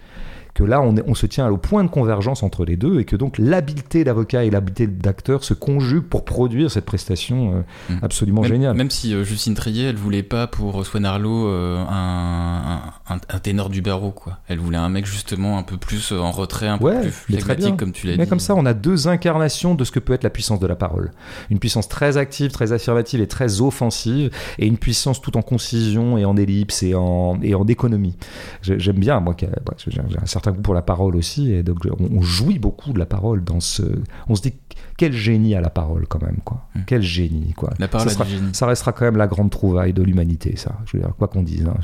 que 0.56 0.64
là, 0.64 0.80
on, 0.80 0.96
est- 0.96 1.04
on 1.06 1.14
se 1.14 1.26
tient 1.26 1.48
au 1.50 1.58
point 1.58 1.84
de 1.84 1.88
convergence 1.90 2.42
entre 2.42 2.64
les 2.64 2.76
deux 2.76 2.98
et 2.98 3.04
que 3.04 3.14
donc 3.14 3.36
l'habileté 3.38 4.04
d'avocat 4.04 4.44
et 4.44 4.50
l'habileté 4.50 4.86
d'acteur 4.86 5.44
se 5.44 5.52
conjuguent 5.54 6.02
pour 6.08 6.24
produire 6.24 6.70
cette 6.70 6.86
prestation 6.86 7.52
euh, 7.90 7.92
Mm. 7.94 7.98
absolument 8.02 8.40
même, 8.42 8.50
géniale. 8.50 8.76
Même 8.76 8.90
si 8.90 9.14
euh, 9.14 9.22
Justine 9.22 9.54
Trier, 9.54 9.84
elle 9.88 9.96
voulait 9.96 10.22
pas 10.22 10.46
pour 10.46 10.84
Swan 10.86 11.04
Arlo 11.04 11.46
euh, 11.48 11.84
un, 11.88 12.80
un, 13.08 13.16
un 13.28 13.38
ténor 13.38 13.68
du 13.70 13.82
barreau, 13.82 14.10
quoi. 14.10 14.38
Elle 14.48 14.58
voulait 14.58 14.78
un 14.78 14.88
mec 14.88 15.06
justement 15.06 15.58
un 15.58 15.62
peu 15.62 15.76
plus 15.76 16.12
en 16.12 16.30
retrait, 16.30 16.68
un 16.68 16.78
Ouais, 16.78 16.94
peu 16.94 17.00
plus 17.02 17.10
flegmatique, 17.36 17.76
comme 17.76 17.92
tu 17.92 18.06
l'as 18.06 18.14
dit. 18.14 18.18
Mais 18.18 18.26
comme 18.26 18.40
ça, 18.40 18.54
on 18.54 18.64
a 18.66 18.74
deux 18.74 19.08
incarnations 19.08 19.74
de 19.74 19.84
ce 19.84 19.90
que 19.92 20.00
peut 20.00 20.12
être 20.14 20.24
la 20.24 20.30
puissance 20.30 20.58
de 20.60 20.66
la 20.66 20.76
parole. 20.76 21.10
Une 21.50 21.58
puissance 21.58 21.88
très 21.88 22.16
active, 22.16 22.50
très 22.50 22.72
affirmative 22.72 23.20
et 23.20 23.26
très 23.28 23.60
offensive, 23.60 24.30
et 24.58 24.66
une 24.66 24.78
puissance 24.78 25.20
tout 25.20 25.36
en 25.36 25.42
concision 25.42 26.18
et 26.18 26.24
en 26.24 26.36
ellipse 26.36 26.82
et 26.82 26.94
en, 26.94 27.38
et 27.42 27.54
en 27.54 27.66
économie. 27.66 28.16
J'ai- 28.62 28.78
J'aime 28.78 28.96
bien, 28.98 29.20
moi, 29.20 29.34
j'ai 29.38 30.00
un 30.00 30.26
certain 30.26 30.45
goût 30.52 30.62
pour 30.62 30.74
la 30.74 30.82
parole 30.82 31.16
aussi, 31.16 31.52
et 31.52 31.62
donc 31.62 31.78
on, 31.98 32.08
on 32.18 32.22
jouit 32.22 32.58
beaucoup 32.58 32.92
de 32.92 32.98
la 32.98 33.06
parole 33.06 33.42
dans 33.44 33.60
ce. 33.60 33.82
On 34.28 34.34
se 34.34 34.42
dit 34.42 34.54
quel 34.96 35.12
génie 35.12 35.54
a 35.54 35.60
la 35.60 35.68
parole 35.70 36.06
quand 36.08 36.22
même, 36.22 36.38
quoi. 36.44 36.66
Mm. 36.74 36.80
Quel 36.86 37.02
génie, 37.02 37.52
quoi. 37.54 37.70
La 37.78 37.88
parole 37.88 38.08
Ça 38.08 38.12
a 38.12 38.14
sera- 38.14 38.24
du 38.24 38.30
génie. 38.36 38.54
ça 38.54 38.66
restera 38.66 38.92
quand 38.92 39.04
même 39.04 39.16
la 39.16 39.26
grande 39.26 39.50
trouvaille 39.50 39.92
de 39.92 40.02
l'humanité, 40.02 40.56
ça. 40.56 40.78
Je 40.86 40.96
veux 40.96 41.02
dire, 41.02 41.12
quoi 41.18 41.28
qu'on 41.28 41.42
dise, 41.42 41.66
hein, 41.66 41.74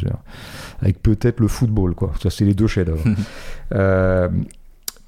avec 0.81 1.03
peut-être 1.03 1.41
le 1.41 1.49
football, 1.49 1.95
quoi. 1.95 2.13
Ça, 2.23 2.31
c'est 2.31 2.45
les 2.45 2.55
deux 2.55 2.67
chefs-d'œuvre. 2.67 3.05
Euh, 3.75 4.29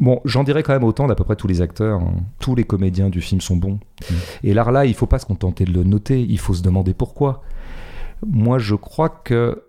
bon, 0.00 0.20
j'en 0.24 0.42
dirais 0.42 0.62
quand 0.62 0.72
même 0.72 0.84
autant 0.84 1.06
d'à 1.06 1.14
peu 1.14 1.24
près 1.24 1.36
tous 1.36 1.46
les 1.48 1.60
acteurs. 1.60 2.00
hein. 2.00 2.14
Tous 2.38 2.54
les 2.54 2.64
comédiens 2.64 3.10
du 3.10 3.20
film 3.20 3.40
sont 3.42 3.56
bons. 3.56 3.74
Mm. 4.10 4.14
Et 4.44 4.54
là, 4.54 4.70
là, 4.70 4.86
il 4.86 4.94
faut 4.94 5.06
pas 5.06 5.18
se 5.18 5.26
contenter 5.26 5.64
de 5.66 5.72
le 5.72 5.84
noter. 5.84 6.20
Il 6.22 6.38
faut 6.38 6.54
se 6.54 6.62
demander 6.62 6.94
pourquoi. 6.94 7.42
Moi, 8.26 8.58
je 8.58 8.74
crois 8.74 9.10
que 9.10 9.63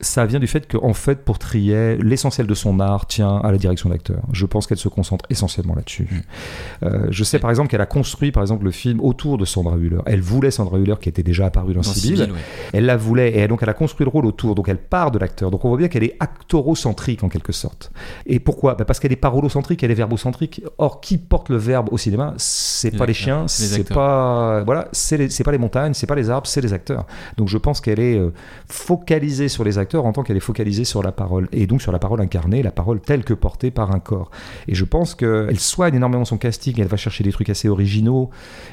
ça 0.00 0.26
vient 0.26 0.38
du 0.38 0.46
fait 0.46 0.70
qu'en 0.70 0.92
fait, 0.92 1.24
pour 1.24 1.38
Trier, 1.38 1.96
l'essentiel 1.96 2.46
de 2.46 2.52
son 2.52 2.80
art 2.80 3.06
tient 3.06 3.38
à 3.38 3.50
la 3.50 3.56
direction 3.56 3.88
d'acteur. 3.88 4.20
Je 4.30 4.44
pense 4.44 4.66
qu'elle 4.66 4.76
se 4.76 4.88
concentre 4.88 5.24
essentiellement 5.30 5.74
là-dessus. 5.74 6.06
Mm. 6.10 6.84
Euh, 6.84 7.06
je 7.10 7.24
sais 7.24 7.38
par 7.38 7.48
exemple 7.48 7.70
qu'elle 7.70 7.80
a 7.80 7.86
construit 7.86 8.30
par 8.30 8.42
exemple 8.42 8.66
le 8.66 8.72
film 8.72 9.00
autour 9.00 9.38
de 9.38 9.46
Sandra 9.46 9.76
Hüller. 9.78 10.00
Elle 10.04 10.20
voulait 10.20 10.50
Sandra 10.50 10.78
Hüller 10.78 10.96
qui 11.00 11.08
était 11.08 11.22
déjà 11.22 11.46
apparue 11.46 11.72
dans, 11.72 11.80
Dans 11.80 11.94
Sibyl. 11.94 12.30
Ouais. 12.30 12.38
Elle 12.74 12.84
la 12.84 12.98
voulait 12.98 13.38
et 13.38 13.48
donc 13.48 13.62
elle 13.62 13.70
a 13.70 13.74
construit 13.74 14.04
le 14.04 14.10
rôle 14.10 14.26
autour. 14.26 14.54
Donc 14.54 14.68
elle 14.68 14.76
part 14.76 15.10
de 15.10 15.18
l'acteur. 15.18 15.50
Donc 15.50 15.64
on 15.64 15.70
voit 15.70 15.78
bien 15.78 15.88
qu'elle 15.88 16.04
est 16.04 16.16
actorocentrique 16.20 17.24
en 17.24 17.30
quelque 17.30 17.52
sorte. 17.52 17.90
Et 18.26 18.38
pourquoi? 18.38 18.74
Bah 18.74 18.84
Parce 18.84 19.00
qu'elle 19.00 19.12
est 19.12 19.16
parolocentrique, 19.16 19.82
elle 19.82 19.90
est 19.90 19.94
verbocentrique. 19.94 20.62
Or, 20.76 21.00
qui 21.00 21.16
porte 21.16 21.48
le 21.48 21.56
verbe 21.56 21.88
au 21.90 21.96
cinéma? 21.96 22.34
C'est 22.36 22.94
pas 22.94 23.06
les 23.06 23.14
chiens, 23.14 23.48
c'est 23.48 23.88
pas 23.88 24.62
voilà, 24.64 24.88
c'est 24.92 25.44
pas 25.44 25.52
les 25.52 25.58
montagnes, 25.58 25.94
c'est 25.94 26.06
pas 26.06 26.14
les 26.14 26.28
arbres, 26.28 26.46
c'est 26.46 26.60
les 26.60 26.74
acteurs. 26.74 27.06
Donc 27.38 27.48
je 27.48 27.56
pense 27.56 27.80
qu'elle 27.80 28.00
est 28.00 28.18
euh, 28.18 28.34
focalisée 28.68 29.48
sur 29.48 29.64
les 29.64 29.78
acteurs 29.78 29.85
en 29.94 30.12
tant 30.12 30.22
qu'elle 30.24 30.36
est 30.36 30.40
focalisée 30.40 30.84
sur 30.84 31.02
la 31.02 31.12
parole 31.12 31.48
et 31.52 31.66
donc 31.66 31.80
sur 31.82 31.92
la 31.92 31.98
parole 31.98 32.20
incarnée, 32.20 32.62
la 32.62 32.72
parole 32.72 33.00
telle 33.00 33.22
que 33.24 33.34
portée 33.34 33.70
par 33.70 33.94
un 33.94 34.00
corps. 34.00 34.30
Et 34.66 34.74
je 34.74 34.84
pense 34.84 35.14
qu'elle 35.14 35.58
soigne 35.60 35.94
énormément 35.94 36.24
son 36.24 36.38
casting, 36.38 36.74
elle 36.80 36.88
va 36.88 36.96
chercher 36.96 37.22
des 37.22 37.32
trucs 37.32 37.50
assez 37.50 37.68
originaux. 37.68 38.30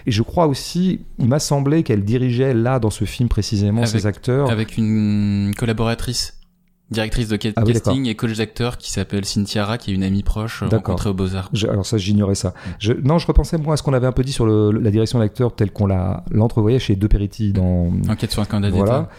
Et 0.08 0.12
je 0.12 0.24
crois 0.24 0.48
aussi, 0.48 1.02
il 1.20 1.28
m'a 1.30 1.40
semblé 1.40 1.84
qu'elle 1.84 2.04
dirigeait 2.04 2.54
là 2.54 2.80
dans 2.80 2.90
ce 2.90 3.06
film 3.06 3.30
précisément 3.30 3.82
Avec- 3.84 3.92
ses 3.92 4.06
acteurs. 4.08 4.50
Avec 4.50 4.78
une 4.78 5.54
collaboratrice, 5.58 6.40
directrice 6.92 7.28
de 7.28 7.40
Ah 7.56 7.64
oui, 7.66 7.74
casting 7.74 8.06
et 8.08 8.16
coach 8.16 8.38
d'acteur 8.38 8.78
qui 8.78 8.92
s'appelle 8.92 9.26
Cynthia 9.26 9.78
qui 9.80 9.92
est 9.92 9.94
une 9.96 10.04
amie 10.04 10.22
proche 10.22 10.62
euh, 10.62 10.68
rencontrée 10.68 11.10
au 11.10 11.14
Beaux-Arts. 11.14 11.50
Alors 11.70 11.86
ça, 11.86 11.98
j'ignorais 11.98 12.36
ça. 12.36 12.54
Je, 12.78 12.94
non, 12.94 13.18
je 13.18 13.26
repensais 13.26 13.58
moi 13.58 13.74
à 13.74 13.78
ce 13.78 13.84
qu'on 13.84 13.94
avait 13.94 14.06
un 14.06 14.12
peu 14.12 14.24
dit 14.24 14.32
sur 14.34 14.46
le- 14.46 14.72
la 14.72 14.92
direction 14.92 15.18
d'acteur 15.20 15.56
telle 15.56 15.72
qu'on 15.72 15.88
l'a 15.88 16.24
l'entrevoyait 16.32 16.80
chez 16.80 16.96
De 16.96 17.08
Peretti 17.08 17.52
dans 17.52 17.92
Enquête 18.10 18.32
sur 18.32 18.42
un 18.42 18.46
candidat 18.46 18.70
voilà. 18.76 19.00
d'État. 19.00 19.10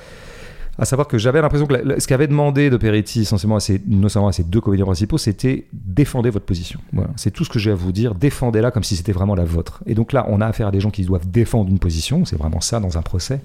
À 0.79 0.85
savoir 0.85 1.07
que 1.07 1.19
j'avais 1.19 1.41
l'impression 1.41 1.67
que 1.67 2.01
ce 2.01 2.07
qu'avait 2.09 2.27
demandé 2.27 2.69
De 2.69 2.77
Peretti, 2.77 3.21
essentiellement 3.21 3.57
à 3.57 3.61
ses, 3.61 3.81
notamment 3.87 4.29
à 4.29 4.33
ses 4.33 4.43
deux 4.43 4.61
comédiens 4.61 4.85
principaux, 4.85 5.19
c'était 5.19 5.67
défendez 5.73 6.31
votre 6.31 6.45
position. 6.45 6.81
C'est 7.17 7.31
tout 7.31 7.45
ce 7.45 7.51
que 7.51 7.59
j'ai 7.59 7.71
à 7.71 7.75
vous 7.75 7.93
dire. 7.93 8.15
Défendez-la 8.15 8.71
comme 8.71 8.83
si 8.83 8.97
c'était 8.97 9.13
vraiment 9.13 9.35
la 9.35 9.45
vôtre. 9.45 9.83
Et 9.87 9.95
donc 9.95 10.13
là, 10.13 10.27
on 10.29 10.41
a 10.41 10.47
affaire 10.47 10.69
à 10.69 10.71
des 10.71 10.81
gens 10.81 10.91
qui 10.91 11.05
doivent 11.05 11.31
défendre 11.31 11.71
une 11.71 11.79
position. 11.79 12.25
C'est 12.25 12.37
vraiment 12.37 12.61
ça 12.61 12.81
dans 12.81 12.99
un 12.99 13.03
procès. 13.03 13.41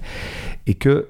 Et 0.66 0.74
que 0.74 1.08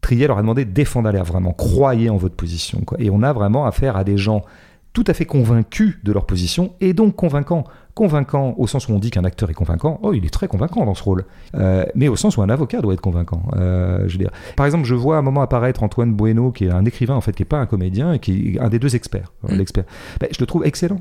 Trier 0.00 0.26
leur 0.26 0.36
a 0.36 0.42
demandé 0.42 0.66
défendez-la 0.66 1.22
vraiment. 1.22 1.52
Croyez 1.52 2.10
en 2.10 2.16
votre 2.16 2.34
position. 2.34 2.82
Et 2.98 3.08
on 3.08 3.22
a 3.22 3.32
vraiment 3.32 3.64
affaire 3.64 3.96
à 3.96 4.04
des 4.04 4.18
gens 4.18 4.44
tout 4.92 5.04
à 5.06 5.14
fait 5.14 5.24
convaincus 5.24 5.98
de 6.04 6.12
leur 6.12 6.26
position 6.26 6.74
et 6.80 6.92
donc 6.92 7.16
convaincants. 7.16 7.64
Convaincant 7.94 8.54
au 8.58 8.66
sens 8.66 8.88
où 8.88 8.92
on 8.92 8.98
dit 8.98 9.10
qu'un 9.10 9.22
acteur 9.24 9.50
est 9.50 9.54
convaincant, 9.54 10.00
oh 10.02 10.12
il 10.12 10.24
est 10.24 10.32
très 10.32 10.48
convaincant 10.48 10.84
dans 10.84 10.94
ce 10.94 11.02
rôle, 11.02 11.24
Euh, 11.54 11.84
mais 11.94 12.08
au 12.08 12.16
sens 12.16 12.36
où 12.36 12.42
un 12.42 12.48
avocat 12.48 12.80
doit 12.80 12.94
être 12.94 13.00
convaincant. 13.00 13.42
Euh, 13.56 14.04
je 14.08 14.12
veux 14.14 14.18
dire, 14.18 14.32
par 14.56 14.66
exemple, 14.66 14.84
je 14.84 14.94
vois 14.96 15.16
à 15.16 15.18
un 15.20 15.22
moment 15.22 15.42
apparaître 15.42 15.82
Antoine 15.84 16.12
Bueno, 16.12 16.50
qui 16.50 16.64
est 16.64 16.70
un 16.70 16.84
écrivain 16.84 17.14
en 17.14 17.20
fait, 17.20 17.32
qui 17.32 17.42
est 17.42 17.46
pas 17.46 17.58
un 17.58 17.66
comédien, 17.66 18.12
et 18.12 18.18
qui 18.18 18.56
est 18.56 18.60
un 18.60 18.68
des 18.68 18.80
deux 18.80 18.96
experts. 18.96 19.32
Mm. 19.48 19.54
L'expert, 19.54 19.84
Ben, 20.20 20.28
je 20.32 20.40
le 20.40 20.46
trouve 20.46 20.66
excellent. 20.66 21.00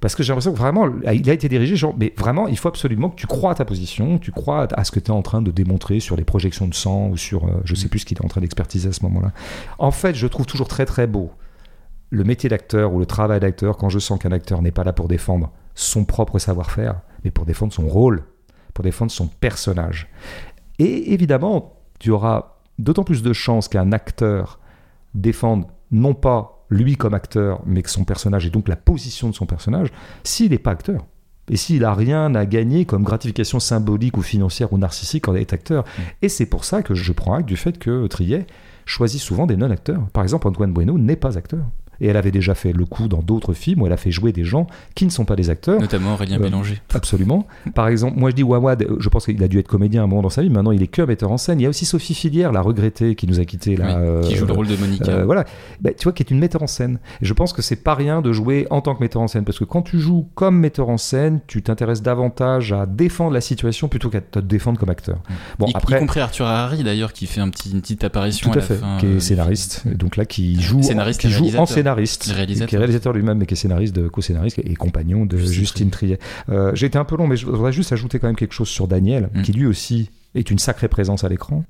Parce 0.00 0.14
que 0.14 0.22
j'ai 0.22 0.32
l'impression 0.32 0.52
que 0.52 0.58
vraiment, 0.58 0.88
il 1.12 1.30
a 1.30 1.32
été 1.32 1.48
dirigé, 1.48 1.76
genre, 1.76 1.94
mais 1.98 2.12
vraiment, 2.18 2.48
il 2.48 2.58
faut 2.58 2.68
absolument 2.68 3.08
que 3.08 3.16
tu 3.16 3.26
crois 3.26 3.52
à 3.52 3.54
ta 3.54 3.64
position, 3.64 4.18
tu 4.18 4.30
crois 4.30 4.68
à 4.70 4.84
ce 4.84 4.90
que 4.90 5.00
tu 5.00 5.06
es 5.06 5.14
en 5.14 5.22
train 5.22 5.40
de 5.40 5.50
démontrer 5.50 6.00
sur 6.00 6.16
les 6.16 6.24
projections 6.24 6.66
de 6.66 6.74
sang 6.74 7.08
ou 7.08 7.16
sur, 7.16 7.44
euh, 7.44 7.62
je 7.64 7.74
sais 7.74 7.88
plus 7.88 8.00
ce 8.00 8.04
qu'il 8.06 8.18
est 8.18 8.24
en 8.24 8.28
train 8.28 8.40
d'expertiser 8.40 8.88
à 8.90 8.92
ce 8.92 9.02
moment-là. 9.04 9.32
En 9.78 9.90
fait, 9.92 10.14
je 10.14 10.26
trouve 10.26 10.44
toujours 10.44 10.68
très 10.68 10.84
très 10.84 11.06
beau 11.06 11.30
le 12.10 12.24
métier 12.24 12.48
d'acteur 12.48 12.92
ou 12.92 12.98
le 12.98 13.06
travail 13.06 13.40
d'acteur 13.40 13.76
quand 13.76 13.88
je 13.88 13.98
sens 13.98 14.18
qu'un 14.18 14.32
acteur 14.32 14.60
n'est 14.62 14.70
pas 14.70 14.84
là 14.84 14.92
pour 14.92 15.08
défendre 15.08 15.50
son 15.76 16.04
propre 16.04 16.40
savoir-faire, 16.40 17.00
mais 17.22 17.30
pour 17.30 17.44
défendre 17.44 17.72
son 17.72 17.86
rôle, 17.86 18.24
pour 18.74 18.82
défendre 18.82 19.12
son 19.12 19.28
personnage. 19.28 20.08
Et 20.80 21.12
évidemment, 21.12 21.76
tu 22.00 22.10
auras 22.10 22.56
d'autant 22.78 23.04
plus 23.04 23.22
de 23.22 23.32
chances 23.32 23.68
qu'un 23.68 23.92
acteur 23.92 24.58
défende 25.14 25.66
non 25.92 26.14
pas 26.14 26.64
lui 26.68 26.96
comme 26.96 27.14
acteur, 27.14 27.62
mais 27.64 27.82
que 27.82 27.90
son 27.90 28.04
personnage 28.04 28.44
et 28.46 28.50
donc 28.50 28.68
la 28.68 28.76
position 28.76 29.28
de 29.28 29.34
son 29.34 29.46
personnage, 29.46 29.88
s'il 30.24 30.50
n'est 30.50 30.58
pas 30.58 30.72
acteur. 30.72 31.06
Et 31.48 31.56
s'il 31.56 31.84
a 31.84 31.94
rien 31.94 32.34
à 32.34 32.44
gagner 32.44 32.86
comme 32.86 33.04
gratification 33.04 33.60
symbolique 33.60 34.16
ou 34.16 34.22
financière 34.22 34.72
ou 34.72 34.78
narcissique 34.78 35.28
en 35.28 35.36
est 35.36 35.52
acteur. 35.52 35.84
Et 36.20 36.28
c'est 36.28 36.46
pour 36.46 36.64
ça 36.64 36.82
que 36.82 36.94
je 36.94 37.12
prends 37.12 37.34
acte 37.34 37.46
du 37.46 37.56
fait 37.56 37.78
que 37.78 38.08
Trier 38.08 38.46
choisit 38.84 39.20
souvent 39.20 39.46
des 39.46 39.56
non-acteurs. 39.56 40.08
Par 40.12 40.24
exemple, 40.24 40.48
Antoine 40.48 40.72
Bueno 40.72 40.98
n'est 40.98 41.14
pas 41.14 41.38
acteur. 41.38 41.64
Et 42.00 42.08
elle 42.08 42.16
avait 42.16 42.30
déjà 42.30 42.54
fait 42.54 42.72
le 42.72 42.84
coup 42.84 43.08
dans 43.08 43.22
d'autres 43.22 43.52
films 43.54 43.82
où 43.82 43.86
elle 43.86 43.92
a 43.92 43.96
fait 43.96 44.10
jouer 44.10 44.32
des 44.32 44.44
gens 44.44 44.66
qui 44.94 45.04
ne 45.04 45.10
sont 45.10 45.24
pas 45.24 45.36
des 45.36 45.50
acteurs. 45.50 45.80
Notamment 45.80 46.14
Aurélien 46.14 46.36
Euh, 46.36 46.42
Bélanger. 46.42 46.80
Absolument. 46.94 47.46
Par 47.74 47.88
exemple, 47.88 48.18
moi 48.18 48.30
je 48.30 48.34
dis 48.36 48.42
Wawad, 48.42 48.86
je 48.98 49.08
pense 49.08 49.24
qu'il 49.26 49.42
a 49.42 49.48
dû 49.48 49.58
être 49.58 49.68
comédien 49.68 50.02
à 50.02 50.04
un 50.04 50.06
moment 50.06 50.22
dans 50.22 50.28
sa 50.30 50.42
vie, 50.42 50.50
maintenant 50.50 50.72
il 50.72 50.82
est 50.82 50.86
que 50.88 51.02
metteur 51.02 51.30
en 51.32 51.36
scène. 51.38 51.60
Il 51.60 51.64
y 51.64 51.66
a 51.66 51.68
aussi 51.68 51.84
Sophie 51.84 52.14
Filière, 52.14 52.52
la 52.52 52.60
regrettée, 52.60 53.14
qui 53.14 53.26
nous 53.26 53.40
a 53.40 53.44
quittés 53.44 53.76
là. 53.76 53.98
Oui, 53.98 54.28
qui 54.28 54.34
euh, 54.34 54.38
joue 54.38 54.46
le 54.46 54.52
rôle 54.52 54.66
de 54.66 54.76
Monica. 54.76 55.10
euh, 55.10 55.24
voilà, 55.24 55.44
Bah, 55.80 55.90
tu 55.96 56.04
vois, 56.04 56.12
qui 56.12 56.22
est 56.22 56.30
une 56.30 56.38
metteur 56.38 56.62
en 56.62 56.66
scène. 56.66 56.98
Et 57.22 57.26
je 57.26 57.32
pense 57.32 57.52
que 57.52 57.62
c'est 57.62 57.76
pas 57.76 57.94
rien 57.94 58.20
de 58.22 58.32
jouer 58.32 58.66
en 58.70 58.80
tant 58.80 58.94
que 58.94 59.02
metteur 59.02 59.22
en 59.22 59.28
scène, 59.28 59.44
parce 59.44 59.58
que 59.58 59.64
quand 59.64 59.82
tu 59.82 59.98
joues 59.98 60.28
comme 60.34 60.58
metteur 60.58 60.88
en 60.88 60.98
scène, 60.98 61.40
tu 61.46 61.62
t'intéresses 61.62 62.02
davantage 62.02 62.72
à 62.72 62.86
défendre 62.86 63.32
la 63.32 63.40
situation 63.40 63.88
plutôt 63.88 64.10
qu'à 64.10 64.20
te 64.20 64.38
défendre 64.38 64.78
comme 64.78 64.90
acteur. 64.90 65.18
Bon, 65.58 65.66
y, 65.66 65.70
y 65.70 65.76
après, 65.76 65.98
compris 65.98 66.20
Arthur 66.20 66.46
Harari 66.46 66.82
d'ailleurs 66.84 67.12
qui 67.12 67.26
fait 67.26 67.40
un 67.40 67.48
petit, 67.48 67.70
une 67.72 67.80
petite 67.80 68.04
apparition 68.04 68.50
tout 68.50 68.58
à 68.58 68.60
la 68.62 68.66
fait, 68.66 68.76
fin. 68.76 68.96
qui 68.98 69.06
euh, 69.06 69.10
est 69.10 69.14
du 69.14 69.20
scénariste, 69.20 69.86
donc 69.88 70.16
là 70.16 70.24
qui 70.24 70.60
joue, 70.60 70.82
Scénariste 70.82 71.20
qui 71.20 71.30
joue 71.30 71.44
en 71.44 71.64
réalisateur. 71.64 71.66
Scénariste, 71.86 72.24
réalisateur. 72.34 72.68
qui 72.68 72.74
est 72.74 72.78
réalisateur 72.78 73.12
lui-même, 73.12 73.38
mais 73.38 73.46
qui 73.46 73.54
est 73.54 73.56
scénariste, 73.56 73.94
de, 73.94 74.08
co-scénariste 74.08 74.58
et 74.58 74.74
compagnon 74.74 75.24
de 75.26 75.36
Justine 75.36 75.54
Justine 75.60 75.90
Triet. 75.90 76.18
Euh, 76.48 76.72
J'ai 76.74 76.86
été 76.86 76.98
un 76.98 77.04
peu 77.04 77.16
long, 77.16 77.26
mais 77.26 77.36
je 77.36 77.46
voudrais 77.46 77.72
juste 77.72 77.92
ajouter 77.92 78.18
quand 78.18 78.26
même 78.26 78.36
quelque 78.36 78.52
chose 78.54 78.68
sur 78.68 78.88
Daniel, 78.88 79.30
Mm. 79.34 79.42
qui 79.42 79.52
lui 79.52 79.66
aussi 79.66 80.10
est 80.34 80.50
une 80.50 80.58
sacrée 80.58 80.88
présence 80.88 81.24
à 81.24 81.28
l'écran. 81.28 81.64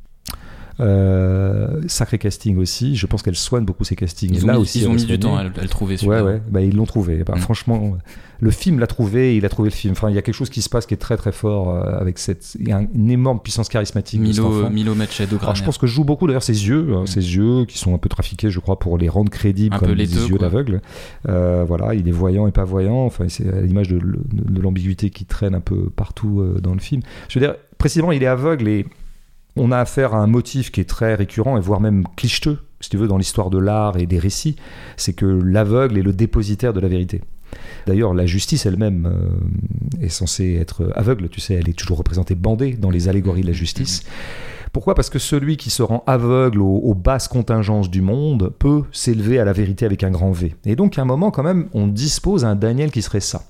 Euh, 0.78 1.80
sacré 1.86 2.18
casting 2.18 2.58
aussi. 2.58 2.96
Je 2.96 3.06
pense 3.06 3.22
qu'elle 3.22 3.34
soigne 3.36 3.64
beaucoup 3.64 3.84
ses 3.84 3.96
castings. 3.96 4.30
Ils 4.34 4.44
ont 4.44 4.48
là 4.48 4.52
mis, 4.54 4.58
aussi, 4.60 4.80
ils 4.80 4.88
ont 4.88 4.92
mis 4.92 5.04
du 5.04 5.18
temps 5.18 5.36
à, 5.36 5.44
le- 5.44 5.50
à 5.58 5.62
le 5.62 5.68
trouver. 5.68 5.96
Ouais, 6.04 6.20
ouais, 6.20 6.40
bah, 6.50 6.60
ils 6.60 6.74
l'ont 6.76 6.84
trouvé. 6.86 7.22
Bah, 7.24 7.34
Mm. 7.36 7.40
Franchement, 7.40 7.96
le 8.40 8.50
film 8.50 8.78
l'a 8.78 8.86
trouvé, 8.86 9.36
il 9.36 9.46
a 9.46 9.48
trouvé 9.48 9.70
le 9.70 9.74
film. 9.74 9.92
Enfin, 9.92 10.10
il 10.10 10.14
y 10.14 10.18
a 10.18 10.22
quelque 10.22 10.34
chose 10.34 10.50
qui 10.50 10.60
se 10.60 10.68
passe 10.68 10.84
qui 10.84 10.92
est 10.94 10.98
très 10.98 11.16
très 11.16 11.32
fort 11.32 11.70
euh, 11.70 11.98
avec 11.98 12.18
cette. 12.18 12.56
Il 12.60 12.68
y 12.68 12.72
a 12.72 12.78
un- 12.78 12.86
une 12.94 13.10
énorme 13.10 13.40
puissance 13.40 13.68
charismatique. 13.70 14.20
Milo. 14.20 14.68
Milo 14.68 14.94
Machado 14.94 15.38
Alors, 15.40 15.54
je 15.54 15.64
pense 15.64 15.78
que 15.78 15.86
je 15.86 15.94
joue 15.94 16.04
beaucoup 16.04 16.26
d'ailleurs 16.26 16.42
ses 16.42 16.68
yeux, 16.68 16.88
hein, 16.94 17.02
Mm. 17.02 17.06
ses 17.06 17.36
yeux 17.36 17.64
qui 17.66 17.78
sont 17.78 17.94
un 17.94 17.98
peu 17.98 18.08
trafiqués, 18.10 18.50
je 18.50 18.60
crois, 18.60 18.78
pour 18.78 18.98
les 18.98 19.08
rendre 19.08 19.30
crédibles 19.30 19.74
Un 19.74 19.78
comme 19.78 19.94
des 19.94 20.28
yeux 20.28 20.38
d'aveugle. 20.38 20.82
Euh, 21.28 21.64
voilà, 21.66 21.94
il 21.94 22.06
est 22.06 22.12
voyant 22.12 22.46
et 22.46 22.52
pas 22.52 22.64
voyant. 22.64 22.98
Enfin, 23.06 23.26
c'est 23.28 23.48
à 23.50 23.60
l'image 23.62 23.88
de, 23.88 23.98
de- 23.98 24.20
de 24.32 24.60
l'ambiguïté 24.60 25.08
qui 25.10 25.24
traîne 25.24 25.54
un 25.54 25.60
peu 25.60 25.88
partout 25.88 26.44
dans 26.62 26.74
le 26.74 26.80
film. 26.80 27.00
Je 27.28 27.38
veux 27.38 27.46
dire, 27.46 27.54
précisément, 27.78 28.12
il 28.12 28.22
est 28.22 28.26
aveugle 28.26 28.68
et 28.68 28.84
on 29.56 29.72
a 29.72 29.78
affaire 29.78 30.14
à 30.14 30.18
un 30.18 30.26
motif 30.26 30.70
qui 30.70 30.80
est 30.80 30.88
très 30.88 31.14
récurrent 31.14 31.56
et 31.56 31.60
voire 31.60 31.80
même 31.80 32.04
clicheteux, 32.16 32.58
si 32.80 32.90
tu 32.90 32.96
veux, 32.96 33.08
dans 33.08 33.18
l'histoire 33.18 33.50
de 33.50 33.58
l'art 33.58 33.96
et 33.96 34.06
des 34.06 34.18
récits. 34.18 34.56
C'est 34.96 35.12
que 35.12 35.26
l'aveugle 35.26 35.98
est 35.98 36.02
le 36.02 36.12
dépositaire 36.12 36.72
de 36.72 36.80
la 36.80 36.88
vérité. 36.88 37.22
D'ailleurs, 37.86 38.14
la 38.14 38.26
justice 38.26 38.66
elle-même 38.66 39.06
euh, 39.06 40.04
est 40.04 40.08
censée 40.08 40.56
être 40.60 40.92
aveugle, 40.94 41.28
tu 41.28 41.40
sais, 41.40 41.54
elle 41.54 41.68
est 41.68 41.78
toujours 41.78 41.98
représentée 41.98 42.34
bandée 42.34 42.72
dans 42.72 42.90
les 42.90 43.08
allégories 43.08 43.42
de 43.42 43.46
la 43.46 43.52
justice. 43.52 44.02
Pourquoi? 44.72 44.94
Parce 44.94 45.08
que 45.08 45.18
celui 45.18 45.56
qui 45.56 45.70
se 45.70 45.82
rend 45.82 46.04
aveugle 46.06 46.60
aux, 46.60 46.94
basses 46.94 47.28
contingences 47.28 47.90
du 47.90 48.02
monde 48.02 48.52
peut 48.58 48.82
s'élever 48.92 49.38
à 49.38 49.46
la 49.46 49.54
vérité 49.54 49.86
avec 49.86 50.04
un 50.04 50.10
grand 50.10 50.32
V. 50.32 50.54
Et 50.66 50.76
donc, 50.76 50.98
à 50.98 51.02
un 51.02 51.06
moment, 51.06 51.30
quand 51.30 51.42
même, 51.42 51.68
on 51.72 51.86
dispose 51.86 52.44
à 52.44 52.48
un 52.48 52.56
Daniel 52.56 52.90
qui 52.90 53.00
serait 53.00 53.20
ça. 53.20 53.42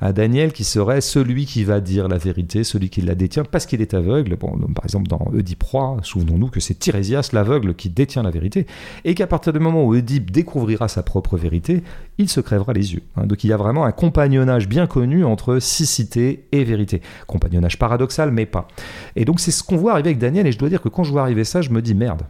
Un 0.00 0.12
Daniel 0.12 0.52
qui 0.52 0.64
serait 0.64 1.00
celui 1.00 1.44
qui 1.46 1.64
va 1.64 1.80
dire 1.80 2.08
la 2.08 2.18
vérité, 2.18 2.64
celui 2.64 2.88
qui 2.88 3.00
la 3.00 3.14
détient, 3.14 3.44
parce 3.44 3.66
qu'il 3.66 3.80
est 3.80 3.94
aveugle. 3.94 4.36
Bon, 4.36 4.56
par 4.74 4.84
exemple, 4.84 5.08
dans 5.08 5.20
Oedipe 5.32 5.62
Roi, 5.62 5.98
souvenons-nous 6.02 6.48
que 6.48 6.60
c'est 6.60 6.74
Tirésias, 6.74 7.30
l'aveugle, 7.32 7.74
qui 7.74 7.90
détient 7.90 8.22
la 8.22 8.30
vérité, 8.30 8.66
et 9.04 9.14
qu'à 9.14 9.26
partir 9.26 9.52
du 9.52 9.58
moment 9.58 9.84
où 9.84 9.94
Oedipe 9.94 10.30
découvrira 10.30 10.88
sa 10.88 11.02
propre 11.02 11.36
vérité, 11.36 11.82
il 12.18 12.28
se 12.28 12.40
crèvera 12.40 12.72
les 12.72 12.94
yeux. 12.94 13.02
hein. 13.16 13.26
Donc, 13.26 13.44
il 13.44 13.48
y 13.48 13.52
a 13.52 13.56
vraiment 13.56 13.84
un 13.84 13.92
compagnonnage 13.92 14.68
bien 14.68 14.86
connu 14.86 15.24
entre 15.24 15.58
cicité 15.58 16.46
et 16.52 16.64
vérité. 16.64 17.02
Compagnonnage 17.26 17.78
paradoxal, 17.78 18.30
mais 18.30 18.46
pas. 18.46 18.68
Et 19.16 19.24
donc 19.24 19.40
c'est 19.40 19.50
ce 19.50 19.62
qu'on 19.62 19.76
voit 19.76 19.92
arriver 19.92 20.10
avec 20.10 20.18
Daniel, 20.18 20.46
et 20.46 20.52
je 20.52 20.58
dois 20.58 20.68
dire 20.68 20.80
que 20.80 20.88
quand 20.88 21.04
je 21.04 21.10
vois 21.12 21.22
arriver 21.22 21.44
ça, 21.44 21.60
je 21.60 21.70
me 21.70 21.82
dis 21.82 21.94
merde. 21.94 22.22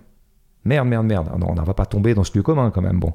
Merde, 0.69 0.87
merde, 0.87 1.07
merde. 1.07 1.29
Non, 1.41 1.47
on 1.51 1.55
ne 1.55 1.63
va 1.67 1.73
pas 1.75 1.87
tomber 1.87 2.15
dans 2.15 2.25
ce 2.25 2.37
lieu 2.37 2.43
commun 2.43 2.71
quand 2.71 2.83
même. 2.83 3.01
Bon. 3.01 3.13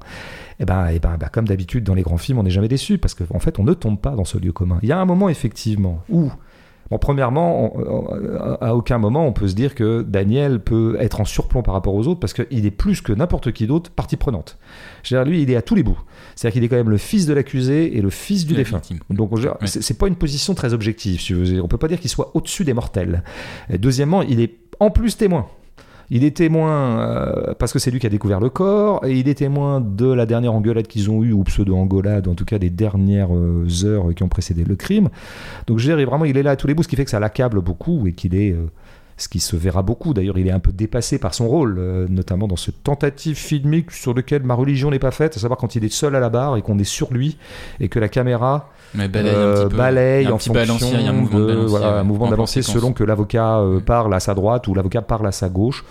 Et 0.59 0.65
ben, 0.65 0.87
et 0.87 0.99
ben, 0.99 1.17
bah, 1.19 1.29
comme 1.31 1.47
d'habitude 1.47 1.83
dans 1.83 1.93
les 1.93 2.01
grands 2.01 2.17
films, 2.17 2.39
on 2.39 2.43
n'est 2.43 2.49
jamais 2.49 2.67
déçu 2.67 2.97
parce 2.97 3.13
qu'en 3.13 3.39
fait, 3.39 3.59
on 3.59 3.63
ne 3.63 3.73
tombe 3.73 3.99
pas 3.99 4.11
dans 4.15 4.25
ce 4.25 4.37
lieu 4.39 4.51
commun. 4.51 4.79
Il 4.81 4.89
y 4.89 4.91
a 4.91 4.99
un 4.99 5.05
moment 5.05 5.29
effectivement 5.29 6.01
où, 6.09 6.31
bon, 6.89 6.97
premièrement, 6.97 7.75
on- 7.77 7.79
on- 7.79 8.57
à 8.59 8.73
aucun 8.75 8.97
moment 8.97 9.25
on 9.27 9.33
peut 9.33 9.47
se 9.47 9.55
dire 9.55 9.75
que 9.75 10.01
Daniel 10.01 10.59
peut 10.59 10.97
être 10.99 11.21
en 11.21 11.25
surplomb 11.25 11.61
par 11.61 11.73
rapport 11.75 11.93
aux 11.93 12.07
autres 12.07 12.19
parce 12.19 12.33
qu'il 12.33 12.65
est 12.65 12.71
plus 12.71 13.01
que 13.01 13.13
n'importe 13.13 13.51
qui 13.51 13.67
d'autre 13.67 13.91
partie 13.91 14.17
prenante. 14.17 14.57
Je 15.03 15.15
veux 15.15 15.23
dire, 15.23 15.31
lui, 15.31 15.41
il 15.43 15.49
est 15.51 15.55
à 15.55 15.61
tous 15.61 15.75
les 15.75 15.83
bouts. 15.83 15.99
C'est-à-dire 16.35 16.53
qu'il 16.53 16.63
est 16.63 16.69
quand 16.69 16.75
même 16.77 16.89
le 16.89 16.97
fils 16.97 17.25
de 17.27 17.33
l'accusé 17.33 17.95
et 17.97 18.01
le 18.01 18.09
fils 18.09 18.45
du 18.45 18.53
défunt. 18.55 18.77
victime. 18.77 18.99
Donc 19.11 19.31
Ouais. 19.31 19.41
c'est 19.65 19.97
pas 19.97 20.07
une 20.07 20.15
position 20.15 20.53
très 20.55 20.73
objective. 20.73 21.21
Si 21.21 21.33
veux. 21.33 21.61
On 21.61 21.67
peut 21.67 21.77
pas 21.77 21.87
dire 21.87 21.99
qu'il 21.99 22.09
soit 22.09 22.31
au-dessus 22.35 22.63
des 22.65 22.73
mortels. 22.73 23.23
Et 23.69 23.77
deuxièmement, 23.77 24.21
il 24.23 24.39
est 24.39 24.55
en 24.79 24.89
plus 24.89 25.15
témoin. 25.17 25.45
Il 26.09 26.23
est 26.23 26.35
témoin 26.37 26.99
euh, 26.99 27.53
parce 27.57 27.73
que 27.73 27.79
c'est 27.79 27.91
lui 27.91 27.99
qui 27.99 28.07
a 28.07 28.09
découvert 28.09 28.39
le 28.39 28.49
corps, 28.49 29.05
et 29.05 29.13
il 29.17 29.27
est 29.27 29.35
témoin 29.35 29.81
de 29.81 30.11
la 30.11 30.25
dernière 30.25 30.53
engueulade 30.53 30.87
qu'ils 30.87 31.09
ont 31.09 31.23
eue, 31.23 31.31
ou 31.31 31.43
pseudo-engueulade, 31.43 32.27
en 32.27 32.35
tout 32.35 32.45
cas 32.45 32.59
des 32.59 32.69
dernières 32.69 33.35
euh, 33.35 33.65
heures 33.85 34.13
qui 34.15 34.23
ont 34.23 34.29
précédé 34.29 34.63
le 34.63 34.75
crime. 34.75 35.09
Donc 35.67 35.79
je 35.79 35.91
vraiment, 35.91 36.25
il 36.25 36.37
est 36.37 36.43
là 36.43 36.51
à 36.51 36.55
tous 36.55 36.67
les 36.67 36.73
bouts, 36.73 36.83
ce 36.83 36.87
qui 36.87 36.95
fait 36.95 37.05
que 37.05 37.11
ça 37.11 37.19
l'accable 37.19 37.61
beaucoup 37.61 38.07
et 38.07 38.13
qu'il 38.13 38.35
est. 38.35 38.51
euh, 38.51 38.67
ce 39.23 39.29
qui 39.29 39.39
se 39.39 39.55
verra 39.55 39.81
beaucoup. 39.81 40.13
D'ailleurs, 40.13 40.37
il 40.37 40.47
est 40.47 40.51
un 40.51 40.59
peu 40.59 40.71
dépassé 40.71 41.17
par 41.17 41.33
son 41.33 41.47
rôle, 41.47 41.77
euh, 41.79 42.07
notamment 42.09 42.47
dans 42.47 42.55
ce 42.55 42.71
tentative 42.71 43.37
filmique 43.37 43.91
sur 43.91 44.13
lequel 44.13 44.43
ma 44.43 44.53
religion 44.53 44.91
n'est 44.91 44.99
pas 44.99 45.11
faite, 45.11 45.37
à 45.37 45.39
savoir 45.39 45.57
quand 45.57 45.75
il 45.75 45.83
est 45.83 45.93
seul 45.93 46.15
à 46.15 46.19
la 46.19 46.29
barre 46.29 46.57
et 46.57 46.61
qu'on 46.61 46.77
est 46.77 46.83
sur 46.83 47.13
lui 47.13 47.37
et 47.79 47.89
que 47.89 47.99
la 47.99 48.09
caméra 48.09 48.69
Mais 48.93 49.07
balaye 49.07 49.31
un 49.31 49.37
euh, 49.37 49.67
petit 49.67 49.75
balaye 49.75 50.25
un 50.27 50.31
en 50.31 50.37
petit 50.37 50.49
fonction 50.49 50.65
balancier, 50.65 50.97
il 50.99 51.05
y 51.05 51.07
a 51.07 51.09
un 51.09 51.13
mouvement 51.13 51.39
de 51.39 51.53
voilà, 51.53 51.99
un 51.99 52.03
mouvement 52.03 52.25
en 52.25 52.29
d'avancée 52.29 52.61
selon 52.61 52.93
que 52.93 53.03
l'avocat 53.03 53.59
euh, 53.59 53.79
parle 53.79 54.13
à 54.13 54.19
sa 54.19 54.33
droite 54.33 54.67
ou 54.67 54.73
l'avocat 54.73 55.01
parle 55.01 55.25
à 55.27 55.31
sa 55.31 55.49
gauche. 55.49 55.83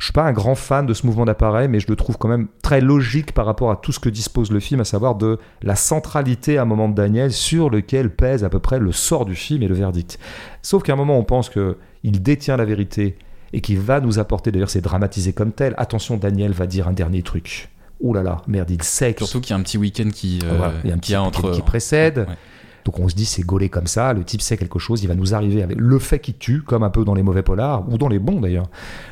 Je 0.00 0.06
suis 0.06 0.12
pas 0.12 0.24
un 0.24 0.32
grand 0.32 0.56
fan 0.56 0.84
de 0.84 0.92
ce 0.92 1.06
mouvement 1.06 1.24
d'appareil, 1.24 1.68
mais 1.68 1.80
je 1.80 1.86
le 1.88 1.96
trouve 1.96 2.18
quand 2.18 2.28
même 2.28 2.48
très 2.62 2.80
logique 2.80 3.32
par 3.32 3.46
rapport 3.46 3.70
à 3.70 3.76
tout 3.76 3.92
ce 3.92 4.00
que 4.00 4.08
dispose 4.08 4.50
le 4.50 4.60
film, 4.60 4.80
à 4.80 4.84
savoir 4.84 5.14
de 5.14 5.38
la 5.62 5.76
centralité 5.76 6.58
à 6.58 6.62
un 6.62 6.64
moment 6.64 6.88
de 6.88 6.94
Daniel 6.94 7.32
sur 7.32 7.70
lequel 7.70 8.10
pèse 8.10 8.44
à 8.44 8.48
peu 8.48 8.58
près 8.58 8.78
le 8.80 8.92
sort 8.92 9.24
du 9.24 9.36
film 9.36 9.62
et 9.62 9.68
le 9.68 9.74
verdict. 9.74 10.18
Sauf 10.62 10.82
qu'à 10.82 10.94
un 10.94 10.96
moment, 10.96 11.16
on 11.16 11.24
pense 11.24 11.48
que 11.48 11.78
il 12.04 12.22
détient 12.22 12.56
la 12.56 12.64
vérité 12.64 13.16
et 13.52 13.60
qu'il 13.60 13.80
va 13.80 14.00
nous 14.00 14.18
apporter, 14.18 14.52
d'ailleurs 14.52 14.70
c'est 14.70 14.80
dramatisé 14.80 15.32
comme 15.32 15.52
tel, 15.52 15.74
attention, 15.78 16.16
Daniel 16.16 16.52
va 16.52 16.66
dire 16.66 16.86
un 16.86 16.92
dernier 16.92 17.22
truc. 17.22 17.70
Ouh 18.00 18.12
là 18.12 18.22
là, 18.22 18.42
merde, 18.46 18.70
il 18.70 18.82
sait 18.82 19.14
que 19.14 19.24
Surtout 19.24 19.40
qu'il 19.40 19.50
y 19.50 19.52
a 19.54 19.56
un 19.56 19.62
petit 19.62 19.78
week-end 19.78 20.10
qui, 20.12 20.40
euh, 20.44 20.54
Voilà, 20.56 20.74
il 20.84 20.90
y 20.90 20.92
a 20.92 20.94
un 20.94 20.98
qui 20.98 21.12
petit 21.12 21.14
a 21.14 21.22
week-end 21.22 21.28
entre 21.28 21.50
qui 21.52 21.62
précède. 21.62 22.18
Ouais. 22.18 22.36
donc 22.84 22.98
on 22.98 23.08
se 23.08 23.14
dit 23.14 23.24
c'est 23.24 23.42
gaulé 23.42 23.68
comme 23.68 23.86
ça, 23.86 24.12
le 24.12 24.24
type 24.24 24.42
sait 24.42 24.56
quelque 24.56 24.78
chose, 24.78 25.02
il 25.02 25.06
va 25.06 25.14
nous 25.14 25.34
arriver 25.34 25.62
avec 25.62 25.78
le 25.78 25.98
fait 25.98 26.18
qui 26.18 26.34
tue, 26.34 26.62
comme 26.62 26.82
un 26.82 26.90
peu 26.90 27.04
dans 27.04 27.14
les 27.14 27.22
mauvais 27.22 27.42
polars, 27.42 27.88
ou 27.88 27.96
dans 27.96 28.08
les 28.08 28.18
bons 28.18 28.40
d'ailleurs, 28.40 28.66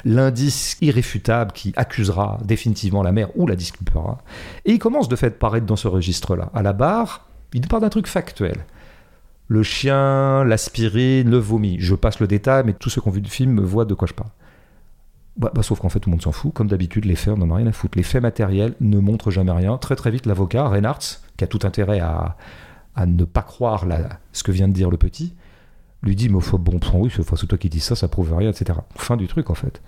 l'indice 0.05 0.76
irréfutable 0.82 1.53
qui 1.53 1.72
accusera 1.76 2.38
définitivement 2.45 3.03
la 3.03 3.12
mère 3.12 3.28
ou 3.36 3.47
la 3.47 3.57
disculpera. 3.57 4.18
Et 4.66 4.72
il 4.72 4.78
commence 4.78 5.09
de 5.09 5.16
fait 5.16 5.38
paraître 5.38 5.66
dans 5.66 5.76
ce 5.76 5.88
registre-là. 5.88 6.51
À 6.53 6.62
la 6.62 6.72
barre, 6.72 7.28
il 7.55 7.62
nous 7.62 7.68
parle 7.68 7.82
d'un 7.82 7.88
truc 7.90 8.09
factuel. 8.09 8.57
Le 9.53 9.62
chien, 9.62 10.44
l'aspirine, 10.44 11.28
le 11.28 11.36
vomi. 11.36 11.76
Je 11.78 11.94
passe 11.94 12.20
le 12.20 12.26
détail, 12.26 12.62
mais 12.64 12.72
tous 12.72 12.88
ceux 12.88 13.03
qui 13.03 13.09
ont 13.09 13.11
vu 13.11 13.20
le 13.20 13.28
film 13.28 13.61
voient 13.61 13.84
de 13.84 13.92
quoi 13.92 14.09
je 14.09 14.14
parle. 14.14 14.30
Bah, 15.36 15.53
bah, 15.55 15.62
sauf 15.62 15.78
qu'en 15.78 15.90
fait, 15.90 16.00
tout 16.00 16.09
le 16.09 16.12
monde 16.12 16.22
s'en 16.22 16.32
fout. 16.32 16.55
Comme 16.55 16.68
d'habitude, 16.68 17.05
les 17.05 17.16
faits, 17.16 17.34
on 17.34 17.36
n'en 17.36 17.55
a 17.55 17.59
rien 17.59 17.66
à 17.66 17.72
foutre. 17.72 17.98
Les 17.98 18.03
faits 18.03 18.22
matériels 18.22 18.74
ne 18.80 18.98
montrent 18.98 19.30
jamais 19.30 19.53
rien. 19.53 19.76
Très 19.76 19.94
très 19.94 20.11
vite, 20.11 20.24
l'avocat, 20.24 20.68
Reinhardt, 20.68 21.20
qui 21.36 21.44
a 21.44 21.46
tout 21.46 21.59
intérêt 21.64 22.00
à, 22.00 22.38
à 22.96 23.05
ne 23.05 23.24
pas 23.24 23.42
croire 23.42 23.84
ce 24.32 24.42
que 24.42 24.53
vient 24.53 24.68
de 24.68 24.72
dire 24.72 24.88
le 24.88 24.96
petit, 24.96 25.34
lui 26.03 26.16
dit, 26.16 26.30
mais 26.30 26.40
faut, 26.40 26.57
bon, 26.57 26.78
bon, 26.78 27.03
oui, 27.03 27.12
c'est 27.14 27.46
toi 27.46 27.59
qui 27.59 27.68
dis 27.68 27.80
ça, 27.80 27.94
ça 27.94 28.09
prouve 28.09 28.34
rien, 28.34 28.48
etc. 28.48 28.78
Fin 28.96 29.18
du 29.18 29.28
truc, 29.28 29.50
en 29.50 29.55
fait. 29.55 29.82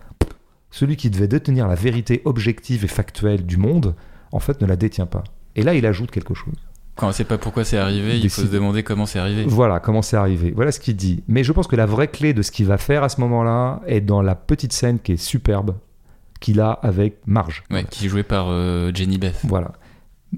Celui 0.71 0.97
qui 0.97 1.09
devait 1.09 1.27
détenir 1.27 1.69
la 1.69 1.75
vérité 1.75 2.21
objective 2.27 2.85
et 2.85 2.89
factuelle 2.89 3.47
du 3.47 3.57
monde, 3.57 3.95
en 4.31 4.41
fait, 4.41 4.61
ne 4.61 4.67
la 4.67 4.77
détient 4.77 5.07
pas. 5.07 5.25
Et 5.57 5.63
là, 5.63 5.73
il 5.73 5.87
ajoute 5.87 6.11
quelque 6.11 6.35
chose. 6.35 6.59
Quand 6.97 7.09
on 7.09 7.13
sait 7.13 7.25
pas 7.25 7.39
pourquoi 7.39 7.65
c'est 7.65 7.77
arrivé, 7.79 8.19
il 8.21 8.31
faut 8.31 8.43
se 8.43 8.47
demander 8.47 8.83
comment 8.85 9.05
c'est 9.07 9.19
arrivé. 9.19 9.45
Voilà 9.47 9.81
comment 9.81 10.01
c'est 10.03 10.17
arrivé. 10.17 10.53
Voilà 10.55 10.71
ce 10.71 10.79
qu'il 10.79 10.95
dit. 10.95 11.25
Mais 11.27 11.43
je 11.43 11.53
pense 11.53 11.67
que 11.67 11.75
la 11.77 11.87
vraie 11.87 12.09
clé 12.09 12.33
de 12.35 12.43
ce 12.43 12.53
qu'il 12.53 12.67
va 12.67 12.79
faire 12.79 13.03
à 13.03 13.09
ce 13.09 13.21
moment-là 13.21 13.81
est 13.87 14.01
dans 14.01 14.23
la 14.23 14.35
petite 14.37 14.73
scène 14.73 14.99
qui 15.01 15.13
est 15.13 15.17
superbe 15.17 15.75
qu'il 16.41 16.61
a 16.61 16.71
avec 16.71 17.19
Marge. 17.27 17.65
Ouais, 17.71 17.85
qui 17.91 18.07
est 18.07 18.09
joué 18.09 18.23
par 18.23 18.47
euh, 18.49 18.93
Jenny 18.95 19.19
Beth. 19.19 19.41
Voilà. 19.45 19.73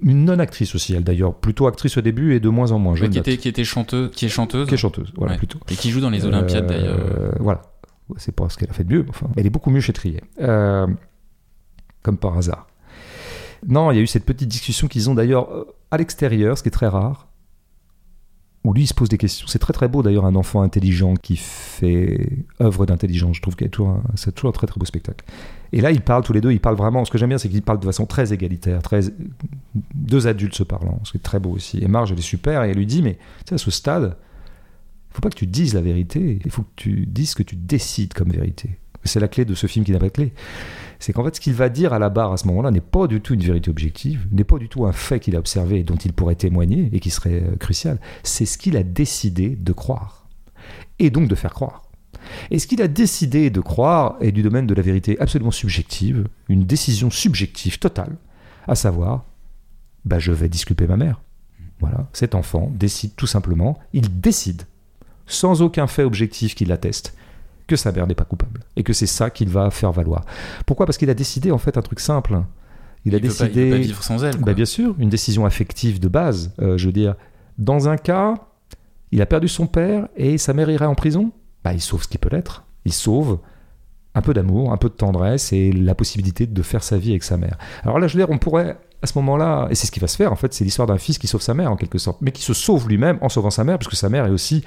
Une 0.02 0.24
non-actrice 0.24 0.74
aussi, 0.74 0.94
elle 0.94 1.04
d'ailleurs. 1.04 1.34
Plutôt 1.34 1.66
actrice 1.66 1.96
au 1.96 2.00
début 2.00 2.34
et 2.34 2.40
de 2.40 2.48
moins 2.48 2.70
en 2.72 2.78
moins. 2.78 2.94
Je 2.94 3.04
Ouais, 3.04 3.10
qui, 3.10 3.18
était, 3.18 3.36
qui 3.38 3.48
était 3.48 3.64
chanteuse, 3.64 4.10
qui 4.12 4.24
est 4.26 4.28
chanteuse, 4.30 4.66
Qui 4.68 4.74
est 4.74 4.78
chanteuse, 4.78 5.12
voilà, 5.16 5.32
Ouais. 5.32 5.38
plutôt. 5.38 5.58
et 5.70 5.74
qui 5.74 5.90
joue 5.90 6.00
dans 6.00 6.10
les 6.10 6.24
Olympiades 6.26 6.70
Euh, 6.70 6.78
d'ailleurs. 6.78 7.34
Voilà. 7.40 7.62
C'est 8.18 8.34
pas 8.34 8.48
ce 8.48 8.56
qu'elle 8.56 8.70
a 8.70 8.72
fait 8.72 8.84
de 8.84 8.94
mieux, 8.94 9.02
mais 9.02 9.08
enfin, 9.10 9.26
elle 9.36 9.46
est 9.46 9.50
beaucoup 9.50 9.70
mieux 9.70 9.80
chez 9.80 9.92
Trier. 9.92 10.22
Euh, 10.40 10.86
comme 12.02 12.16
par 12.18 12.36
hasard. 12.38 12.66
Non, 13.66 13.90
il 13.90 13.96
y 13.96 13.98
a 13.98 14.02
eu 14.02 14.06
cette 14.06 14.24
petite 14.24 14.48
discussion 14.48 14.88
qu'ils 14.88 15.10
ont 15.10 15.14
d'ailleurs 15.14 15.50
euh, 15.50 15.64
à 15.90 15.96
l'extérieur, 15.96 16.56
ce 16.56 16.62
qui 16.62 16.68
est 16.68 16.72
très 16.72 16.88
rare, 16.88 17.28
où 18.64 18.72
lui 18.72 18.82
il 18.82 18.86
se 18.86 18.94
pose 18.94 19.08
des 19.08 19.18
questions. 19.18 19.46
C'est 19.48 19.58
très 19.58 19.72
très 19.72 19.88
beau 19.88 20.02
d'ailleurs 20.02 20.24
un 20.24 20.34
enfant 20.34 20.62
intelligent 20.62 21.14
qui 21.14 21.36
fait 21.36 22.44
œuvre 22.60 22.86
d'intelligence. 22.86 23.36
Je 23.36 23.42
trouve 23.42 23.54
que 23.56 23.64
c'est 24.14 24.34
toujours 24.34 24.48
un 24.48 24.52
très 24.52 24.66
très 24.66 24.78
beau 24.78 24.84
spectacle. 24.84 25.24
Et 25.72 25.80
là, 25.80 25.90
ils 25.90 26.00
parlent 26.00 26.24
tous 26.24 26.32
les 26.32 26.40
deux, 26.40 26.52
ils 26.52 26.60
parlent 26.60 26.76
vraiment. 26.76 27.04
Ce 27.04 27.10
que 27.10 27.18
j'aime 27.18 27.28
bien, 27.28 27.38
c'est 27.38 27.48
qu'ils 27.48 27.62
parlent 27.62 27.80
de 27.80 27.84
façon 27.84 28.06
très 28.06 28.32
égalitaire, 28.32 28.82
très 28.82 29.00
deux 29.94 30.26
adultes 30.26 30.54
se 30.54 30.64
parlant, 30.64 31.00
ce 31.04 31.12
qui 31.12 31.18
est 31.18 31.20
très 31.20 31.38
beau 31.38 31.50
aussi. 31.50 31.78
Et 31.82 31.88
Marge, 31.88 32.12
elle 32.12 32.18
est 32.18 32.22
super, 32.22 32.64
et 32.64 32.70
elle 32.70 32.76
lui 32.76 32.86
dit, 32.86 33.02
mais 33.02 33.14
tu 33.14 33.50
sais, 33.50 33.54
à 33.54 33.58
ce 33.58 33.70
stade, 33.70 34.16
faut 35.10 35.22
pas 35.22 35.30
que 35.30 35.36
tu 35.36 35.46
dises 35.46 35.74
la 35.74 35.80
vérité, 35.80 36.40
il 36.44 36.50
faut 36.50 36.62
que 36.62 36.72
tu 36.76 37.06
dises 37.06 37.30
ce 37.30 37.36
que 37.36 37.42
tu 37.42 37.56
décides 37.56 38.12
comme 38.14 38.30
vérité. 38.30 38.78
C'est 39.06 39.20
la 39.20 39.28
clé 39.28 39.44
de 39.44 39.54
ce 39.54 39.66
film 39.66 39.84
qui 39.84 39.92
n'a 39.92 39.98
pas 39.98 40.06
de 40.06 40.12
clé. 40.12 40.32
C'est 40.98 41.12
qu'en 41.12 41.24
fait, 41.24 41.36
ce 41.36 41.40
qu'il 41.40 41.52
va 41.52 41.68
dire 41.68 41.92
à 41.92 41.98
la 41.98 42.08
barre 42.08 42.32
à 42.32 42.36
ce 42.36 42.46
moment-là 42.48 42.70
n'est 42.70 42.80
pas 42.80 43.06
du 43.06 43.20
tout 43.20 43.34
une 43.34 43.42
vérité 43.42 43.70
objective, 43.70 44.26
n'est 44.32 44.44
pas 44.44 44.58
du 44.58 44.68
tout 44.68 44.86
un 44.86 44.92
fait 44.92 45.20
qu'il 45.20 45.36
a 45.36 45.38
observé 45.38 45.80
et 45.80 45.84
dont 45.84 45.96
il 45.96 46.12
pourrait 46.12 46.36
témoigner 46.36 46.88
et 46.92 47.00
qui 47.00 47.10
serait 47.10 47.42
euh, 47.42 47.56
crucial. 47.56 47.98
C'est 48.22 48.46
ce 48.46 48.56
qu'il 48.56 48.76
a 48.76 48.82
décidé 48.82 49.50
de 49.50 49.72
croire. 49.72 50.26
Et 50.98 51.10
donc 51.10 51.28
de 51.28 51.34
faire 51.34 51.52
croire. 51.52 51.82
Et 52.50 52.58
ce 52.58 52.66
qu'il 52.66 52.82
a 52.82 52.88
décidé 52.88 53.50
de 53.50 53.60
croire 53.60 54.16
est 54.20 54.32
du 54.32 54.42
domaine 54.42 54.66
de 54.66 54.74
la 54.74 54.82
vérité 54.82 55.18
absolument 55.20 55.50
subjective, 55.50 56.26
une 56.48 56.64
décision 56.64 57.10
subjective 57.10 57.78
totale, 57.78 58.16
à 58.66 58.74
savoir, 58.74 59.24
bah, 60.04 60.18
je 60.18 60.32
vais 60.32 60.48
disculper 60.48 60.86
ma 60.86 60.96
mère. 60.96 61.20
Voilà, 61.80 62.08
cet 62.12 62.34
enfant 62.34 62.72
décide 62.74 63.14
tout 63.16 63.26
simplement, 63.26 63.78
il 63.92 64.20
décide, 64.20 64.62
sans 65.26 65.60
aucun 65.60 65.86
fait 65.86 66.04
objectif 66.04 66.54
qui 66.54 66.64
l'atteste, 66.64 67.14
que 67.66 67.76
sa 67.76 67.92
mère 67.92 68.06
n'est 68.06 68.14
pas 68.14 68.24
coupable. 68.24 68.60
Et 68.76 68.82
que 68.82 68.92
c'est 68.92 69.06
ça 69.06 69.30
qu'il 69.30 69.48
va 69.48 69.70
faire 69.70 69.92
valoir. 69.92 70.24
Pourquoi? 70.66 70.86
Parce 70.86 70.98
qu'il 70.98 71.10
a 71.10 71.14
décidé 71.14 71.50
en 71.50 71.58
fait 71.58 71.76
un 71.76 71.82
truc 71.82 72.00
simple. 72.00 72.42
Il 73.04 73.14
a 73.14 73.18
peut 73.18 73.28
pas, 73.28 73.34
il 73.34 73.52
décidé... 73.52 73.64
peut 73.70 73.76
pas 73.76 73.82
vivre 73.82 74.02
sans 74.02 74.24
elle. 74.24 74.36
Bah, 74.38 74.54
bien 74.54 74.64
sûr, 74.64 74.94
une 74.98 75.08
décision 75.08 75.46
affective 75.46 76.00
de 76.00 76.08
base. 76.08 76.52
Euh, 76.60 76.76
je 76.76 76.86
veux 76.86 76.92
dire, 76.92 77.14
dans 77.58 77.88
un 77.88 77.96
cas, 77.96 78.34
il 79.12 79.22
a 79.22 79.26
perdu 79.26 79.48
son 79.48 79.66
père 79.66 80.08
et 80.16 80.38
sa 80.38 80.52
mère 80.52 80.70
irait 80.70 80.86
en 80.86 80.94
prison? 80.94 81.32
Bah, 81.64 81.72
il 81.72 81.80
sauve 81.80 82.02
ce 82.02 82.08
qui 82.08 82.18
peut 82.18 82.28
l'être. 82.30 82.64
Il 82.84 82.92
sauve 82.92 83.38
un 84.14 84.22
peu 84.22 84.32
d'amour, 84.32 84.72
un 84.72 84.76
peu 84.76 84.88
de 84.88 84.94
tendresse 84.94 85.52
et 85.52 85.72
la 85.72 85.94
possibilité 85.94 86.46
de 86.46 86.62
faire 86.62 86.82
sa 86.82 86.96
vie 86.96 87.10
avec 87.10 87.22
sa 87.22 87.36
mère. 87.36 87.58
Alors 87.82 87.98
là, 87.98 88.06
je 88.06 88.16
veux 88.16 88.24
dire, 88.24 88.34
on 88.34 88.38
pourrait 88.38 88.78
à 89.06 89.08
ce 89.08 89.18
moment-là, 89.18 89.68
et 89.70 89.76
c'est 89.76 89.86
ce 89.86 89.92
qui 89.92 90.00
va 90.00 90.08
se 90.08 90.16
faire 90.16 90.32
en 90.32 90.36
fait, 90.36 90.52
c'est 90.52 90.64
l'histoire 90.64 90.88
d'un 90.88 90.98
fils 90.98 91.16
qui 91.18 91.28
sauve 91.28 91.40
sa 91.40 91.54
mère 91.54 91.70
en 91.70 91.76
quelque 91.76 91.98
sorte, 91.98 92.18
mais 92.20 92.32
qui 92.32 92.42
se 92.42 92.54
sauve 92.54 92.88
lui-même 92.88 93.18
en 93.20 93.28
sauvant 93.28 93.50
sa 93.50 93.62
mère, 93.62 93.78
puisque 93.78 93.94
sa 93.94 94.08
mère 94.08 94.26
est 94.26 94.30
aussi 94.30 94.64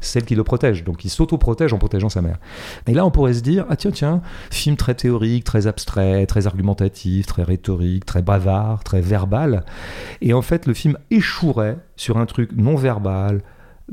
celle 0.00 0.24
qui 0.24 0.34
le 0.34 0.44
protège. 0.44 0.82
Donc 0.82 1.04
il 1.04 1.10
s'auto-protège 1.10 1.74
en 1.74 1.78
protégeant 1.78 2.08
sa 2.08 2.22
mère. 2.22 2.38
Et 2.86 2.94
là, 2.94 3.04
on 3.04 3.10
pourrait 3.10 3.34
se 3.34 3.40
dire, 3.40 3.66
ah 3.68 3.76
tiens, 3.76 3.90
tiens, 3.90 4.22
film 4.50 4.76
très 4.76 4.94
théorique, 4.94 5.44
très 5.44 5.66
abstrait, 5.66 6.24
très 6.26 6.46
argumentatif, 6.46 7.26
très 7.26 7.42
rhétorique, 7.42 8.06
très 8.06 8.22
bavard, 8.22 8.82
très 8.82 9.02
verbal. 9.02 9.64
Et 10.22 10.32
en 10.32 10.42
fait, 10.42 10.66
le 10.66 10.74
film 10.74 10.98
échouerait 11.10 11.76
sur 11.96 12.16
un 12.16 12.26
truc 12.26 12.50
non 12.56 12.76
verbal, 12.76 13.42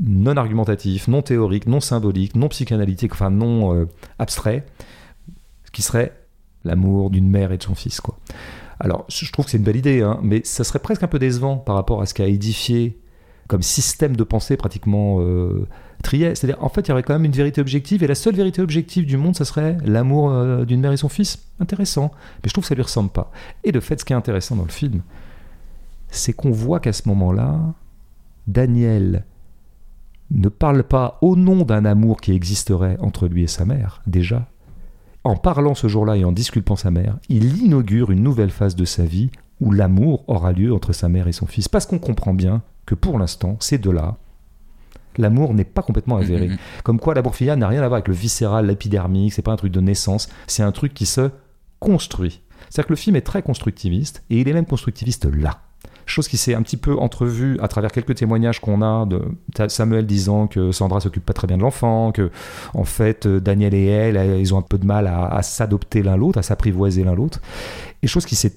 non 0.00 0.36
argumentatif, 0.36 1.08
non 1.08 1.20
théorique, 1.20 1.66
non 1.66 1.80
symbolique, 1.80 2.34
non 2.36 2.48
psychanalytique, 2.48 3.12
enfin 3.12 3.30
non 3.30 3.74
euh, 3.74 3.86
abstrait, 4.18 4.64
qui 5.72 5.82
serait 5.82 6.16
l'amour 6.64 7.10
d'une 7.10 7.28
mère 7.28 7.52
et 7.52 7.58
de 7.58 7.62
son 7.62 7.74
fils, 7.74 8.00
quoi. 8.00 8.18
Alors, 8.80 9.04
je 9.08 9.30
trouve 9.30 9.44
que 9.44 9.50
c'est 9.50 9.58
une 9.58 9.64
belle 9.64 9.76
idée, 9.76 10.00
hein, 10.00 10.18
mais 10.22 10.40
ça 10.44 10.64
serait 10.64 10.78
presque 10.78 11.02
un 11.02 11.06
peu 11.06 11.18
décevant 11.18 11.58
par 11.58 11.74
rapport 11.74 12.00
à 12.00 12.06
ce 12.06 12.14
qu'a 12.14 12.26
édifié 12.26 12.98
comme 13.46 13.62
système 13.62 14.16
de 14.16 14.24
pensée 14.24 14.56
pratiquement 14.56 15.18
euh, 15.20 15.66
Trier. 16.02 16.34
C'est-à-dire, 16.34 16.62
en 16.64 16.68
fait, 16.70 16.82
il 16.82 16.88
y 16.88 16.92
aurait 16.92 17.02
quand 17.02 17.12
même 17.12 17.26
une 17.26 17.32
vérité 17.32 17.60
objective, 17.60 18.02
et 18.02 18.06
la 18.06 18.14
seule 18.14 18.34
vérité 18.34 18.62
objective 18.62 19.04
du 19.04 19.18
monde, 19.18 19.36
ça 19.36 19.44
serait 19.44 19.76
l'amour 19.84 20.30
euh, 20.30 20.64
d'une 20.64 20.80
mère 20.80 20.92
et 20.92 20.96
son 20.96 21.10
fils. 21.10 21.40
Intéressant. 21.58 22.10
Mais 22.42 22.48
je 22.48 22.54
trouve 22.54 22.64
que 22.64 22.68
ça 22.68 22.74
lui 22.74 22.82
ressemble 22.82 23.10
pas. 23.10 23.30
Et 23.64 23.72
de 23.72 23.80
fait, 23.80 24.00
ce 24.00 24.04
qui 24.04 24.14
est 24.14 24.16
intéressant 24.16 24.56
dans 24.56 24.64
le 24.64 24.70
film, 24.70 25.02
c'est 26.08 26.32
qu'on 26.32 26.50
voit 26.50 26.80
qu'à 26.80 26.94
ce 26.94 27.06
moment-là, 27.08 27.58
Daniel 28.46 29.24
ne 30.30 30.48
parle 30.48 30.84
pas 30.84 31.18
au 31.20 31.36
nom 31.36 31.64
d'un 31.64 31.84
amour 31.84 32.20
qui 32.20 32.32
existerait 32.32 32.96
entre 33.00 33.26
lui 33.26 33.42
et 33.42 33.48
sa 33.48 33.64
mère, 33.64 34.00
déjà. 34.06 34.48
En 35.22 35.36
parlant 35.36 35.74
ce 35.74 35.86
jour-là 35.86 36.16
et 36.16 36.24
en 36.24 36.32
disculpant 36.32 36.76
sa 36.76 36.90
mère, 36.90 37.18
il 37.28 37.58
inaugure 37.62 38.10
une 38.10 38.22
nouvelle 38.22 38.50
phase 38.50 38.74
de 38.74 38.84
sa 38.84 39.04
vie 39.04 39.30
où 39.60 39.72
l'amour 39.72 40.24
aura 40.28 40.52
lieu 40.52 40.72
entre 40.72 40.92
sa 40.92 41.08
mère 41.08 41.28
et 41.28 41.32
son 41.32 41.46
fils. 41.46 41.68
Parce 41.68 41.84
qu'on 41.84 41.98
comprend 41.98 42.32
bien 42.32 42.62
que 42.86 42.94
pour 42.94 43.18
l'instant, 43.18 43.56
ces 43.60 43.76
deux-là, 43.76 44.16
l'amour 45.18 45.52
n'est 45.52 45.64
pas 45.64 45.82
complètement 45.82 46.16
avéré. 46.16 46.48
Mhm. 46.48 46.58
Comme 46.84 46.98
quoi, 46.98 47.14
l'amour 47.14 47.34
filial 47.34 47.58
n'a 47.58 47.68
rien 47.68 47.82
à 47.82 47.88
voir 47.88 47.98
avec 47.98 48.08
le 48.08 48.14
viscéral, 48.14 48.66
l'épidermique, 48.66 49.34
c'est 49.34 49.42
pas 49.42 49.52
un 49.52 49.56
truc 49.56 49.72
de 49.72 49.80
naissance, 49.80 50.28
c'est 50.46 50.62
un 50.62 50.72
truc 50.72 50.94
qui 50.94 51.06
se 51.06 51.30
construit. 51.78 52.40
C'est-à-dire 52.68 52.86
que 52.86 52.92
le 52.92 52.96
film 52.96 53.16
est 53.16 53.20
très 53.20 53.42
constructiviste, 53.42 54.22
et 54.30 54.40
il 54.40 54.48
est 54.48 54.52
même 54.52 54.66
constructiviste 54.66 55.26
là. 55.26 55.60
Chose 56.10 56.28
qui 56.28 56.36
s'est 56.36 56.54
un 56.54 56.62
petit 56.62 56.76
peu 56.76 56.98
entrevue 56.98 57.58
à 57.60 57.68
travers 57.68 57.92
quelques 57.92 58.16
témoignages 58.16 58.60
qu'on 58.60 58.82
a 58.82 59.06
de 59.06 59.22
Samuel 59.68 60.06
disant 60.06 60.46
que 60.46 60.72
Sandra 60.72 61.00
s'occupe 61.00 61.24
pas 61.24 61.32
très 61.32 61.46
bien 61.46 61.56
de 61.56 61.62
l'enfant, 61.62 62.12
que 62.12 62.30
en 62.74 62.84
fait 62.84 63.26
euh, 63.26 63.40
Daniel 63.40 63.74
et 63.74 63.86
elle, 63.86 64.16
euh, 64.16 64.38
ils 64.40 64.54
ont 64.54 64.58
un 64.58 64.62
peu 64.62 64.78
de 64.78 64.86
mal 64.86 65.06
à, 65.06 65.26
à 65.26 65.42
s'adopter 65.42 66.02
l'un 66.02 66.16
l'autre, 66.16 66.38
à 66.38 66.42
s'apprivoiser 66.42 67.04
l'un 67.04 67.14
l'autre. 67.14 67.40
Et 68.02 68.06
chose 68.06 68.26
qui 68.26 68.34
s'est 68.34 68.54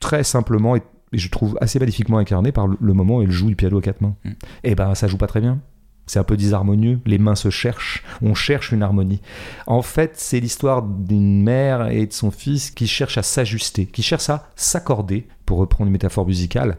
très 0.00 0.24
simplement 0.24 0.76
et 0.76 0.82
je 1.12 1.28
trouve 1.30 1.56
assez 1.60 1.78
magnifiquement 1.78 2.18
incarné 2.18 2.52
par 2.52 2.66
le, 2.66 2.92
moment 2.92 3.18
où 3.18 3.22
elle 3.22 3.30
joue 3.30 3.48
du 3.48 3.56
piano 3.56 3.78
à 3.78 3.82
quatre 3.82 4.00
mains. 4.00 4.16
Mm. 4.24 4.30
Et 4.64 4.74
ben 4.74 4.94
ça 4.94 5.06
joue 5.06 5.18
pas 5.18 5.26
très 5.26 5.40
bien. 5.40 5.60
C'est 6.06 6.18
un 6.18 6.24
peu 6.24 6.36
disharmonieux, 6.36 7.00
les 7.06 7.18
mains 7.18 7.34
se 7.34 7.50
cherchent, 7.50 8.04
on 8.22 8.34
cherche 8.34 8.72
une 8.72 8.82
harmonie. 8.82 9.20
En 9.66 9.82
fait, 9.82 10.12
c'est 10.16 10.40
l'histoire 10.40 10.82
d'une 10.82 11.42
mère 11.42 11.88
et 11.88 12.06
de 12.06 12.12
son 12.12 12.30
fils 12.30 12.70
qui 12.70 12.86
cherchent 12.86 13.18
à 13.18 13.22
s'ajuster, 13.22 13.86
qui 13.86 14.02
cherchent 14.02 14.30
à 14.30 14.48
s'accorder, 14.54 15.26
pour 15.46 15.58
reprendre 15.58 15.88
une 15.88 15.92
métaphore 15.92 16.26
musicale. 16.26 16.76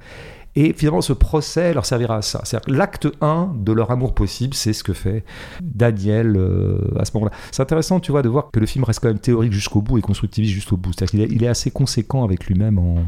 Et 0.57 0.73
finalement, 0.73 1.01
ce 1.01 1.11
procès 1.11 1.73
leur 1.73 1.85
servira 1.85 2.17
à 2.17 2.21
ça. 2.21 2.41
C'est-à-dire 2.45 2.73
l'acte 2.73 3.07
1 3.19 3.55
de 3.57 3.71
leur 3.73 3.91
amour 3.91 4.13
possible, 4.13 4.53
c'est 4.53 4.71
ce 4.71 4.83
que 4.83 4.93
fait 4.93 5.25
Daniel 5.61 6.37
euh, 6.37 6.79
à 6.97 7.03
ce 7.03 7.11
moment-là. 7.15 7.33
C'est 7.51 7.61
intéressant, 7.61 7.99
tu 7.99 8.11
vois, 8.11 8.21
de 8.21 8.29
voir 8.29 8.51
que 8.51 8.59
le 8.61 8.65
film 8.65 8.85
reste 8.85 9.01
quand 9.01 9.09
même 9.09 9.19
théorique 9.19 9.51
jusqu'au 9.51 9.81
bout 9.81 9.97
et 9.97 10.01
constructiviste 10.01 10.53
jusqu'au 10.53 10.77
bout. 10.77 10.93
C'est-à-dire 10.93 11.11
qu'il 11.11 11.21
est, 11.21 11.35
il 11.35 11.43
est 11.43 11.49
assez 11.49 11.71
conséquent 11.71 12.23
avec 12.23 12.45
lui-même 12.45 12.79
en, 12.79 13.03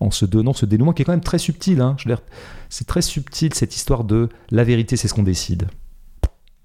en 0.00 0.10
se 0.10 0.24
donnant 0.24 0.52
ce 0.52 0.66
dénouement 0.66 0.92
qui 0.92 1.02
est 1.02 1.04
quand 1.04 1.12
même 1.12 1.20
très 1.20 1.38
subtil. 1.38 1.80
Hein. 1.80 1.96
Je 1.98 2.08
veux 2.08 2.14
dire, 2.14 2.22
c'est 2.68 2.86
très 2.86 3.02
subtil 3.02 3.52
cette 3.54 3.74
histoire 3.76 4.04
de 4.04 4.28
la 4.50 4.64
vérité, 4.64 4.96
c'est 4.96 5.08
ce 5.08 5.14
qu'on 5.14 5.22
décide. 5.22 5.68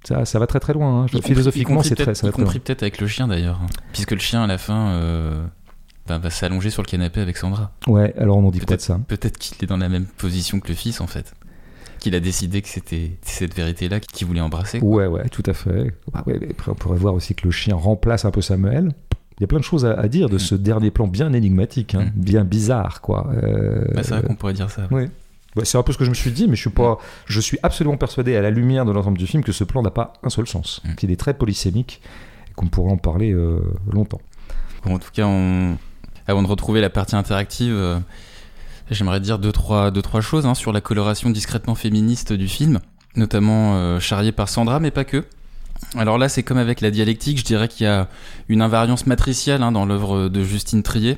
Ça, 0.03 0.25
ça 0.25 0.37
va 0.39 0.47
très 0.47 0.59
très 0.59 0.73
loin. 0.73 1.03
hein. 1.03 1.05
Je- 1.11 1.17
Philosophiquement, 1.19 1.81
c'est 1.81 1.95
très. 1.95 2.13
ça 2.13 2.27
va 2.27 2.31
Y 2.31 2.33
compris 2.33 2.59
peut-être 2.59 2.83
avec 2.83 2.99
le 2.99 3.07
chien 3.07 3.27
d'ailleurs. 3.27 3.59
hein. 3.63 3.67
Puisque 3.93 4.11
le 4.11 4.19
chien 4.19 4.43
à 4.43 4.47
la 4.47 4.57
fin 4.57 4.89
euh, 4.89 5.45
va 6.07 6.29
s'allonger 6.29 6.69
sur 6.69 6.81
le 6.81 6.87
canapé 6.87 7.21
avec 7.21 7.37
Sandra. 7.37 7.71
Ouais, 7.87 8.13
alors 8.17 8.37
on 8.37 8.45
en 8.47 8.51
dit 8.51 8.59
Peut-être 8.59 8.81
ça 8.81 8.99
peut-être 9.07 9.37
qu'il 9.37 9.55
est 9.63 9.67
dans 9.67 9.77
la 9.77 9.87
même 9.89 10.05
position 10.05 10.59
que 10.59 10.67
le 10.67 10.73
fils 10.75 10.99
en 10.99 11.07
fait. 11.07 11.33
Qu'il 11.99 12.15
a 12.15 12.19
décidé 12.19 12.61
que 12.61 12.67
c'était 12.67 13.17
cette 13.21 13.55
vérité-là 13.55 14.01
qu'il 14.01 14.27
voulait 14.27 14.41
embrasser. 14.41 14.79
Ouais, 14.81 15.07
ouais, 15.07 15.29
tout 15.29 15.43
à 15.45 15.53
fait. 15.53 15.95
Bah 16.11 16.21
ouais, 16.27 16.37
après, 16.51 16.69
on 16.73 16.75
pourrait 16.75 16.97
voir 16.97 17.13
aussi 17.13 17.33
que 17.33 17.45
le 17.45 17.51
chien 17.51 17.75
remplace 17.77 18.25
un 18.25 18.31
peu 18.31 18.41
Samuel. 18.41 18.91
Il 19.37 19.41
y 19.41 19.43
a 19.45 19.47
plein 19.47 19.59
de 19.59 19.63
choses 19.63 19.85
à, 19.85 19.93
à 19.93 20.07
dire 20.07 20.29
de 20.29 20.37
ce 20.37 20.55
dernier 20.55 20.91
plan 20.91 21.07
bien 21.07 21.33
énigmatique, 21.33 21.95
hein, 21.95 22.05
Mm. 22.15 22.19
bien 22.19 22.43
bizarre, 22.43 23.01
quoi. 23.01 23.29
Euh, 23.33 23.85
Bah, 23.93 24.03
c'est 24.03 24.11
vrai 24.15 24.23
qu'on 24.23 24.35
pourrait 24.35 24.53
dire 24.53 24.69
ça. 24.69 24.87
Ouais. 24.91 25.09
Ouais, 25.55 25.65
c'est 25.65 25.77
un 25.77 25.83
peu 25.83 25.93
ce 25.93 25.97
que 25.99 26.05
je 26.05 26.09
me 26.09 26.15
suis 26.15 26.31
dit, 26.31 26.47
mais 26.47 26.55
je 26.55 26.61
suis 26.61 26.69
pas. 26.69 26.97
Je 27.27 27.39
suis 27.39 27.57
absolument 27.63 27.97
persuadé, 27.97 28.35
à 28.35 28.41
la 28.41 28.49
lumière 28.49 28.85
de 28.85 28.91
l'ensemble 28.91 29.17
du 29.17 29.27
film, 29.27 29.43
que 29.43 29.51
ce 29.51 29.63
plan 29.63 29.81
n'a 29.83 29.91
pas 29.91 30.13
un 30.23 30.29
seul 30.29 30.47
sens. 30.47 30.81
Mm. 30.83 30.95
Qu'il 30.95 31.11
est 31.11 31.19
très 31.19 31.33
polysémique 31.35 32.01
et 32.49 32.53
qu'on 32.53 32.67
pourrait 32.67 32.91
en 32.91 32.97
parler 32.97 33.31
euh, 33.31 33.59
longtemps. 33.91 34.21
Bon, 34.85 34.95
en 34.95 34.99
tout 34.99 35.11
cas, 35.13 35.25
on... 35.27 35.77
avant 36.27 36.41
de 36.43 36.47
retrouver 36.47 36.81
la 36.81 36.89
partie 36.89 37.15
interactive, 37.15 37.73
euh, 37.73 37.99
j'aimerais 38.91 39.19
dire 39.19 39.39
deux 39.39 39.51
trois, 39.51 39.91
deux, 39.91 40.01
trois 40.01 40.21
choses 40.21 40.45
hein, 40.45 40.55
sur 40.55 40.71
la 40.73 40.81
coloration 40.81 41.29
discrètement 41.29 41.75
féministe 41.75 42.33
du 42.33 42.47
film, 42.47 42.79
notamment 43.15 43.99
charriée 43.99 44.31
par 44.31 44.49
Sandra, 44.49 44.79
mais 44.79 44.91
pas 44.91 45.05
que. 45.05 45.23
Alors 45.95 46.17
là, 46.17 46.29
c'est 46.29 46.43
comme 46.43 46.57
avec 46.57 46.81
la 46.81 46.91
dialectique, 46.91 47.37
je 47.39 47.43
dirais 47.43 47.67
qu'il 47.67 47.85
y 47.85 47.89
a 47.89 48.07
une 48.49 48.61
invariance 48.61 49.05
matricielle 49.05 49.61
hein, 49.63 49.71
dans 49.71 49.85
l'œuvre 49.85 50.29
de 50.29 50.43
Justine 50.43 50.83
Trier. 50.83 51.17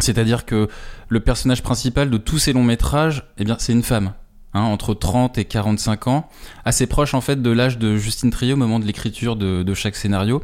C'est-à-dire 0.00 0.44
que 0.44 0.68
le 1.08 1.20
personnage 1.20 1.62
principal 1.62 2.10
de 2.10 2.16
tous 2.16 2.38
ces 2.38 2.52
longs 2.52 2.64
métrages, 2.64 3.24
eh 3.38 3.44
bien, 3.44 3.56
c'est 3.58 3.72
une 3.72 3.82
femme. 3.82 4.12
hein, 4.54 4.62
entre 4.62 4.94
30 4.94 5.38
et 5.38 5.44
45 5.44 6.08
ans, 6.08 6.28
assez 6.64 6.86
proche 6.86 7.14
en 7.14 7.20
fait 7.20 7.40
de 7.40 7.50
l'âge 7.50 7.78
de 7.78 7.96
Justine 7.96 8.30
Trier 8.30 8.52
au 8.52 8.56
moment 8.56 8.80
de 8.80 8.84
l'écriture 8.84 9.36
de, 9.36 9.74
chaque 9.74 9.96
scénario. 9.96 10.42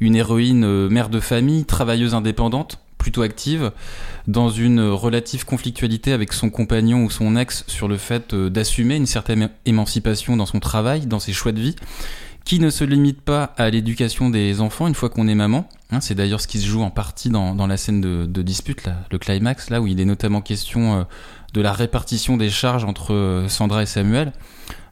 Une 0.00 0.16
héroïne 0.16 0.64
euh, 0.64 0.88
mère 0.88 1.08
de 1.08 1.20
famille, 1.20 1.64
travailleuse 1.64 2.14
indépendante, 2.14 2.78
plutôt 2.98 3.22
active, 3.22 3.70
dans 4.26 4.48
une 4.48 4.80
relative 4.80 5.44
conflictualité 5.44 6.12
avec 6.12 6.32
son 6.32 6.50
compagnon 6.50 7.04
ou 7.04 7.10
son 7.10 7.36
ex 7.36 7.64
sur 7.68 7.86
le 7.86 7.98
fait 7.98 8.34
euh, 8.34 8.50
d'assumer 8.50 8.96
une 8.96 9.06
certaine 9.06 9.50
émancipation 9.64 10.36
dans 10.36 10.46
son 10.46 10.58
travail, 10.58 11.06
dans 11.06 11.20
ses 11.20 11.32
choix 11.32 11.52
de 11.52 11.60
vie, 11.60 11.76
qui 12.46 12.60
ne 12.60 12.70
se 12.70 12.84
limite 12.84 13.20
pas 13.20 13.52
à 13.58 13.68
l'éducation 13.70 14.30
des 14.30 14.60
enfants 14.60 14.86
une 14.86 14.94
fois 14.94 15.10
qu'on 15.10 15.26
est 15.26 15.34
maman. 15.34 15.68
Hein, 15.90 16.00
c'est 16.00 16.14
d'ailleurs 16.14 16.40
ce 16.40 16.46
qui 16.46 16.60
se 16.60 16.66
joue 16.66 16.80
en 16.80 16.90
partie 16.90 17.28
dans, 17.28 17.56
dans 17.56 17.66
la 17.66 17.76
scène 17.76 18.00
de, 18.00 18.42
dispute, 18.42 18.84
là, 18.84 18.98
le 19.10 19.18
climax, 19.18 19.68
là 19.68 19.80
où 19.80 19.88
il 19.88 20.00
est 20.00 20.04
notamment 20.04 20.40
question 20.40 21.00
euh, 21.00 21.04
de 21.54 21.60
la 21.60 21.72
répartition 21.72 22.36
des 22.36 22.48
charges 22.48 22.84
entre 22.84 23.12
euh, 23.12 23.48
Sandra 23.48 23.82
et 23.82 23.86
Samuel. 23.86 24.32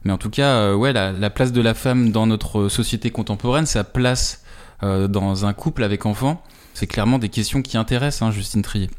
Mais 0.03 0.11
en 0.11 0.17
tout 0.17 0.29
cas, 0.29 0.49
euh, 0.49 0.75
ouais, 0.75 0.91
la, 0.91 1.13
la 1.13 1.29
place 1.29 1.53
de 1.53 1.61
la 1.61 1.73
femme 1.73 2.11
dans 2.11 2.27
notre 2.27 2.67
société 2.67 3.09
contemporaine, 3.09 3.65
sa 3.65 3.83
place 3.83 4.43
dans 4.81 5.45
un 5.45 5.53
couple 5.53 5.83
avec 5.83 6.05
enfants, 6.05 6.43
c'est 6.75 6.85
clairement 6.85 7.17
des 7.17 7.29
questions 7.29 7.63
qui 7.63 7.75
intéressent 7.77 8.21
hein, 8.27 8.31
Justine 8.31 8.61
Trier. 8.61 8.89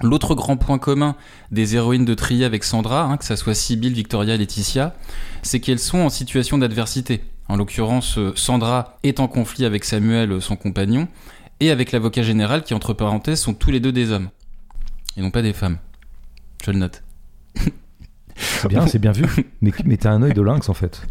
L'autre 0.00 0.34
grand 0.34 0.56
point 0.56 0.78
commun 0.78 1.16
des 1.50 1.74
héroïnes 1.74 2.06
de 2.06 2.14
Trier 2.14 2.46
avec 2.46 2.64
Sandra, 2.64 3.02
hein, 3.02 3.16
que 3.18 3.24
ça 3.26 3.36
soit 3.36 3.54
Sibylle, 3.54 3.92
Victoria, 3.92 4.36
Laetitia, 4.36 4.94
c'est 5.42 5.60
qu'elles 5.60 5.80
sont 5.80 5.98
en 5.98 6.08
situation 6.08 6.56
d'adversité. 6.56 7.24
En 7.48 7.56
l'occurrence, 7.56 8.18
euh, 8.18 8.32
Sandra 8.36 8.98
est 9.02 9.20
en 9.20 9.28
conflit 9.28 9.64
avec 9.64 9.84
Samuel, 9.84 10.32
euh, 10.32 10.40
son 10.40 10.56
compagnon, 10.56 11.08
et 11.60 11.70
avec 11.70 11.92
l'avocat 11.92 12.22
général 12.22 12.62
qui, 12.62 12.74
entre 12.74 12.92
parenthèses, 12.92 13.40
sont 13.40 13.54
tous 13.54 13.70
les 13.70 13.80
deux 13.80 13.92
des 13.92 14.12
hommes. 14.12 14.28
Et 15.16 15.22
non 15.22 15.30
pas 15.30 15.42
des 15.42 15.52
femmes. 15.52 15.78
Je 16.64 16.70
le 16.70 16.78
note. 16.78 17.02
C'est 18.36 18.68
bien, 18.68 18.86
c'est 18.86 18.98
bien 18.98 19.12
vu. 19.12 19.24
Mais, 19.60 19.72
mais 19.84 19.96
t'as 19.96 20.12
un 20.12 20.22
œil 20.22 20.32
de 20.32 20.42
lynx, 20.42 20.68
en 20.68 20.74
fait. 20.74 21.02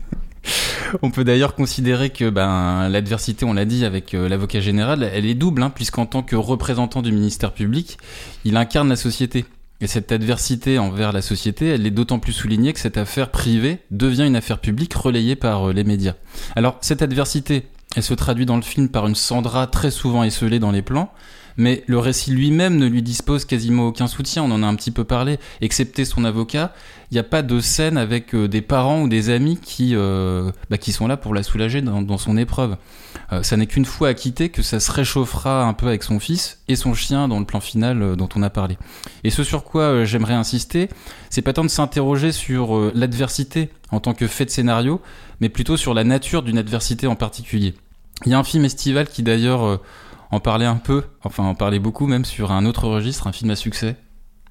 On 1.02 1.12
peut 1.12 1.24
d'ailleurs 1.24 1.56
considérer 1.56 2.10
que 2.10 2.30
ben, 2.30 2.88
l'adversité, 2.90 3.46
on 3.46 3.54
l'a 3.54 3.66
dit 3.66 3.84
avec 3.84 4.14
euh, 4.14 4.30
l'avocat 4.30 4.62
général, 4.62 5.04
elle 5.04 5.26
est 5.26 5.34
double, 5.34 5.62
hein, 5.64 5.70
puisqu'en 5.70 6.06
tant 6.06 6.24
que 6.24 6.36
représentant 6.36 7.02
du 7.02 7.12
ministère 7.12 7.54
public, 7.54 7.98
il 8.46 8.56
incarne 8.56 8.88
la 8.88 8.96
société. 8.96 9.46
Et 9.80 9.88
cette 9.88 10.12
adversité 10.12 10.80
envers 10.80 11.12
la 11.12 11.22
société, 11.22 11.68
elle 11.68 11.86
est 11.86 11.92
d'autant 11.92 12.20
plus 12.20 12.34
soulignée 12.34 12.74
que 12.74 12.80
cette 12.80 12.98
affaire 12.98 13.30
privée 13.30 13.80
devient 13.92 14.26
une 14.26 14.36
affaire 14.36 14.60
publique 14.60 14.96
relayée 14.96 15.36
par 15.36 15.70
euh, 15.70 15.74
les 15.74 15.84
médias. 15.84 16.16
Alors, 16.56 16.78
cette 16.82 17.04
adversité, 17.04 17.68
elle 17.96 18.04
se 18.04 18.16
traduit 18.16 18.48
dans 18.48 18.56
le 18.56 18.64
film 18.64 18.90
par 18.90 19.08
une 19.08 19.16
Sandra 19.16 19.68
très 19.68 19.92
souvent 19.92 20.24
esselée 20.24 20.60
dans 20.60 20.72
les 20.72 20.82
plans, 20.82 21.12
mais 21.58 21.84
le 21.88 21.98
récit 22.00 22.32
lui-même 22.32 22.78
ne 22.78 22.86
lui 22.86 23.02
dispose 23.02 23.46
quasiment 23.46 23.88
aucun 23.88 24.08
soutien, 24.08 24.44
on 24.44 24.52
en 24.52 24.64
a 24.64 24.68
un 24.68 24.76
petit 24.76 24.92
peu 24.92 25.04
parlé, 25.04 25.40
excepté 25.62 26.06
son 26.06 26.24
avocat, 26.24 26.74
il 27.10 27.16
n'y 27.16 27.20
a 27.20 27.24
pas 27.24 27.42
de 27.42 27.60
scène 27.60 27.98
avec 27.98 28.36
euh, 28.36 28.48
des 28.48 28.62
parents 28.62 29.02
ou 29.02 29.08
des 29.08 29.30
amis 29.30 29.58
qui, 29.62 29.96
euh, 29.96 30.52
bah, 30.70 30.78
qui 30.78 30.92
sont 30.92 31.08
là 31.08 31.16
pour 31.16 31.34
la 31.34 31.42
soulager 31.42 31.82
dans, 31.82 32.18
son 32.18 32.38
épreuve. 32.38 32.76
Euh, 33.32 33.44
ça 33.44 33.56
n'est 33.56 33.66
qu'une 33.66 33.86
fois 33.86 34.10
acquitté 34.10 34.50
que 34.50 34.62
ça 34.62 34.80
se 34.80 34.92
réchauffera 34.92 35.64
un 35.64 35.74
peu 35.74 35.88
avec 35.88 36.04
son 36.04 36.20
fils 36.20 36.60
et 36.68 36.76
son 36.76 36.94
chien 36.94 37.28
dans 37.28 37.40
le 37.40 37.46
plan 37.46 37.62
final 37.62 38.16
dont 38.16 38.30
on 38.36 38.44
a 38.44 38.50
parlé. 38.50 38.78
Et 39.24 39.30
ce 39.30 39.44
sur 39.44 39.64
quoi 39.64 40.04
j'aimerais 40.04 40.34
insister, 40.34 40.90
c'est 41.30 41.42
pas 41.42 41.54
tant 41.54 41.64
de 41.64 41.70
s'interroger 41.70 42.32
sur 42.32 42.92
l'adversité 42.94 43.70
en 43.92 44.00
tant 44.00 44.14
que 44.14 44.28
fait 44.28 44.46
de 44.46 44.50
scénario, 44.50 45.02
mais 45.40 45.50
plutôt 45.50 45.78
sur 45.78 45.94
la 45.94 46.04
nature 46.04 46.44
d'une 46.44 46.58
adversité 46.58 47.08
en 47.08 47.16
particulier. 47.16 47.74
Il 48.26 48.32
y 48.32 48.36
a 48.36 48.40
un 48.40 48.44
film 48.44 48.66
estival 48.66 49.08
qui 49.08 49.24
d'ailleurs 49.24 49.80
en 50.32 50.40
parlait 50.40 50.66
un 50.66 50.76
peu, 50.76 51.04
enfin 51.24 51.44
en 51.44 51.56
parlait 51.56 51.80
beaucoup 51.80 52.08
même 52.08 52.26
sur 52.26 52.52
un 52.52 52.66
autre 52.66 52.88
registre, 52.88 53.28
un 53.28 53.32
film 53.32 53.50
à 53.52 53.56
succès 53.56 53.96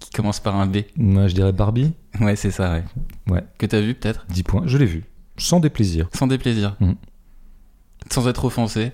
qui 0.01 0.11
commence 0.11 0.41
par 0.41 0.57
un 0.57 0.66
B. 0.66 0.79
Moi, 0.97 1.27
je 1.29 1.35
dirais 1.35 1.53
Barbie, 1.53 1.93
Ouais, 2.20 2.37
c'est 2.37 2.51
ça, 2.51 2.72
ouais. 2.72 2.85
Ouais. 3.31 3.45
Que 3.59 3.66
t'as 3.66 3.81
vu 3.81 3.95
peut-être? 3.95 4.27
10 4.31 4.43
points. 4.43 4.62
Je 4.66 4.79
l'ai 4.79 4.87
vu. 4.87 5.05
Sans 5.39 5.61
déplaisir. 5.61 6.09
Sans 6.14 6.27
déplaisir. 6.27 6.77
Mhm. 6.81 6.95
Sans 8.11 8.27
être 8.29 8.45
offensé. 8.45 8.93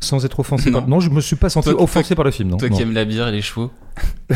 Sans 0.00 0.24
être 0.24 0.38
offensé 0.38 0.70
Non. 0.70 0.80
par... 0.80 0.88
Non, 0.88 1.00
je 1.00 1.10
me 1.10 1.20
suis 1.20 1.34
pas 1.34 1.48
senti 1.48 1.70
Toi- 1.70 1.82
offensé 1.82 2.14
par 2.14 2.24
le 2.24 2.30
film. 2.30 2.50
Non. 2.50 2.56
Toi 2.56 2.68
Non. 2.68 2.76
qui 2.76 2.82
aimes 2.82 2.92
la 2.94 3.04
bière 3.04 3.26
et 3.28 3.32
les 3.32 3.42
chevaux. 3.42 3.72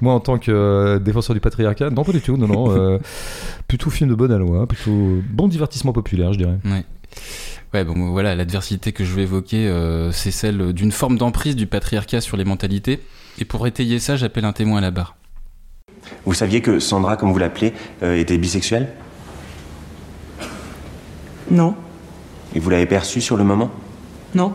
Moi, 0.00 0.12
en 0.14 0.20
tant 0.20 0.38
que 0.38 0.50
euh, 0.52 0.98
défenseur 0.98 1.34
du 1.34 1.40
patriarcat, 1.40 1.90
non, 1.90 2.04
pas 2.04 2.12
du 2.12 2.20
tout. 2.20 2.36
Non, 2.36 2.46
non. 2.46 2.70
euh, 2.76 2.98
plutôt 3.68 3.90
film 3.90 4.10
de 4.10 4.14
bonne 4.14 4.32
aloi, 4.32 4.66
plutôt 4.66 5.20
bon 5.30 5.48
divertissement 5.48 5.92
populaire, 5.92 6.32
je 6.32 6.38
dirais. 6.38 6.58
Ouais. 6.64 6.84
Ouais, 7.74 7.84
bon, 7.84 8.10
voilà, 8.10 8.34
l'adversité 8.34 8.92
que 8.92 9.02
je 9.02 9.12
veux 9.14 9.22
évoquer, 9.22 9.66
euh, 9.66 10.12
c'est 10.12 10.30
celle 10.30 10.74
d'une 10.74 10.92
forme 10.92 11.16
d'emprise 11.16 11.56
du 11.56 11.66
patriarcat 11.66 12.20
sur 12.20 12.36
les 12.36 12.44
mentalités. 12.44 13.00
Et 13.38 13.46
pour 13.46 13.66
étayer 13.66 13.98
ça, 13.98 14.16
j'appelle 14.16 14.44
un 14.44 14.52
témoin 14.52 14.78
à 14.78 14.80
la 14.82 14.90
barre. 14.90 15.16
Vous 16.26 16.34
saviez 16.34 16.60
que 16.60 16.80
Sandra, 16.80 17.16
comme 17.16 17.32
vous 17.32 17.38
l'appelez, 17.38 17.72
euh, 18.02 18.18
était 18.18 18.36
bisexuelle? 18.36 18.88
Non, 21.50 21.74
Et 22.54 22.60
vous 22.60 22.70
l'avez 22.70 22.86
perçu 22.86 23.20
sur 23.20 23.36
le 23.36 23.44
moment? 23.44 23.70
Non. 24.34 24.54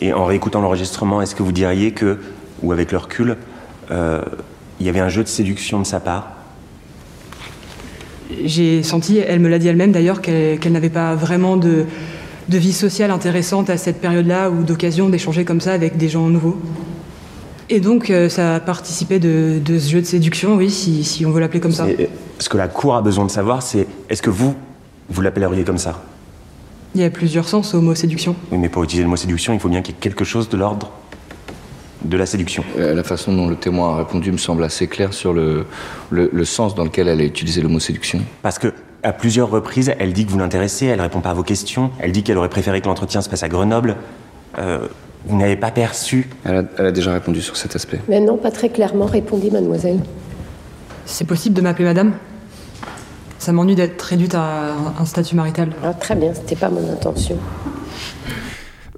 Et 0.00 0.12
en 0.12 0.24
réécoutant 0.24 0.60
l'enregistrement, 0.60 1.22
est-ce 1.22 1.34
que 1.34 1.42
vous 1.42 1.52
diriez 1.52 1.92
que, 1.92 2.20
ou 2.62 2.72
avec 2.72 2.92
le 2.92 2.98
recul, 2.98 3.36
euh, 3.90 4.22
il 4.80 4.86
y 4.86 4.88
avait 4.88 5.00
un 5.00 5.08
jeu 5.08 5.22
de 5.22 5.28
séduction 5.28 5.80
de 5.80 5.84
sa 5.86 6.00
part? 6.00 6.32
J'ai 8.44 8.82
senti, 8.82 9.18
elle 9.18 9.40
me 9.40 9.48
l'a 9.48 9.58
dit 9.58 9.68
elle-même 9.68 9.92
d'ailleurs, 9.92 10.20
qu'elle 10.20 10.58
n'avait 10.72 10.88
pas 10.88 11.14
vraiment 11.14 11.56
de, 11.56 11.84
de 12.48 12.58
vie 12.58 12.72
sociale 12.72 13.10
intéressante 13.10 13.70
à 13.70 13.76
cette 13.76 14.00
période-là 14.00 14.50
ou 14.50 14.62
d'occasion 14.62 15.08
d'échanger 15.08 15.44
comme 15.44 15.60
ça 15.60 15.72
avec 15.72 15.96
des 15.96 16.08
gens 16.08 16.26
nouveaux. 16.28 16.58
Et 17.70 17.80
donc 17.80 18.10
euh, 18.10 18.28
ça 18.28 18.56
a 18.56 18.60
participé 18.60 19.18
de, 19.18 19.58
de 19.64 19.78
ce 19.78 19.90
jeu 19.90 20.00
de 20.00 20.06
séduction, 20.06 20.56
oui, 20.56 20.70
si, 20.70 21.04
si 21.04 21.24
on 21.24 21.30
veut 21.30 21.40
l'appeler 21.40 21.60
comme 21.60 21.72
ça. 21.72 21.84
Euh, 21.84 22.06
Ce 22.38 22.48
que 22.48 22.56
la 22.56 22.68
Cour 22.68 22.94
a 22.96 23.02
besoin 23.02 23.24
de 23.24 23.30
savoir, 23.30 23.62
c'est 23.62 23.86
est-ce 24.10 24.20
que 24.20 24.30
vous, 24.30 24.54
vous 25.08 25.22
l'appelleriez 25.22 25.64
comme 25.64 25.78
ça? 25.78 26.02
Il 26.94 27.00
y 27.00 27.04
a 27.04 27.10
plusieurs 27.10 27.48
sens 27.48 27.74
au 27.74 27.80
mot 27.80 27.94
séduction. 27.94 28.36
Oui, 28.50 28.58
mais 28.58 28.68
pour 28.68 28.82
utiliser 28.82 29.04
le 29.04 29.08
mot 29.08 29.16
séduction, 29.16 29.54
il 29.54 29.60
faut 29.60 29.70
bien 29.70 29.80
qu'il 29.80 29.94
y 29.94 29.96
ait 29.96 30.00
quelque 30.00 30.24
chose 30.24 30.48
de 30.50 30.56
l'ordre 30.58 30.90
de 32.04 32.16
la 32.16 32.26
séduction. 32.26 32.64
Euh, 32.78 32.94
La 32.94 33.02
façon 33.02 33.32
dont 33.34 33.48
le 33.48 33.56
témoin 33.56 33.94
a 33.94 33.96
répondu 33.98 34.32
me 34.32 34.36
semble 34.38 34.64
assez 34.64 34.86
claire 34.88 35.12
sur 35.14 35.32
le, 35.32 35.66
le, 36.10 36.30
le 36.32 36.44
sens 36.44 36.74
dans 36.74 36.84
lequel 36.84 37.08
elle 37.08 37.20
a 37.20 37.24
utilisé 37.24 37.60
le 37.62 37.68
mot 37.68 37.78
séduction. 37.80 38.20
Parce 38.42 38.58
que, 38.58 38.72
à 39.02 39.12
plusieurs 39.12 39.50
reprises, 39.50 39.92
elle 39.98 40.12
dit 40.12 40.24
que 40.26 40.30
vous 40.30 40.38
l'intéressez, 40.38 40.86
elle 40.86 41.00
répond 41.00 41.20
pas 41.20 41.30
à 41.30 41.34
vos 41.34 41.42
questions, 41.42 41.90
elle 41.98 42.12
dit 42.12 42.22
qu'elle 42.22 42.38
aurait 42.38 42.48
préféré 42.48 42.80
que 42.80 42.86
l'entretien 42.86 43.20
se 43.22 43.28
passe 43.28 43.42
à 43.42 43.48
Grenoble. 43.48 43.96
Euh, 44.58 44.86
vous 45.26 45.36
n'avez 45.38 45.56
pas 45.56 45.70
perçu 45.70 46.28
Elle 46.44 46.56
a, 46.56 46.62
elle 46.78 46.86
a 46.86 46.92
déjà 46.92 47.12
répondu 47.12 47.40
sur 47.42 47.56
cet 47.56 47.74
aspect. 47.76 48.00
Mais 48.08 48.20
non, 48.20 48.36
pas 48.36 48.50
très 48.50 48.68
clairement, 48.68 49.06
répondit 49.06 49.50
mademoiselle. 49.50 50.00
C'est 51.04 51.26
possible 51.26 51.54
de 51.56 51.60
m'appeler 51.62 51.84
madame? 51.84 52.12
Ça 53.38 53.50
m'ennuie 53.52 53.74
d'être 53.74 54.00
réduite 54.02 54.34
à 54.36 54.72
un- 54.72 54.94
un 55.00 55.04
statut 55.04 55.34
marital. 55.34 55.70
Ah, 55.84 55.94
très 55.94 56.14
bien, 56.14 56.32
c'était 56.34 56.54
pas 56.56 56.68
mon 56.70 56.92
intention. 56.92 57.36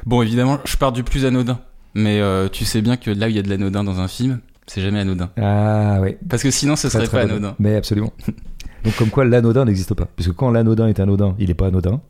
Bon, 0.05 0.21
évidemment, 0.21 0.59
je 0.65 0.77
pars 0.77 0.93
du 0.93 1.03
plus 1.03 1.25
anodin. 1.25 1.59
Mais 1.95 2.21
euh, 2.21 2.49
tu 2.49 2.65
sais 2.65 2.83
bien 2.83 2.97
que 2.97 3.11
là 3.11 3.27
où 3.27 3.29
il 3.29 3.37
y 3.37 3.39
a 3.39 3.43
de 3.43 3.49
l'anodin 3.49 3.85
dans 3.85 4.01
un 4.01 4.09
film, 4.09 4.41
C'est 4.67 4.81
jamais 4.81 5.01
anodin. 5.01 5.31
Ah 5.41 5.99
oui. 6.01 6.17
Parce 6.29 6.43
que 6.43 6.51
sinon, 6.51 6.75
ce 6.77 6.89
Très, 6.89 6.99
serait 6.99 7.07
très 7.07 7.27
pas 7.27 7.33
anodin. 7.33 7.55
Mais 7.59 7.77
absolument. 7.77 8.13
Donc 8.85 8.97
comme 8.97 9.11
quoi 9.11 9.25
l'anodin 9.25 9.65
n'existe 9.65 9.95
pas. 9.95 10.07
Puisque 10.17 10.33
quand 10.33 10.51
l'anodin 10.51 10.89
est 10.89 11.01
anodin, 11.01 11.35
il 11.39 11.49
n'est 11.49 11.55
pas 11.55 11.67
anodin. 11.69 12.01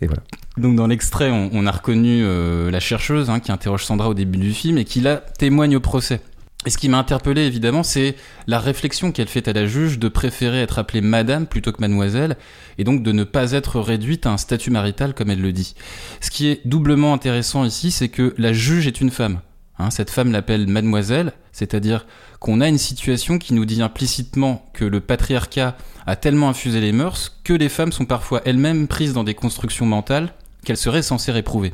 Et 0.00 0.06
voilà. 0.06 0.22
Donc 0.58 0.76
dans 0.76 0.86
l'extrait, 0.86 1.30
on, 1.30 1.50
on 1.52 1.66
a 1.66 1.70
reconnu 1.70 2.22
euh, 2.24 2.70
la 2.70 2.80
chercheuse 2.80 3.30
hein, 3.30 3.40
qui 3.40 3.52
interroge 3.52 3.84
Sandra 3.84 4.08
au 4.08 4.14
début 4.14 4.38
du 4.38 4.52
film 4.52 4.76
et 4.78 4.84
qui 4.84 5.00
là 5.00 5.22
témoigne 5.38 5.76
au 5.76 5.80
procès. 5.80 6.20
Et 6.64 6.70
ce 6.70 6.78
qui 6.78 6.88
m'a 6.88 6.98
interpellé 6.98 7.42
évidemment, 7.42 7.82
c'est 7.82 8.14
la 8.46 8.60
réflexion 8.60 9.10
qu'elle 9.10 9.28
fait 9.28 9.48
à 9.48 9.52
la 9.52 9.66
juge 9.66 9.98
de 9.98 10.08
préférer 10.08 10.62
être 10.62 10.78
appelée 10.78 11.00
madame 11.00 11.46
plutôt 11.46 11.72
que 11.72 11.80
mademoiselle, 11.80 12.36
et 12.78 12.84
donc 12.84 13.02
de 13.02 13.10
ne 13.10 13.24
pas 13.24 13.52
être 13.52 13.80
réduite 13.80 14.26
à 14.26 14.30
un 14.30 14.36
statut 14.36 14.70
marital 14.70 15.12
comme 15.14 15.30
elle 15.30 15.40
le 15.40 15.52
dit. 15.52 15.74
Ce 16.20 16.30
qui 16.30 16.48
est 16.48 16.60
doublement 16.64 17.14
intéressant 17.14 17.64
ici, 17.64 17.90
c'est 17.90 18.08
que 18.08 18.34
la 18.38 18.52
juge 18.52 18.86
est 18.86 19.00
une 19.00 19.10
femme. 19.10 19.40
Hein, 19.78 19.90
cette 19.90 20.10
femme 20.10 20.30
l'appelle 20.30 20.68
mademoiselle, 20.68 21.32
c'est-à-dire 21.50 22.06
qu'on 22.38 22.60
a 22.60 22.68
une 22.68 22.78
situation 22.78 23.38
qui 23.38 23.54
nous 23.54 23.64
dit 23.64 23.82
implicitement 23.82 24.70
que 24.72 24.84
le 24.84 25.00
patriarcat 25.00 25.76
a 26.06 26.16
tellement 26.16 26.48
infusé 26.48 26.80
les 26.80 26.92
mœurs 26.92 27.40
que 27.42 27.52
les 27.52 27.68
femmes 27.68 27.92
sont 27.92 28.04
parfois 28.04 28.42
elles-mêmes 28.44 28.86
prises 28.86 29.14
dans 29.14 29.24
des 29.24 29.34
constructions 29.34 29.86
mentales 29.86 30.32
qu'elles 30.64 30.76
seraient 30.76 31.02
censées 31.02 31.32
réprouver. 31.32 31.72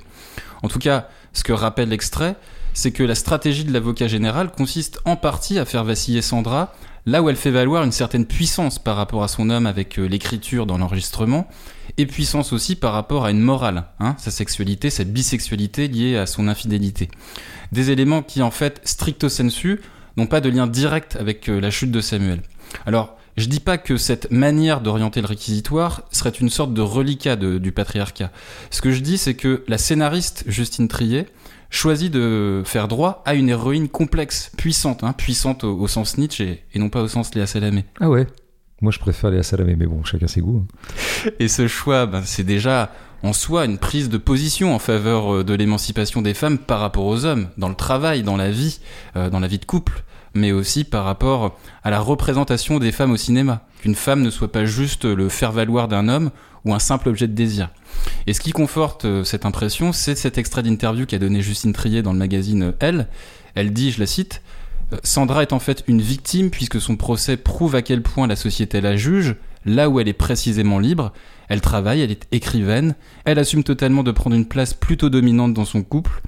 En 0.62 0.68
tout 0.68 0.78
cas, 0.78 1.08
ce 1.32 1.44
que 1.44 1.52
rappelle 1.52 1.90
l'extrait, 1.90 2.36
c'est 2.78 2.92
que 2.92 3.02
la 3.02 3.16
stratégie 3.16 3.64
de 3.64 3.72
l'avocat 3.72 4.06
général 4.06 4.52
consiste 4.52 5.00
en 5.04 5.16
partie 5.16 5.58
à 5.58 5.64
faire 5.64 5.82
vaciller 5.82 6.22
Sandra 6.22 6.72
là 7.06 7.22
où 7.22 7.28
elle 7.28 7.34
fait 7.34 7.50
valoir 7.50 7.82
une 7.82 7.90
certaine 7.90 8.24
puissance 8.24 8.78
par 8.78 8.94
rapport 8.94 9.24
à 9.24 9.28
son 9.28 9.50
homme 9.50 9.66
avec 9.66 9.98
euh, 9.98 10.06
l'écriture 10.06 10.64
dans 10.64 10.78
l'enregistrement, 10.78 11.48
et 11.96 12.06
puissance 12.06 12.52
aussi 12.52 12.76
par 12.76 12.92
rapport 12.92 13.24
à 13.24 13.32
une 13.32 13.40
morale, 13.40 13.86
hein, 13.98 14.14
sa 14.18 14.30
sexualité, 14.30 14.90
cette 14.90 15.12
bisexualité 15.12 15.88
liée 15.88 16.16
à 16.16 16.26
son 16.26 16.46
infidélité. 16.46 17.08
Des 17.72 17.90
éléments 17.90 18.22
qui 18.22 18.42
en 18.42 18.52
fait, 18.52 18.80
stricto 18.84 19.28
sensu, 19.28 19.80
n'ont 20.16 20.26
pas 20.26 20.40
de 20.40 20.48
lien 20.48 20.68
direct 20.68 21.16
avec 21.16 21.48
euh, 21.48 21.60
la 21.60 21.72
chute 21.72 21.90
de 21.90 22.00
Samuel. 22.00 22.42
Alors, 22.86 23.16
je 23.36 23.46
dis 23.46 23.60
pas 23.60 23.78
que 23.78 23.96
cette 23.96 24.30
manière 24.30 24.82
d'orienter 24.82 25.20
le 25.20 25.26
réquisitoire 25.26 26.02
serait 26.12 26.30
une 26.30 26.50
sorte 26.50 26.74
de 26.74 26.82
reliquat 26.82 27.34
du 27.34 27.72
patriarcat. 27.72 28.30
Ce 28.70 28.80
que 28.80 28.92
je 28.92 29.00
dis, 29.00 29.18
c'est 29.18 29.34
que 29.34 29.64
la 29.66 29.78
scénariste 29.78 30.44
Justine 30.46 30.86
Trier 30.86 31.26
choisit 31.70 32.12
de 32.12 32.62
faire 32.64 32.88
droit 32.88 33.22
à 33.26 33.34
une 33.34 33.48
héroïne 33.48 33.88
complexe, 33.88 34.50
puissante, 34.56 35.04
hein, 35.04 35.12
puissante 35.12 35.64
au, 35.64 35.76
au 35.78 35.88
sens 35.88 36.18
Nietzsche 36.18 36.64
et, 36.72 36.78
non 36.78 36.88
pas 36.88 37.02
au 37.02 37.08
sens 37.08 37.34
Léa 37.34 37.46
Salamé. 37.46 37.84
Ah 38.00 38.08
ouais. 38.08 38.26
Moi 38.80 38.92
je 38.92 38.98
préfère 38.98 39.30
les 39.30 39.42
Salamé, 39.42 39.74
mais 39.76 39.86
bon, 39.86 40.04
chacun 40.04 40.28
ses 40.28 40.40
goûts. 40.40 40.64
hein. 40.64 41.30
Et 41.40 41.48
ce 41.48 41.66
choix, 41.66 42.06
ben, 42.06 42.22
c'est 42.24 42.44
déjà 42.44 42.92
en 43.24 43.32
soi 43.32 43.64
une 43.64 43.78
prise 43.78 44.08
de 44.08 44.18
position 44.18 44.72
en 44.74 44.78
faveur 44.78 45.34
euh, 45.38 45.44
de 45.44 45.52
l'émancipation 45.54 46.22
des 46.22 46.34
femmes 46.34 46.58
par 46.58 46.78
rapport 46.78 47.04
aux 47.04 47.24
hommes, 47.24 47.48
dans 47.58 47.68
le 47.68 47.74
travail, 47.74 48.22
dans 48.22 48.36
la 48.36 48.50
vie, 48.50 48.78
euh, 49.16 49.28
dans 49.30 49.40
la 49.40 49.48
vie 49.48 49.58
de 49.58 49.64
couple, 49.64 50.04
mais 50.38 50.52
aussi 50.52 50.84
par 50.84 51.04
rapport 51.04 51.58
à 51.82 51.90
la 51.90 52.00
représentation 52.00 52.78
des 52.78 52.92
femmes 52.92 53.12
au 53.12 53.16
cinéma. 53.16 53.62
Qu'une 53.80 53.94
femme 53.94 54.22
ne 54.22 54.30
soit 54.30 54.50
pas 54.50 54.64
juste 54.64 55.04
le 55.04 55.28
faire-valoir 55.28 55.88
d'un 55.88 56.08
homme 56.08 56.30
ou 56.64 56.74
un 56.74 56.78
simple 56.78 57.08
objet 57.08 57.28
de 57.28 57.34
désir. 57.34 57.70
Et 58.26 58.32
ce 58.32 58.40
qui 58.40 58.52
conforte 58.52 59.04
euh, 59.04 59.24
cette 59.24 59.46
impression, 59.46 59.92
c'est 59.92 60.14
cet 60.14 60.38
extrait 60.38 60.62
d'interview 60.62 61.06
qu'a 61.06 61.18
donné 61.18 61.40
Justine 61.42 61.72
Trier 61.72 62.02
dans 62.02 62.12
le 62.12 62.18
magazine 62.18 62.62
euh, 62.62 62.72
Elle. 62.80 63.08
Elle 63.54 63.72
dit, 63.72 63.90
je 63.90 64.00
la 64.00 64.06
cite, 64.06 64.42
euh, 64.92 64.96
Sandra 65.02 65.42
est 65.42 65.52
en 65.52 65.58
fait 65.58 65.84
une 65.86 66.00
victime 66.00 66.50
puisque 66.50 66.80
son 66.80 66.96
procès 66.96 67.36
prouve 67.36 67.74
à 67.74 67.82
quel 67.82 68.02
point 68.02 68.26
la 68.26 68.36
société 68.36 68.80
la 68.80 68.96
juge, 68.96 69.36
là 69.64 69.88
où 69.88 70.00
elle 70.00 70.08
est 70.08 70.12
précisément 70.12 70.78
libre. 70.78 71.12
Elle 71.48 71.60
travaille, 71.60 72.00
elle 72.00 72.10
est 72.10 72.26
écrivaine, 72.30 72.94
elle 73.24 73.38
assume 73.38 73.64
totalement 73.64 74.02
de 74.02 74.10
prendre 74.10 74.36
une 74.36 74.46
place 74.46 74.74
plutôt 74.74 75.08
dominante 75.08 75.54
dans 75.54 75.64
son 75.64 75.82
couple. 75.82 76.20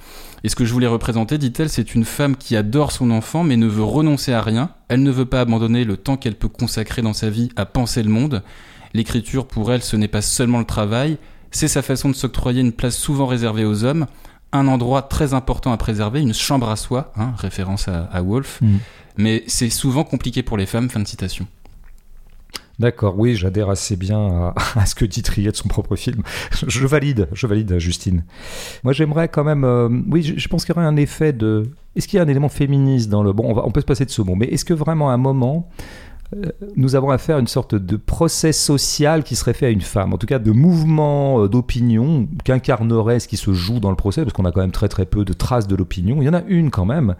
Et 0.42 0.48
ce 0.48 0.56
que 0.56 0.64
je 0.64 0.72
voulais 0.72 0.86
représenter, 0.86 1.36
dit-elle, 1.36 1.68
c'est 1.68 1.94
une 1.94 2.06
femme 2.06 2.36
qui 2.36 2.56
adore 2.56 2.92
son 2.92 3.10
enfant 3.10 3.44
mais 3.44 3.56
ne 3.56 3.66
veut 3.66 3.84
renoncer 3.84 4.32
à 4.32 4.40
rien. 4.40 4.70
Elle 4.88 5.02
ne 5.02 5.10
veut 5.10 5.26
pas 5.26 5.42
abandonner 5.42 5.84
le 5.84 5.96
temps 5.98 6.16
qu'elle 6.16 6.36
peut 6.36 6.48
consacrer 6.48 7.02
dans 7.02 7.12
sa 7.12 7.28
vie 7.28 7.50
à 7.56 7.66
penser 7.66 8.02
le 8.02 8.10
monde. 8.10 8.42
L'écriture, 8.94 9.46
pour 9.46 9.72
elle, 9.72 9.82
ce 9.82 9.96
n'est 9.96 10.08
pas 10.08 10.22
seulement 10.22 10.58
le 10.58 10.64
travail, 10.64 11.18
c'est 11.50 11.68
sa 11.68 11.82
façon 11.82 12.08
de 12.08 12.14
s'octroyer 12.14 12.60
une 12.60 12.72
place 12.72 12.96
souvent 12.96 13.26
réservée 13.26 13.64
aux 13.64 13.84
hommes, 13.84 14.06
un 14.52 14.66
endroit 14.66 15.02
très 15.02 15.34
important 15.34 15.72
à 15.72 15.76
préserver, 15.76 16.20
une 16.20 16.34
chambre 16.34 16.70
à 16.70 16.76
soi, 16.76 17.12
hein, 17.16 17.32
référence 17.36 17.88
à, 17.88 18.04
à 18.04 18.22
Wolf. 18.22 18.60
Mm. 18.62 18.76
Mais 19.16 19.44
c'est 19.46 19.70
souvent 19.70 20.04
compliqué 20.04 20.42
pour 20.42 20.56
les 20.56 20.66
femmes, 20.66 20.88
fin 20.88 21.00
de 21.00 21.06
citation. 21.06 21.46
D'accord, 22.80 23.18
oui, 23.18 23.36
j'adhère 23.36 23.68
assez 23.70 23.94
bien 23.94 24.52
à, 24.74 24.86
ce 24.86 24.94
que 24.94 25.04
dit 25.04 25.22
Trier 25.22 25.50
de 25.50 25.56
son 25.56 25.68
propre 25.68 25.96
film. 25.96 26.22
Je 26.66 26.86
valide, 26.86 27.28
je 27.32 27.46
valide, 27.46 27.78
Justine. 27.78 28.24
Moi, 28.84 28.92
j'aimerais 28.94 29.28
quand 29.28 29.44
même. 29.44 29.64
euh, 29.64 29.88
oui, 30.10 30.22
je, 30.22 30.38
je 30.38 30.48
pense 30.48 30.64
qu'il 30.64 30.74
y 30.74 30.78
aurait 30.78 30.86
un 30.86 30.96
effet 30.96 31.32
de. 31.32 31.64
Est-ce 31.94 32.08
qu'il 32.08 32.16
y 32.16 32.20
a 32.20 32.24
un 32.24 32.28
élément 32.28 32.48
féministe 32.48 33.10
dans 33.10 33.22
le. 33.22 33.32
Bon, 33.32 33.44
on, 33.50 33.52
va- 33.52 33.66
on 33.66 33.70
peut 33.70 33.82
se 33.82 33.86
passer 33.86 34.06
de 34.06 34.10
ce 34.10 34.22
mot, 34.22 34.34
mais 34.34 34.46
est-ce 34.46 34.64
que 34.64 34.72
vraiment 34.74 35.10
à 35.10 35.12
un 35.12 35.18
moment. 35.18 35.68
euh, 36.34 36.46
Nous 36.76 36.94
avons 36.94 37.10
affaire 37.10 37.36
à 37.36 37.40
une 37.40 37.46
sorte 37.48 37.74
de 37.74 37.96
procès 37.96 38.52
social 38.52 39.24
qui 39.24 39.36
serait 39.36 39.52
fait 39.52 39.66
à 39.66 39.70
une 39.70 39.82
femme, 39.82 40.14
en 40.14 40.16
tout 40.18 40.26
cas 40.26 40.38
de 40.38 40.50
mouvement 40.50 41.42
euh, 41.44 41.48
d'opinion 41.48 42.28
qu'incarnerait 42.44 43.20
ce 43.20 43.28
qui 43.28 43.36
se 43.36 43.52
joue 43.52 43.80
dans 43.80 43.90
le 43.90 43.96
procès, 43.96 44.22
parce 44.22 44.32
qu'on 44.32 44.46
a 44.46 44.52
quand 44.52 44.60
même 44.62 44.72
très 44.72 44.88
très 44.88 45.04
peu 45.04 45.26
de 45.26 45.34
traces 45.34 45.66
de 45.66 45.76
l'opinion. 45.76 46.22
Il 46.22 46.24
y 46.24 46.28
en 46.30 46.34
a 46.34 46.42
une 46.48 46.70
quand 46.70 46.86
même, 46.86 47.14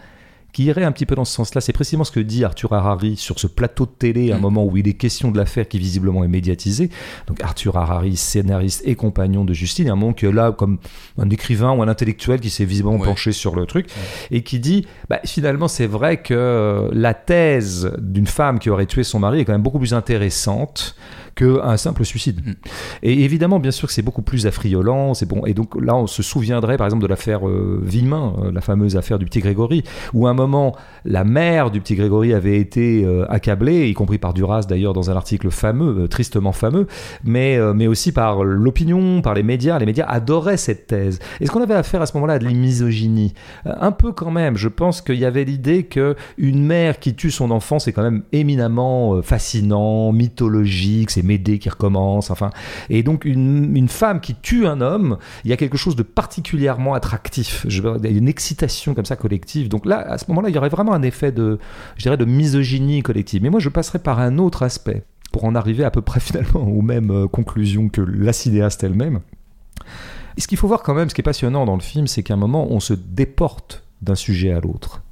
qui 0.53 0.65
irait 0.65 0.85
un 0.85 0.93
petit 0.93 1.07
peu 1.07 1.15
dans 1.15 1.25
ce 1.25 1.33
sens-là. 1.35 1.61
C'est 1.61 1.73
précisément 1.73 2.05
ce 2.05 2.13
que 2.13 2.21
dit 2.21 2.45
Arthur 2.45 2.73
Harari 2.73 3.17
sur 3.17 3.39
ce 3.39 3.47
plateau 3.47 3.87
de 3.87 3.91
télé, 3.91 4.33
à 4.33 4.37
un 4.37 4.39
Mm. 4.39 4.43
moment 4.43 4.65
où 4.67 4.77
il 4.77 4.89
est 4.89 4.95
question 4.95 5.31
de 5.31 5.37
l'affaire 5.39 5.69
qui 5.69 5.79
visiblement 5.79 6.25
est 6.25 6.29
médiatisée. 6.29 6.91
Donc 7.27 7.43
Arthur 7.43 7.77
Harari, 7.77 8.17
scénariste 8.17 8.83
et 8.85 8.95
compagnon 8.95 9.45
de 9.45 9.53
Justine, 9.55 9.89
à 9.89 9.93
un 9.93 9.97
moment 9.97 10.13
qui 10.13 10.27
est 10.27 10.33
là 10.33 10.53
comme 10.53 10.79
un 11.19 11.29
écrivain 11.31 11.73
ou 11.73 11.83
un 11.83 11.89
intellectuel 11.89 12.41
qui 12.41 12.51
s'est 12.51 12.65
visiblement 12.65 12.97
Ouais. 12.99 13.05
penché 13.07 13.33
sur 13.33 13.55
le 13.55 13.67
truc 13.67 13.87
et 14.31 14.43
qui 14.43 14.59
dit 14.59 14.87
bah, 15.09 15.21
finalement 15.25 15.69
c'est 15.69 15.87
vrai 15.87 16.19
que 16.23 16.35
euh, 16.35 16.89
la 16.93 17.15
thèse 17.15 17.93
d'une 17.99 18.27
femme 18.27 18.59
qui 18.59 18.71
aurait 18.71 18.87
tué 18.87 19.05
son 19.05 19.19
mari 19.21 19.41
est 19.41 19.45
quand 19.45 19.53
même 19.53 19.63
beaucoup 19.63 19.79
plus 19.79 19.95
intéressante 19.95 20.97
qu'un 21.35 21.77
simple 21.77 22.05
suicide. 22.05 22.41
Mm. 22.45 22.53
Et 23.03 23.25
évidemment, 23.25 23.59
bien 23.59 23.71
sûr 23.71 23.89
que 23.89 23.95
c'est 23.95 24.03
beaucoup 24.03 24.23
plus 24.23 24.47
affriolant, 24.47 25.15
c'est 25.15 25.27
bon. 25.27 25.45
Et 25.47 25.55
donc 25.55 25.81
là, 25.81 25.97
on 25.97 26.07
se 26.07 26.23
souviendrait 26.23 26.77
par 26.77 26.87
exemple 26.87 27.03
de 27.03 27.09
l'affaire 27.09 27.47
euh, 27.49 27.81
Villemin, 27.83 28.35
euh, 28.43 28.53
la 28.53 28.61
fameuse 28.61 28.97
affaire 28.97 29.19
du 29.19 29.25
petit 29.25 29.41
Grégory, 29.41 29.83
où 30.13 30.27
à 30.27 30.31
un 30.31 30.35
moment, 30.35 30.75
la 31.05 31.25
mère 31.25 31.71
du 31.71 31.81
petit 31.81 31.95
Grégory 31.95 32.35
avait 32.35 32.59
été 32.59 33.05
euh, 33.05 33.25
accablée, 33.31 33.89
y 33.89 33.95
compris 33.95 34.19
par 34.19 34.35
Duras 34.35 34.67
d'ailleurs 34.69 34.93
dans 34.93 35.11
un 35.11 35.17
article 35.17 35.51
fameux, 35.51 36.05
euh, 36.05 36.09
tristement 36.09 36.53
fameux, 36.53 36.87
mais, 37.25 37.59
mais 37.75 37.87
aussi 37.87 38.13
par 38.13 38.45
l'opinion, 38.45 39.23
par 39.23 39.35
les 39.35 39.43
médias. 39.43 39.79
Les 39.79 39.87
médias 39.87 40.07
adoraient 40.07 40.57
cette 40.57 40.87
thèse. 40.87 41.19
Est-ce 41.41 41.51
qu'on 41.51 41.63
avait 41.63 41.75
affaire 41.75 42.03
à 42.03 42.07
ce 42.07 42.15
moment-là 42.15 42.35
à 42.35 42.39
de 42.39 42.45
la 42.45 42.53
misogynie? 42.53 43.35
Euh, 43.67 43.73
Un 43.81 43.93
peu 43.93 44.13
quand 44.13 44.31
même. 44.31 44.57
Je 44.57 44.69
pense 44.69 45.01
qu'il 45.03 45.17
y 45.17 45.25
avait 45.25 45.45
l'idée 45.45 45.85
que 45.85 46.17
une 46.39 46.65
mère 46.65 46.99
qui 46.99 47.15
tue 47.15 47.31
son 47.31 47.51
enfant, 47.51 47.79
c'est 47.79 47.93
quand 47.93 48.03
même 48.03 48.23
éminemment 48.33 49.23
fascinant, 49.23 50.13
mythologique, 50.13 51.11
c'est 51.11 51.23
Médée 51.31 51.61
qui 51.61 51.69
recommence, 51.69 52.31
enfin. 52.33 52.51
Et 52.89 53.05
donc 53.05 53.25
une, 53.25 53.89
femme 53.89 54.21
qui 54.21 54.35
tue 54.35 54.67
un 54.67 54.81
homme, 54.81 55.17
il 55.45 55.51
y 55.51 55.53
a 55.53 55.57
quelque 55.57 55.79
chose 55.79 55.95
de 55.95 56.03
particulièrement 56.03 56.95
attractif. 56.95 57.65
Je, 57.69 57.83
une 58.09 58.29
excitation 58.29 58.95
comme 58.95 59.05
ça 59.05 59.15
collective. 59.17 59.69
Donc 59.69 59.87
là, 59.87 60.01
à 60.01 60.19
ce 60.19 60.25
moment-là, 60.29 60.49
il 60.49 60.55
y 60.55 60.59
aurait 60.59 60.69
vraiment 60.69 60.93
un 60.93 61.03
effet 61.03 61.31
de, 61.31 61.59
je 61.97 62.03
dirais, 62.03 62.17
de 62.17 62.25
misogynie 62.25 63.03
collective. 63.03 63.43
Mais 63.43 63.51
moi, 63.51 63.61
je 63.61 63.69
passerais 63.69 64.01
par 64.01 64.19
un 64.19 64.39
autre 64.39 64.65
aspect 64.65 65.05
pour 65.31 65.45
en 65.45 65.55
arriver 65.55 65.85
à 65.85 65.91
peu 65.91 66.03
près 66.03 66.21
finalement 66.29 66.67
aux 66.67 66.83
mêmes 66.83 67.11
euh, 67.11 67.29
conclusions 67.29 67.89
que 67.89 68.01
la 68.01 68.33
cinéaste 68.33 68.83
elle-même. 68.83 69.21
Ce 70.39 70.49
qu'il 70.49 70.59
faut 70.59 70.69
voir 70.69 70.83
quand 70.83 70.95
même, 70.95 71.09
ce 71.09 71.15
qui 71.15 71.21
est 71.21 71.25
passionnant 71.25 71.67
dans 71.67 71.77
le 71.77 71.83
film, 71.83 72.07
c'est 72.07 72.23
qu'à 72.23 72.35
un 72.35 72.39
moment, 72.39 72.67
on 72.71 72.81
se 72.81 72.95
déporte 72.95 73.85
d'un 74.03 74.15
sujet 74.15 74.53
à 74.53 74.61
l'autre. 74.61 75.03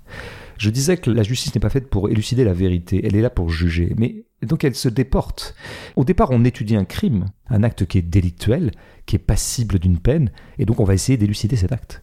Je 0.56 0.70
disais 0.70 0.96
que 0.96 1.10
la 1.10 1.22
justice 1.22 1.54
n'est 1.54 1.60
pas 1.60 1.70
faite 1.70 1.88
pour 1.88 2.08
élucider 2.08 2.44
la 2.44 2.52
vérité, 2.52 3.00
elle 3.04 3.14
est 3.14 3.22
là 3.22 3.30
pour 3.30 3.48
juger. 3.48 3.94
Mais 3.96 4.24
donc 4.46 4.64
elle 4.64 4.74
se 4.74 4.88
déporte. 4.88 5.54
Au 5.96 6.04
départ, 6.04 6.30
on 6.30 6.44
étudie 6.44 6.76
un 6.76 6.84
crime, 6.84 7.26
un 7.48 7.62
acte 7.62 7.86
qui 7.86 7.98
est 7.98 8.02
délictuel, 8.02 8.70
qui 9.06 9.16
est 9.16 9.20
passible 9.20 9.78
d'une 9.78 9.98
peine, 9.98 10.30
et 10.58 10.64
donc 10.64 10.80
on 10.80 10.84
va 10.84 10.94
essayer 10.94 11.16
d'élucider 11.16 11.56
cet 11.56 11.72
acte. 11.72 12.02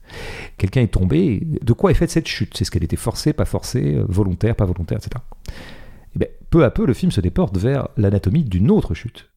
Quelqu'un 0.57 0.81
est 0.81 0.93
tombé, 0.93 1.41
de 1.61 1.73
quoi 1.73 1.91
est 1.91 1.95
faite 1.95 2.11
cette 2.11 2.27
chute? 2.27 2.55
C'est 2.57 2.65
ce 2.65 2.71
qu'elle 2.71 2.83
était 2.83 2.95
forcée, 2.95 3.33
pas 3.33 3.45
forcée, 3.45 3.97
volontaire, 4.07 4.55
pas 4.55 4.65
volontaire, 4.65 4.97
etc. 4.97 5.21
Et 6.15 6.19
bien, 6.19 6.27
peu 6.49 6.63
à 6.63 6.71
peu, 6.71 6.85
le 6.85 6.93
film 6.93 7.11
se 7.11 7.21
déporte 7.21 7.57
vers 7.57 7.87
l'anatomie 7.97 8.43
d'une 8.43 8.71
autre 8.71 8.93
chute. 8.93 9.29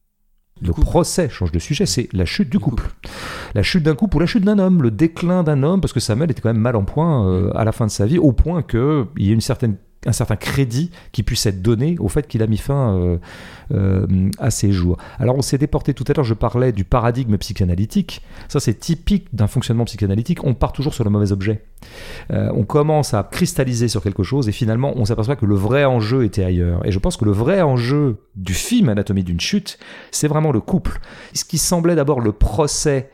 Le 0.61 0.73
procès 0.73 1.29
change 1.29 1.51
de 1.51 1.59
sujet, 1.59 1.85
c'est 1.85 2.09
la 2.11 2.25
chute 2.25 2.49
du 2.49 2.59
couple. 2.59 2.89
La 3.55 3.63
chute 3.63 3.83
d'un 3.83 3.95
couple 3.95 4.17
ou 4.17 4.19
la 4.19 4.25
chute 4.25 4.43
d'un 4.43 4.59
homme, 4.59 4.83
le 4.83 4.91
déclin 4.91 5.43
d'un 5.43 5.63
homme, 5.63 5.79
parce 5.79 5.93
que 5.93 6.01
Samuel 6.01 6.31
était 6.31 6.41
quand 6.41 6.49
même 6.49 6.61
mal 6.61 6.75
en 6.75 6.83
point 6.83 7.27
euh, 7.27 7.51
à 7.55 7.63
la 7.63 7.71
fin 7.71 7.85
de 7.85 7.91
sa 7.91 8.05
vie, 8.05 8.17
au 8.17 8.33
point 8.33 8.61
qu'il 8.61 9.07
y 9.17 9.29
ait 9.29 9.33
une 9.33 9.41
certaine, 9.41 9.77
un 10.05 10.13
certain 10.13 10.37
crédit 10.37 10.91
qui 11.11 11.23
puisse 11.23 11.45
être 11.45 11.61
donné 11.61 11.97
au 11.99 12.07
fait 12.07 12.27
qu'il 12.27 12.41
a 12.41 12.47
mis 12.47 12.57
fin 12.57 12.95
euh, 12.95 13.17
euh, 13.71 14.29
à 14.39 14.49
ses 14.49 14.71
jours. 14.71 14.97
Alors 15.19 15.35
on 15.35 15.41
s'est 15.41 15.57
déporté 15.57 15.93
tout 15.93 16.05
à 16.07 16.13
l'heure, 16.13 16.23
je 16.23 16.33
parlais 16.33 16.71
du 16.71 16.85
paradigme 16.85 17.37
psychanalytique. 17.37 18.21
Ça 18.47 18.59
c'est 18.59 18.75
typique 18.75 19.27
d'un 19.33 19.47
fonctionnement 19.47 19.85
psychanalytique, 19.85 20.43
on 20.45 20.53
part 20.53 20.71
toujours 20.71 20.93
sur 20.93 21.03
le 21.03 21.09
mauvais 21.09 21.31
objet. 21.31 21.65
Euh, 22.31 22.49
on 22.55 22.63
commence 22.63 23.13
à 23.13 23.27
cristalliser 23.29 23.87
sur 23.89 24.01
quelque 24.01 24.23
chose 24.23 24.47
et 24.47 24.53
finalement 24.53 24.93
on 24.95 25.05
s'aperçoit 25.05 25.35
que 25.35 25.45
le 25.45 25.55
vrai 25.55 25.83
enjeu 25.83 26.23
était 26.23 26.43
ailleurs. 26.43 26.85
Et 26.85 26.91
je 26.91 26.99
pense 26.99 27.17
que 27.17 27.25
le 27.25 27.31
vrai 27.31 27.61
enjeu 27.61 28.17
du 28.35 28.53
film 28.53 28.89
Anatomie 28.89 29.23
d'une 29.23 29.39
chute, 29.39 29.79
c'est 30.11 30.27
vraiment 30.27 30.51
le 30.51 30.61
couple. 30.61 30.99
Ce 31.33 31.43
qui 31.43 31.57
semblait 31.57 31.95
d'abord 31.95 32.21
le 32.21 32.31
procès 32.31 33.09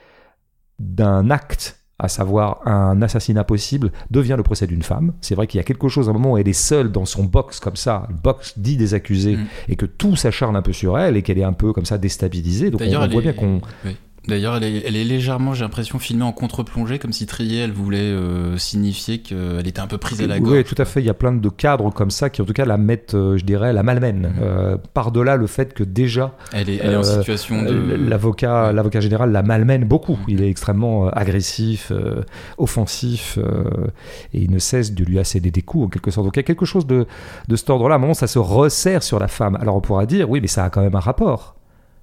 d'un 0.78 1.32
acte 1.32 1.80
à 1.98 2.08
savoir 2.10 2.60
un 2.68 3.02
assassinat 3.02 3.44
possible, 3.46 3.92
devient 4.12 4.36
le 4.38 4.44
procès 4.44 4.68
d'une 4.68 4.82
femme. 4.84 5.14
C'est 5.22 5.34
vrai 5.36 5.48
qu'il 5.48 5.58
y 5.60 5.62
a 5.62 5.64
quelque 5.64 5.88
chose 5.88 6.08
à 6.08 6.12
un 6.12 6.14
moment 6.14 6.34
où 6.34 6.38
elle 6.38 6.48
est 6.48 6.54
seule 6.54 6.92
dans 6.92 7.06
son 7.06 7.24
box 7.24 7.60
comme 7.62 7.78
ça, 7.78 8.06
le 8.10 8.16
box 8.16 8.60
dit 8.60 8.76
des 8.78 8.94
accusés, 8.94 9.38
Mm. 9.38 9.46
et 9.70 9.76
que 9.78 9.86
tout 9.86 10.16
s'acharne 10.16 10.56
un 10.58 10.62
peu 10.62 10.74
sur 10.74 10.98
elle 11.00 11.16
et 11.16 11.22
qu'elle 11.22 11.38
est 11.38 11.44
un 11.44 11.54
peu 11.54 11.72
comme 11.72 11.86
ça 11.86 11.98
déstabilisée. 11.98 12.70
Donc 12.70 12.82
on, 12.82 12.90
voit 12.90 13.06
est- 13.06 13.22
bien 13.22 13.34
qu'on... 13.34 13.62
oui. 13.86 13.96
D'ailleurs, 14.28 14.56
elle 14.58 14.64
est, 14.64 14.84
elle 14.88 14.96
est 14.96 15.04
légèrement, 15.04 15.54
j'ai 15.54 15.64
l'impression, 15.64 16.00
filmée 16.00 16.24
en 16.24 16.32
contre-plongée, 16.32 16.98
comme 16.98 17.14
si 17.14 17.26
Trier, 17.28 17.60
elle 17.60 17.72
voulait 17.72 18.00
euh, 18.00 18.58
signifier 18.58 19.20
qu'elle 19.20 19.68
était 19.68 19.80
un 19.82 19.88
peu 19.88 19.98
prise 20.00 20.20
à 20.22 20.28
la 20.28 20.40
gorge. 20.40 20.52
Oui, 20.58 20.64
tout 20.64 20.76
à 20.80 20.86
fait. 20.86 21.00
Il 21.00 21.06
y 21.06 21.10
a 21.10 21.14
plein 21.14 21.32
de 21.32 21.50
cadres 21.50 21.92
comme 21.94 22.10
ça 22.10 22.30
qui, 22.30 22.42
en 22.42 22.46
tout 22.46 22.54
cas, 22.54 22.66
la 22.66 22.78
mettent, 22.78 23.14
euh, 23.14 23.38
je 23.38 23.46
dirais, 23.46 23.72
la 23.72 23.84
malmène. 23.84 24.22
Mhm. 24.22 24.34
Euh, 24.42 24.78
Par-delà 24.94 25.36
le 25.38 25.46
fait 25.48 25.74
que 25.74 25.84
déjà, 25.84 26.36
Elle 26.54 26.70
est, 26.70 26.78
elle 26.78 26.94
est 26.94 26.96
en 26.96 27.02
Euh, 27.02 27.20
situation 27.20 27.62
de. 27.62 27.68
euh, 27.70 27.98
l'avocat, 27.98 28.72
l'avocat 28.74 29.00
général 29.00 29.32
la 29.32 29.44
malmène 29.44 29.84
beaucoup. 29.86 30.18
Il 30.28 30.42
est 30.42 30.50
extrêmement 30.50 31.08
agressif, 31.10 31.92
euh, 31.92 32.24
offensif, 32.58 33.38
euh, 33.38 33.88
et 34.34 34.42
il 34.42 34.52
ne 34.52 34.60
cesse 34.60 34.94
de 34.94 35.04
lui 35.04 35.20
asséder 35.20 35.52
des 35.52 35.62
coups, 35.62 35.86
en 35.86 35.90
quelque 35.90 36.10
sorte. 36.12 36.26
Donc 36.26 36.36
il 36.36 36.40
y 36.40 36.42
a 36.42 36.44
quelque 36.44 36.66
chose 36.66 36.88
de, 36.88 37.06
de 37.48 37.56
cet 37.56 37.70
ordre-là. 37.70 37.96
À 37.96 37.98
un 37.98 38.02
moment, 38.02 38.14
ça 38.14 38.28
se 38.28 38.40
resserre 38.40 39.04
sur 39.04 39.20
la 39.20 39.28
femme. 39.28 39.56
Alors 39.62 39.76
on 39.76 39.82
pourra 39.82 40.06
dire, 40.06 40.30
oui, 40.30 40.42
mais 40.42 40.48
ça 40.48 40.66
a 40.66 40.70
quand 40.70 40.82
même 40.82 40.96
un 40.96 41.00
rapport. 41.00 41.56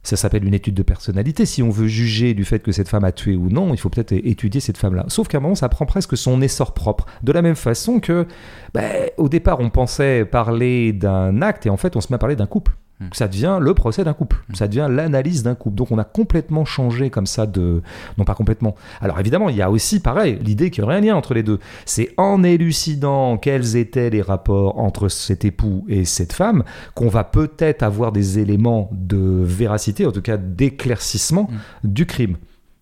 Ça 0.02 0.16
s'appelle 0.16 0.44
une 0.44 0.54
étude 0.54 0.74
de 0.74 0.82
personnalité. 0.82 1.46
Si 1.46 1.62
on 1.62 1.70
veut 1.70 1.86
juger 1.86 2.34
du 2.34 2.44
fait 2.44 2.58
que 2.58 2.72
cette 2.72 2.88
femme 2.88 3.04
a 3.04 3.12
tué 3.12 3.36
ou 3.36 3.50
non, 3.50 3.72
il 3.72 3.78
faut 3.78 3.88
peut-être 3.88 4.12
étudier 4.12 4.60
cette 4.60 4.76
femme-là. 4.76 5.04
Sauf 5.08 5.28
qu'à 5.28 5.38
un 5.38 5.40
moment, 5.40 5.54
ça 5.54 5.68
prend 5.68 5.86
presque 5.86 6.16
son 6.16 6.42
essor 6.42 6.74
propre. 6.74 7.06
De 7.22 7.30
la 7.30 7.40
même 7.40 7.54
façon 7.54 8.00
que, 8.00 8.26
ben, 8.74 9.10
au 9.16 9.28
départ, 9.28 9.60
on 9.60 9.70
pensait 9.70 10.24
parler 10.24 10.92
d'un 10.92 11.40
acte 11.40 11.66
et 11.66 11.70
en 11.70 11.76
fait, 11.76 11.94
on 11.94 12.00
se 12.00 12.08
met 12.10 12.16
à 12.16 12.18
parler 12.18 12.36
d'un 12.36 12.46
couple. 12.46 12.72
Mm. 13.00 13.06
Ça 13.12 13.28
devient 13.28 13.58
le 13.60 13.74
procès 13.74 14.04
d'un 14.04 14.12
couple. 14.12 14.42
Mm. 14.48 14.54
Ça 14.54 14.68
devient 14.68 14.88
l'analyse 14.90 15.42
d'un 15.42 15.54
couple. 15.54 15.76
Donc, 15.76 15.90
on 15.90 15.98
a 15.98 16.04
complètement 16.04 16.64
changé 16.64 17.10
comme 17.10 17.26
ça 17.26 17.46
de. 17.46 17.82
Non, 18.18 18.24
pas 18.24 18.34
complètement. 18.34 18.74
Alors, 19.00 19.18
évidemment, 19.20 19.48
il 19.48 19.56
y 19.56 19.62
a 19.62 19.70
aussi, 19.70 20.00
pareil, 20.00 20.38
l'idée 20.42 20.70
qu'il 20.70 20.82
y 20.82 20.84
aurait 20.84 20.96
un 20.96 21.00
lien 21.00 21.16
entre 21.16 21.34
les 21.34 21.42
deux. 21.42 21.58
C'est 21.84 22.12
en 22.16 22.42
élucidant 22.42 23.36
quels 23.36 23.76
étaient 23.76 24.10
les 24.10 24.22
rapports 24.22 24.78
entre 24.78 25.08
cet 25.08 25.44
époux 25.44 25.84
et 25.88 26.04
cette 26.04 26.32
femme 26.32 26.64
qu'on 26.94 27.08
va 27.08 27.24
peut-être 27.24 27.82
avoir 27.82 28.12
des 28.12 28.38
éléments 28.38 28.90
de 28.92 29.42
véracité, 29.42 30.06
en 30.06 30.12
tout 30.12 30.22
cas 30.22 30.36
d'éclaircissement 30.36 31.48
du 31.84 32.06
crime. 32.06 32.36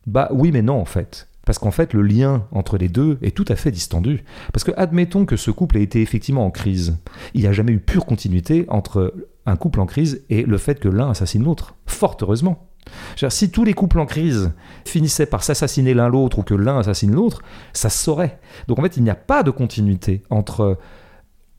Bah 0.06 0.28
oui, 0.32 0.50
mais 0.52 0.62
non, 0.62 0.80
en 0.80 0.84
fait. 0.84 1.28
Parce 1.50 1.58
qu'en 1.58 1.72
fait, 1.72 1.94
le 1.94 2.02
lien 2.02 2.46
entre 2.52 2.78
les 2.78 2.88
deux 2.88 3.18
est 3.22 3.36
tout 3.36 3.44
à 3.48 3.56
fait 3.56 3.72
distendu. 3.72 4.22
Parce 4.52 4.62
que 4.62 4.70
admettons 4.76 5.24
que 5.24 5.34
ce 5.34 5.50
couple 5.50 5.78
ait 5.78 5.82
été 5.82 6.00
effectivement 6.00 6.46
en 6.46 6.52
crise. 6.52 6.96
Il 7.34 7.40
n'y 7.40 7.48
a 7.48 7.52
jamais 7.52 7.72
eu 7.72 7.80
pure 7.80 8.06
continuité 8.06 8.66
entre 8.68 9.12
un 9.46 9.56
couple 9.56 9.80
en 9.80 9.86
crise 9.86 10.22
et 10.30 10.44
le 10.44 10.58
fait 10.58 10.78
que 10.78 10.88
l'un 10.88 11.10
assassine 11.10 11.42
l'autre. 11.42 11.74
Fort 11.86 12.16
heureusement. 12.22 12.68
Si 13.16 13.50
tous 13.50 13.64
les 13.64 13.74
couples 13.74 13.98
en 13.98 14.06
crise 14.06 14.52
finissaient 14.84 15.26
par 15.26 15.42
s'assassiner 15.42 15.92
l'un 15.92 16.08
l'autre 16.08 16.38
ou 16.38 16.44
que 16.44 16.54
l'un 16.54 16.78
assassine 16.78 17.10
l'autre, 17.10 17.42
ça 17.72 17.90
se 17.90 18.00
saurait. 18.00 18.38
Donc 18.68 18.78
en 18.78 18.82
fait, 18.82 18.96
il 18.96 19.02
n'y 19.02 19.10
a 19.10 19.16
pas 19.16 19.42
de 19.42 19.50
continuité 19.50 20.22
entre 20.30 20.78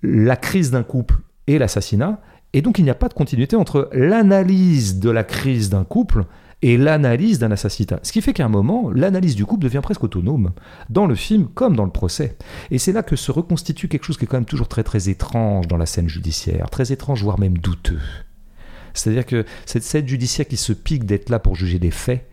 la 0.04 0.38
crise 0.38 0.72
d'un 0.72 0.84
couple 0.84 1.16
et 1.48 1.60
l'assassinat. 1.60 2.22
Et 2.54 2.62
donc 2.62 2.80
il 2.80 2.86
n'y 2.86 2.92
a 2.92 2.96
pas 2.96 3.10
de 3.10 3.14
continuité 3.14 3.58
entre 3.58 3.90
l'analyse 3.92 5.00
de 5.00 5.10
la 5.10 5.26
crise 5.26 5.70
d'un 5.70 5.84
couple 5.84 6.24
et 6.62 6.78
l'analyse 6.78 7.40
d'un 7.40 7.52
assassinat. 7.52 8.00
Ce 8.04 8.12
qui 8.12 8.22
fait 8.22 8.34
qu'à 8.34 8.46
un 8.46 8.50
moment, 8.50 8.92
l'analyse 8.92 9.36
du 9.36 9.46
couple 9.46 9.64
devient 9.64 9.82
presque 9.82 10.04
autonome, 10.04 10.52
dans 10.90 11.08
le 11.08 11.16
film 11.16 11.48
comme 11.48 11.76
dans 11.76 11.86
le 11.86 11.92
procès. 11.92 12.38
Et 12.70 12.78
c'est 12.78 12.92
là 12.92 13.04
que 13.04 13.16
se 13.16 13.32
reconstitue 13.32 13.88
quelque 13.88 14.06
chose 14.06 14.18
qui 14.18 14.26
est 14.26 14.28
quand 14.28 14.38
même 14.38 14.46
toujours 14.46 14.68
très 14.68 14.84
très 14.84 15.10
étrange 15.10 15.68
dans 15.68 15.78
la 15.78 15.86
scène 15.86 16.10
judiciaire, 16.10 16.70
très 16.70 16.92
étrange, 16.92 17.24
voire 17.24 17.40
même 17.40 17.58
douteux. 17.58 18.00
C'est-à-dire 18.94 19.26
que 19.26 19.46
cette 19.66 19.84
scène 19.84 20.08
judiciaire 20.08 20.48
qui 20.48 20.58
se 20.58 20.74
pique 20.74 21.06
d'être 21.06 21.30
là 21.30 21.40
pour 21.40 21.56
juger 21.56 21.80
des 21.80 21.92
faits, 21.92 22.28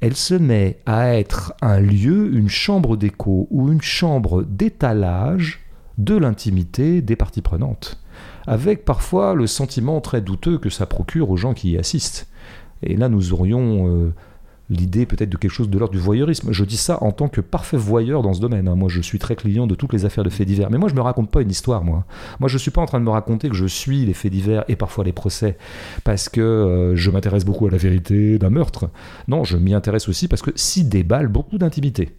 elle 0.00 0.16
se 0.16 0.34
met 0.34 0.78
à 0.86 1.14
être 1.14 1.52
un 1.60 1.78
lieu, 1.78 2.34
une 2.34 2.48
chambre 2.48 2.96
d'écho 2.96 3.46
ou 3.50 3.70
une 3.70 3.82
chambre 3.82 4.42
d'étalage 4.42 5.60
de 5.98 6.16
l'intimité 6.16 7.02
des 7.02 7.16
parties 7.16 7.42
prenantes, 7.42 8.02
avec 8.46 8.86
parfois 8.86 9.34
le 9.34 9.46
sentiment 9.46 10.00
très 10.00 10.22
douteux 10.22 10.56
que 10.56 10.70
ça 10.70 10.86
procure 10.86 11.28
aux 11.30 11.36
gens 11.36 11.52
qui 11.52 11.72
y 11.72 11.78
assistent. 11.78 12.29
Et 12.82 12.96
là, 12.96 13.08
nous 13.08 13.32
aurions 13.32 13.88
euh, 13.88 14.12
l'idée 14.70 15.04
peut-être 15.04 15.28
de 15.28 15.36
quelque 15.36 15.50
chose 15.50 15.68
de 15.68 15.78
l'ordre 15.78 15.92
du 15.92 15.98
voyeurisme. 15.98 16.52
Je 16.52 16.64
dis 16.64 16.76
ça 16.76 17.02
en 17.02 17.10
tant 17.10 17.28
que 17.28 17.40
parfait 17.40 17.76
voyeur 17.76 18.22
dans 18.22 18.32
ce 18.32 18.40
domaine. 18.40 18.68
hein. 18.68 18.76
Moi, 18.76 18.88
je 18.88 19.00
suis 19.00 19.18
très 19.18 19.34
client 19.36 19.66
de 19.66 19.74
toutes 19.74 19.92
les 19.92 20.04
affaires 20.04 20.24
de 20.24 20.30
faits 20.30 20.46
divers. 20.46 20.70
Mais 20.70 20.78
moi, 20.78 20.88
je 20.88 20.94
me 20.94 21.00
raconte 21.00 21.30
pas 21.30 21.42
une 21.42 21.50
histoire, 21.50 21.84
moi. 21.84 22.04
Moi, 22.38 22.48
je 22.48 22.56
suis 22.56 22.70
pas 22.70 22.80
en 22.80 22.86
train 22.86 23.00
de 23.00 23.04
me 23.04 23.10
raconter 23.10 23.48
que 23.48 23.56
je 23.56 23.66
suis 23.66 24.06
les 24.06 24.14
faits 24.14 24.32
divers 24.32 24.64
et 24.68 24.76
parfois 24.76 25.04
les 25.04 25.12
procès 25.12 25.58
parce 26.04 26.28
que 26.28 26.40
euh, 26.40 26.96
je 26.96 27.10
m'intéresse 27.10 27.44
beaucoup 27.44 27.66
à 27.66 27.70
la 27.70 27.78
vérité 27.78 28.38
d'un 28.38 28.50
meurtre. 28.50 28.90
Non, 29.28 29.44
je 29.44 29.56
m'y 29.56 29.74
intéresse 29.74 30.08
aussi 30.08 30.28
parce 30.28 30.42
que 30.42 30.52
s'y 30.54 30.84
déballe 30.84 31.28
beaucoup 31.28 31.58
d'intimité. 31.58 32.10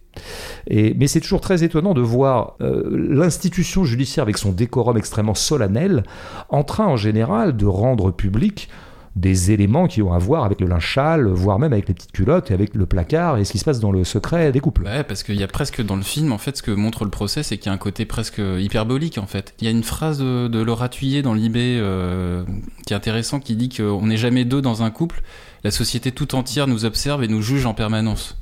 Et, 0.66 0.92
mais 0.94 1.06
c'est 1.06 1.20
toujours 1.20 1.40
très 1.40 1.64
étonnant 1.64 1.94
de 1.94 2.02
voir 2.02 2.56
euh, 2.60 3.08
l'institution 3.10 3.84
judiciaire 3.84 4.22
avec 4.22 4.36
son 4.36 4.52
décorum 4.52 4.98
extrêmement 4.98 5.34
solennel 5.34 6.02
en 6.50 6.64
train 6.64 6.86
en 6.86 6.96
général 6.96 7.56
de 7.56 7.64
rendre 7.64 8.10
public 8.10 8.68
des 9.16 9.50
éléments 9.50 9.86
qui 9.86 10.00
ont 10.00 10.12
à 10.12 10.18
voir 10.18 10.44
avec 10.44 10.60
le 10.60 10.66
linge 10.66 10.94
sale, 10.94 11.26
voire 11.26 11.58
même 11.58 11.72
avec 11.72 11.88
les 11.88 11.94
petites 11.94 12.12
culottes 12.12 12.50
et 12.50 12.54
avec 12.54 12.74
le 12.74 12.86
placard 12.86 13.36
et 13.36 13.44
ce 13.44 13.52
qui 13.52 13.58
se 13.58 13.64
passe 13.64 13.80
dans 13.80 13.92
le 13.92 14.04
secret 14.04 14.52
des 14.52 14.60
couples. 14.60 14.84
Ouais, 14.84 15.04
parce 15.04 15.22
qu'il 15.22 15.38
y 15.38 15.42
a 15.42 15.48
presque 15.48 15.82
dans 15.82 15.96
le 15.96 16.02
film, 16.02 16.32
en 16.32 16.38
fait, 16.38 16.56
ce 16.56 16.62
que 16.62 16.70
montre 16.70 17.04
le 17.04 17.10
procès, 17.10 17.42
c'est 17.42 17.58
qu'il 17.58 17.66
y 17.66 17.70
a 17.70 17.72
un 17.72 17.78
côté 17.78 18.06
presque 18.06 18.40
hyperbolique, 18.58 19.18
en 19.18 19.26
fait. 19.26 19.54
Il 19.60 19.64
y 19.64 19.68
a 19.68 19.70
une 19.70 19.82
phrase 19.82 20.18
de, 20.18 20.48
de 20.48 20.58
Laura 20.60 20.88
dans 21.22 21.34
l'IB 21.34 21.56
euh, 21.56 22.44
qui 22.86 22.92
est 22.92 22.96
intéressant, 22.96 23.40
qui 23.40 23.56
dit 23.56 23.68
qu'on 23.68 24.06
n'est 24.06 24.16
jamais 24.16 24.44
deux 24.44 24.62
dans 24.62 24.82
un 24.82 24.90
couple. 24.90 25.22
La 25.64 25.70
société 25.70 26.12
tout 26.12 26.34
entière 26.34 26.66
nous 26.66 26.84
observe 26.84 27.22
et 27.22 27.28
nous 27.28 27.42
juge 27.42 27.66
en 27.66 27.74
permanence. 27.74 28.41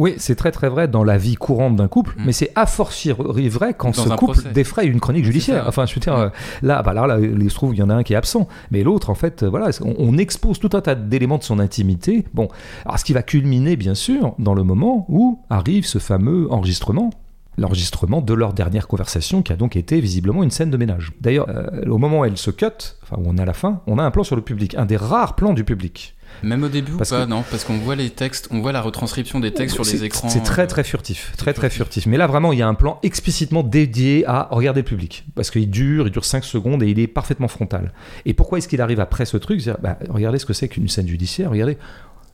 Oui, 0.00 0.14
c'est 0.16 0.34
très 0.34 0.50
très 0.50 0.70
vrai 0.70 0.88
dans 0.88 1.04
la 1.04 1.18
vie 1.18 1.34
courante 1.34 1.76
d'un 1.76 1.86
couple, 1.86 2.14
Mm. 2.16 2.22
mais 2.24 2.32
c'est 2.32 2.50
a 2.56 2.64
fortiori 2.64 3.48
vrai 3.50 3.74
quand 3.76 3.94
Dans 3.94 4.02
ce 4.04 4.08
couple 4.08 4.32
procès. 4.32 4.48
défraye 4.52 4.88
une 4.88 4.98
chronique 4.98 5.26
judiciaire. 5.26 5.64
Enfin, 5.68 5.84
je 5.84 5.94
veux 5.94 6.00
dire, 6.00 6.14
euh, 6.16 6.28
là, 6.62 6.82
bah, 6.82 6.94
là, 6.94 7.06
là, 7.06 7.18
il 7.20 7.50
se 7.50 7.54
trouve, 7.54 7.74
il 7.74 7.78
y 7.78 7.82
en 7.82 7.90
a 7.90 7.94
un 7.94 8.02
qui 8.02 8.14
est 8.14 8.16
absent, 8.16 8.48
mais 8.70 8.82
l'autre, 8.82 9.10
en 9.10 9.14
fait, 9.14 9.42
euh, 9.42 9.50
voilà, 9.50 9.68
on, 9.84 9.94
on 9.98 10.16
expose 10.16 10.58
tout 10.58 10.70
un 10.72 10.80
tas 10.80 10.94
d'éléments 10.94 11.36
de 11.36 11.42
son 11.42 11.58
intimité. 11.58 12.24
Bon, 12.32 12.48
alors 12.86 12.98
ce 12.98 13.04
qui 13.04 13.12
va 13.12 13.22
culminer, 13.22 13.76
bien 13.76 13.94
sûr, 13.94 14.34
dans 14.38 14.54
le 14.54 14.62
moment 14.64 15.04
où 15.10 15.40
arrive 15.50 15.84
ce 15.84 15.98
fameux 15.98 16.50
enregistrement 16.50 17.10
l'enregistrement 17.58 18.22
de 18.22 18.32
leur 18.32 18.54
dernière 18.54 18.88
conversation 18.88 19.42
qui 19.42 19.52
a 19.52 19.56
donc 19.56 19.76
été 19.76 20.00
visiblement 20.00 20.42
une 20.42 20.50
scène 20.50 20.70
de 20.70 20.78
ménage. 20.78 21.12
D'ailleurs, 21.20 21.46
euh, 21.50 21.84
au 21.90 21.98
moment 21.98 22.20
où 22.20 22.24
elle 22.24 22.38
se 22.38 22.50
cut, 22.50 22.64
enfin 23.02 23.16
où 23.20 23.24
on 23.26 23.36
est 23.36 23.42
à 23.42 23.44
la 23.44 23.52
fin, 23.52 23.82
on 23.86 23.98
a 23.98 24.02
un 24.02 24.10
plan 24.10 24.24
sur 24.24 24.34
le 24.34 24.40
public, 24.40 24.74
un 24.78 24.86
des 24.86 24.96
rares 24.96 25.34
plans 25.36 25.52
du 25.52 25.62
public. 25.62 26.14
Même 26.42 26.64
au 26.64 26.68
début 26.68 26.92
Parce 26.92 27.10
ou 27.10 27.14
pas 27.14 27.24
que- 27.24 27.28
Non, 27.30 27.44
parce 27.50 27.64
qu'on 27.64 27.76
voit 27.78 27.96
les 27.96 28.10
textes, 28.10 28.48
on 28.50 28.60
voit 28.60 28.72
la 28.72 28.80
retranscription 28.80 29.40
des 29.40 29.52
textes 29.52 29.74
sur 29.74 29.84
les 29.84 30.04
écrans. 30.04 30.28
C'est 30.28 30.42
très 30.42 30.66
très 30.66 30.84
furtif, 30.84 31.32
très 31.36 31.52
très 31.52 31.70
furtif. 31.70 32.06
Mais 32.06 32.16
là 32.16 32.26
vraiment, 32.26 32.52
il 32.52 32.58
y 32.58 32.62
a 32.62 32.68
un 32.68 32.74
plan 32.74 32.98
explicitement 33.02 33.62
dédié 33.62 34.24
à 34.26 34.48
regarder 34.50 34.80
le 34.80 34.86
public. 34.86 35.24
Parce 35.34 35.50
qu'il 35.50 35.68
dure, 35.70 36.06
il 36.06 36.10
dure 36.10 36.24
5 36.24 36.44
secondes 36.44 36.82
et 36.82 36.88
il 36.88 36.98
est 36.98 37.06
parfaitement 37.06 37.48
frontal. 37.48 37.92
Et 38.24 38.34
pourquoi 38.34 38.58
est-ce 38.58 38.68
qu'il 38.68 38.80
arrive 38.80 39.00
après 39.00 39.24
ce 39.26 39.36
truc? 39.36 39.62
Bah, 39.82 39.98
Regardez 40.08 40.38
ce 40.38 40.46
que 40.46 40.52
c'est 40.52 40.68
qu'une 40.68 40.88
scène 40.88 41.06
judiciaire, 41.08 41.50
regardez. 41.50 41.76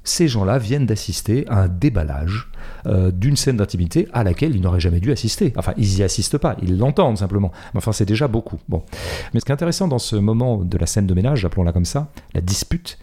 Ces 0.04 0.28
gens-là 0.28 0.58
viennent 0.58 0.86
d'assister 0.86 1.44
à 1.48 1.62
un 1.62 1.68
déballage 1.68 2.48
euh, 2.86 3.10
d'une 3.10 3.34
scène 3.34 3.56
d'intimité 3.56 4.06
à 4.12 4.22
laquelle 4.22 4.54
ils 4.54 4.60
n'auraient 4.62 4.78
jamais 4.78 5.00
dû 5.00 5.10
assister. 5.10 5.52
Enfin, 5.56 5.72
ils 5.76 5.98
y 5.98 6.04
assistent 6.04 6.38
pas, 6.38 6.56
ils 6.62 6.78
l'entendent 6.78 7.18
simplement. 7.18 7.50
Mais 7.74 7.78
enfin, 7.78 7.90
c'est 7.90 8.04
déjà 8.04 8.28
beaucoup. 8.28 8.60
Bon. 8.68 8.84
Mais 9.34 9.40
ce 9.40 9.44
qui 9.44 9.50
est 9.50 9.54
intéressant 9.54 9.88
dans 9.88 9.98
ce 9.98 10.14
moment 10.14 10.58
de 10.58 10.78
la 10.78 10.86
scène 10.86 11.08
de 11.08 11.14
ménage, 11.14 11.44
appelons-la 11.44 11.72
comme 11.72 11.84
ça, 11.84 12.12
la 12.34 12.40
dispute, 12.40 12.98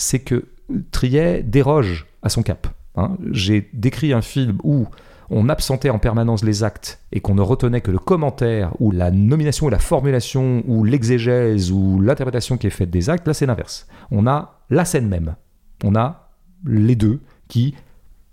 c'est 0.00 0.20
que 0.20 0.46
Triet 0.92 1.42
déroge 1.42 2.06
à 2.22 2.28
son 2.28 2.42
cap. 2.42 2.68
hein. 2.96 3.16
J'ai 3.30 3.68
décrit 3.72 4.12
un 4.12 4.22
film 4.22 4.58
où 4.62 4.86
on 5.30 5.48
absentait 5.48 5.90
en 5.90 5.98
permanence 5.98 6.42
les 6.42 6.64
actes 6.64 7.00
et 7.12 7.20
qu'on 7.20 7.34
ne 7.34 7.40
retenait 7.40 7.80
que 7.80 7.92
le 7.92 7.98
commentaire 7.98 8.72
ou 8.80 8.90
la 8.90 9.10
nomination 9.10 9.66
ou 9.66 9.70
la 9.70 9.78
formulation 9.78 10.64
ou 10.66 10.84
l'exégèse 10.84 11.70
ou 11.70 12.00
l'interprétation 12.00 12.56
qui 12.56 12.66
est 12.66 12.70
faite 12.70 12.90
des 12.90 13.10
actes. 13.10 13.28
Là, 13.28 13.34
c'est 13.34 13.46
l'inverse. 13.46 13.86
On 14.10 14.26
a 14.26 14.58
la 14.70 14.84
scène 14.84 15.08
même. 15.08 15.36
On 15.84 15.94
a 15.94 16.30
les 16.66 16.96
deux 16.96 17.20
qui, 17.46 17.74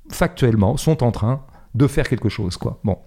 factuellement, 0.09 0.75
sont 0.77 1.03
en 1.03 1.11
train 1.11 1.43
de 1.75 1.85
faire 1.85 2.09
quelque 2.09 2.29
chose. 2.29 2.57
Bon. 2.83 2.97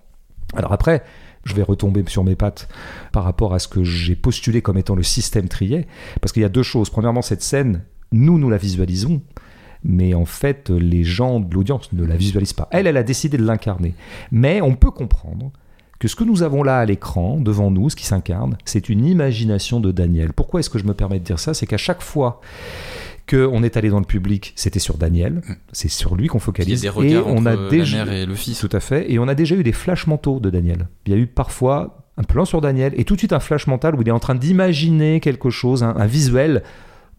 Alors 0.55 0.73
après, 0.73 1.03
je 1.45 1.55
vais 1.55 1.63
retomber 1.63 2.05
sur 2.07 2.23
mes 2.23 2.37
pattes 2.37 2.69
par 3.13 3.25
rapport 3.25 3.55
à 3.55 3.59
ce 3.59 3.69
que 3.69 3.83
j'ai 3.83 4.15
postulé 4.15 4.63
comme 4.63 4.79
étant 4.79 4.95
le 4.95 5.03
système 5.03 5.49
trié, 5.49 5.87
parce 6.21 6.33
qu'il 6.33 6.43
y 6.43 6.45
a 6.45 6.49
deux 6.49 6.63
choses. 6.63 6.91
Premièrement, 6.91 7.23
cette 7.23 7.43
scène, 7.43 7.83
nous, 8.13 8.39
nous 8.39 8.51
la 8.51 8.57
visualisons, 8.57 9.23
mais 9.83 10.15
en 10.15 10.25
fait, 10.27 10.71
les 10.71 11.05
gens 11.05 11.41
de 11.41 11.55
l'audience 11.55 11.93
ne 11.93 12.05
la 12.05 12.17
visualisent 12.17 12.53
pas. 12.53 12.69
Elle, 12.71 12.87
elle 12.87 12.97
a 12.97 13.03
décidé 13.03 13.39
de 13.39 13.45
l'incarner. 13.45 13.95
Mais 14.31 14.61
on 14.61 14.75
peut 14.75 14.91
comprendre 14.91 15.53
que 15.99 16.09
ce 16.09 16.17
que 16.17 16.25
nous 16.25 16.43
avons 16.43 16.63
là 16.63 16.79
à 16.79 16.85
l'écran, 16.85 17.39
devant 17.39 17.71
nous, 17.71 17.91
ce 17.91 17.97
qui 17.97 18.07
s'incarne, 18.07 18.57
c'est 18.65 18.89
une 18.89 19.05
imagination 19.05 19.81
de 19.81 19.93
Daniel. 19.93 20.33
Pourquoi 20.33 20.61
est-ce 20.61 20.71
que 20.71 20.79
je 20.79 20.85
me 20.85 20.95
permets 20.95 21.19
de 21.19 21.25
dire 21.25 21.39
ça? 21.39 21.55
C'est 21.55 21.67
qu'à 21.67 21.77
chaque 21.77 22.03
fois 22.03 22.41
qu'on 23.29 23.63
est 23.63 23.77
allé 23.77 23.91
dans 23.91 24.01
le 24.01 24.07
public, 24.07 24.53
c'était 24.57 24.81
sur 24.81 24.97
Daniel, 24.97 25.41
c'est 25.73 25.89
sur 25.89 26.17
lui 26.17 26.27
qu'on 26.27 26.39
Il 26.39 26.41
y 26.41 26.43
a 26.43 26.45
focalise. 26.45 26.81
des 26.81 26.89
et 26.89 27.17
on 27.19 27.47
a 27.47 27.69
déjà... 27.71 27.99
la 27.99 28.05
mère 28.07 28.15
et 28.15 28.27
le 28.27 28.35
fils. 28.35 28.59
Tout 28.61 28.75
à 28.75 28.81
fait. 28.81 29.11
Et 29.13 29.19
on 29.19 29.29
a 29.29 29.35
déjà 29.35 29.55
eu 29.55 29.63
des 29.63 29.73
flashs 29.73 30.07
mentaux 30.07 30.41
de 30.41 30.51
Daniel. 30.51 30.89
Il 31.07 31.13
y 31.13 31.15
a 31.15 31.19
eu 31.19 31.27
parfois 31.27 32.09
un 32.17 32.23
plan 32.25 32.45
sur 32.45 32.61
Daniel 32.61 32.93
et 32.97 33.05
tout 33.05 33.15
de 33.15 33.21
suite 33.21 33.33
un 33.33 33.41
flash 33.41 33.67
mental 33.67 33.95
où 33.95 34.03
il 34.03 34.09
est 34.09 34.13
en 34.13 34.19
train 34.19 34.35
d'imaginer 34.35 35.21
quelque 35.21 35.49
chose, 35.49 35.83
un, 35.83 35.95
un 35.97 36.07
visuel 36.07 36.63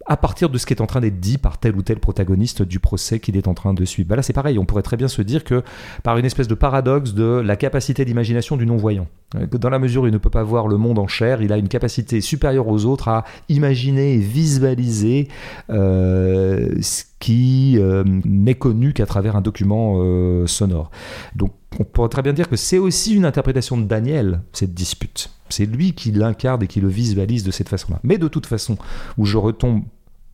à 0.06 0.18
partir 0.18 0.50
de 0.50 0.58
ce 0.58 0.66
qui 0.66 0.74
est 0.74 0.82
en 0.82 0.88
train 0.88 1.02
d'être 1.02 1.20
dit 1.20 1.38
par 1.38 1.58
tel 1.58 1.76
ou 1.76 1.82
tel 1.82 2.00
protagoniste 2.00 2.62
du 2.62 2.80
procès 2.80 3.20
qu'il 3.20 3.38
est 3.38 3.48
en 3.48 3.54
train 3.54 3.74
de 3.74 3.86
suivre. 3.86 4.10
Bah 4.10 4.16
là, 4.16 4.22
c'est 4.22 4.34
pareil, 4.34 4.58
on 4.60 4.66
pourrait 4.66 4.82
très 4.82 4.98
bien 4.98 5.08
se 5.08 5.22
dire 5.22 5.44
que 5.44 5.64
par 6.04 6.18
une 6.18 6.26
espèce 6.26 6.48
de 6.48 6.56
paradoxe 6.56 7.14
de 7.14 7.42
la 7.44 7.56
capacité 7.56 8.06
d'imagination 8.06 8.58
du 8.58 8.66
non-voyant, 8.66 9.08
euh, 9.36 9.46
dans 9.48 9.70
la 9.70 9.80
mesure 9.80 10.04
où 10.04 10.08
il 10.08 10.14
ne 10.14 10.18
peut 10.18 10.30
pas 10.30 10.44
voir 10.44 10.68
le 10.68 10.78
monde 10.78 11.00
en 11.00 11.08
chair, 11.08 11.42
il 11.42 11.54
a 11.54 11.58
une 11.58 11.68
capacité 11.68 12.22
supérieure 12.22 12.68
aux 12.68 12.86
autres 12.86 13.08
à 13.08 13.24
imaginer 13.50 14.16
et 14.16 14.18
visualiser 14.18 15.28
euh, 15.70 16.76
ce 16.82 17.04
qui 17.20 17.78
euh, 17.78 18.04
n'est 18.26 18.56
connu 18.56 18.94
qu'à 18.94 19.06
travers 19.06 19.36
un 19.36 19.42
document 19.42 20.02
sonore. 20.48 20.92
Donc 21.36 21.52
on 21.80 21.84
pourrait 21.84 22.10
très 22.10 22.22
bien 22.22 22.34
dire 22.34 22.50
que 22.50 22.56
c'est 22.56 22.78
aussi 22.78 23.16
une 23.16 23.26
interprétation 23.26 23.78
de 23.78 23.86
Daniel, 23.86 24.42
cette 24.52 24.74
dispute. 24.74 25.32
C'est 25.50 25.66
lui 25.66 25.94
qui 25.94 26.12
l'incarne 26.12 26.64
et 26.64 26.68
qui 26.68 26.82
le 26.82 26.88
visualise 26.88 27.44
de 27.44 27.52
cette 27.52 27.70
façon-là. 27.70 28.00
Mais 28.04 28.18
de 28.18 28.28
toute 28.28 28.46
façon, 28.46 28.78
où 29.18 29.26
je 29.26 29.38
retombe 29.38 29.84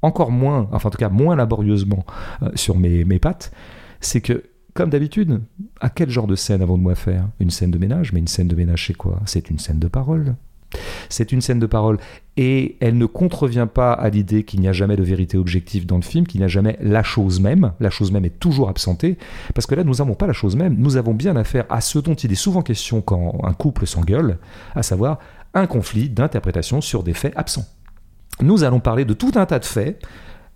encore 0.02 0.32
moins, 0.32 0.70
enfin 0.72 0.90
en 0.90 0.92
tout 0.92 0.98
cas 0.98 1.10
moins 1.10 1.36
laborieusement 1.36 2.06
euh, 2.44 2.50
sur 2.56 2.78
mes, 2.78 3.04
mes 3.04 3.20
pattes, 3.20 3.52
c'est 4.00 4.22
que, 4.22 4.44
comme 4.74 4.90
d'habitude, 4.90 5.42
à 5.80 5.90
quel 5.90 6.10
genre 6.10 6.28
de 6.28 6.36
scène 6.36 6.62
avons-nous 6.62 6.90
à 6.90 6.96
faire 6.96 7.28
Une 7.40 7.50
scène 7.50 7.72
de 7.72 7.78
ménage, 7.78 8.14
mais 8.14 8.20
une 8.20 8.28
scène 8.28 8.48
de 8.48 8.56
ménage 8.56 8.88
c'est 8.88 8.94
quoi? 8.94 9.22
C'est 9.26 9.50
une 9.50 9.60
scène 9.60 9.80
de 9.80 9.88
parole. 9.88 10.36
C'est 11.10 11.32
une 11.32 11.42
scène 11.42 11.60
de 11.60 11.66
parole 11.66 11.98
et 12.36 12.78
elle 12.82 12.98
ne 12.98 13.06
contrevient 13.06 13.68
pas 13.74 13.94
à 13.94 14.10
l'idée 14.10 14.44
qu'il 14.44 14.60
n'y 14.60 14.68
a 14.68 14.74
jamais 14.74 14.96
de 14.96 15.04
vérité 15.04 15.38
objective 15.38 15.86
dans 15.86 15.96
le 15.96 16.02
film, 16.02 16.28
qu'il 16.28 16.42
n'y 16.42 16.46
a 16.46 16.50
jamais 16.50 16.78
la 16.82 17.04
chose 17.04 17.40
même. 17.40 17.72
La 17.80 17.90
chose 17.90 18.12
même 18.12 18.26
est 18.26 18.40
toujours 18.40 18.70
absentée 18.70 19.18
parce 19.56 19.66
que 19.66 19.76
là, 19.76 19.84
nous 19.84 19.96
n'avons 19.96 20.16
pas 20.16 20.28
la 20.28 20.34
chose 20.34 20.56
même. 20.56 20.76
Nous 20.78 20.98
avons 20.98 21.14
bien 21.14 21.36
affaire 21.36 21.66
à 21.70 21.82
ce 21.82 22.00
dont 22.00 22.16
il 22.16 22.32
est 22.32 22.36
souvent 22.36 22.62
question 22.62 23.02
quand 23.02 23.40
un 23.44 23.54
couple 23.54 23.88
s'engueule, 23.88 24.38
à 24.76 24.84
savoir 24.84 25.20
un 25.54 25.68
conflit 25.68 26.10
d'interprétation 26.10 26.82
sur 26.82 27.04
des 27.04 27.14
faits 27.14 27.34
absents. 27.36 27.66
Nous 28.42 28.64
allons 28.64 28.80
parler 28.80 29.06
de 29.06 29.14
tout 29.14 29.32
un 29.36 29.46
tas 29.46 29.60
de 29.60 29.66
faits 29.66 30.06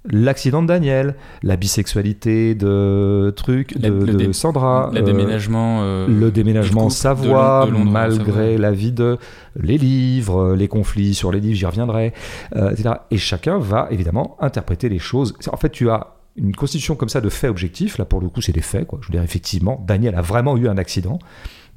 l'accident 0.10 0.62
de 0.62 0.68
Daniel, 0.68 1.16
la 1.44 1.56
bisexualité 1.58 2.56
de 2.56 3.32
truc 3.36 3.78
de, 3.78 3.90
le 3.90 4.06
de 4.06 4.12
dé- 4.14 4.34
Sandra, 4.34 4.90
le 4.94 5.00
euh, 5.00 5.04
déménagement. 5.04 5.80
euh, 5.84 6.08
le 6.08 6.32
déménagement 6.32 6.82
couple 6.84 6.94
Savoie, 6.94 7.66
de 7.68 7.72
Londres- 7.72 7.80
de 7.80 7.86
Londres 7.86 7.90
en 7.90 7.94
malgré 7.94 8.58
la 8.58 8.72
vie 8.72 8.92
de 8.92 9.18
les 9.56 9.78
livres, 9.78 10.56
les 10.56 10.68
conflits 10.68 11.14
sur 11.14 11.32
les 11.32 11.40
livres, 11.40 11.56
j'y 11.58 11.66
reviendrai, 11.66 12.14
euh, 12.56 12.72
etc. 12.72 12.96
Et 13.12 13.18
chacun 13.18 13.60
va 13.60 13.88
évidemment 13.92 14.38
interpréter 14.40 14.90
les 14.90 15.00
choses. 15.00 15.34
En 15.52 15.58
fait, 15.58 15.70
tu 15.70 15.90
as 15.90 16.16
une 16.38 16.56
constitution 16.56 16.96
comme 16.96 17.10
ça 17.10 17.20
de 17.22 17.30
faits 17.30 17.50
objectifs. 17.50 17.98
Là, 17.98 18.06
pour 18.06 18.22
le 18.22 18.30
coup, 18.30 18.42
c'est 18.42 18.54
des 18.54 18.62
faits. 18.62 18.88
Quoi. 18.88 19.00
Je 19.02 19.08
veux 19.08 19.12
dire, 19.12 19.22
effectivement, 19.24 19.84
Daniel 19.86 20.16
a 20.16 20.22
vraiment 20.22 20.56
eu 20.58 20.68
un 20.70 20.78
accident. 20.78 21.20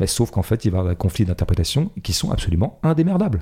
Mais 0.01 0.07
sauf 0.07 0.31
qu'en 0.31 0.43
fait, 0.43 0.65
il 0.65 0.71
va 0.71 0.79
y 0.79 0.81
avoir 0.81 0.95
des 0.95 0.99
conflits 0.99 1.25
d'interprétation 1.25 1.91
qui 2.03 2.13
sont 2.13 2.31
absolument 2.31 2.79
indémerdables. 2.83 3.41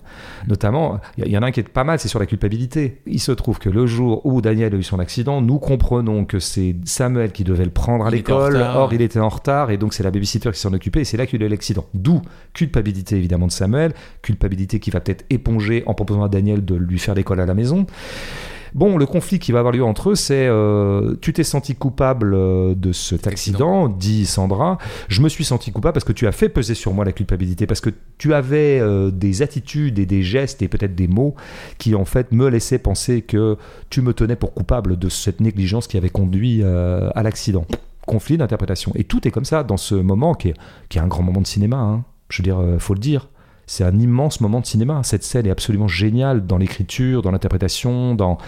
Notamment, 0.48 1.00
il 1.16 1.26
y, 1.26 1.30
y 1.30 1.38
en 1.38 1.42
a 1.42 1.46
un 1.46 1.50
qui 1.50 1.60
est 1.60 1.68
pas 1.68 1.84
mal, 1.84 1.98
c'est 1.98 2.08
sur 2.08 2.18
la 2.18 2.26
culpabilité. 2.26 3.00
Il 3.06 3.20
se 3.20 3.32
trouve 3.32 3.58
que 3.58 3.70
le 3.70 3.86
jour 3.86 4.24
où 4.26 4.40
Daniel 4.40 4.74
a 4.74 4.76
eu 4.76 4.82
son 4.82 4.98
accident, 4.98 5.40
nous 5.40 5.58
comprenons 5.58 6.24
que 6.24 6.38
c'est 6.38 6.76
Samuel 6.84 7.32
qui 7.32 7.44
devait 7.44 7.64
le 7.64 7.70
prendre 7.70 8.06
à 8.06 8.10
l'école. 8.10 8.56
Or, 8.56 8.92
il 8.92 9.02
était 9.02 9.20
en 9.20 9.28
retard 9.28 9.70
et 9.70 9.78
donc 9.78 9.94
c'est 9.94 10.02
la 10.02 10.10
babysitter 10.10 10.50
qui 10.50 10.58
s'en 10.60 10.72
occupait 10.72 11.02
et 11.02 11.04
c'est 11.04 11.16
là 11.16 11.26
qu'il 11.26 11.42
a 11.42 11.46
eu 11.46 11.48
l'accident. 11.48 11.86
D'où 11.94 12.22
culpabilité 12.52 13.16
évidemment 13.16 13.46
de 13.46 13.52
Samuel, 13.52 13.92
culpabilité 14.22 14.80
qui 14.80 14.90
va 14.90 15.00
peut-être 15.00 15.24
éponger 15.30 15.82
en 15.86 15.94
proposant 15.94 16.22
à 16.22 16.28
Daniel 16.28 16.64
de 16.64 16.74
lui 16.74 16.98
faire 16.98 17.14
l'école 17.14 17.40
à 17.40 17.46
la 17.46 17.54
maison. 17.54 17.86
Bon, 18.74 18.97
le 18.97 19.05
conflit 19.05 19.39
qui 19.39 19.53
va 19.53 19.59
avoir 19.59 19.73
lieu 19.73 19.85
entre 19.85 20.11
eux, 20.11 20.15
c'est 20.15 20.47
euh, 20.47 21.15
tu 21.20 21.32
t'es 21.35 21.44
senti 21.44 21.74
coupable 21.74 22.32
euh, 22.35 22.74
de 22.74 22.93
cet 22.93 23.27
accident, 23.27 23.89
dit 23.89 24.24
Sandra. 24.24 24.78
Je 25.09 25.20
me 25.20 25.28
suis 25.28 25.44
senti 25.44 25.73
coupable 25.73 25.93
parce 25.93 26.05
que 26.05 26.12
tu 26.12 26.27
as 26.27 26.32
fait 26.32 26.49
peser 26.49 26.74
sur 26.74 26.94
moi 26.94 27.05
la 27.05 27.12
culpabilité, 27.12 27.66
parce 27.66 27.82
que 27.82 27.90
tu 28.16 28.32
avais 28.32 28.81
euh, 28.81 29.11
des 29.11 29.43
attitudes 29.43 29.99
et 29.99 30.07
des 30.07 30.23
gestes 30.23 30.62
et 30.62 30.69
peut-être 30.69 30.94
des 30.94 31.09
mots 31.09 31.35
qui 31.77 31.94
en 31.94 32.07
fait 32.07 32.32
me 32.32 32.49
laissaient 32.49 32.78
penser 32.78 33.20
que 33.20 33.59
tu 33.90 34.01
me 34.01 34.15
tenais 34.15 34.36
pour 34.36 34.55
coupable 34.55 34.99
de 34.99 35.09
cette 35.11 35.40
négligence 35.40 35.86
qui 35.86 35.99
avait 35.99 36.09
conduit 36.09 36.61
euh, 36.62 37.11
à 37.15 37.23
l'accident. 37.23 37.66
Conflit 38.07 38.39
d'interprétation. 38.39 38.93
Et 38.94 39.05
tout 39.05 39.28
est 39.28 39.31
comme 39.31 39.44
ça 39.44 39.65
dans 39.65 39.77
ce 39.77 39.94
moment 39.94 40.35
qui 40.35 40.49
est, 40.49 40.55
qui 40.89 40.97
est 40.97 41.03
un 41.03 41.09
grand 41.09 41.23
moment 41.23 41.43
de 41.43 41.47
cinéma. 41.47 41.77
hein. 41.77 42.05
Je 42.31 42.39
veux 42.39 42.44
dire, 42.44 42.59
faut 42.78 42.94
le 42.94 43.01
dire. 43.01 43.28
C'est 43.66 43.84
un 43.84 43.98
immense 43.98 44.40
moment 44.40 44.60
de 44.60 44.66
cinéma. 44.66 45.01
Cette 45.05 45.22
scène 45.22 45.47
est 45.47 45.51
absolument 45.51 45.89
géniale 45.89 46.47
dans 46.47 46.59
l'écriture, 46.59 47.22
dans 47.22 47.30
l'interprétation, 47.30 48.14
dans, 48.14 48.39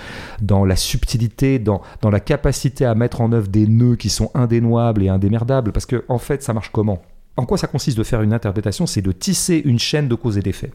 dans 0.42 0.64
la 0.64 0.76
subtilité, 0.76 1.58
dans, 1.58 1.82
dans 2.02 2.10
la 2.10 2.20
capacité 2.20 2.84
à 2.84 2.94
mettre 2.94 3.20
en 3.20 3.32
œuvre 3.32 3.48
des 3.48 3.66
nœuds 3.66 3.96
qui 3.96 4.10
sont 4.10 4.30
indénoables 4.34 5.02
et 5.02 5.08
indémerdables. 5.08 5.72
Parce 5.72 5.86
que, 5.86 6.04
en 6.08 6.18
fait, 6.18 6.42
ça 6.42 6.52
marche 6.52 6.70
comment? 6.72 7.00
En 7.36 7.46
quoi 7.46 7.58
ça 7.58 7.66
consiste 7.66 7.98
de 7.98 8.04
faire 8.04 8.22
une 8.22 8.32
interprétation? 8.32 8.86
C'est 8.86 9.02
de 9.02 9.12
tisser 9.12 9.62
une 9.64 9.78
chaîne 9.78 10.08
de 10.08 10.14
cause 10.14 10.36
et 10.38 10.42
d'effet. 10.42 10.72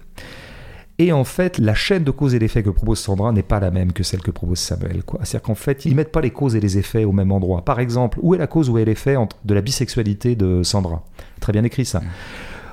Et 0.97 1.13
en 1.13 1.23
fait, 1.23 1.59
la 1.59 1.73
chaîne 1.75 2.03
de 2.03 2.11
cause 2.11 2.35
et 2.35 2.39
d'effet 2.39 2.61
que 2.61 2.69
propose 2.69 2.99
Sandra 2.99 3.31
n'est 3.31 3.41
pas 3.41 3.61
la 3.61 3.71
même 3.71 3.93
que 3.93 4.03
celle 4.03 4.21
que 4.21 4.31
propose 4.31 4.59
Samuel. 4.59 5.01
C'est-à-dire 5.23 5.41
qu'en 5.41 5.55
fait, 5.55 5.85
ils 5.85 5.95
mettent 5.95 6.11
pas 6.11 6.19
les 6.19 6.31
causes 6.31 6.57
et 6.57 6.59
les 6.59 6.77
effets 6.77 7.05
au 7.05 7.13
même 7.13 7.31
endroit. 7.31 7.63
Par 7.63 7.79
exemple, 7.79 8.19
où 8.21 8.35
est 8.35 8.37
la 8.37 8.47
cause, 8.47 8.69
où 8.69 8.77
est 8.77 8.83
l'effet 8.83 9.15
de 9.45 9.53
la 9.53 9.61
bisexualité 9.61 10.35
de 10.35 10.61
Sandra? 10.61 11.05
Très 11.39 11.53
bien 11.53 11.63
écrit 11.63 11.85
ça. 11.85 12.01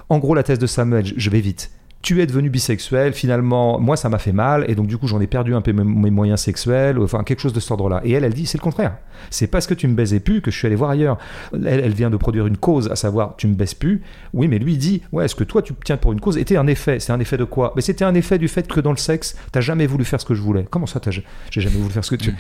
En 0.09 0.19
gros, 0.19 0.35
la 0.35 0.43
thèse 0.43 0.59
de 0.59 0.67
Samuel, 0.67 1.05
je- 1.05 1.15
vais 1.31 1.41
vite. 1.41 1.71
Tu 2.07 2.23
es 2.23 2.27
devenu 2.27 2.51
bisexuel, 2.51 3.13
finalement, 3.13 3.81
moi 3.81 3.97
ça 3.97 4.09
m'a 4.09 4.19
fait 4.19 4.31
mal, 4.31 4.65
et 4.69 4.77
donc 4.77 4.87
du 4.87 4.97
coup 4.97 5.09
j'en 5.09 5.21
ai 5.21 5.27
perdu 5.27 5.57
un 5.57 5.61
peu 5.61 5.73
mes, 5.73 5.83
mes 5.83 6.11
moyens 6.13 6.39
sexuels, 6.39 7.01
enfin 7.01 7.25
quelque 7.25 7.41
chose 7.41 7.53
de 7.53 7.59
cet 7.59 7.73
ordre-là. 7.73 8.01
Et 8.05 8.13
elle, 8.13 8.23
elle 8.23 8.33
dit 8.33 8.47
c'est 8.47 8.59
le 8.59 8.63
contraire. 8.63 8.99
C'est 9.31 9.49
parce 9.49 9.67
que 9.67 9.75
tu 9.75 9.89
me 9.89 9.95
baisais 9.95 10.21
plus 10.21 10.41
que 10.41 10.53
je 10.53 10.57
suis 10.57 10.67
allé 10.67 10.77
voir 10.77 10.91
ailleurs. 10.91 11.19
Elle, 11.53 11.81
elle 11.81 11.95
vient 11.95 12.09
de 12.11 12.17
produire 12.17 12.47
une 12.47 12.59
cause, 12.59 12.89
à 12.93 12.95
savoir 12.95 13.35
tu 13.37 13.49
me 13.49 13.55
baises 13.55 13.75
plus. 13.75 14.03
Oui, 14.35 14.47
mais 14.47 14.61
lui 14.61 14.75
il 14.75 14.79
dit 14.79 15.03
ouais, 15.11 15.25
est-ce 15.25 15.35
que 15.35 15.43
toi 15.43 15.63
tu 15.63 15.73
tiens 15.85 15.97
pour 15.97 16.13
une 16.13 16.21
cause? 16.21 16.37
Était 16.39 16.57
un 16.57 16.69
effet. 16.69 17.01
C'est 17.01 17.11
un 17.13 17.19
effet 17.19 17.39
de 17.39 17.45
quoi? 17.45 17.73
Mais 17.75 17.83
c'était 17.83 18.05
un 18.05 18.15
effet 18.15 18.39
du 18.39 18.47
fait 18.47 18.69
que 18.69 18.79
dans 18.79 18.93
le 18.93 18.99
sexe, 18.99 19.35
t'as 19.51 19.61
jamais 19.61 19.89
voulu 19.89 20.05
faire 20.05 20.21
ce 20.21 20.27
que 20.27 20.35
je 20.35 20.43
voulais. 20.43 20.65
Comment 20.71 20.87
ça, 20.87 21.01
t'as- 21.01 21.11
j'ai 21.11 21.25
jamais 21.51 21.75
voulu 21.77 21.91
faire 21.93 22.05
ce 22.05 22.11
que 22.15 22.23
tu. 22.23 22.33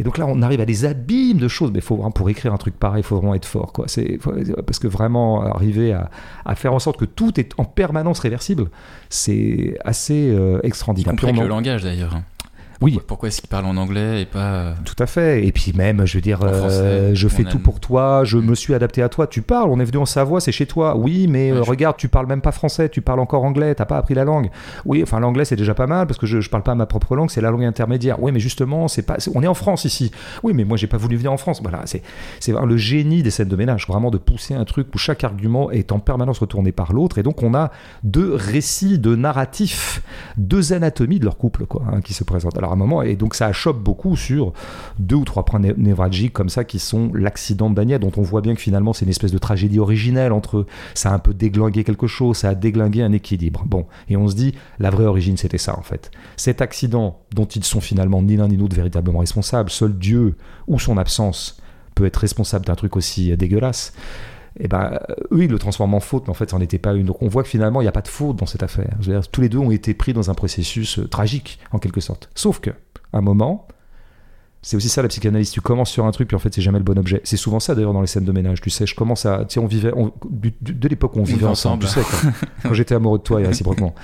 Et 0.00 0.02
donc 0.02 0.18
là, 0.18 0.26
on 0.26 0.42
arrive 0.42 0.60
à 0.60 0.66
des 0.66 0.84
abîmes 0.84 1.38
de 1.38 1.46
choses. 1.46 1.70
Mais 1.72 1.80
faut, 1.80 1.94
vraiment- 1.94 2.10
pour 2.10 2.28
écrire 2.28 2.52
un 2.52 2.56
truc 2.58 2.76
pareil, 2.76 3.02
il 3.02 3.06
faut 3.06 3.18
vraiment 3.18 3.34
être 3.36 3.46
fort. 3.46 3.72
Quoi. 3.72 3.84
C'est, 3.86 4.18
parce 4.66 4.80
que 4.80 4.88
vraiment, 4.88 5.42
arriver 5.44 5.92
à, 5.92 6.10
à 6.44 6.56
faire 6.56 6.74
en 6.74 6.80
sorte 6.80 6.98
que 6.98 7.04
tout 7.04 7.38
est 7.38 7.52
en 7.56 7.64
permanence 7.64 8.18
réversible, 8.18 8.64
c'est 9.12 9.76
assez 9.84 10.30
euh, 10.30 10.58
Y 10.62 10.66
extraordinaire. 10.66 11.10
compris 11.12 11.26
avec 11.26 11.34
Purement- 11.34 11.42
le 11.42 11.48
langage 11.54 11.82
d'ailleurs. 11.82 12.20
Oui. 12.82 12.98
Pourquoi, 13.06 13.28
est-ce 13.28 13.40
qu'il 13.40 13.48
parle 13.48 13.66
en 13.66 13.76
anglais 13.76 14.22
et 14.22 14.26
pas. 14.26 14.38
euh, 14.52 14.72
Tout 14.84 14.96
à 14.98 15.06
fait. 15.06 15.46
Et 15.46 15.52
puis 15.52 15.72
même, 15.74 16.04
je 16.06 16.18
veux 16.18 16.20
dire, 16.20 16.42
euh, 16.42 16.52
français, 16.58 17.14
je 17.14 17.28
fais 17.28 17.44
tout 17.44 17.58
pour 17.58 17.80
toi, 17.80 18.22
je 18.24 18.38
me 18.38 18.54
suis 18.54 18.74
adapté 18.74 19.02
à 19.02 19.08
toi. 19.08 19.26
Tu 19.26 19.40
parles, 19.42 19.68
on 19.70 19.78
est 19.80 19.84
venu 19.84 19.98
en 19.98 20.06
Savoie, 20.06 20.40
c'est 20.40 20.52
chez 20.52 20.66
toi. 20.66 20.96
Oui, 20.96 21.26
mais 21.28 21.52
Ouais, 21.52 21.58
euh, 21.58 21.62
je- 21.64 21.70
regarde, 21.70 21.96
tu 21.96 22.08
parles 22.08 22.26
même 22.26 22.40
pas 22.40 22.52
français, 22.52 22.88
tu 22.88 23.00
parles 23.00 23.20
encore 23.20 23.44
anglais, 23.44 23.74
t'as 23.74 23.84
pas 23.84 23.96
appris 23.98 24.14
la 24.14 24.24
langue. 24.24 24.50
Oui, 24.84 25.00
enfin 25.02 25.20
l'anglais 25.20 25.44
c'est 25.44 25.56
déjà 25.56 25.74
pas 25.74 25.86
mal 25.86 26.06
parce 26.06 26.18
que 26.18 26.26
je, 26.26 26.40
je 26.40 26.50
parle 26.50 26.62
pas 26.62 26.74
ma 26.74 26.86
propre 26.86 27.14
langue, 27.16 27.30
c'est 27.30 27.40
la 27.40 27.50
langue 27.50 27.64
intermédiaire. 27.64 28.22
Oui, 28.22 28.32
mais 28.32 28.40
justement, 28.40 28.88
c'est 28.88 29.02
pas, 29.02 29.16
on 29.34 29.42
est 29.42 29.46
en 29.46 29.54
France 29.54 29.84
ici. 29.84 30.10
Oui, 30.42 30.52
mais 30.54 30.64
moi 30.64 30.76
j'ai 30.76 30.86
pas 30.88 30.96
voulu 30.98 31.16
venir 31.16 31.32
en 31.32 31.36
France. 31.36 31.60
Voilà, 31.62 31.82
c'est 31.86 32.02
le 32.48 32.76
génie 32.76 33.22
des 33.22 33.30
scènes 33.30 33.48
de 33.48 33.56
ménage, 33.56 33.86
vraiment 33.86 34.10
de 34.10 34.18
pousser 34.18 34.54
un 34.54 34.64
truc 34.64 34.88
où 34.94 34.98
chaque 34.98 35.24
argument 35.24 35.70
est 35.70 35.92
en 35.92 35.98
permanence 35.98 36.38
retourné 36.40 36.72
par 36.72 36.92
l'autre, 36.92 37.18
et 37.18 37.22
donc 37.22 37.42
on 37.42 37.54
a 37.54 37.70
deux 38.02 38.34
récits, 38.34 38.98
deux 38.98 39.16
narratifs, 39.16 40.02
deux 40.36 40.72
anatomies 40.72 41.18
de 41.20 41.24
leur 41.24 41.36
couple, 41.36 41.66
quoi, 41.66 41.82
hein, 41.92 42.00
qui 42.00 42.14
se 42.14 42.24
présentent. 42.24 42.56
Alors 42.58 42.71
moment, 42.76 43.02
et 43.02 43.16
donc 43.16 43.34
ça 43.34 43.46
achoppe 43.46 43.78
beaucoup 43.78 44.16
sur 44.16 44.52
deux 44.98 45.16
ou 45.16 45.24
trois 45.24 45.44
points 45.44 45.60
né- 45.60 45.74
névralgiques 45.76 46.32
comme 46.32 46.48
ça 46.48 46.64
qui 46.64 46.78
sont 46.78 47.10
l'accident 47.14 47.70
de 47.70 47.74
Daniel, 47.74 48.00
dont 48.00 48.12
on 48.16 48.22
voit 48.22 48.40
bien 48.40 48.54
que 48.54 48.60
finalement 48.60 48.92
c'est 48.92 49.04
une 49.04 49.10
espèce 49.10 49.32
de 49.32 49.38
tragédie 49.38 49.78
originelle 49.78 50.32
entre. 50.32 50.66
Ça 50.94 51.10
a 51.10 51.14
un 51.14 51.18
peu 51.18 51.34
déglingué 51.34 51.84
quelque 51.84 52.06
chose, 52.06 52.38
ça 52.38 52.50
a 52.50 52.54
déglingué 52.54 53.02
un 53.02 53.12
équilibre. 53.12 53.64
Bon, 53.66 53.86
et 54.08 54.16
on 54.16 54.28
se 54.28 54.34
dit, 54.34 54.54
la 54.78 54.90
vraie 54.90 55.06
origine 55.06 55.36
c'était 55.36 55.58
ça 55.58 55.78
en 55.78 55.82
fait. 55.82 56.10
Cet 56.36 56.60
accident 56.60 57.20
dont 57.34 57.44
ils 57.44 57.64
sont 57.64 57.80
finalement 57.80 58.22
ni 58.22 58.36
l'un 58.36 58.48
ni 58.48 58.56
l'autre 58.56 58.76
véritablement 58.76 59.20
responsables, 59.20 59.70
seul 59.70 59.96
Dieu 59.98 60.36
ou 60.66 60.78
son 60.78 60.98
absence 60.98 61.60
peut 61.94 62.06
être 62.06 62.16
responsable 62.16 62.64
d'un 62.64 62.74
truc 62.74 62.96
aussi 62.96 63.36
dégueulasse. 63.36 63.92
Et 64.60 64.68
ben, 64.68 64.98
euh, 65.10 65.14
eux, 65.32 65.44
ils 65.44 65.50
le 65.50 65.58
transforment 65.58 65.94
en 65.94 66.00
faute, 66.00 66.24
mais 66.24 66.30
en 66.30 66.34
fait, 66.34 66.50
ça 66.50 66.56
n'en 66.56 66.62
était 66.62 66.78
pas 66.78 66.92
une. 66.94 67.06
Donc, 67.06 67.22
on 67.22 67.28
voit 67.28 67.42
que 67.42 67.48
finalement, 67.48 67.80
il 67.80 67.84
n'y 67.84 67.88
a 67.88 67.92
pas 67.92 68.02
de 68.02 68.08
faute 68.08 68.36
dans 68.36 68.46
cette 68.46 68.62
affaire. 68.62 68.90
Je 69.00 69.10
veux 69.10 69.18
dire, 69.18 69.28
tous 69.28 69.40
les 69.40 69.48
deux 69.48 69.58
ont 69.58 69.70
été 69.70 69.94
pris 69.94 70.12
dans 70.12 70.30
un 70.30 70.34
processus 70.34 70.98
euh, 70.98 71.08
tragique, 71.08 71.58
en 71.72 71.78
quelque 71.78 72.00
sorte. 72.00 72.28
Sauf 72.34 72.60
que, 72.60 72.70
à 72.70 73.18
un 73.18 73.20
moment, 73.22 73.66
c'est 74.60 74.76
aussi 74.76 74.88
ça 74.88 75.02
la 75.02 75.08
psychanalyse. 75.08 75.50
Tu 75.50 75.60
commences 75.60 75.90
sur 75.90 76.04
un 76.06 76.10
truc, 76.12 76.28
puis 76.28 76.36
en 76.36 76.38
fait, 76.38 76.54
c'est 76.54 76.62
jamais 76.62 76.78
le 76.78 76.84
bon 76.84 76.96
objet. 76.98 77.20
C'est 77.24 77.36
souvent 77.36 77.58
ça 77.60 77.74
d'ailleurs 77.74 77.92
dans 77.94 78.00
les 78.00 78.06
scènes 78.06 78.24
de 78.24 78.32
ménage. 78.32 78.60
Tu 78.60 78.70
sais, 78.70 78.86
je 78.86 78.94
commence 78.94 79.26
à. 79.26 79.44
Tu 79.44 79.54
sais, 79.54 79.60
on 79.60 79.66
vivait. 79.66 79.92
on- 79.96 80.12
du- 80.30 80.54
du- 80.60 80.74
de 80.74 80.88
l'époque 80.88 81.16
où 81.16 81.20
on 81.20 81.24
vivait 81.24 81.38
vivait 81.38 81.50
ensemble, 81.50 81.84
ensemble. 81.84 82.04
tu 82.04 82.10
sais, 82.12 82.30
quand, 82.30 82.48
quand 82.68 82.74
j'étais 82.74 82.94
amoureux 82.94 83.18
de 83.18 83.24
toi 83.24 83.40
et 83.40 83.46
réciproquement. 83.46 83.94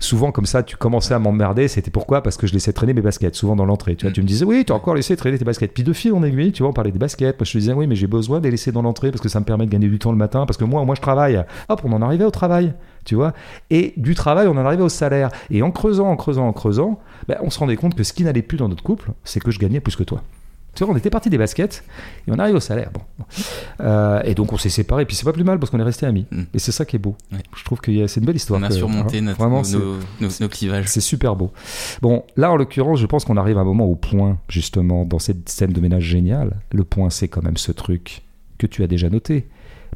Souvent, 0.00 0.32
comme 0.32 0.44
ça, 0.44 0.62
tu 0.62 0.76
commençais 0.76 1.14
à 1.14 1.18
m'emmerder. 1.18 1.66
C'était 1.68 1.90
pourquoi? 1.90 2.22
Parce 2.22 2.36
que 2.36 2.46
je 2.46 2.52
laissais 2.52 2.72
traîner 2.72 2.92
mes 2.92 3.00
baskets, 3.00 3.34
souvent 3.34 3.56
dans 3.56 3.64
l'entrée. 3.64 3.96
Tu 3.96 4.02
vois, 4.04 4.10
Mm. 4.10 4.14
tu 4.14 4.22
me 4.22 4.26
disais, 4.26 4.44
oui, 4.44 4.64
tu 4.66 4.72
as 4.72 4.76
encore 4.76 4.94
laissé 4.94 5.16
traîner 5.16 5.38
tes 5.38 5.44
baskets. 5.44 5.72
Puis 5.72 5.82
de 5.82 5.92
fil 5.92 6.12
en 6.12 6.22
aiguille, 6.22 6.52
tu 6.52 6.62
vois, 6.62 6.70
on 6.70 6.72
parlait 6.74 6.90
des 6.90 6.98
baskets. 6.98 7.38
Moi, 7.38 7.44
je 7.46 7.52
te 7.52 7.58
disais, 7.58 7.72
oui, 7.72 7.86
mais 7.86 7.94
j'ai 7.96 8.06
besoin 8.06 8.38
de 8.38 8.44
les 8.44 8.50
laisser 8.50 8.70
dans 8.72 8.82
l'entrée 8.82 9.10
parce 9.10 9.20
que 9.22 9.28
ça 9.28 9.40
me 9.40 9.44
permet 9.44 9.66
de 9.66 9.70
gagner 9.70 9.88
du 9.88 9.98
temps 9.98 10.10
le 10.12 10.18
matin. 10.18 10.44
Parce 10.46 10.56
que 10.58 10.64
moi, 10.64 10.84
moi, 10.84 10.94
je 10.94 11.00
travaille. 11.00 11.42
Hop, 11.68 11.80
on 11.84 11.92
en 11.92 12.02
arrivait 12.02 12.24
au 12.24 12.30
travail, 12.30 12.74
tu 13.04 13.14
vois. 13.14 13.32
Et 13.70 13.94
du 13.96 14.14
travail, 14.14 14.46
on 14.48 14.52
en 14.58 14.64
arrivait 14.66 14.82
au 14.82 14.88
salaire. 14.90 15.30
Et 15.50 15.62
en 15.62 15.70
creusant, 15.70 16.08
en 16.10 16.16
creusant, 16.16 16.46
en 16.46 16.52
creusant, 16.52 16.98
ben, 17.28 17.38
on 17.42 17.48
se 17.50 17.58
rendait 17.58 17.76
compte 17.76 17.94
que 17.94 18.04
ce 18.04 18.12
qui 18.12 18.24
n'allait 18.24 18.42
plus 18.42 18.58
dans 18.58 18.68
notre 18.68 18.82
couple, 18.82 19.12
c'est 19.24 19.40
que 19.40 19.50
je 19.50 19.58
gagnais 19.58 19.80
plus 19.80 19.96
que 19.96 20.02
toi. 20.04 20.22
Tu 20.74 20.84
vois, 20.84 20.92
on 20.92 20.96
était 20.96 21.10
parti 21.10 21.30
des 21.30 21.38
baskets 21.38 21.84
et 22.26 22.30
on 22.32 22.38
arrive 22.38 22.54
au 22.56 22.60
salaire. 22.60 22.90
Bon. 22.92 23.00
Euh, 23.80 24.20
et 24.24 24.34
donc 24.34 24.52
on 24.52 24.58
s'est 24.58 24.68
séparés. 24.68 25.04
Puis 25.06 25.16
c'est 25.16 25.24
pas 25.24 25.32
plus 25.32 25.44
mal 25.44 25.58
parce 25.58 25.70
qu'on 25.70 25.78
est 25.80 25.84
restés 25.84 26.06
amis. 26.06 26.26
Mm. 26.30 26.42
Et 26.54 26.58
c'est 26.58 26.72
ça 26.72 26.84
qui 26.84 26.96
est 26.96 26.98
beau. 26.98 27.16
Ouais. 27.32 27.38
Je 27.56 27.64
trouve 27.64 27.80
que 27.80 27.90
y 27.90 28.02
a- 28.02 28.08
c'est 28.08 28.20
une 28.20 28.26
belle 28.26 28.36
histoire. 28.36 28.60
On 28.60 28.62
a 28.64 28.68
que- 28.68 28.74
surmonté 28.74 29.18
hein, 29.18 29.22
notre- 29.22 29.38
vraiment, 29.38 29.62
nos, 29.62 30.28
nos- 30.40 30.48
clivages. 30.48 30.86
c'est 30.88 31.00
super 31.00 31.36
beau. 31.36 31.52
Bon, 32.02 32.24
là 32.36 32.50
en 32.52 32.56
l'occurrence, 32.56 32.98
je 32.98 33.06
pense 33.06 33.24
qu'on 33.24 33.36
arrive 33.36 33.58
à 33.58 33.60
un 33.62 33.64
moment 33.64 33.84
au 33.86 33.94
point, 33.96 34.38
justement, 34.48 35.04
dans 35.04 35.18
cette 35.18 35.48
scène 35.48 35.72
de 35.72 35.80
ménage 35.80 36.04
géniale. 36.04 36.56
Le 36.72 36.84
point, 36.84 37.10
c'est 37.10 37.28
quand 37.28 37.42
même 37.42 37.56
ce 37.56 37.72
truc 37.72 38.22
que 38.58 38.66
tu 38.66 38.82
as 38.82 38.86
déjà 38.86 39.10
noté, 39.10 39.48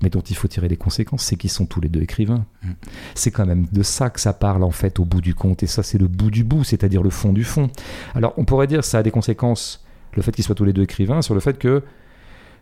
mais 0.02 0.10
dont 0.10 0.20
il 0.20 0.36
faut 0.36 0.48
tirer 0.48 0.68
des 0.68 0.76
conséquences, 0.76 1.22
c'est 1.24 1.36
qu'ils 1.36 1.50
sont 1.50 1.66
tous 1.66 1.80
les 1.80 1.88
deux 1.88 2.02
écrivains. 2.02 2.44
Mm. 2.62 2.70
C'est 3.14 3.30
quand 3.30 3.46
même 3.46 3.66
de 3.72 3.82
ça 3.82 4.10
que 4.10 4.20
ça 4.20 4.32
parle, 4.32 4.62
en 4.64 4.70
fait, 4.70 4.98
au 5.00 5.04
bout 5.04 5.20
du 5.20 5.34
compte. 5.34 5.62
Et 5.62 5.66
ça, 5.66 5.82
c'est 5.82 5.98
le 5.98 6.08
bout 6.08 6.30
du 6.30 6.44
bout, 6.44 6.64
c'est-à-dire 6.64 7.02
le 7.02 7.10
fond 7.10 7.32
du 7.32 7.44
fond. 7.44 7.68
Alors, 8.14 8.34
on 8.36 8.44
pourrait 8.44 8.66
dire 8.66 8.80
que 8.80 8.86
ça 8.86 8.98
a 8.98 9.02
des 9.02 9.10
conséquences, 9.10 9.84
le 10.18 10.22
fait 10.22 10.32
qu'ils 10.32 10.44
soient 10.44 10.54
tous 10.54 10.64
les 10.64 10.72
deux 10.72 10.82
écrivains, 10.82 11.22
sur 11.22 11.34
le 11.34 11.40
fait 11.40 11.58
que 11.58 11.82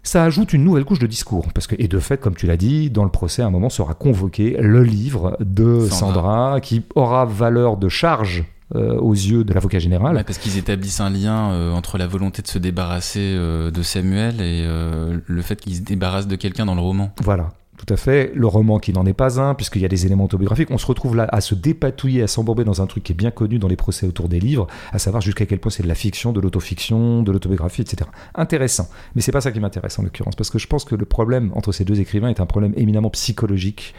ça 0.03 0.23
ajoute 0.25 0.53
une 0.53 0.63
nouvelle 0.63 0.85
couche 0.85 1.01
de 1.01 1.07
discours. 1.07 1.53
Parce 1.53 1.67
que, 1.67 1.75
et 1.79 1.89
de 1.89 1.99
fait, 1.99 2.21
comme 2.21 2.37
tu 2.37 2.47
l'as 2.47 2.57
dit, 2.57 2.91
dans 2.91 3.05
le 3.05 3.11
procès, 3.11 3.43
à 3.43 3.47
un 3.47 3.51
moment 3.51 3.71
sera 3.71 3.95
convoqué 3.95 4.57
le 4.61 4.85
livre 4.85 5.37
de 5.41 5.87
Sandra. 5.89 6.15
Sandra, 6.15 6.61
qui 6.61 6.85
aura 6.95 7.25
valeur 7.25 7.77
de 7.77 7.89
charge 7.89 8.45
euh, 8.75 8.99
aux 8.99 9.15
yeux 9.15 9.45
de 9.45 9.53
l'avocat 9.53 9.79
général. 9.79 10.17
Ouais, 10.17 10.25
parce 10.25 10.39
qu'ils 10.39 10.59
établissent 10.59 11.01
un 11.01 11.11
lien 11.11 11.51
euh, 11.51 11.73
entre 11.73 11.99
la 11.99 12.07
volonté 12.07 12.43
de 12.43 12.49
se 12.49 12.59
débarrasser 12.59 13.21
euh, 13.21 13.71
de 13.71 13.83
Samuel 13.83 14.41
et 14.41 14.67
le 14.67 15.43
fait 15.43 15.61
qu'ils 15.61 15.77
se 15.77 15.83
débarrassent 15.83 16.27
de 16.27 16.37
quelqu'un 16.37 16.67
dans 16.67 16.75
le 16.75 16.81
roman. 16.81 17.13
Voilà. 17.23 17.51
Tout 17.77 17.93
à 17.93 17.97
fait. 17.97 18.33
Le 18.35 18.47
roman 18.47 18.79
qui 18.79 18.93
n'en 18.93 19.05
est 19.05 19.13
pas 19.13 19.41
un, 19.41 19.55
puisqu'il 19.55 19.83
y 19.83 19.85
a 19.85 19.89
des 19.89 20.07
éléments 20.07 20.25
autobiographiques. 20.25 20.71
On 20.71 20.79
se 20.79 20.87
retrouve 20.87 21.15
là 21.15 21.29
à 21.31 21.41
se 21.41 21.55
dépatouiller, 21.55 22.23
à 22.23 22.27
s'embourber 22.27 22.65
dans 22.65 22.81
un 22.81 22.87
truc 22.87 23.05
qui 23.05 23.13
est 23.13 23.15
bien 23.15 23.31
connu 23.31 23.59
dans 23.59 23.69
les 23.69 23.77
procès 23.77 24.07
autour 24.07 24.29
des 24.29 24.41
livres, 24.41 24.67
à 24.93 24.99
savoir 24.99 25.21
jusqu'à 25.21 25.45
quel 25.47 25.59
point 25.61 25.71
c'est 25.71 25.83
de 25.83 25.89
la 25.89 25.95
fiction, 25.95 26.33
de 26.33 26.41
l'autofiction, 26.41 27.23
de 27.23 27.31
l'autobiographie, 27.33 27.83
etc. 27.83 28.09
Intéressant. 28.35 28.89
Mais 29.15 29.21
c'est 29.23 29.33
pas 29.33 29.41
ça 29.43 29.53
qui 29.53 29.61
m'intéresse 29.61 29.99
en 29.99 30.03
l'occurrence, 30.03 30.35
parce 30.37 30.51
que 30.51 30.59
je 30.59 30.67
pense 30.67 30.85
que 30.85 30.95
le 30.95 31.05
problème 31.05 31.51
entre 31.55 31.73
ces 31.73 31.85
deux 31.85 32.01
écrivains 32.01 32.29
est 32.31 32.41
un 32.41 32.47
problème 32.47 32.73
éminemment 32.77 33.11
psychologique 33.11 33.95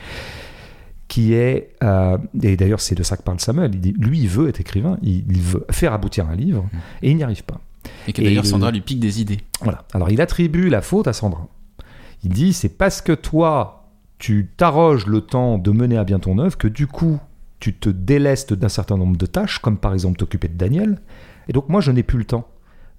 qui 1.08 1.34
est, 1.34 1.70
euh, 1.84 2.18
et 2.44 2.58
d'ailleurs 2.58 2.82
c'est 2.82 2.96
de 2.96 3.04
ça 3.04 3.16
que 3.16 3.24
parle 3.24 3.40
Samuel, 3.40 3.72
il 3.74 3.80
dit, 3.80 3.94
lui 3.98 4.20
il 4.20 4.28
veut 4.28 4.50
être 4.50 4.60
écrivain, 4.60 4.98
il, 5.04 5.24
il 5.30 5.42
veut 5.42 5.66
faire 5.72 5.94
aboutir 5.94 6.28
un 6.28 6.36
livre, 6.36 6.66
et 7.02 7.12
il 7.12 7.16
n'y 7.16 7.24
arrive 7.24 7.44
pas. 7.44 7.62
Et 8.08 8.12
que 8.14 8.22
d'ailleurs 8.22 8.44
le- 8.44 8.50
Sandra 8.50 8.72
lui 8.72 8.82
pique 8.82 9.00
des 9.00 9.22
idées. 9.22 9.38
Voilà. 9.62 9.86
Alors 9.94 10.10
il 10.10 10.20
attribue 10.20 10.68
la 10.68 10.82
faute 10.82 11.08
à 11.08 11.14
Sandra. 11.14 11.48
Il 12.24 12.32
dit 12.32 12.54
c'est 12.54 12.78
parce 12.78 13.02
que 13.02 13.14
toi 13.14 13.86
tu 14.18 14.50
t'arroges 14.58 15.06
le 15.06 15.22
temps 15.22 15.58
de 15.58 15.72
mener 15.72 15.98
à 15.98 16.04
bien 16.04 16.20
ton 16.20 16.40
œuvre 16.40 16.58
que 16.58 16.68
du 16.68 16.88
coup 16.88 17.20
tu 17.60 17.74
te 17.74 17.90
délestes 17.90 18.54
d'un 18.54 18.70
certain 18.70 18.98
nombre 18.98 19.18
de 19.18 19.26
tâches, 19.26 19.60
comme 19.60 19.78
par 19.78 19.94
exemple 19.94 20.18
t'occuper 20.18 20.48
de 20.48 20.58
Daniel, 20.58 21.00
et 21.48 21.54
donc 21.54 21.70
moi 21.70 21.82
je 21.82 21.92
n'ai 21.92 22.04
plus 22.04 22.20
le 22.20 22.26
temps 22.26 22.48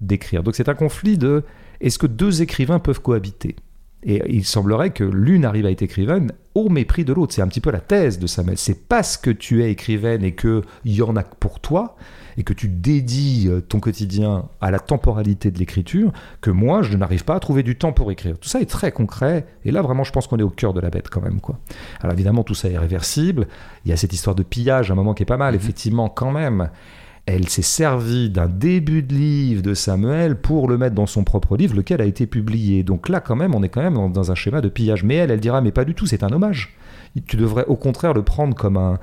d'écrire. 0.01 0.43
Donc 0.43 0.55
c'est 0.55 0.69
un 0.69 0.74
conflit 0.74 1.19
de 1.19 1.45
est-ce 1.81 1.99
que 1.99 2.07
deux 2.07 2.43
écrivains 2.43 2.78
peuvent 2.78 3.01
cohabiter? 3.01 3.57
Et 4.05 4.23
il 4.28 4.45
semblerait 4.45 4.90
que 4.90 5.05
l'une 5.05 5.45
arrive 5.45 5.66
à 5.66 5.70
être 5.70 5.82
écrivaine 5.82 6.32
au 6.65 6.69
mépris 6.69 7.05
de 7.05 7.13
l'autre. 7.13 7.35
C'est 7.35 7.43
un 7.43 7.49
petit 7.49 7.61
peu 7.61 7.71
la 7.71 7.81
thèse 7.81 8.19
de 8.19 8.27
Samuel. 8.27 8.59
C'est 8.59 8.87
parce 8.89 9.17
que 9.17 9.31
tu 9.31 9.63
es 9.63 9.71
écrivaine 9.71 10.23
et 10.25 10.35
qu'il 10.35 10.63
y 10.85 11.03
en 11.03 11.17
a 11.17 11.23
que 11.23 11.35
pour 11.39 11.61
toi, 11.61 11.97
et 12.37 12.45
que 12.45 12.53
tu 12.53 12.69
dédies 12.69 13.49
euh, 13.49 13.61
ton 13.61 13.81
quotidien 13.81 14.45
à 14.61 14.71
la 14.71 14.79
temporalité 14.79 15.51
de 15.51 15.59
l'écriture, 15.59 16.13
que 16.41 16.51
moi, 16.51 16.83
je 16.83 16.97
n'arrive 16.97 17.25
pas 17.25 17.35
à 17.35 17.41
trouver 17.41 17.65
du 17.65 17.77
temps 17.77 17.93
pour 17.93 18.13
écrire. 18.13 18.39
Tout 18.39 18.49
ça 18.49 18.61
est 18.61 18.71
très 18.71 18.93
concret, 18.93 19.47
et 19.65 19.73
là, 19.73 19.83
vraiment, 19.83 20.05
je 20.05 20.13
pense 20.13 20.27
qu'on 20.29 20.39
est 20.39 20.43
au 20.45 20.51
cœur 20.51 20.73
de 20.73 20.81
la 20.81 20.91
bête 20.91 21.09
quand 21.11 21.21
même. 21.21 21.41
Quoi. 21.41 21.59
Alors 22.01 22.13
évidemment, 22.13 22.45
tout 22.45 22.55
ça 22.55 22.69
est 22.69 22.79
réversible. 22.79 23.49
Il 23.85 23.91
y 23.91 23.93
a 23.93 23.97
cette 23.97 24.13
histoire 24.13 24.37
de 24.37 24.45
pillage, 24.45 24.91
à 24.91 24.93
un 24.93 24.97
moment 24.97 25.15
qui 25.15 25.25
est 25.25 25.27
pas 25.27 25.37
mal, 25.37 25.55
Mhm. 25.55 25.61
effectivement, 25.61 26.09
quand 26.09 26.31
même. 26.31 26.71
Elle 27.31 27.47
s'est 27.51 27.61
servie 27.61 28.31
d'un 28.31 28.47
début 28.49 29.03
de 29.03 29.15
livre 29.15 29.61
de 29.61 29.75
Samuel 29.75 30.35
pour 30.37 30.67
le 30.67 30.79
mettre 30.79 30.95
dans 30.95 31.05
son 31.05 31.25
propre 31.25 31.59
livre, 31.59 31.77
lequel 31.77 32.01
a 32.01 32.07
été 32.07 32.27
publié. 32.27 32.83
Donc 32.83 33.11
là, 33.11 33.21
quand 33.21 33.37
même, 33.37 33.55
on 33.55 33.63
est 33.63 33.69
quand 33.69 33.83
même 33.83 34.13
dans- 34.13 34.31
un 34.31 34.35
schéma 34.35 34.63
de 34.63 34.71
pillage. 34.71 35.05
Mais 35.05 35.17
elle, 35.17 35.31
elle 35.31 35.39
dira, 35.39 35.61
mais 35.61 35.71
pas 35.71 35.85
du 35.85 35.95
tout, 35.95 36.07
c'est 36.07 36.23
un 36.23 36.33
hommage. 36.33 36.75
Tu 37.27 37.36
devrais 37.36 37.65
au 37.66 37.77
contraire 37.77 38.15
le 38.15 38.23
prendre 38.23 38.55
comme 38.55 38.77
un, 38.77 38.99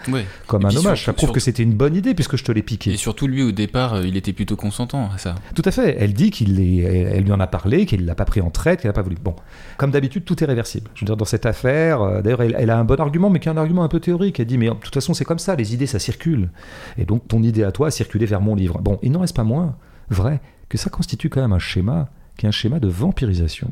comme 0.47 0.65
un 0.65 0.69
hommage. 0.69 1.01
surtout- 1.01 1.05
ça 1.05 1.13
prouve 1.13 1.31
que 1.31 1.39
c'était 1.39 1.63
une 1.63 1.73
bonne 1.73 1.95
idée 1.95 2.13
puisque 2.13 2.37
je 2.37 2.43
te 2.43 2.51
l'ai 2.51 2.61
piqué. 2.63 2.91
Et 2.93 2.97
surtout 2.97 3.27
lui 3.27 3.43
au 3.43 3.51
départ, 3.51 3.95
euh, 3.95 4.05
il 4.07 4.15
était 4.17 4.33
plutôt 4.33 4.55
consentant 4.55 5.09
à 5.13 5.17
ça. 5.17 5.35
Tout 5.55 5.61
à 5.65 5.71
fait. 5.71 5.95
Elle 5.99 6.13
dit 6.13 6.31
qu'il 6.31 6.59
elle, 6.59 7.07
elle 7.17 7.23
lui 7.23 7.31
en 7.31 7.39
a 7.39 7.47
parlé, 7.47 7.85
qu'il 7.85 8.05
l'a 8.05 8.15
pas 8.15 8.25
pris 8.25 8.41
en 8.41 8.49
traite, 8.49 8.81
qu'elle 8.81 8.89
n'a 8.89 8.93
pas 8.93 9.01
voulu. 9.01 9.15
Bon, 9.23 9.35
comme 9.77 9.91
d'habitude, 9.91 10.25
tout 10.25 10.43
est 10.43 10.47
réversible. 10.47 10.89
Je 10.95 11.01
veux 11.01 11.05
dire, 11.05 11.17
dans 11.17 11.25
cette 11.25 11.45
affaire, 11.45 12.01
euh, 12.01 12.21
d'ailleurs, 12.21 12.41
elle, 12.41 12.55
elle 12.57 12.69
a 12.69 12.77
un 12.79 12.83
bon 12.85 12.99
argument, 12.99 13.29
mais 13.29 13.39
qui 13.39 13.47
est 13.49 13.51
un 13.51 13.57
argument 13.57 13.83
un 13.83 13.87
peu 13.89 13.99
théorique. 13.99 14.39
Elle 14.39 14.45
dit, 14.47 14.57
mais 14.57 14.67
de 14.69 14.73
toute 14.73 14.93
façon, 14.93 15.13
c'est 15.13 15.25
comme 15.25 15.39
ça, 15.39 15.55
les 15.55 15.73
idées, 15.73 15.87
ça 15.87 15.99
circule. 15.99 16.49
Et 16.97 17.05
donc, 17.05 17.27
ton 17.27 17.41
idée 17.43 17.63
à 17.63 17.71
toi 17.71 17.87
a 17.87 17.91
circulé 17.91 18.25
vers 18.25 18.41
mon 18.41 18.55
livre. 18.55 18.79
Bon, 18.81 18.99
il 19.03 19.11
n'en 19.11 19.19
reste 19.21 19.35
pas 19.35 19.43
moins 19.43 19.75
vrai 20.09 20.39
que 20.69 20.77
ça 20.77 20.89
constitue 20.89 21.29
quand 21.29 21.41
même 21.41 21.53
un 21.53 21.59
schéma 21.59 22.09
qui 22.37 22.45
est 22.45 22.49
un 22.49 22.51
schéma 22.51 22.79
de 22.79 22.87
vampirisation. 22.87 23.71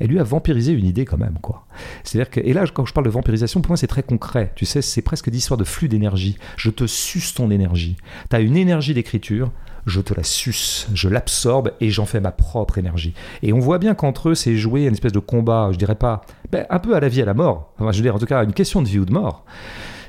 Elle 0.00 0.08
lui 0.08 0.18
a 0.18 0.24
vampirisé 0.24 0.72
une 0.72 0.84
idée 0.84 1.04
quand 1.04 1.18
même, 1.18 1.38
quoi. 1.40 1.66
C'est-à-dire 2.04 2.30
que, 2.30 2.40
et 2.40 2.52
là, 2.52 2.64
quand 2.72 2.86
je 2.86 2.92
parle 2.92 3.06
de 3.06 3.10
vampirisation, 3.10 3.60
pour 3.60 3.70
moi, 3.70 3.76
c'est 3.76 3.86
très 3.86 4.02
concret. 4.02 4.52
Tu 4.54 4.66
sais, 4.66 4.82
c'est 4.82 5.02
presque 5.02 5.30
d'histoire 5.30 5.58
de 5.58 5.64
flux 5.64 5.88
d'énergie. 5.88 6.36
Je 6.56 6.70
te 6.70 6.86
suce 6.86 7.34
ton 7.34 7.50
énergie. 7.50 7.96
Tu 8.30 8.36
as 8.36 8.40
une 8.40 8.56
énergie 8.56 8.94
d'écriture, 8.94 9.50
je 9.86 10.00
te 10.00 10.12
la 10.12 10.24
suce, 10.24 10.88
je 10.94 11.08
l'absorbe 11.08 11.72
et 11.80 11.90
j'en 11.90 12.06
fais 12.06 12.20
ma 12.20 12.32
propre 12.32 12.78
énergie. 12.78 13.14
Et 13.42 13.52
on 13.52 13.58
voit 13.58 13.78
bien 13.78 13.94
qu'entre 13.94 14.30
eux, 14.30 14.34
c'est 14.34 14.56
joué 14.56 14.84
une 14.84 14.92
espèce 14.92 15.12
de 15.12 15.20
combat, 15.20 15.70
je 15.72 15.78
dirais 15.78 15.94
pas, 15.94 16.22
ben, 16.50 16.66
un 16.70 16.78
peu 16.78 16.94
à 16.94 17.00
la 17.00 17.08
vie, 17.08 17.22
à 17.22 17.24
la 17.24 17.34
mort. 17.34 17.72
Enfin, 17.78 17.92
je 17.92 17.98
veux 17.98 18.02
dire, 18.02 18.14
en 18.14 18.18
tout 18.18 18.26
cas, 18.26 18.42
une 18.44 18.52
question 18.52 18.82
de 18.82 18.88
vie 18.88 18.98
ou 18.98 19.04
de 19.04 19.12
mort. 19.12 19.44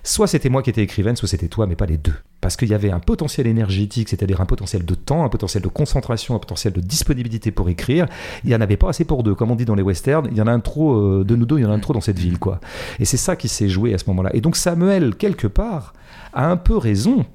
Soit 0.08 0.28
c'était 0.28 0.48
moi 0.48 0.64
qui 0.64 0.70
étais 0.70 0.84
écrivaine, 0.84 1.18
soit 1.18 1.28
c'était 1.28 1.50
toi, 1.50 1.68
mais 1.68 1.76
pas 1.76 1.86
les 1.86 1.98
deux. 1.98 2.14
Parce 2.40 2.56
qu'il 2.56 2.70
y 2.70 2.74
avait 2.74 2.92
un 2.92 3.02
potentiel 3.02 3.46
énergétique, 3.46 4.08
c'est-à-dire 4.08 4.40
un 4.40 4.46
potentiel 4.46 4.86
de 4.86 4.96
temps, 4.96 5.26
un 5.26 5.28
potentiel 5.28 5.62
de 5.62 5.68
concentration, 5.68 6.34
un 6.34 6.40
potentiel 6.40 6.72
de 6.72 6.80
disponibilité 6.80 7.52
pour 7.52 7.68
écrire. 7.68 8.06
Il 8.46 8.48
n'y 8.48 8.56
en 8.56 8.62
avait 8.62 8.78
pas 8.78 8.88
assez 8.88 9.04
pour 9.04 9.22
deux. 9.22 9.36
Comme 9.36 9.52
on 9.52 9.56
dit 9.56 9.66
dans 9.66 9.76
les 9.76 9.84
westerns, 9.84 10.30
il 10.32 10.38
y 10.38 10.42
en 10.42 10.48
a 10.48 10.52
un 10.54 10.62
trop 10.62 10.96
euh, 10.96 11.26
de 11.26 11.36
nous 11.36 11.46
deux, 11.46 11.58
il 11.58 11.64
y 11.64 11.66
en 11.66 11.72
a 11.72 11.74
un 11.74 11.80
trop 11.80 11.92
dans 11.92 12.00
cette 12.00 12.20
ville, 12.20 12.40
quoi. 12.40 12.62
Et 13.02 13.06
c'est 13.06 13.18
ça 13.18 13.36
qui 13.36 13.50
s'est 13.50 13.68
joué 13.68 13.94
à 13.94 13.98
ce 13.98 14.06
moment-là. 14.08 14.30
Et 14.34 14.40
donc 14.40 14.56
Samuel, 14.56 15.14
quelque 15.14 15.46
part, 15.46 15.94
a 16.32 16.50
un 16.50 16.56
peu 16.56 16.78
raison 16.78 17.26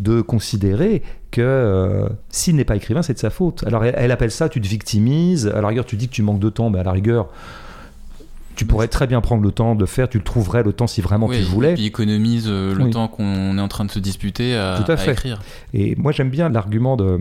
de 0.00 0.20
considérer 0.20 1.02
que 1.30 1.42
euh, 1.42 2.08
s'il 2.30 2.56
n'est 2.56 2.64
pas 2.64 2.74
écrivain, 2.74 3.02
c'est 3.02 3.14
de 3.14 3.20
sa 3.20 3.30
faute. 3.30 3.62
Alors 3.68 3.84
elle, 3.84 3.94
elle 3.96 4.10
appelle 4.10 4.32
ça, 4.32 4.48
tu 4.48 4.60
te 4.60 4.66
victimises, 4.66 5.46
à 5.46 5.60
la 5.60 5.68
rigueur 5.68 5.84
tu 5.84 5.94
dis 5.94 6.08
que 6.08 6.12
tu 6.14 6.22
manques 6.22 6.40
de 6.40 6.50
temps, 6.50 6.70
mais 6.70 6.80
à 6.80 6.82
la 6.82 6.90
rigueur, 6.90 7.28
tu 8.56 8.64
pourrais 8.66 8.88
très 8.88 9.06
bien 9.06 9.20
prendre 9.20 9.42
le 9.42 9.52
temps 9.52 9.74
de 9.74 9.86
faire, 9.86 10.08
tu 10.08 10.18
le 10.18 10.24
trouverais 10.24 10.62
le 10.62 10.72
temps 10.72 10.86
si 10.86 11.00
vraiment 11.00 11.28
tu 11.28 11.38
le 11.38 11.44
voulais. 11.44 11.72
Et 11.72 11.74
puis 11.74 11.86
économise 11.86 12.46
euh, 12.48 12.74
le 12.74 12.84
Oui. 12.84 12.90
temps 12.90 13.06
qu'on 13.08 13.56
est 13.56 13.60
en 13.60 13.68
train 13.68 13.84
de 13.84 13.90
se 13.90 13.98
disputer 13.98 14.56
à, 14.56 14.80
Tout 14.82 14.90
à 14.90 14.94
à 14.94 14.96
fait. 14.96 15.12
écrire. 15.12 15.40
Et 15.74 15.94
moi, 15.96 16.10
j'aime 16.12 16.30
bien 16.30 16.48
l'argument 16.48 16.96
de. 16.96 17.20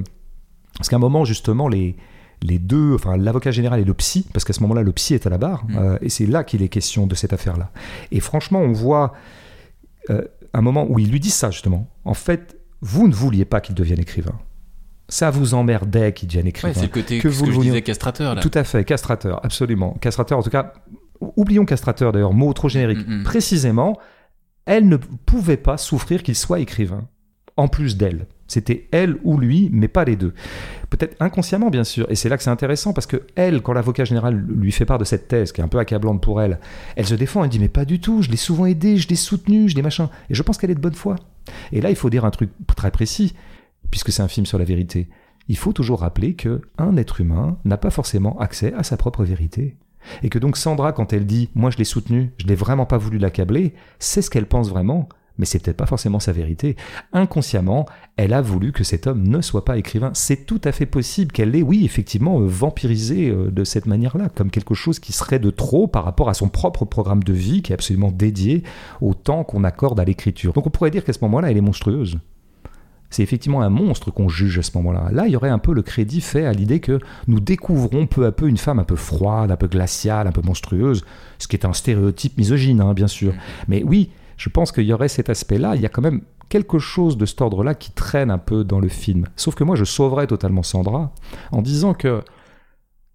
Parce 0.78 0.90
qu'à 0.90 0.95
un 0.95 0.99
moment, 0.99 1.24
justement, 1.26 1.68
les, 1.68 1.95
les 2.41 2.60
deux, 2.60 2.95
enfin, 2.95 3.16
l'avocat 3.18 3.52
général 3.52 3.80
et 3.80 3.84
le 3.86 3.94
psy, 3.94 4.26
parce 4.34 4.44
qu'à 4.44 4.53
ce 4.53 4.62
moment-là, 4.62 4.82
le 4.84 4.91
psy 4.91 5.14
est 5.14 5.26
à 5.26 5.30
la 5.30 5.38
barre, 5.38 5.66
Mm. 5.68 5.78
euh, 5.78 5.98
et 6.02 6.10
c'est 6.10 6.26
là 6.26 6.44
qu'il 6.44 6.62
est 6.64 6.70
question 6.70 7.07
de 7.07 7.16
cette 7.16 7.34
affaire-là. 7.34 7.72
Et 8.12 8.20
franchement, 8.20 8.60
on 8.60 8.74
voit 8.74 9.14
euh, 10.10 10.22
un 10.53 10.62
moment 10.62 10.86
où 10.90 10.99
il 10.99 11.10
lui 11.12 11.20
dit 11.20 11.30
ça, 11.30 11.52
justement. 11.52 11.88
En 12.03 12.14
fait, 12.14 12.57
vous 12.82 13.07
ne 13.07 13.14
vouliez 13.14 13.45
pas 13.45 13.62
qu'il 13.62 13.74
devienne 13.76 13.99
écrivain. 13.99 14.34
Ça 15.07 15.30
vous 15.30 15.53
emmerdait 15.53 16.14
qu'il 16.14 16.28
devienne 16.28 16.48
écrivain. 16.48 16.70
Ouais, 16.70 16.74
c'est 16.74 16.82
le 16.88 16.88
côté 16.91 17.20
Que 17.20 17.30
ce 17.30 17.38
vous 17.40 17.45
que 17.45 17.52
je 17.52 17.60
disais 17.60 17.82
castrateur 17.84 18.34
là. 18.36 18.41
Tout 18.41 18.52
à 18.56 18.64
fait, 18.64 18.84
castrateur, 18.84 19.40
absolument. 19.45 19.95
Castrateur, 20.02 20.40
en 20.40 20.44
tout 20.44 20.49
cas, 20.49 20.74
oublions 21.36 21.66
castrateur 21.66 22.12
d'ailleurs, 22.12 22.34
mot 22.34 22.54
trop 22.54 22.70
générique. 22.70 23.08
Mm, 23.08 23.22
mm. 23.22 23.24
Précisément, 23.24 23.98
elle 24.66 24.88
ne 24.88 24.98
pouvait 24.98 25.58
pas 25.58 25.78
souffrir 25.78 26.24
qu'il 26.24 26.36
soit 26.36 26.60
écrivain, 26.60 27.08
en 27.58 27.68
plus 27.68 27.98
d'elle. 27.98 28.28
C'était 28.48 28.88
elle 28.92 29.18
ou 29.24 29.40
lui, 29.40 29.70
mais 29.72 29.88
pas 29.88 30.06
les 30.06 30.16
deux. 30.16 30.34
Peut-être 30.92 31.16
inconsciemment, 31.20 31.72
bien 31.72 31.84
sûr. 31.84 32.06
Et 32.12 32.16
c'est 32.16 32.30
là 32.30 32.38
que 32.38 32.44
c'est 32.44 32.52
intéressant 32.52 32.94
parce 32.94 33.08
que 33.08 33.24
elle, 33.36 33.62
quand 33.62 33.74
l'avocat 33.74 34.06
général 34.06 34.36
lui 34.36 34.72
fait 34.72 34.86
part 34.86 35.00
de 35.00 35.04
cette 35.04 35.28
thèse, 35.28 35.52
qui 35.52 35.62
est 35.62 35.64
un 35.64 35.68
peu 35.68 35.80
accablante 35.80 36.22
pour 36.22 36.42
elle, 36.42 36.60
elle 36.96 37.08
se 37.08 37.16
défend. 37.16 37.44
Elle 37.44 37.50
dit 37.50 37.60
mais 37.60 37.70
pas 37.70 37.86
du 37.86 38.00
tout. 38.00 38.22
Je 38.22 38.30
l'ai 38.30 38.38
souvent 38.38 38.68
aidé, 38.68 38.98
je 38.98 39.08
l'ai 39.08 39.16
soutenu, 39.16 39.68
je 39.68 39.76
l'ai 39.76 39.82
machin. 39.82 40.10
Et 40.30 40.36
je 40.36 40.44
pense 40.44 40.58
qu'elle 40.58 40.70
est 40.70 40.76
de 40.76 40.80
bonne 40.80 40.94
foi. 40.94 41.16
Et 41.72 41.82
là, 41.82 41.90
il 41.90 41.96
faut 41.96 42.10
dire 42.10 42.26
un 42.26 42.32
truc 42.32 42.52
très 42.76 42.92
précis, 42.92 43.34
puisque 43.90 44.12
c'est 44.12 44.22
un 44.22 44.28
film 44.28 44.46
sur 44.46 44.60
la 44.60 44.66
vérité. 44.66 45.10
Il 45.48 45.58
faut 45.58 45.74
toujours 45.74 46.02
rappeler 46.02 46.36
que 46.36 46.62
un 46.78 46.98
être 46.98 47.22
humain 47.22 47.58
n'a 47.66 47.78
pas 47.78 47.92
forcément 47.92 48.40
accès 48.40 48.74
à 48.74 48.84
sa 48.84 48.98
propre 48.98 49.24
vérité. 49.24 49.76
Et 50.23 50.30
que 50.30 50.40
donc 50.40 50.57
Sandra, 50.57 50.91
quand 50.94 51.14
elle 51.14 51.26
dit 51.26 51.49
Moi 51.56 51.72
je 51.72 51.77
l'ai 51.77 51.84
soutenu, 51.84 52.32
je 52.38 52.48
n'ai 52.48 52.56
vraiment 52.56 52.86
pas 52.86 52.98
voulu 52.98 53.18
l'accabler, 53.18 53.73
c'est 53.99 54.22
ce 54.22 54.30
qu'elle 54.30 54.48
pense 54.48 54.69
vraiment, 54.69 55.10
mais 55.38 55.45
c'est 55.45 55.60
peut-être 55.60 55.77
pas 55.77 55.86
forcément 55.86 56.19
sa 56.19 56.32
vérité. 56.32 56.76
Inconsciemment, 57.14 57.86
elle 58.18 58.34
a 58.34 58.41
voulu 58.41 58.72
que 58.72 58.84
cet 58.84 59.07
homme 59.07 59.27
ne 59.27 59.41
soit 59.41 59.65
pas 59.65 59.77
écrivain. 59.77 60.11
C'est 60.14 60.45
tout 60.45 60.61
à 60.64 60.72
fait 60.72 60.86
possible 60.86 61.32
qu'elle 61.32 61.52
l'ait, 61.52 61.61
oui, 61.61 61.84
effectivement, 61.84 62.40
euh, 62.40 62.45
vampirisé 62.45 63.30
euh, 63.30 63.52
de 63.52 63.64
cette 63.64 63.86
manière-là, 63.86 64.30
comme 64.30 64.49
quelque 64.49 64.73
chose 64.73 64.99
qui 64.99 65.11
serait 65.11 65.40
de 65.40 65.49
trop 65.49 65.88
par 65.88 66.06
rapport 66.06 66.30
à 66.30 66.34
son 66.34 66.48
propre 66.48 66.86
programme 66.86 67.23
de 67.23 67.34
vie 67.34 67.61
qui 67.61 67.72
est 67.72 67.76
absolument 67.76 68.11
dédié 68.11 68.64
au 69.02 69.14
temps 69.14 69.44
qu'on 69.44 69.64
accorde 69.64 69.99
à 69.99 70.06
l'écriture. 70.06 70.53
Donc 70.53 70.68
on 70.68 70.69
pourrait 70.69 70.91
dire 70.91 71.03
qu'à 71.03 71.14
ce 71.14 71.19
moment-là, 71.23 71.52
elle 71.52 71.57
est 71.57 71.61
monstrueuse. 71.61 72.18
C'est 73.10 73.23
effectivement 73.23 73.61
un 73.61 73.69
monstre 73.69 74.11
qu'on 74.11 74.27
juge 74.27 74.57
à 74.60 74.61
ce 74.64 74.72
moment-là. 74.77 75.10
Là, 75.11 75.27
il 75.27 75.32
y 75.32 75.36
aurait 75.36 75.49
un 75.49 75.60
peu 75.60 75.73
le 75.73 75.82
crédit 75.84 76.22
fait 76.22 76.45
à 76.45 76.52
l'idée 76.52 76.80
que 76.80 76.99
nous 77.27 77.40
découvrons 77.40 78.07
peu 78.07 78.26
à 78.26 78.32
peu 78.32 78.48
une 78.48 78.57
femme 78.57 78.80
un 78.80 78.84
peu 78.84 78.95
froide, 78.95 79.52
un 79.52 79.56
peu 79.56 79.68
glaciale, 79.68 80.27
un 80.27 80.32
peu 80.32 80.41
monstrueuse, 80.41 81.06
ce 81.40 81.48
qui 81.48 81.56
est 81.56 81.65
un 81.65 81.73
stéréotype 81.73 82.38
misogyne, 82.38 82.82
hein, 82.82 82.94
bien 82.94 83.07
sûr. 83.07 83.34
Mais 83.68 83.84
oui, 83.84 84.10
Je 84.38 84.49
pense 84.49 84.73
qu'il 84.73 84.84
y 84.84 84.91
aurait 84.91 85.07
cet 85.07 85.30
aspect-là. 85.30 85.76
Il 85.77 85.82
y 85.82 85.86
a 85.86 85.90
quand 85.90 86.02
même 86.02 86.22
quelque 86.49 86.77
chose 86.77 87.15
de 87.15 87.26
cet 87.26 87.40
ordre-là 87.40 87.73
qui 87.73 87.91
traîne 87.91 88.30
un 88.30 88.38
peu 88.38 88.65
dans 88.65 88.82
le 88.82 88.90
film. 88.90 89.27
Sauf 89.38 89.56
que 89.56 89.64
moi, 89.64 89.77
je 89.77 89.86
sauverais 89.86 90.27
totalement 90.27 90.61
Sandra 90.61 91.14
en 91.53 91.61
disant 91.61 91.94
que 91.94 92.22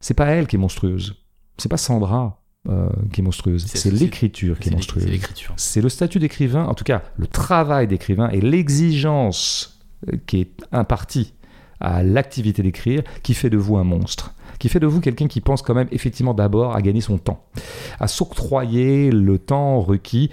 c'est 0.00 0.14
pas 0.14 0.28
elle 0.28 0.46
qui 0.46 0.56
est 0.56 0.58
monstrueuse. 0.58 1.16
C'est 1.58 1.68
pas 1.68 1.76
Sandra 1.76 2.40
euh, 2.70 2.88
qui 3.12 3.20
est 3.20 3.24
monstrueuse. 3.24 3.66
C'est- 3.66 3.90
l'écriture 3.90 4.58
qui 4.58 4.70
est 4.70 4.72
monstrueuse. 4.72 5.04
c'est 5.56 5.82
le 5.82 5.90
statut 5.90 6.18
d'écrivain, 6.18 6.64
en 6.64 6.72
tout 6.72 6.84
cas 6.84 7.02
le 7.18 7.26
travail 7.26 7.86
d'écrivain 7.86 8.30
et 8.30 8.40
l'exigence 8.40 9.79
qui 10.26 10.40
est 10.40 10.50
impartie 10.72 11.34
à 11.80 12.02
l'activité 12.02 12.62
d'écrire 12.62 13.02
qui 13.22 13.34
fait 13.34 13.50
de 13.50 13.56
vous 13.56 13.76
un 13.76 13.84
monstre, 13.84 14.34
qui 14.58 14.68
fait 14.68 14.80
de 14.80 14.86
vous 14.86 15.00
quelqu'un 15.00 15.28
qui 15.28 15.40
pense 15.40 15.62
quand 15.62 15.74
même 15.74 15.88
effectivement 15.92 16.34
d'abord 16.34 16.74
à 16.76 16.82
gagner 16.82 17.00
son 17.00 17.18
temps, 17.18 17.44
à 17.98 18.06
s'octroyer 18.06 19.10
le 19.10 19.38
temps 19.38 19.80
requis 19.80 20.30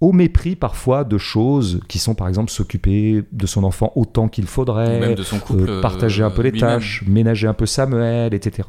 au 0.00 0.12
mépris 0.12 0.56
parfois 0.56 1.04
de 1.04 1.18
choses 1.18 1.80
qui 1.86 1.98
sont 1.98 2.14
par 2.14 2.26
exemple 2.26 2.50
s'occuper 2.50 3.22
de 3.32 3.46
son 3.46 3.64
enfant 3.64 3.92
autant 3.96 4.28
qu'il 4.28 4.46
faudrait, 4.46 4.98
même 4.98 5.14
de 5.14 5.22
son 5.22 5.38
couple. 5.38 5.68
euh, 5.68 5.82
partager 5.82 6.22
un 6.22 6.30
peu 6.30 6.40
euh, 6.40 6.44
les 6.44 6.52
tâches, 6.52 7.04
ménager 7.06 7.46
un 7.46 7.52
peu 7.52 7.66
Samuel, 7.66 8.32
etc. 8.32 8.66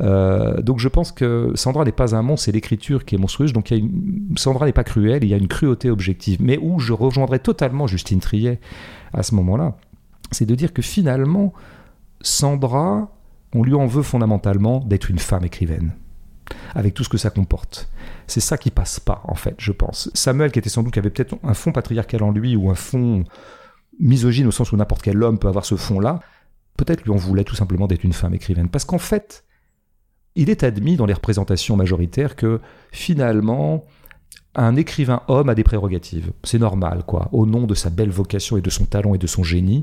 Euh, 0.00 0.62
donc 0.62 0.78
je 0.78 0.88
pense 0.88 1.10
que 1.10 1.50
Sandra 1.56 1.84
n'est 1.84 1.90
pas 1.90 2.14
un 2.14 2.22
monstre, 2.22 2.44
c'est 2.44 2.52
l'écriture 2.52 3.04
qui 3.04 3.16
est 3.16 3.18
monstrueuse. 3.18 3.52
Donc 3.52 3.70
il 3.70 3.76
y 3.76 3.80
a 3.80 3.80
une... 3.80 4.36
Sandra 4.36 4.66
n'est 4.66 4.72
pas 4.72 4.84
cruelle, 4.84 5.24
il 5.24 5.30
y 5.30 5.34
a 5.34 5.36
une 5.36 5.48
cruauté 5.48 5.90
objective. 5.90 6.38
Mais 6.40 6.58
où 6.58 6.78
je 6.78 6.92
rejoindrai 6.92 7.40
totalement 7.40 7.88
Justine 7.88 8.20
Triet 8.20 8.60
à 9.12 9.24
ce 9.24 9.34
moment-là, 9.34 9.76
c'est 10.30 10.46
de 10.46 10.54
dire 10.54 10.72
que 10.72 10.82
finalement, 10.82 11.52
Sandra, 12.20 13.14
on 13.54 13.62
lui 13.62 13.74
en 13.74 13.86
veut 13.86 14.02
fondamentalement 14.02 14.80
d'être 14.80 15.10
une 15.10 15.18
femme 15.18 15.44
écrivaine 15.44 15.92
avec 16.74 16.94
tout 16.94 17.04
ce 17.04 17.08
que 17.08 17.18
ça 17.18 17.30
comporte. 17.30 17.90
C'est 18.26 18.40
ça 18.40 18.58
qui 18.58 18.70
passe 18.70 19.00
pas, 19.00 19.22
en 19.24 19.34
fait, 19.34 19.54
je 19.58 19.72
pense. 19.72 20.10
Samuel, 20.14 20.50
qui 20.50 20.58
était 20.58 20.68
sans 20.68 20.82
doute, 20.82 20.92
qui 20.92 20.98
avait 20.98 21.10
peut-être 21.10 21.36
un 21.42 21.54
fond 21.54 21.72
patriarcal 21.72 22.22
en 22.22 22.30
lui, 22.30 22.56
ou 22.56 22.70
un 22.70 22.74
fond 22.74 23.24
misogyne 24.00 24.46
au 24.46 24.50
sens 24.50 24.72
où 24.72 24.76
n'importe 24.76 25.02
quel 25.02 25.22
homme 25.22 25.38
peut 25.38 25.48
avoir 25.48 25.64
ce 25.64 25.76
fond-là, 25.76 26.20
peut-être 26.76 27.04
lui 27.04 27.10
en 27.10 27.16
voulait 27.16 27.44
tout 27.44 27.56
simplement 27.56 27.86
d'être 27.86 28.04
une 28.04 28.12
femme 28.12 28.34
écrivaine. 28.34 28.68
Parce 28.68 28.84
qu'en 28.84 28.98
fait, 28.98 29.44
il 30.34 30.50
est 30.50 30.62
admis 30.62 30.96
dans 30.96 31.06
les 31.06 31.14
représentations 31.14 31.76
majoritaires 31.76 32.36
que 32.36 32.60
finalement, 32.92 33.84
un 34.64 34.76
écrivain 34.76 35.22
homme 35.28 35.48
a 35.48 35.54
des 35.54 35.64
prérogatives. 35.64 36.32
C'est 36.42 36.58
normal, 36.58 37.02
quoi, 37.06 37.28
au 37.32 37.46
nom 37.46 37.66
de 37.66 37.74
sa 37.74 37.90
belle 37.90 38.10
vocation 38.10 38.56
et 38.56 38.60
de 38.60 38.70
son 38.70 38.84
talent 38.84 39.14
et 39.14 39.18
de 39.18 39.26
son 39.26 39.42
génie. 39.42 39.82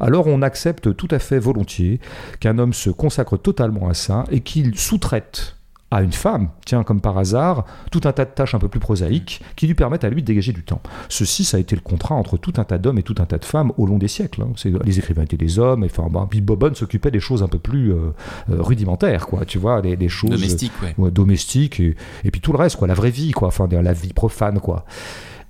Alors 0.00 0.26
on 0.26 0.42
accepte 0.42 0.96
tout 0.96 1.08
à 1.10 1.18
fait 1.18 1.38
volontiers 1.38 2.00
qu'un 2.40 2.58
homme 2.58 2.72
se 2.72 2.90
consacre 2.90 3.36
totalement 3.36 3.88
à 3.88 3.94
ça 3.94 4.24
et 4.30 4.40
qu'il 4.40 4.78
sous-traite 4.78 5.53
à 5.94 6.02
une 6.02 6.12
femme, 6.12 6.48
tiens, 6.66 6.82
comme 6.82 7.00
par 7.00 7.16
hasard, 7.18 7.64
tout 7.90 8.00
un 8.04 8.12
tas 8.12 8.24
de 8.24 8.30
tâches 8.30 8.54
un 8.54 8.58
peu 8.58 8.68
plus 8.68 8.80
prosaïques 8.80 9.40
qui 9.56 9.66
lui 9.66 9.74
permettent 9.74 10.04
à 10.04 10.10
lui 10.10 10.22
de 10.22 10.26
dégager 10.26 10.52
du 10.52 10.62
temps. 10.62 10.80
Ceci, 11.08 11.44
ça 11.44 11.56
a 11.56 11.60
été 11.60 11.74
le 11.76 11.80
contrat 11.82 12.14
entre 12.16 12.36
tout 12.36 12.52
un 12.56 12.64
tas 12.64 12.78
d'hommes 12.78 12.98
et 12.98 13.02
tout 13.02 13.14
un 13.18 13.26
tas 13.26 13.38
de 13.38 13.44
femmes 13.44 13.72
au 13.78 13.86
long 13.86 13.98
des 13.98 14.08
siècles. 14.08 14.42
hein. 14.42 14.48
C'est- 14.56 14.72
Les 14.84 14.98
écrivains 14.98 15.22
étaient 15.22 15.36
des 15.36 15.58
hommes, 15.58 15.84
et 15.84 15.86
enfin, 15.86 16.08
bah, 16.10 16.26
puis 16.28 16.40
Bobonne 16.40 16.74
s'occupait 16.74 17.10
des 17.10 17.20
choses 17.20 17.42
un 17.42 17.48
peu 17.48 17.58
plus 17.58 17.92
euh, 17.92 18.10
euh, 18.50 18.60
rudimentaires, 18.60 19.26
quoi, 19.26 19.44
tu 19.44 19.58
vois, 19.58 19.80
des, 19.82 19.96
des 19.96 20.08
choses 20.08 20.30
Domestique, 20.30 20.72
ouais. 20.82 20.94
ouais, 20.98 21.10
domestiques 21.10 21.80
et, 21.80 21.94
et 22.24 22.30
puis 22.30 22.40
tout 22.40 22.52
le 22.52 22.58
reste, 22.58 22.76
quoi, 22.76 22.88
la 22.88 22.94
vraie 22.94 23.10
vie, 23.10 23.30
quoi, 23.30 23.48
enfin 23.48 23.68
la 23.70 23.92
vie 23.92 24.12
profane, 24.12 24.58
quoi. 24.60 24.84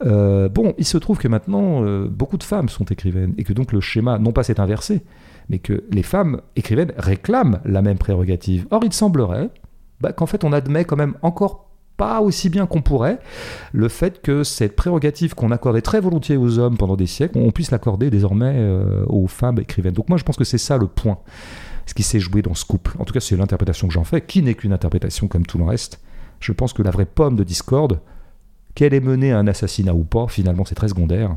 Euh, 0.04 0.48
bon, 0.48 0.74
il 0.76 0.84
se 0.84 0.98
trouve 0.98 1.18
que 1.18 1.28
maintenant, 1.28 1.82
euh, 1.84 2.06
beaucoup 2.08 2.36
de 2.36 2.42
femmes 2.42 2.68
sont 2.68 2.84
écrivaines 2.84 3.32
et 3.38 3.44
que 3.44 3.52
donc 3.52 3.72
le 3.72 3.80
schéma, 3.80 4.18
non 4.18 4.32
pas 4.32 4.42
s'est 4.42 4.60
inversé, 4.60 5.02
mais 5.48 5.58
que 5.58 5.84
les 5.90 6.02
femmes 6.02 6.40
écrivaines 6.56 6.92
réclament 6.98 7.60
la 7.64 7.80
même 7.80 7.96
prérogative. 7.98 8.66
Or, 8.70 8.82
il 8.84 8.92
semblerait 8.92 9.50
bah, 10.00 10.12
qu'en 10.12 10.26
fait, 10.26 10.44
on 10.44 10.52
admet 10.52 10.84
quand 10.84 10.96
même 10.96 11.14
encore 11.22 11.64
pas 11.96 12.20
aussi 12.20 12.48
bien 12.48 12.66
qu'on 12.66 12.82
pourrait 12.82 13.20
le 13.72 13.88
fait 13.88 14.20
que 14.20 14.42
cette 14.42 14.74
prérogative 14.74 15.34
qu'on 15.34 15.50
accordait 15.50 15.80
très 15.80 16.00
volontiers 16.00 16.36
aux 16.36 16.58
hommes 16.58 16.76
pendant 16.76 16.96
des 16.96 17.06
siècles, 17.06 17.38
on 17.38 17.50
puisse 17.50 17.70
l'accorder 17.70 18.10
désormais 18.10 18.54
euh, 18.56 19.04
aux 19.06 19.28
femmes 19.28 19.58
écrivaines. 19.60 19.94
Donc 19.94 20.08
moi, 20.08 20.18
je 20.18 20.24
pense 20.24 20.36
que 20.36 20.44
c'est 20.44 20.58
ça 20.58 20.76
le 20.76 20.86
point, 20.86 21.18
ce 21.86 21.94
qui 21.94 22.02
s'est 22.02 22.20
joué 22.20 22.42
dans 22.42 22.54
ce 22.54 22.64
couple. 22.64 22.96
En 22.98 23.04
tout 23.04 23.12
cas, 23.12 23.20
c'est 23.20 23.36
l'interprétation 23.36 23.86
que 23.86 23.94
j'en 23.94 24.04
fais, 24.04 24.20
qui 24.20 24.42
n'est 24.42 24.54
qu'une 24.54 24.72
interprétation 24.72 25.28
comme 25.28 25.46
tout 25.46 25.58
le 25.58 25.64
reste. 25.64 26.00
Je 26.40 26.52
pense 26.52 26.72
que 26.72 26.82
la 26.82 26.90
vraie 26.90 27.06
pomme 27.06 27.36
de 27.36 27.44
discorde, 27.44 28.00
qu'elle 28.74 28.92
ait 28.92 29.00
mené 29.00 29.32
à 29.32 29.38
un 29.38 29.46
assassinat 29.46 29.94
ou 29.94 30.02
pas, 30.02 30.26
finalement, 30.26 30.64
c'est 30.64 30.74
très 30.74 30.88
secondaire. 30.88 31.36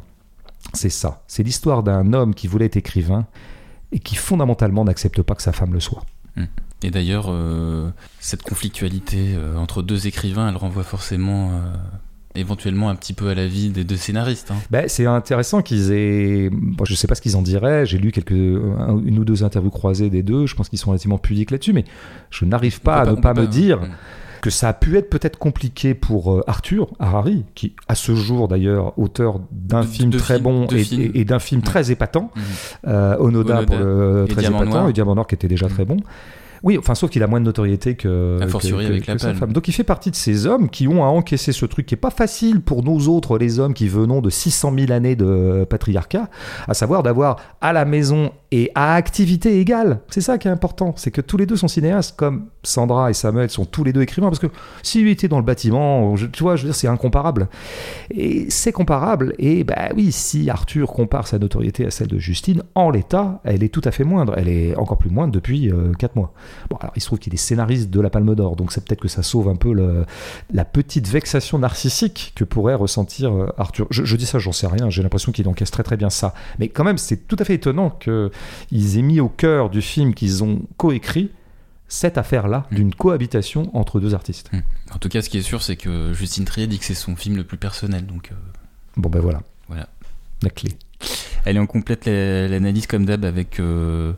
C'est 0.74 0.90
ça. 0.90 1.24
C'est 1.28 1.44
l'histoire 1.44 1.84
d'un 1.84 2.14
homme 2.14 2.34
qui 2.34 2.48
voulait 2.48 2.66
être 2.66 2.78
écrivain 2.78 3.28
et 3.92 4.00
qui 4.00 4.16
fondamentalement 4.16 4.84
n'accepte 4.84 5.22
pas 5.22 5.36
que 5.36 5.44
sa 5.44 5.54
femme 5.54 5.74
le 5.74 5.80
soit. 5.80 6.04
Et 6.84 6.92
d'ailleurs, 6.92 7.26
euh, 7.30 7.90
cette 8.20 8.44
conflictualité 8.44 9.34
euh, 9.36 9.58
entre 9.58 9.82
deux 9.82 10.06
écrivains, 10.08 10.48
elle 10.50 10.58
renvoie 10.58 10.84
forcément, 10.84 11.50
euh, 11.50 11.54
éventuellement, 12.36 12.90
un 12.90 12.96
petit 12.96 13.14
peu 13.14 13.30
à 13.30 13.34
la 13.36 13.48
vie 13.48 13.70
des 13.70 13.84
deux 13.84 13.96
scénaristes. 13.96 14.52
hein. 14.52 14.58
Ben, 14.70 14.86
c'est 14.88 15.08
intéressant 15.08 15.64
qu'ils 15.64 15.92
aient. 15.92 16.50
Bon, 16.52 16.86
je 16.86 16.94
sais 16.94 17.08
pas 17.08 17.16
ce 17.16 17.22
qu'ils 17.22 17.36
en 17.36 17.42
diraient. 17.42 17.86
J'ai 17.88 17.98
lu 17.98 18.12
quelques, 18.12 18.32
un- 18.32 19.02
une 19.04 19.18
ou 19.18 19.26
deux 19.26 19.44
interviews 19.44 19.72
croisées 19.72 20.12
des 20.12 20.22
deux. 20.22 20.46
Je 20.46 20.54
pense 20.56 20.70
qu'ils 20.70 20.78
sont 20.78 20.92
relativement 20.92 21.18
pudiques 21.18 21.50
là-dessus, 21.50 21.74
mais 21.74 21.84
je 22.30 22.46
n'arrive 22.46 22.80
pas 22.82 22.98
à 22.98 23.06
ne 23.08 23.16
pas 23.16 23.34
me 23.34 23.48
dire 23.48 23.80
Mm. 23.82 23.88
que 24.42 24.52
ça 24.52 24.70
a 24.70 24.74
pu 24.74 24.98
être 24.98 25.10
peut-être 25.10 25.40
compliqué 25.40 25.96
pour 25.96 26.44
Arthur 26.46 26.92
Harari, 27.00 27.44
qui 27.56 27.76
à 27.88 27.96
ce 27.96 28.14
jour 28.14 28.48
d'ailleurs 28.48 28.94
auteur 29.00 29.40
d'un 29.52 29.82
film 29.82 30.12
très 30.12 30.38
bon 30.38 30.68
et, 30.68 30.84
films. 30.84 31.12
et- 31.16 31.22
et 31.22 31.26
d'un 31.26 31.40
film 31.40 31.62
Ouais. 31.62 31.66
très 31.66 31.90
épatant, 31.90 32.32
euh, 32.86 33.18
Onoda, 33.18 33.56
Onoda 33.62 33.66
pour 33.66 33.78
le 33.80 34.26
et 34.30 34.32
très 34.32 34.42
Diamant 34.42 34.58
épatant 34.62 34.78
Noir. 34.78 34.90
et 34.90 34.94
Diamant 34.94 35.16
Noir 35.16 35.26
qui 35.26 35.34
était 35.34 35.48
déjà 35.48 35.68
très 35.68 35.86
bon. 35.86 35.98
Oui, 36.68 36.78
enfin, 36.78 36.96
sauf 36.96 37.10
qu'il 37.10 37.24
a 37.24 37.28
moins 37.28 37.40
de 37.40 37.46
notoriété 37.46 37.96
que, 37.96 38.40
A 38.42 38.48
fortiori 38.48 38.84
que- 38.86 38.90
avec 38.92 39.06
que 39.06 39.12
La 39.14 39.18
sa 39.18 39.34
femme. 39.34 39.54
Donc 39.54 39.70
il 39.70 39.72
fait 39.72 39.86
partie 39.86 40.12
de 40.12 40.18
ces 40.18 40.46
hommes 40.48 40.70
qui 40.70 40.86
ont 40.90 41.02
à 41.06 41.08
encaisser 41.08 41.54
ce 41.54 41.66
truc 41.66 41.86
qui 41.86 41.96
est 41.96 41.98
pas 41.98 42.10
facile 42.10 42.60
pour 42.60 42.84
nous 42.84 43.08
autres, 43.08 43.38
les 43.38 43.60
hommes 43.60 43.74
qui 43.74 43.88
venons 43.88 44.20
de 44.20 44.30
600 44.30 44.74
000 44.78 44.92
années 44.92 45.16
de 45.16 45.66
patriarcat, 45.70 46.30
à 46.68 46.74
savoir 46.74 47.04
d'avoir 47.04 47.38
à 47.62 47.72
la 47.72 47.86
maison 47.86 48.32
et 48.52 48.70
à 48.76 48.96
activité 48.96 49.60
égale. 49.62 50.02
C'est 50.10 50.20
ça 50.22 50.38
qui 50.38 50.48
est 50.50 50.52
important, 50.52 50.94
c'est 50.98 51.12
que 51.12 51.22
tous 51.22 51.38
les 51.38 51.46
deux 51.46 51.56
sont 51.56 51.68
cinéastes, 51.70 52.16
comme 52.18 52.48
Sandra 52.64 53.10
et 53.10 53.14
Samuel 53.14 53.50
sont 53.50 53.64
tous 53.66 53.84
les 53.86 53.94
deux 53.94 54.02
écrivains, 54.02 54.28
parce 54.28 54.40
que 54.40 54.48
s'il 54.84 55.08
était 55.08 55.28
dans 55.30 55.38
le 55.38 55.44
bâtiment, 55.46 56.16
je- 56.18 56.28
tu 56.28 56.44
vois, 56.44 56.58
je 56.58 56.64
veux 56.64 56.68
dire, 56.70 56.76
c'est 56.76 56.88
incomparable. 56.88 57.48
Et 58.12 58.50
c'est 58.50 58.72
comparable, 58.74 59.34
et 59.40 59.64
bah 59.64 59.90
oui, 59.96 60.12
si 60.12 60.50
Arthur 60.50 60.88
compare 60.92 61.28
sa 61.28 61.40
notoriété 61.40 61.86
à 61.86 61.92
celle 61.92 62.08
de 62.08 62.18
Justine, 62.20 62.62
en 62.76 62.90
l'état, 62.90 63.40
elle 63.46 63.64
est 63.64 63.70
tout 63.70 63.82
à 63.86 63.92
fait 63.92 64.04
moindre. 64.04 64.34
Elle 64.38 64.50
est 64.50 64.76
encore 64.76 64.98
plus 64.98 65.10
moindre 65.10 65.34
depuis 65.34 65.72
4 66.00 66.16
mois. 66.16 66.34
Bon, 66.70 66.78
alors 66.78 66.94
il 66.96 67.02
se 67.02 67.06
trouve 67.08 67.20
qu'il 67.20 67.34
est 67.34 67.38
scénariste 67.38 67.90
de 67.90 68.00
la 68.02 68.10
Palme 68.10 68.36
d'Or, 68.36 68.56
donc 68.56 68.72
c'est 68.72 68.84
peut-être 68.86 69.02
que 69.02 69.08
ça 69.08 69.24
sauve 69.24 69.48
un 69.50 69.56
peu 69.56 69.74
le- 69.74 70.06
la 70.54 70.66
petite 70.66 71.08
vexation 71.08 71.60
narcissique 71.60 72.34
que 72.36 72.44
pourrait 72.44 72.76
ressentir 72.76 73.32
euh, 73.34 73.48
Arthur. 73.58 73.88
Je, 73.90 74.04
je 74.06 74.16
dis 74.16 74.26
ça, 74.26 74.40
j'en 74.40 74.52
sais 74.52 74.68
rien, 74.68 74.90
j'ai 74.90 75.04
l'impression 75.04 75.32
qu'il 75.32 75.48
encaisse 75.48 75.72
très 75.72 75.84
très 75.84 75.98
bien 75.98 76.10
ça. 76.10 76.34
Mais 76.60 76.68
quand 76.70 76.84
même, 76.84 76.98
c'est 76.98 77.28
tout 77.28 77.36
à 77.40 77.46
fait 77.46 77.56
étonnant 77.56 77.90
qu'ils 77.90 78.98
aient 78.98 79.02
mis 79.02 79.20
au 79.20 79.30
cœur 79.30 79.70
du 79.70 79.82
film 79.82 80.14
qu'ils 80.14 80.44
ont 80.44 80.62
coécrit 80.78 81.32
cette 81.90 82.18
affaire-là 82.18 82.66
Mm. 82.72 82.76
d'une 82.76 82.94
cohabitation 82.94 83.70
entre 83.74 84.00
deux 84.00 84.14
artistes. 84.14 84.52
En 84.94 84.98
tout 85.00 85.08
cas, 85.10 85.22
ce 85.22 85.30
qui 85.30 85.38
est 85.38 85.42
sûr, 85.42 85.62
c'est 85.64 85.78
que 85.78 86.12
Justine 86.14 86.44
Trier 86.46 86.68
dit 86.68 86.80
que 86.80 86.86
c'est 86.86 86.94
son 86.94 87.16
film 87.16 87.38
le 87.38 87.44
plus 87.46 87.58
personnel. 87.58 88.06
Donc, 88.06 88.30
euh, 88.32 88.36
Bon 88.98 89.10
ben 89.10 89.20
voilà. 89.22 89.42
Voilà. 89.70 89.88
La 90.44 90.50
clé. 90.50 90.72
est 91.46 91.58
en 91.58 91.66
complète 91.66 92.06
la- 92.08 92.48
l'analyse 92.50 92.88
comme 92.88 93.06
d'hab 93.06 93.24
avec, 93.24 93.60
euh, 93.60 94.12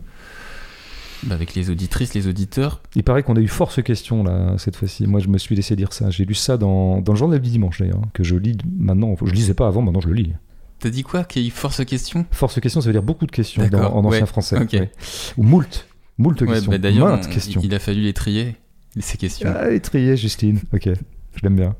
bah, 1.24 1.36
avec 1.36 1.54
les 1.56 1.70
auditrices, 1.70 2.14
les 2.14 2.28
auditeurs. 2.28 2.82
Il 2.96 3.04
paraît 3.04 3.24
qu'on 3.24 3.36
a 3.36 3.40
eu 3.40 3.48
force 3.48 3.82
question 3.84 4.24
là 4.24 4.56
cette 4.58 4.76
fois-ci. 4.76 5.06
Moi, 5.08 5.20
je 5.20 5.28
me 5.28 5.38
suis 5.38 5.56
laissé 5.56 5.76
dire 5.76 5.94
ça. 5.94 6.10
J'ai 6.10 6.26
lu 6.26 6.34
ça 6.34 6.58
dans, 6.58 7.02
dans 7.02 7.14
le 7.14 7.18
journal 7.18 7.40
du 7.40 7.50
dimanche 7.50 7.80
d'ailleurs, 7.80 8.02
que 8.14 8.24
je 8.24 8.36
lis 8.36 8.58
maintenant. 8.78 9.16
Je 9.24 9.32
lisais 9.34 9.54
pas 9.54 9.68
avant, 9.68 9.82
maintenant 9.82 10.02
je 10.02 10.08
le 10.08 10.14
lis. 10.16 10.34
T'as 10.80 10.90
dit 10.90 11.04
quoi? 11.04 11.26
Qu'il 11.26 11.41
y 11.41 11.46
a 11.46 11.48
eu 11.50 11.52
force 11.52 11.84
question? 11.84 12.26
Force 12.32 12.60
question, 12.62 12.80
ça 12.82 12.88
veut 12.88 12.94
dire 12.94 13.04
beaucoup 13.04 13.26
de 13.26 13.32
questions 13.32 13.68
dans- 13.68 13.94
en 13.94 14.06
ancien 14.06 14.22
ouais, 14.22 14.26
français. 14.26 14.58
ouais. 14.58 14.91
Ou 15.38 15.44
moult. 15.44 15.88
Moult 16.18 16.40
Ouais, 16.41 16.48
questions. 16.48 16.72
bah, 16.72 16.78
D'ailleurs, 16.78 17.20
il 17.64 17.74
a 17.76 17.80
fallu 17.80 18.02
les 18.02 18.14
trier, 18.14 18.56
ces 19.00 19.18
questions. 19.18 19.52
Ah, 19.54 19.72
et 19.72 19.80
trier, 19.82 20.16
Justine. 20.16 20.60
Ok, 20.74 20.86
je 20.88 21.41
l'aime 21.44 21.56
bien. 21.58 21.76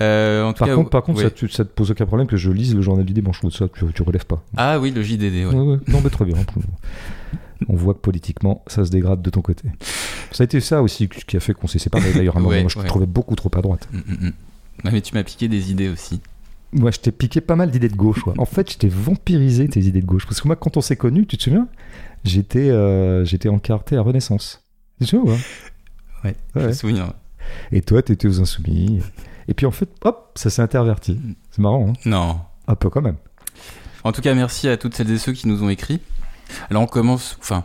Euh, 0.00 0.44
en 0.44 0.52
tout 0.52 0.60
Par 0.60 0.68
cas, 0.68 0.74
contre, 0.76 0.90
par 0.90 1.02
contre 1.02 1.18
ouais. 1.24 1.28
ça, 1.36 1.48
ça 1.50 1.64
te 1.64 1.70
pose 1.70 1.90
aucun 1.90 2.06
problème 2.06 2.28
que 2.28 2.36
je 2.36 2.50
lise 2.50 2.74
le 2.74 2.82
journal 2.82 3.04
du 3.04 3.12
dimanche. 3.12 3.40
Ça, 3.50 3.66
tu, 3.68 3.84
tu 3.92 4.02
relèves 4.02 4.26
pas. 4.26 4.44
Ah 4.56 4.78
oui, 4.78 4.92
le 4.92 5.02
JDD, 5.02 5.44
ouais. 5.46 5.52
Non, 5.88 6.00
mais 6.02 6.10
très 6.10 6.24
bien. 6.24 6.36
On 7.68 7.74
voit 7.76 7.94
que 7.94 7.98
politiquement, 7.98 8.62
ça 8.68 8.84
se 8.84 8.90
dégrade 8.90 9.20
de 9.22 9.30
ton 9.30 9.40
côté. 9.42 9.68
Ça 10.30 10.42
a 10.42 10.44
été 10.44 10.60
ça 10.60 10.82
aussi 10.82 11.08
qui 11.08 11.36
a 11.36 11.40
fait 11.40 11.54
qu'on 11.54 11.66
s'est 11.66 11.78
séparés 11.78 12.12
d'ailleurs. 12.12 12.36
à 12.36 12.38
un 12.38 12.42
moment. 12.42 12.54
Ouais, 12.54 12.60
Moi, 12.60 12.68
je 12.68 12.74
te 12.76 12.80
ouais. 12.80 12.86
trouvais 12.86 13.06
beaucoup 13.06 13.34
trop 13.34 13.50
à 13.56 13.60
droite. 13.60 13.88
Mm, 13.92 13.96
mm, 13.98 14.26
mm. 14.28 14.32
Mais 14.92 15.00
tu 15.00 15.14
m'as 15.14 15.24
piqué 15.24 15.48
des 15.48 15.70
idées 15.70 15.88
aussi. 15.88 16.20
Moi, 16.72 16.90
je 16.90 16.98
t'ai 16.98 17.10
piqué 17.12 17.40
pas 17.40 17.56
mal 17.56 17.70
d'idées 17.70 17.88
de 17.88 17.96
gauche. 17.96 18.22
En 18.36 18.44
fait, 18.44 18.70
je 18.70 18.78
t'ai 18.78 18.88
vampirisé 18.88 19.68
tes 19.68 19.80
idées 19.80 20.02
de 20.02 20.06
gauche. 20.06 20.26
Parce 20.26 20.40
que 20.40 20.46
moi, 20.46 20.54
quand 20.56 20.76
on 20.76 20.80
s'est 20.80 20.96
connus, 20.96 21.26
tu 21.26 21.36
te 21.36 21.42
souviens 21.44 21.66
J'étais 22.24 22.68
euh, 22.70 23.24
j'étais 23.24 23.48
encarté 23.48 23.96
à 23.96 24.02
Renaissance. 24.02 24.62
Tu 25.00 25.06
te 25.06 25.10
souviens 25.10 25.36
Ouais, 26.24 26.34
je 26.54 26.60
me 26.66 26.72
souviens. 26.72 27.12
Et 27.72 27.80
toi, 27.80 28.02
t'étais 28.02 28.28
aux 28.28 28.40
Insoumis. 28.40 29.00
Et 29.48 29.54
puis 29.54 29.66
en 29.66 29.70
fait, 29.70 29.88
hop, 30.04 30.32
ça 30.34 30.50
s'est 30.50 30.62
interverti. 30.62 31.18
C'est 31.50 31.62
marrant, 31.62 31.88
hein 31.90 31.92
Non. 32.04 32.40
Un 32.66 32.74
peu 32.74 32.90
quand 32.90 33.00
même. 33.00 33.16
En 34.04 34.12
tout 34.12 34.20
cas, 34.20 34.34
merci 34.34 34.68
à 34.68 34.76
toutes 34.76 34.94
celles 34.94 35.10
et 35.10 35.18
ceux 35.18 35.32
qui 35.32 35.48
nous 35.48 35.62
ont 35.62 35.70
écrit. 35.70 36.00
Alors 36.70 36.82
on 36.82 36.86
commence, 36.86 37.36
enfin, 37.40 37.64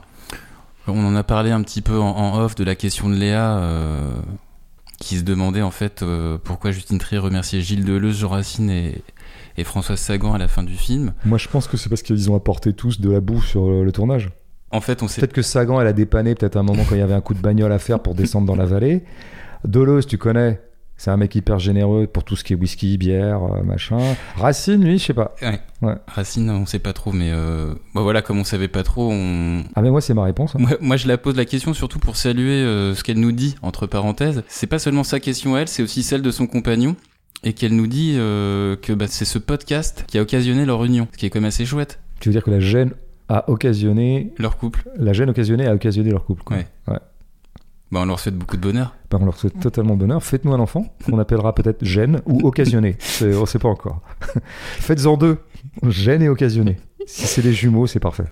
on 0.88 1.06
en 1.06 1.16
a 1.16 1.24
parlé 1.24 1.52
un 1.52 1.62
petit 1.62 1.82
peu 1.82 1.98
en, 2.00 2.10
en 2.10 2.40
off 2.40 2.56
de 2.56 2.64
la 2.64 2.76
question 2.76 3.10
de 3.10 3.16
Léa. 3.16 3.58
euh, 3.58 4.12
qui 5.00 5.18
se 5.18 5.24
demandait 5.24 5.62
en 5.62 5.72
fait 5.72 6.02
euh, 6.02 6.38
pourquoi 6.42 6.72
Justine 6.72 6.98
Trier 6.98 7.20
remerciait 7.20 7.60
Gilles 7.60 7.84
Deleuze, 7.84 8.20
Jean 8.20 8.30
Racine 8.30 8.70
et, 8.70 9.02
et 9.58 9.66
Françoise 9.66 10.00
Sagan 10.00 10.34
à 10.34 10.38
la 10.38 10.48
fin 10.48 10.64
du 10.64 10.76
film. 10.76 11.14
Moi, 11.26 11.38
je 11.38 11.50
pense 11.50 11.68
que 11.68 11.76
c'est 11.76 11.90
parce 11.90 12.04
qu'ils 12.04 12.32
ont 12.32 12.36
apporté 12.36 12.72
tous 12.72 13.02
de 13.02 13.12
la 13.12 13.20
bouffe 13.20 13.46
sur 13.46 13.68
le, 13.70 13.84
le 13.84 13.92
tournage. 13.92 14.30
En 14.72 14.80
fait, 14.80 15.04
on 15.04 15.10
sait 15.10 15.20
Peut-être 15.20 15.34
que 15.34 15.42
Sagan, 15.42 15.82
elle 15.82 15.88
a 15.88 15.94
dépanné 15.94 16.36
peut-être 16.36 16.56
un 16.56 16.64
moment 16.64 16.84
quand 16.88 16.96
il 16.96 17.00
y 17.00 17.02
avait 17.02 17.14
un 17.16 17.22
coup 17.22 17.34
de 17.34 17.42
bagnole 17.42 17.74
à 17.74 17.80
faire 17.80 18.00
pour 18.00 18.16
descendre 18.16 18.48
dans 18.48 18.56
la 18.56 18.66
vallée. 18.66 19.04
Deleuze, 19.66 20.08
tu 20.08 20.18
connais. 20.18 20.62
C'est 20.98 21.12
un 21.12 21.18
mec 21.18 21.36
hyper 21.36 21.60
généreux 21.60 22.08
pour 22.08 22.24
tout 22.24 22.36
ce 22.38 22.44
qui 22.46 22.54
est 22.54 22.56
whisky, 22.56 22.98
bière, 22.98 23.42
euh, 23.44 23.64
machin. 23.64 23.98
Racine, 24.38 24.84
lui, 24.86 25.00
je 25.00 25.06
sais 25.06 25.14
pas. 25.14 25.36
Ouais. 25.42 25.60
Ouais. 25.82 25.96
Racine, 26.08 26.50
on 26.50 26.66
sait 26.66 26.80
pas 26.80 26.94
trop, 26.94 27.12
mais 27.12 27.32
euh, 27.34 27.74
bah 27.94 28.02
voilà, 28.02 28.22
comme 28.22 28.40
on 28.40 28.44
savait 28.46 28.70
pas 28.70 28.84
trop, 28.84 29.10
on... 29.12 29.64
Ah, 29.76 29.82
mais 29.82 29.90
moi, 29.90 30.00
c'est 30.00 30.14
ma 30.14 30.24
réponse. 30.24 30.56
hein. 30.56 30.60
moi, 30.62 30.72
moi, 30.80 30.96
je 30.96 31.08
la 31.08 31.18
pose 31.18 31.36
la 31.36 31.44
question 31.46 31.74
surtout 31.74 32.00
pour 32.00 32.16
saluer 32.16 32.62
euh, 32.64 32.96
ce 32.96 33.04
qu'elle 33.04 33.20
nous 33.20 33.34
dit 33.34 33.56
entre 33.62 33.86
parenthèses. 33.86 34.44
C'est 34.48 34.68
pas 34.68 34.80
seulement 34.80 35.04
sa 35.04 35.20
question 35.20 35.56
à 35.56 35.62
elle, 35.62 35.68
c'est 35.68 35.84
aussi 35.84 36.04
celle 36.04 36.22
de 36.22 36.32
son 36.32 36.48
compagnon. 36.48 36.96
Et 37.46 37.52
qu'elle 37.52 37.76
nous 37.76 37.88
dit 37.88 38.14
euh, 38.16 38.78
que 38.78 38.94
bah, 38.94 39.08
c'est 39.10 39.26
ce 39.26 39.38
podcast 39.38 40.06
qui 40.08 40.18
a 40.18 40.22
occasionné 40.22 40.64
leur 40.66 40.86
union, 40.86 41.10
ce 41.12 41.18
qui 41.18 41.26
est 41.26 41.30
quand 41.30 41.42
même 41.42 41.50
assez 41.50 41.66
chouette, 41.66 42.00
Tu 42.22 42.30
veux 42.30 42.34
dire 42.34 42.44
que 42.44 42.52
la 42.52 42.62
gêne 42.62 42.92
a 43.28 43.50
occasionné. 43.50 44.32
leur 44.38 44.56
couple. 44.56 44.88
La 44.96 45.12
gêne 45.12 45.30
occasionnée 45.30 45.68
a 45.68 45.74
occasionné 45.74 46.12
leur 46.12 46.24
couple. 46.24 46.44
quoi. 46.44 46.56
Ouais. 46.58 46.68
Ouais. 46.88 47.00
Bah, 47.94 48.00
on 48.02 48.06
leur 48.06 48.20
souhaite 48.20 48.36
beaucoup 48.36 48.58
de 48.58 48.62
bonheur. 48.62 48.96
Ben, 49.12 49.20
on 49.22 49.26
leur 49.26 49.38
souhaite 49.38 49.60
totalement 49.60 49.96
bonheur. 49.96 50.24
Faites-nous 50.24 50.52
un 50.52 50.60
enfant, 50.60 50.88
qu'on 51.06 51.20
appellera 51.20 51.54
peut-être 51.54 51.86
gêne 51.86 52.22
ou 52.26 52.48
occasionné. 52.48 52.96
C'est- 52.98 53.36
on 53.36 53.46
sait 53.46 53.60
pas 53.60 53.70
encore. 53.70 54.02
Faites-en 54.80 55.16
deux, 55.16 55.38
gêne 55.88 56.24
et 56.24 56.30
occasionné. 56.30 56.78
Si 57.06 57.28
c'est 57.28 57.44
des 57.44 57.54
jumeaux, 57.54 57.86
c'est 57.86 58.00
parfait. 58.00 58.24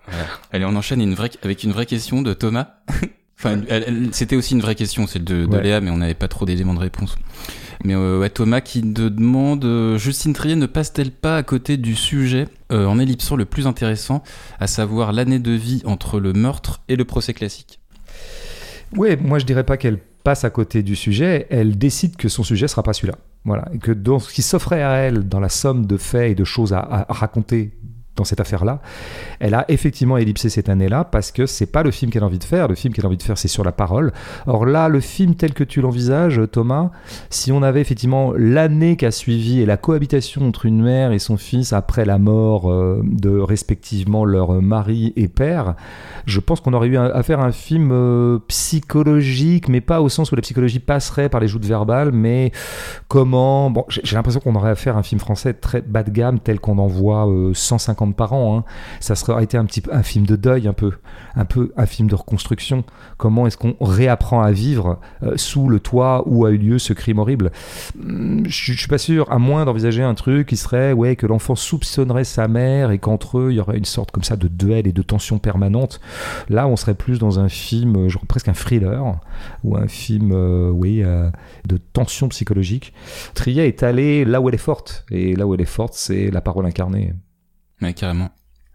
Allez, 0.51 0.65
on 0.65 0.75
enchaîne 0.75 0.99
une 1.01 1.13
vraie, 1.13 1.29
avec 1.43 1.63
une 1.63 1.71
vraie 1.73 1.85
question 1.85 2.23
de 2.23 2.33
Thomas. 2.33 2.69
enfin, 3.39 3.61
c'était 4.11 4.35
aussi 4.35 4.55
une 4.55 4.61
vraie 4.61 4.73
question, 4.75 5.05
celle 5.05 5.25
de, 5.25 5.45
de 5.45 5.55
Ouais. 5.55 5.61
Léa, 5.61 5.79
mais 5.79 5.91
on 5.91 5.97
n'avait 5.97 6.13
pas 6.15 6.27
trop 6.27 6.45
d'éléments 6.45 6.73
de 6.73 6.79
réponse. 6.79 7.15
Mais 7.83 7.93
euh, 7.93 8.19
ouais, 8.19 8.29
Thomas 8.29 8.61
qui 8.61 8.81
te 8.81 9.09
demande 9.09 9.65
euh, 9.65 9.97
Justine 9.97 10.33
Trier 10.33 10.55
ne 10.55 10.65
passe-t-elle 10.67 11.11
pas 11.11 11.37
à 11.37 11.43
côté 11.43 11.77
du 11.77 11.95
sujet 11.95 12.47
euh, 12.71 12.85
en 12.87 12.97
ellipsant 12.97 13.35
le 13.35 13.45
plus 13.45 13.67
intéressant, 13.67 14.23
à 14.59 14.65
savoir 14.67 15.11
l'année 15.13 15.39
de 15.39 15.51
vie 15.51 15.81
entre 15.85 16.19
le 16.19 16.33
meurtre 16.33 16.81
et 16.87 16.95
le 16.95 17.05
procès 17.05 17.33
classique? 17.33 17.80
Ouais, 18.95 19.17
moi 19.17 19.39
je 19.39 19.45
dirais 19.45 19.63
pas 19.63 19.77
qu'elle 19.77 19.99
passe 20.23 20.43
à 20.43 20.49
côté 20.49 20.83
du 20.83 20.95
sujet, 20.95 21.47
elle 21.49 21.77
décide 21.77 22.15
que 22.15 22.29
son 22.29 22.43
sujet 22.43 22.67
sera 22.67 22.83
pas 22.83 22.93
celui-là. 22.93 23.17
Voilà, 23.43 23.65
et 23.73 23.79
que 23.79 23.91
dans 23.91 24.19
ce 24.19 24.31
qui 24.31 24.43
s'offrait 24.43 24.83
à 24.83 24.93
elle 24.97 25.27
dans 25.27 25.39
la 25.39 25.49
somme 25.49 25.87
de 25.87 25.97
faits 25.97 26.31
et 26.31 26.35
de 26.35 26.43
choses 26.43 26.73
à 26.73 27.07
raconter 27.09 27.71
dans 28.17 28.25
cette 28.25 28.41
affaire-là, 28.41 28.81
elle 29.39 29.53
a 29.53 29.65
effectivement 29.69 30.17
ellipsé 30.17 30.49
cette 30.49 30.67
année-là 30.67 31.05
parce 31.05 31.31
que 31.31 31.45
c'est 31.45 31.65
pas 31.65 31.81
le 31.81 31.91
film 31.91 32.11
qu'elle 32.11 32.23
a 32.23 32.25
envie 32.25 32.39
de 32.39 32.43
faire. 32.43 32.67
Le 32.67 32.75
film 32.75 32.93
qu'elle 32.93 33.05
a 33.05 33.07
envie 33.07 33.17
de 33.17 33.23
faire, 33.23 33.37
c'est 33.37 33.47
sur 33.47 33.63
la 33.63 33.71
parole. 33.71 34.11
Or 34.47 34.65
là, 34.65 34.89
le 34.89 34.99
film 34.99 35.35
tel 35.35 35.53
que 35.53 35.63
tu 35.63 35.81
l'envisages, 35.81 36.41
Thomas, 36.51 36.91
si 37.29 37.51
on 37.51 37.63
avait 37.63 37.79
effectivement 37.79 38.33
l'année 38.35 38.97
qui 38.97 39.05
a 39.05 39.11
suivi 39.11 39.61
et 39.61 39.65
la 39.65 39.77
cohabitation 39.77 40.45
entre 40.45 40.65
une 40.65 40.81
mère 40.81 41.13
et 41.13 41.19
son 41.19 41.37
fils 41.37 41.71
après 41.71 42.03
la 42.03 42.17
mort 42.17 42.69
euh, 42.69 43.01
de 43.03 43.37
respectivement 43.39 44.25
leur 44.25 44.61
mari 44.61 45.13
et 45.15 45.29
père, 45.29 45.75
je 46.25 46.39
pense 46.41 46.59
qu'on 46.59 46.73
aurait 46.73 46.87
eu 46.87 46.97
à 46.97 47.23
faire 47.23 47.39
un 47.39 47.51
film 47.51 47.91
euh, 47.91 48.39
psychologique, 48.49 49.69
mais 49.69 49.79
pas 49.79 50.01
au 50.01 50.09
sens 50.09 50.31
où 50.31 50.35
la 50.35 50.41
psychologie 50.41 50.79
passerait 50.79 51.29
par 51.29 51.39
les 51.39 51.47
joutes 51.47 51.65
verbales, 51.65 52.11
mais 52.11 52.51
comment. 53.07 53.71
Bon, 53.71 53.85
j'ai 53.87 54.15
l'impression 54.15 54.41
qu'on 54.41 54.55
aurait 54.55 54.71
affaire 54.71 54.97
à 54.97 54.99
un 54.99 55.03
film 55.03 55.19
français 55.19 55.53
très 55.53 55.81
bas 55.81 56.03
de 56.03 56.11
gamme 56.11 56.39
tel 56.39 56.59
qu'on 56.59 56.77
en 56.77 56.87
voit 56.87 57.27
euh, 57.29 57.53
150 57.53 58.10
demandes 58.11 58.15
par 58.15 58.33
an. 58.33 58.57
Hein. 58.57 58.63
Ça 58.99 59.13
aurait 59.31 59.43
été 59.43 59.57
un 59.57 59.65
petit 59.65 59.83
un 59.91 60.03
film 60.03 60.25
de 60.25 60.35
deuil, 60.35 60.67
un 60.67 60.73
peu, 60.73 60.91
un 61.35 61.45
peu 61.45 61.71
un 61.77 61.85
film 61.85 62.09
de 62.09 62.15
reconstruction. 62.15 62.83
Comment 63.17 63.47
est-ce 63.47 63.57
qu'on 63.57 63.75
réapprend 63.81 64.41
à 64.41 64.51
vivre 64.51 64.99
euh, 65.23 65.37
sous 65.37 65.69
le 65.69 65.79
toit 65.79 66.23
où 66.25 66.45
a 66.45 66.51
eu 66.51 66.57
lieu 66.57 66.79
ce 66.79 66.93
crime 66.93 67.19
horrible? 67.19 67.51
Hum, 67.99 68.43
je 68.45 68.73
suis 68.73 68.87
pas 68.87 68.97
sûr, 68.97 69.31
à 69.31 69.37
moins 69.37 69.65
d'envisager 69.65 70.03
un 70.03 70.13
truc 70.13 70.47
qui 70.47 70.57
serait 70.57 70.93
ouais 70.93 71.15
que 71.15 71.25
l'enfant 71.25 71.55
soupçonnerait 71.55 72.23
sa 72.23 72.47
mère 72.47 72.91
et 72.91 72.99
qu'entre 72.99 73.39
eux 73.39 73.51
il 73.51 73.55
y 73.55 73.59
aurait 73.59 73.77
une 73.77 73.85
sorte 73.85 74.11
comme 74.11 74.23
ça 74.23 74.35
de 74.35 74.47
duel 74.47 74.87
et 74.87 74.91
de 74.93 75.01
tension 75.01 75.39
permanente. 75.39 75.99
Là, 76.49 76.67
on 76.67 76.75
serait 76.75 76.95
plus 76.95 77.19
dans 77.19 77.39
un 77.39 77.49
film, 77.49 77.95
euh, 77.95 78.09
genre 78.09 78.25
presque 78.25 78.47
un 78.47 78.53
thriller 78.53 79.19
ou 79.63 79.77
un 79.77 79.87
film, 79.87 80.31
euh, 80.33 80.69
oui, 80.69 81.03
de 81.67 81.77
tension 81.77 82.29
psychologique. 82.29 82.93
Trier 83.33 83.67
est 83.67 83.83
allé 83.83 84.25
là 84.25 84.41
où 84.41 84.49
elle 84.49 84.55
est 84.55 84.59
forte 84.59 85.05
et 85.11 85.35
là 85.35 85.47
où 85.47 85.53
elle 85.53 85.61
est 85.61 85.65
forte, 85.65 85.93
c'est 85.93 86.31
la 86.31 86.41
parole 86.41 86.65
incarnée. 86.65 87.13
Ouais, 87.81 87.93
carrément. 87.93 88.29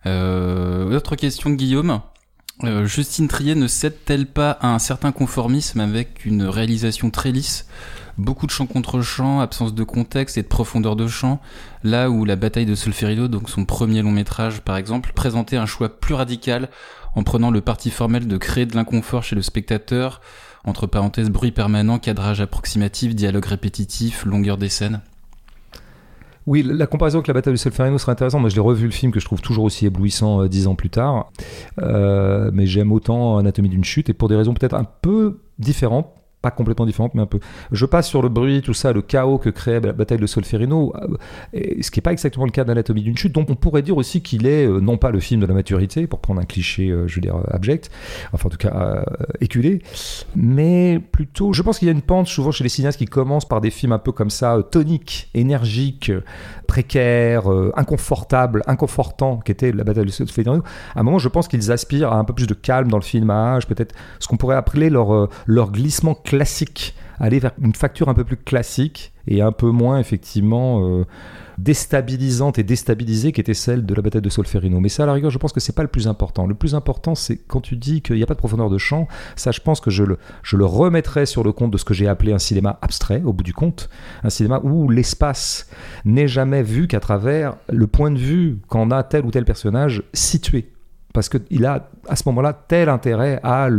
Euh, 0.06 0.94
autre 0.96 1.16
question 1.16 1.50
de 1.50 1.56
Guillaume. 1.56 2.00
Euh, 2.64 2.86
Justine 2.86 3.28
Trier 3.28 3.54
ne 3.54 3.66
cède-t-elle 3.66 4.26
pas 4.26 4.50
à 4.50 4.68
un 4.68 4.78
certain 4.78 5.12
conformisme 5.12 5.80
avec 5.80 6.24
une 6.24 6.44
réalisation 6.44 7.10
très 7.10 7.30
lisse 7.30 7.66
Beaucoup 8.16 8.46
de 8.46 8.50
chants 8.50 8.66
contre 8.66 9.02
chants, 9.02 9.40
absence 9.40 9.74
de 9.74 9.84
contexte 9.84 10.38
et 10.38 10.42
de 10.42 10.48
profondeur 10.48 10.96
de 10.96 11.06
chant, 11.06 11.38
là 11.84 12.08
où 12.08 12.24
la 12.24 12.34
bataille 12.34 12.64
de 12.64 12.74
Solferino, 12.74 13.28
donc 13.28 13.50
son 13.50 13.66
premier 13.66 14.00
long 14.00 14.10
métrage 14.10 14.62
par 14.62 14.78
exemple, 14.78 15.12
présentait 15.14 15.58
un 15.58 15.66
choix 15.66 16.00
plus 16.00 16.14
radical 16.14 16.70
en 17.14 17.24
prenant 17.24 17.50
le 17.50 17.60
parti 17.60 17.90
formel 17.90 18.26
de 18.26 18.38
créer 18.38 18.64
de 18.64 18.74
l'inconfort 18.74 19.22
chez 19.22 19.36
le 19.36 19.42
spectateur, 19.42 20.22
entre 20.64 20.86
parenthèses 20.86 21.28
bruit 21.28 21.52
permanent, 21.52 21.98
cadrage 21.98 22.40
approximatif, 22.40 23.14
dialogue 23.14 23.44
répétitif, 23.44 24.24
longueur 24.24 24.56
des 24.56 24.70
scènes. 24.70 25.02
Oui, 26.46 26.62
la 26.62 26.86
comparaison 26.86 27.18
avec 27.18 27.26
la 27.26 27.34
bataille 27.34 27.54
de 27.54 27.58
Solferino 27.58 27.98
serait 27.98 28.12
intéressante. 28.12 28.40
Moi, 28.40 28.50
je 28.50 28.54
l'ai 28.54 28.60
revu 28.60 28.86
le 28.86 28.92
film 28.92 29.10
que 29.10 29.18
je 29.18 29.24
trouve 29.24 29.40
toujours 29.40 29.64
aussi 29.64 29.86
éblouissant 29.86 30.42
euh, 30.42 30.48
dix 30.48 30.68
ans 30.68 30.76
plus 30.76 30.90
tard. 30.90 31.32
Euh, 31.80 32.50
mais 32.52 32.66
j'aime 32.66 32.92
autant 32.92 33.38
Anatomie 33.38 33.68
d'une 33.68 33.84
chute 33.84 34.08
et 34.10 34.12
pour 34.12 34.28
des 34.28 34.36
raisons 34.36 34.54
peut-être 34.54 34.74
un 34.74 34.84
peu 34.84 35.40
différentes. 35.58 36.12
Pas 36.42 36.50
complètement 36.50 36.84
différentes, 36.84 37.14
mais 37.14 37.22
un 37.22 37.26
peu. 37.26 37.40
Je 37.72 37.86
passe 37.86 38.08
sur 38.08 38.20
le 38.20 38.28
bruit, 38.28 38.60
tout 38.60 38.74
ça, 38.74 38.92
le 38.92 39.00
chaos 39.00 39.38
que 39.38 39.48
créait 39.48 39.80
la 39.80 39.92
bataille 39.92 40.18
de 40.18 40.26
Solferino, 40.26 40.92
euh, 41.54 41.60
ce 41.80 41.90
qui 41.90 41.98
n'est 41.98 42.02
pas 42.02 42.12
exactement 42.12 42.44
le 42.44 42.50
cas 42.50 42.62
d'Anatomie 42.62 43.02
d'une 43.02 43.16
chute. 43.16 43.32
Donc, 43.32 43.48
on 43.48 43.54
pourrait 43.54 43.80
dire 43.80 43.96
aussi 43.96 44.20
qu'il 44.20 44.46
est 44.46 44.66
euh, 44.66 44.80
non 44.80 44.98
pas 44.98 45.10
le 45.10 45.18
film 45.18 45.40
de 45.40 45.46
la 45.46 45.54
maturité, 45.54 46.06
pour 46.06 46.20
prendre 46.20 46.40
un 46.40 46.44
cliché, 46.44 46.90
euh, 46.90 47.08
je 47.08 47.14
veux 47.14 47.20
dire, 47.22 47.36
abject, 47.50 47.90
enfin 48.32 48.48
en 48.48 48.50
tout 48.50 48.58
cas 48.58 49.04
éculé, 49.40 49.82
mais 50.36 51.00
plutôt, 51.10 51.54
je 51.54 51.62
pense 51.62 51.78
qu'il 51.78 51.86
y 51.86 51.90
a 51.90 51.94
une 51.94 52.02
pente 52.02 52.26
souvent 52.26 52.50
chez 52.50 52.64
les 52.64 52.70
cinéastes 52.70 52.98
qui 52.98 53.06
commencent 53.06 53.48
par 53.48 53.62
des 53.62 53.70
films 53.70 53.92
un 53.92 53.98
peu 53.98 54.12
comme 54.12 54.30
ça, 54.30 54.58
toniques, 54.70 55.30
énergiques, 55.32 56.12
précaires, 56.66 57.48
inconfortables, 57.76 58.62
inconfortants, 58.66 59.38
qui 59.38 59.52
était 59.52 59.72
la 59.72 59.84
bataille 59.84 60.04
de 60.04 60.10
Solferino. 60.10 60.62
À 60.94 61.00
un 61.00 61.02
moment, 61.02 61.18
je 61.18 61.28
pense 61.28 61.48
qu'ils 61.48 61.72
aspirent 61.72 62.12
à 62.12 62.18
un 62.18 62.24
peu 62.24 62.34
plus 62.34 62.46
de 62.46 62.54
calme 62.54 62.88
dans 62.88 62.98
le 62.98 63.02
filmage, 63.02 63.66
peut-être 63.66 63.94
ce 64.20 64.28
qu'on 64.28 64.36
pourrait 64.36 64.56
appeler 64.56 64.90
leur, 64.90 65.28
leur 65.46 65.72
glissement 65.72 66.14
classique, 66.26 66.94
aller 67.18 67.38
vers 67.38 67.52
une 67.62 67.74
facture 67.74 68.08
un 68.08 68.14
peu 68.14 68.24
plus 68.24 68.36
classique 68.36 69.12
et 69.28 69.40
un 69.40 69.52
peu 69.52 69.70
moins 69.70 69.98
effectivement 69.98 70.84
euh, 70.84 71.04
déstabilisante 71.56 72.58
et 72.58 72.64
déstabilisée 72.64 73.30
qu'était 73.30 73.54
celle 73.54 73.86
de 73.86 73.94
la 73.94 74.02
bataille 74.02 74.22
de 74.22 74.28
Solferino. 74.28 74.80
Mais 74.80 74.88
ça, 74.88 75.04
à 75.04 75.06
la 75.06 75.12
rigueur, 75.12 75.30
je 75.30 75.38
pense 75.38 75.52
que 75.52 75.60
c'est 75.60 75.74
pas 75.74 75.82
le 75.82 75.88
plus 75.88 76.08
important. 76.08 76.46
Le 76.46 76.54
plus 76.54 76.74
important, 76.74 77.14
c'est 77.14 77.36
quand 77.36 77.60
tu 77.60 77.76
dis 77.76 78.02
qu'il 78.02 78.16
n'y 78.16 78.24
a 78.24 78.26
pas 78.26 78.34
de 78.34 78.40
profondeur 78.40 78.68
de 78.68 78.76
champ, 78.76 79.06
ça, 79.36 79.52
je 79.52 79.60
pense 79.60 79.80
que 79.80 79.90
je 79.90 80.02
le, 80.02 80.18
je 80.42 80.56
le 80.56 80.66
remettrai 80.66 81.26
sur 81.26 81.44
le 81.44 81.52
compte 81.52 81.70
de 81.70 81.78
ce 81.78 81.84
que 81.84 81.94
j'ai 81.94 82.08
appelé 82.08 82.32
un 82.32 82.38
cinéma 82.38 82.78
abstrait, 82.82 83.22
au 83.24 83.32
bout 83.32 83.44
du 83.44 83.54
compte. 83.54 83.88
Un 84.24 84.30
cinéma 84.30 84.60
où 84.64 84.90
l'espace 84.90 85.68
n'est 86.04 86.28
jamais 86.28 86.64
vu 86.64 86.88
qu'à 86.88 87.00
travers 87.00 87.56
le 87.70 87.86
point 87.86 88.10
de 88.10 88.18
vue 88.18 88.58
qu'en 88.68 88.90
a 88.90 89.04
tel 89.04 89.24
ou 89.24 89.30
tel 89.30 89.44
personnage 89.44 90.02
situé 90.12 90.70
parce 91.16 91.30
qu'il 91.30 91.64
a 91.64 91.88
à 92.08 92.14
ce 92.14 92.24
moment-là 92.26 92.52
tel 92.52 92.90
intérêt 92.90 93.40
à, 93.42 93.70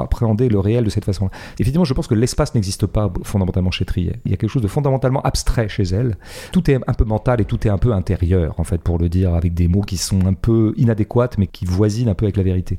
appréhender 0.00 0.48
le 0.48 0.58
réel 0.58 0.84
de 0.84 0.88
cette 0.88 1.04
façon-là. 1.04 1.30
Effectivement, 1.58 1.84
je 1.84 1.92
pense 1.92 2.06
que 2.06 2.14
l'espace 2.14 2.54
n'existe 2.54 2.86
pas 2.86 3.12
fondamentalement 3.24 3.70
chez 3.70 3.84
Trier. 3.84 4.16
Il 4.24 4.30
y 4.30 4.34
a 4.34 4.38
quelque 4.38 4.48
chose 4.48 4.62
de 4.62 4.68
fondamentalement 4.68 5.20
abstrait 5.20 5.68
chez 5.68 5.82
elle. 5.82 6.16
Tout 6.50 6.70
est 6.70 6.76
un 6.86 6.94
peu 6.94 7.04
mental 7.04 7.42
et 7.42 7.44
tout 7.44 7.66
est 7.66 7.70
un 7.70 7.76
peu 7.76 7.92
intérieur, 7.92 8.54
en 8.58 8.64
fait, 8.64 8.80
pour 8.80 8.96
le 8.96 9.10
dire 9.10 9.34
avec 9.34 9.52
des 9.52 9.68
mots 9.68 9.82
qui 9.82 9.98
sont 9.98 10.24
un 10.24 10.32
peu 10.32 10.72
inadéquats, 10.78 11.28
mais 11.36 11.46
qui 11.46 11.66
voisinent 11.66 12.08
un 12.08 12.14
peu 12.14 12.24
avec 12.24 12.38
la 12.38 12.42
vérité. 12.42 12.78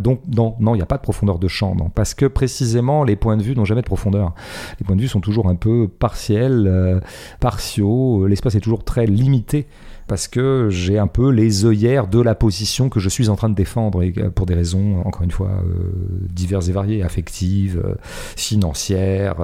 Donc 0.00 0.20
non, 0.26 0.56
non, 0.58 0.74
il 0.74 0.78
n'y 0.78 0.82
a 0.82 0.86
pas 0.86 0.96
de 0.96 1.02
profondeur 1.02 1.38
de 1.38 1.46
champ, 1.46 1.76
non, 1.76 1.90
parce 1.90 2.14
que 2.14 2.26
précisément 2.26 3.04
les 3.04 3.14
points 3.14 3.36
de 3.36 3.44
vue 3.44 3.54
n'ont 3.54 3.64
jamais 3.64 3.82
de 3.82 3.86
profondeur. 3.86 4.34
Les 4.80 4.84
points 4.84 4.96
de 4.96 5.00
vue 5.00 5.06
sont 5.06 5.20
toujours 5.20 5.48
un 5.48 5.54
peu 5.54 5.86
partiels, 5.86 6.66
euh, 6.66 6.98
partiaux. 7.38 8.26
L'espace 8.26 8.56
est 8.56 8.60
toujours 8.60 8.82
très 8.82 9.06
limité 9.06 9.68
parce 10.08 10.26
que 10.26 10.68
j'ai 10.70 10.98
un 10.98 11.06
peu 11.06 11.30
les 11.30 11.66
œillères 11.66 12.08
de 12.08 12.20
la 12.20 12.34
position 12.34 12.88
que 12.88 12.98
je 12.98 13.08
suis 13.08 13.28
en 13.28 13.36
train 13.36 13.50
de 13.50 13.54
défendre 13.54 14.02
et 14.02 14.12
euh, 14.16 14.30
pour 14.30 14.46
des 14.46 14.54
raisons, 14.54 15.00
encore 15.04 15.22
une 15.22 15.30
fois, 15.30 15.48
euh, 15.48 15.92
diverses 16.30 16.68
et 16.68 16.72
variées, 16.72 17.02
affectives, 17.02 17.80
euh, 17.84 17.94
financières 18.36 19.36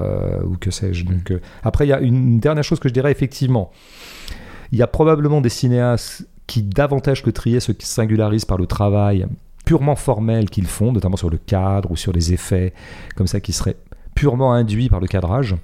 ou 0.44 0.56
que 0.56 0.70
sais-je. 0.70 1.04
Donc, 1.04 1.30
euh, 1.30 1.40
après, 1.62 1.86
il 1.86 1.90
y 1.90 1.92
a 1.92 2.00
une 2.00 2.40
dernière 2.40 2.64
chose 2.64 2.80
que 2.80 2.88
je 2.88 2.94
dirais 2.94 3.12
effectivement. 3.12 3.70
Il 4.72 4.78
y 4.78 4.82
a 4.82 4.86
probablement 4.86 5.40
des 5.40 5.50
cinéastes 5.50 6.26
qui, 6.46 6.62
davantage 6.62 7.22
que 7.22 7.30
Trier, 7.30 7.60
se 7.60 7.72
singularisent 7.78 8.46
par 8.46 8.58
le 8.58 8.66
travail 8.66 9.26
purement 9.64 9.96
formel 9.96 10.50
qu'ils 10.50 10.66
font, 10.66 10.92
notamment 10.92 11.16
sur 11.16 11.30
le 11.30 11.38
cadre 11.38 11.90
ou 11.90 11.96
sur 11.96 12.12
les 12.12 12.32
effets, 12.32 12.72
comme 13.16 13.26
ça, 13.26 13.40
qui 13.40 13.52
seraient 13.52 13.76
purement 14.14 14.52
induits 14.52 14.88
par 14.88 15.00
le 15.00 15.06
cadrage. 15.06 15.56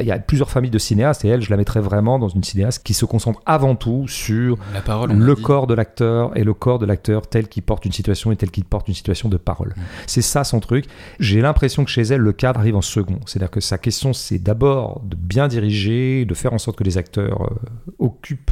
Il 0.00 0.06
y 0.06 0.10
a 0.10 0.18
plusieurs 0.18 0.50
familles 0.50 0.70
de 0.70 0.78
cinéastes 0.78 1.24
et 1.24 1.28
elle, 1.28 1.42
je 1.42 1.50
la 1.50 1.56
mettrais 1.56 1.80
vraiment 1.80 2.18
dans 2.18 2.28
une 2.28 2.42
cinéaste 2.42 2.82
qui 2.84 2.94
se 2.94 3.04
concentre 3.04 3.40
avant 3.46 3.76
tout 3.76 4.08
sur 4.08 4.58
La 4.74 4.80
parole, 4.80 5.12
le 5.12 5.34
corps 5.36 5.66
de 5.66 5.74
l'acteur 5.74 6.36
et 6.36 6.44
le 6.44 6.54
corps 6.54 6.78
de 6.78 6.86
l'acteur 6.86 7.28
tel 7.28 7.48
qu'il 7.48 7.62
porte 7.62 7.84
une 7.84 7.92
situation 7.92 8.32
et 8.32 8.36
tel 8.36 8.50
qu'il 8.50 8.64
porte 8.64 8.88
une 8.88 8.94
situation 8.94 9.28
de 9.28 9.36
parole. 9.36 9.74
Mm. 9.76 9.80
C'est 10.06 10.22
ça 10.22 10.44
son 10.44 10.60
truc. 10.60 10.86
J'ai 11.20 11.40
l'impression 11.40 11.84
que 11.84 11.90
chez 11.90 12.02
elle, 12.02 12.20
le 12.20 12.32
cadre 12.32 12.60
arrive 12.60 12.76
en 12.76 12.82
second. 12.82 13.20
C'est-à-dire 13.26 13.50
que 13.50 13.60
sa 13.60 13.78
question, 13.78 14.12
c'est 14.12 14.38
d'abord 14.38 15.00
de 15.04 15.16
bien 15.16 15.48
diriger, 15.48 16.24
de 16.24 16.34
faire 16.34 16.52
en 16.52 16.58
sorte 16.58 16.78
que 16.78 16.84
les 16.84 16.98
acteurs 16.98 17.42
euh, 17.42 17.94
occupent 17.98 18.50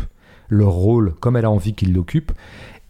leur 0.49 0.71
rôle 0.71 1.15
comme 1.21 1.37
elle 1.37 1.45
a 1.45 1.51
envie 1.51 1.75
qu'ils 1.75 1.93
l'occupent. 1.93 2.33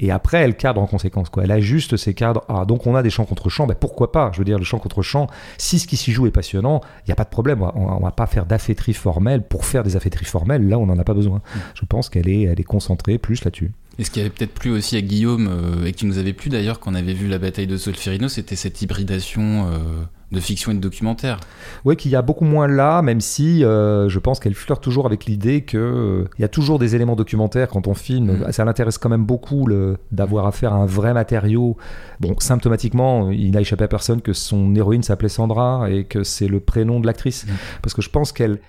Et 0.04 0.10
après, 0.10 0.36
elle 0.42 0.54
cadre 0.54 0.82
en 0.82 0.86
conséquence. 0.86 1.30
Quoi. 1.30 1.44
Elle 1.44 1.50
ajuste 1.50 1.96
ses 1.96 2.12
cadres. 2.12 2.44
Ah, 2.50 2.66
donc 2.66 2.86
on 2.86 2.94
a 2.94 3.02
des 3.02 3.08
chants 3.08 3.24
contre 3.24 3.48
chants. 3.48 3.66
Ben, 3.66 3.74
pourquoi 3.74 4.12
pas? 4.12 4.30
Je 4.34 4.38
veux 4.38 4.44
dire, 4.44 4.58
le 4.58 4.64
chant 4.64 4.78
contre 4.78 5.00
chant, 5.00 5.28
si 5.56 5.78
ce 5.78 5.86
qui 5.86 5.96
s'y 5.96 6.12
joue 6.12 6.26
est 6.26 6.30
passionnant, 6.30 6.82
il 6.98 7.08
n'y 7.08 7.12
a 7.12 7.16
pas 7.16 7.24
de 7.24 7.30
problème. 7.30 7.62
On 7.74 7.96
ne 7.96 8.02
va 8.02 8.10
pas 8.10 8.26
faire 8.26 8.44
d'afféterie 8.44 8.92
formelle 8.92 9.42
pour 9.42 9.64
faire 9.64 9.82
des 9.82 9.96
afféteries 9.96 10.26
formelles. 10.26 10.68
Là, 10.68 10.78
on 10.78 10.84
n'en 10.84 10.98
a 10.98 11.04
pas 11.04 11.14
besoin. 11.14 11.40
Je 11.72 11.86
pense 11.86 12.10
qu'elle 12.10 12.28
est, 12.28 12.42
elle 12.42 12.60
est 12.60 12.64
concentrée 12.64 13.16
plus 13.16 13.44
là-dessus. 13.44 13.72
Et 13.98 14.04
ce 14.04 14.10
qui 14.10 14.20
avait 14.20 14.28
peut-être 14.28 14.52
plu 14.52 14.72
aussi 14.72 14.96
à 14.96 15.00
Guillaume, 15.00 15.48
euh, 15.48 15.86
et 15.86 15.92
qui 15.92 16.04
nous 16.04 16.18
avait 16.18 16.34
plu 16.34 16.50
d'ailleurs 16.50 16.80
quand 16.80 16.92
on 16.92 16.94
avait 16.94 17.14
vu 17.14 17.26
la 17.28 17.38
bataille 17.38 17.66
de 17.66 17.78
Solferino, 17.78 18.28
c'était 18.28 18.56
cette 18.56 18.82
hybridation 18.82 19.68
euh, 19.68 20.04
de 20.32 20.40
fiction 20.40 20.72
et 20.72 20.74
de 20.74 20.80
documentaire. 20.80 21.38
Oui, 21.84 21.96
qu'il 21.96 22.10
y 22.10 22.16
a 22.16 22.22
beaucoup 22.22 22.44
moins 22.44 22.66
là, 22.66 23.02
même 23.02 23.20
si 23.20 23.64
euh, 23.64 24.08
je 24.08 24.18
pense 24.18 24.40
qu'elle 24.40 24.54
flirte 24.54 24.82
toujours 24.82 25.06
avec 25.06 25.26
l'idée 25.26 25.62
que 25.62 25.78
euh, 25.78 26.28
il 26.38 26.42
y 26.42 26.44
a 26.44 26.48
toujours 26.48 26.78
des 26.78 26.94
éléments 26.94 27.16
documentaires 27.16 27.68
quand 27.68 27.86
on 27.86 27.94
filme. 27.94 28.38
Mm. 28.38 28.52
Ça 28.52 28.64
l'intéresse 28.64 28.98
quand 28.98 29.08
même 29.08 29.24
beaucoup 29.24 29.68
d'avoir 30.12 30.46
affaire 30.46 30.72
à 30.72 30.76
un 30.76 30.86
vrai 30.86 31.14
matériau. 31.14 31.76
Bon, 32.20 32.34
symptomatiquement, 32.38 33.30
il 33.30 33.52
n'a 33.52 33.60
échappé 33.60 33.84
à 33.84 33.88
personne 33.88 34.20
que 34.20 34.32
son 34.32 34.74
héroïne 34.74 35.02
s'appelait 35.02 35.28
Sandra 35.28 35.90
et 35.90 36.04
que 36.04 36.24
c'est 36.24 36.48
le 36.48 36.60
prénom 36.60 37.00
de 37.00 37.06
l'actrice. 37.06 37.46
Mm. 37.46 37.50
Parce 37.82 37.94
que 37.94 38.02
je 38.02 38.10
pense 38.10 38.32
qu'elle, 38.32 38.60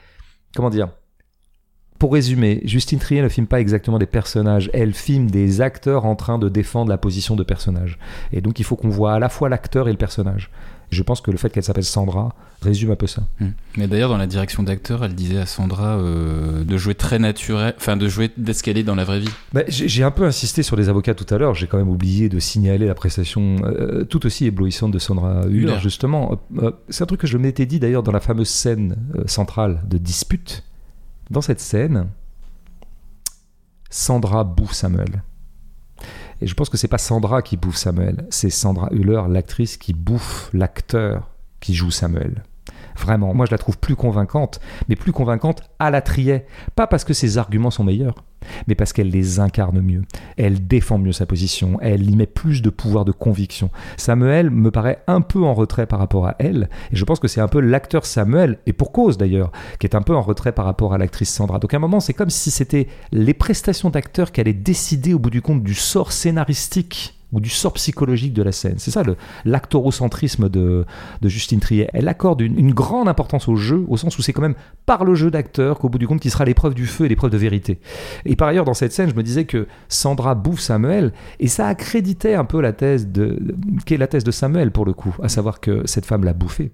comment 0.55 0.69
dire. 0.69 0.89
Pour 1.97 2.11
résumer, 2.11 2.59
Justine 2.65 2.99
Trier 2.99 3.21
ne 3.21 3.29
filme 3.29 3.47
pas 3.47 3.61
exactement 3.61 3.97
des 3.97 4.05
personnages, 4.05 4.69
elle 4.73 4.93
filme 4.93 5.31
des 5.31 5.61
acteurs 5.61 6.03
en 6.03 6.17
train 6.17 6.37
de 6.37 6.49
défendre 6.49 6.89
la 6.89 6.97
position 6.97 7.37
de 7.37 7.43
personnage. 7.43 7.97
Et 8.33 8.41
donc 8.41 8.59
il 8.59 8.63
faut 8.65 8.75
qu'on 8.75 8.89
voit 8.89 9.13
à 9.13 9.19
la 9.19 9.29
fois 9.29 9.47
l'acteur 9.47 9.87
et 9.87 9.91
le 9.91 9.97
personnage. 9.97 10.51
Je 10.95 11.03
pense 11.03 11.21
que 11.21 11.29
le 11.29 11.37
fait 11.37 11.49
qu'elle 11.49 11.63
s'appelle 11.63 11.83
Sandra 11.83 12.33
résume 12.61 12.91
un 12.91 12.95
peu 12.95 13.07
ça. 13.07 13.23
Hmm. 13.39 13.49
Mais 13.77 13.87
d'ailleurs, 13.87 14.09
dans 14.09 14.17
la 14.17 14.27
direction 14.27 14.63
d'acteur, 14.63 15.03
elle 15.03 15.13
disait 15.13 15.39
à 15.39 15.45
Sandra 15.45 15.97
euh, 15.97 16.63
de 16.63 16.77
jouer 16.77 16.95
très 16.95 17.19
naturel, 17.19 17.73
enfin 17.77 17.97
de 17.97 18.07
jouer 18.07 18.31
d'escalier 18.37 18.83
dans 18.83 18.95
la 18.95 19.03
vraie 19.03 19.19
vie. 19.19 19.29
Bah, 19.53 19.61
j'ai 19.67 20.03
un 20.03 20.11
peu 20.11 20.23
insisté 20.23 20.63
sur 20.63 20.75
les 20.75 20.89
avocats 20.89 21.13
tout 21.13 21.31
à 21.33 21.37
l'heure. 21.37 21.53
J'ai 21.53 21.67
quand 21.67 21.77
même 21.77 21.89
oublié 21.89 22.29
de 22.29 22.39
signaler 22.39 22.87
la 22.87 22.95
prestation 22.95 23.57
euh, 23.63 24.05
tout 24.05 24.25
aussi 24.25 24.45
éblouissante 24.45 24.91
de 24.91 24.99
Sandra 24.99 25.45
Hüller, 25.47 25.79
justement. 25.81 26.39
Euh, 26.57 26.71
c'est 26.89 27.03
un 27.03 27.07
truc 27.07 27.21
que 27.21 27.27
je 27.27 27.37
m'étais 27.37 27.65
dit 27.65 27.79
d'ailleurs 27.79 28.03
dans 28.03 28.13
la 28.13 28.21
fameuse 28.21 28.49
scène 28.49 28.95
centrale 29.25 29.81
de 29.87 29.97
dispute. 29.97 30.63
Dans 31.29 31.41
cette 31.41 31.59
scène, 31.59 32.07
Sandra 33.89 34.43
bouffe 34.43 34.73
Samuel. 34.73 35.23
Et 36.41 36.47
je 36.47 36.53
pense 36.53 36.69
que 36.69 36.77
c'est 36.77 36.87
pas 36.87 36.97
Sandra 36.97 37.41
qui 37.41 37.57
bouffe 37.57 37.77
Samuel, 37.77 38.25
c'est 38.29 38.49
Sandra 38.49 38.89
Hüller, 38.91 39.23
l'actrice, 39.29 39.77
qui 39.77 39.93
bouffe 39.93 40.49
l'acteur 40.53 41.31
qui 41.59 41.73
joue 41.73 41.91
Samuel. 41.91 42.43
Vraiment, 42.97 43.33
moi 43.33 43.45
je 43.45 43.51
la 43.51 43.57
trouve 43.57 43.77
plus 43.77 43.95
convaincante, 43.95 44.59
mais 44.87 44.95
plus 44.95 45.11
convaincante 45.11 45.61
à 45.79 45.91
la 45.91 46.01
trier. 46.01 46.45
Pas 46.75 46.87
parce 46.87 47.03
que 47.03 47.13
ses 47.13 47.37
arguments 47.37 47.71
sont 47.71 47.83
meilleurs, 47.83 48.23
mais 48.67 48.75
parce 48.75 48.93
qu'elle 48.93 49.09
les 49.09 49.39
incarne 49.39 49.81
mieux. 49.81 50.03
Elle 50.37 50.65
défend 50.67 50.97
mieux 50.97 51.11
sa 51.11 51.25
position, 51.25 51.77
elle 51.81 52.09
y 52.09 52.15
met 52.15 52.25
plus 52.25 52.61
de 52.61 52.69
pouvoir 52.69 53.05
de 53.05 53.11
conviction. 53.11 53.69
Samuel 53.97 54.49
me 54.49 54.71
paraît 54.71 55.03
un 55.07 55.21
peu 55.21 55.43
en 55.43 55.53
retrait 55.53 55.87
par 55.87 55.99
rapport 55.99 56.27
à 56.27 56.35
elle, 56.39 56.69
et 56.91 56.95
je 56.95 57.05
pense 57.05 57.19
que 57.19 57.27
c'est 57.27 57.41
un 57.41 57.47
peu 57.47 57.59
l'acteur 57.59 58.05
Samuel, 58.05 58.59
et 58.65 58.73
pour 58.73 58.91
cause 58.91 59.17
d'ailleurs, 59.17 59.51
qui 59.79 59.87
est 59.87 59.95
un 59.95 60.01
peu 60.01 60.15
en 60.15 60.21
retrait 60.21 60.51
par 60.51 60.65
rapport 60.65 60.93
à 60.93 60.97
l'actrice 60.97 61.33
Sandra. 61.33 61.59
Donc 61.59 61.73
à 61.73 61.77
un 61.77 61.81
moment, 61.81 61.99
c'est 61.99 62.13
comme 62.13 62.29
si 62.29 62.51
c'était 62.51 62.87
les 63.11 63.33
prestations 63.33 63.89
d'acteurs 63.89 64.31
qui 64.31 64.41
allaient 64.41 64.53
décider 64.53 65.13
au 65.13 65.19
bout 65.19 65.29
du 65.29 65.41
compte 65.41 65.63
du 65.63 65.73
sort 65.73 66.11
scénaristique 66.11 67.14
ou 67.31 67.39
du 67.39 67.49
sort 67.49 67.73
psychologique 67.73 68.33
de 68.33 68.43
la 68.43 68.51
scène. 68.51 68.75
C'est 68.77 68.91
ça 68.91 69.03
l'actorocentrisme 69.45 70.49
de, 70.49 70.85
de 71.21 71.29
Justine 71.29 71.59
Trier. 71.59 71.89
Elle 71.93 72.07
accorde 72.07 72.41
une, 72.41 72.73
grande 72.73 73.07
importance 73.07 73.47
au 73.47 73.55
jeu, 73.55 73.85
au 73.87 73.97
sens 73.97 74.17
où 74.17 74.21
c'est 74.21 74.33
quand 74.33 74.41
même 74.41 74.55
par 74.85 75.05
le 75.05 75.15
jeu 75.15 75.31
d'acteur 75.31 75.79
qu'au 75.79 75.89
bout 75.89 75.97
du 75.97 76.07
compte 76.07 76.19
qui 76.19 76.29
sera 76.29 76.45
l'épreuve 76.45 76.73
du 76.73 76.87
feu 76.87 77.05
et 77.05 77.09
l'épreuve 77.09 77.31
de 77.31 77.37
vérité. 77.37 77.79
Et 78.25 78.35
par 78.35 78.47
ailleurs, 78.47 78.65
dans 78.65 78.73
cette 78.73 78.91
scène, 78.91 79.09
je 79.09 79.15
me 79.15 79.23
disais 79.23 79.45
que 79.45 79.67
Sandra 79.87 80.35
bouffe 80.35 80.59
Samuel, 80.59 81.13
et 81.39 81.47
ça 81.47 81.67
accréditait 81.67 82.33
un 82.33 82.45
peu 82.45 82.61
la 82.61 82.73
thèse 82.73 83.07
de, 83.07 83.55
qui 83.85 83.93
est 83.93 83.97
la 83.97 84.07
thèse 84.07 84.23
de 84.23 84.31
Samuel 84.31 84.71
pour 84.71 84.85
le 84.85 84.93
coup, 84.93 85.15
à 85.21 85.29
savoir 85.29 85.59
que 85.59 85.83
cette 85.85 86.05
femme 86.05 86.23
l'a 86.23 86.33
bouffé. 86.33 86.71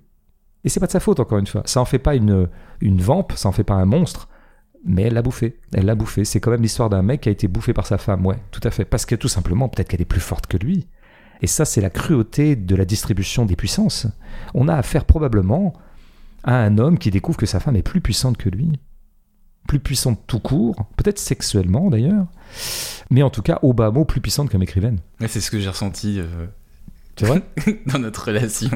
Et 0.64 0.70
c'est 0.70 0.80
pas 0.80 0.88
de 0.88 0.92
sa 0.92 1.00
faute, 1.00 1.20
encore 1.20 1.40
une 1.40 1.48
fois. 1.48 1.64
Ça 1.66 1.82
en 1.82 1.86
fait 1.86 2.00
pas 2.00 2.16
une, 2.16 2.48
une 2.82 3.02
vampe, 3.02 3.34
ça 3.36 3.50
en 3.50 3.52
fait 3.52 3.64
pas 3.64 3.74
un 3.74 3.86
monstre, 3.86 4.28
mais 4.86 5.04
elle 5.04 5.14
l'a 5.14 5.22
bouffé. 5.22 5.58
Elle 5.74 5.86
l'a 5.86 5.96
bouffé. 5.96 6.26
C'est 6.26 6.40
quand 6.40 6.52
même 6.52 6.62
l'histoire 6.62 6.90
d'un 6.90 7.02
mec 7.02 7.22
qui 7.22 7.30
a 7.30 7.32
été 7.32 7.48
bouffé 7.48 7.74
par 7.74 7.86
sa 7.86 7.98
femme, 7.98 8.26
ouais, 8.26 8.38
tout 8.52 8.62
à 8.64 8.72
fait. 8.72 8.86
Parce 8.86 9.06
que 9.06 9.16
tout 9.16 9.28
simplement, 9.28 9.70
peut-être 9.70 9.90
qu'elle 9.90 10.02
est 10.02 10.06
plus 10.06 10.22
forte 10.22 10.48
que 10.48 10.58
lui. 10.58 10.88
Et 11.42 11.48
ça, 11.48 11.66
c'est 11.66 11.82
la 11.82 11.90
cruauté 11.90 12.56
de 12.56 12.76
la 12.76 12.86
distribution 12.86 13.46
des 13.46 13.56
puissances. 13.56 14.08
On 14.54 14.68
a 14.68 14.76
affaire 14.76 15.06
probablement 15.06 15.74
à 16.44 16.58
un 16.58 16.78
homme 16.78 16.98
qui 16.98 17.12
découvre 17.12 17.38
que 17.38 17.46
sa 17.46 17.60
femme 17.60 17.76
est 17.76 17.84
plus 17.84 18.02
puissante 18.02 18.38
que 18.38 18.50
lui. 18.50 18.80
Plus 19.68 19.80
puissante 19.80 20.20
tout 20.28 20.40
court, 20.40 20.76
peut-être 20.98 21.20
sexuellement 21.20 21.90
d'ailleurs, 21.92 22.26
mais 23.12 23.22
en 23.22 23.30
tout 23.30 23.44
cas, 23.44 23.60
au 23.62 23.74
bas 23.74 23.92
mot, 23.92 24.06
plus 24.06 24.20
puissante 24.20 24.50
comme 24.50 24.64
écrivaine. 24.64 25.00
Ouais, 25.20 25.28
c'est 25.28 25.40
ce 25.40 25.52
que 25.52 25.60
j'ai 25.60 25.70
ressenti 25.70 26.20
euh, 26.20 26.48
C'est 27.16 27.28
vrai 27.28 27.44
dans 27.86 28.00
notre 28.00 28.26
relation. 28.26 28.70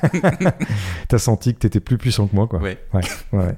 T'as 1.08 1.18
senti 1.18 1.54
que 1.54 1.60
t'étais 1.60 1.80
plus 1.80 1.96
puissant 1.96 2.26
que 2.26 2.34
moi, 2.34 2.48
quoi. 2.48 2.58
Ouais. 2.58 2.78
Ouais, 2.92 3.02
ouais, 3.32 3.38
ouais. 3.38 3.56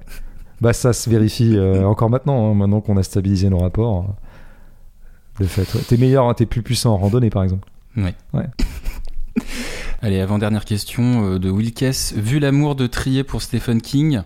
Bah 0.62 0.72
ça 0.72 0.92
se 0.92 1.10
vérifie 1.10 1.56
euh, 1.56 1.84
encore 1.84 2.08
maintenant, 2.08 2.48
hein, 2.50 2.54
maintenant 2.54 2.80
qu'on 2.80 2.96
a 2.96 3.02
stabilisé 3.02 3.50
nos 3.50 3.58
rapports. 3.58 4.04
euh, 5.40 5.42
De 5.42 5.48
fait, 5.48 5.62
ouais. 5.74 5.80
t'es 5.88 5.96
meilleur, 5.96 6.28
hein, 6.28 6.34
t'es 6.34 6.46
plus 6.46 6.62
puissant 6.62 6.92
en 6.94 6.98
randonnée 6.98 7.30
par 7.30 7.42
exemple. 7.42 7.68
Ouais. 7.96 8.14
Allez, 10.02 10.20
avant-dernière 10.20 10.64
question 10.64 11.24
euh, 11.34 11.38
de 11.40 11.50
Wilkes. 11.50 12.12
Vu 12.16 12.38
l'amour 12.38 12.76
de 12.76 12.86
Trier 12.86 13.24
pour 13.24 13.42
Stephen 13.42 13.80
King, 13.80 14.22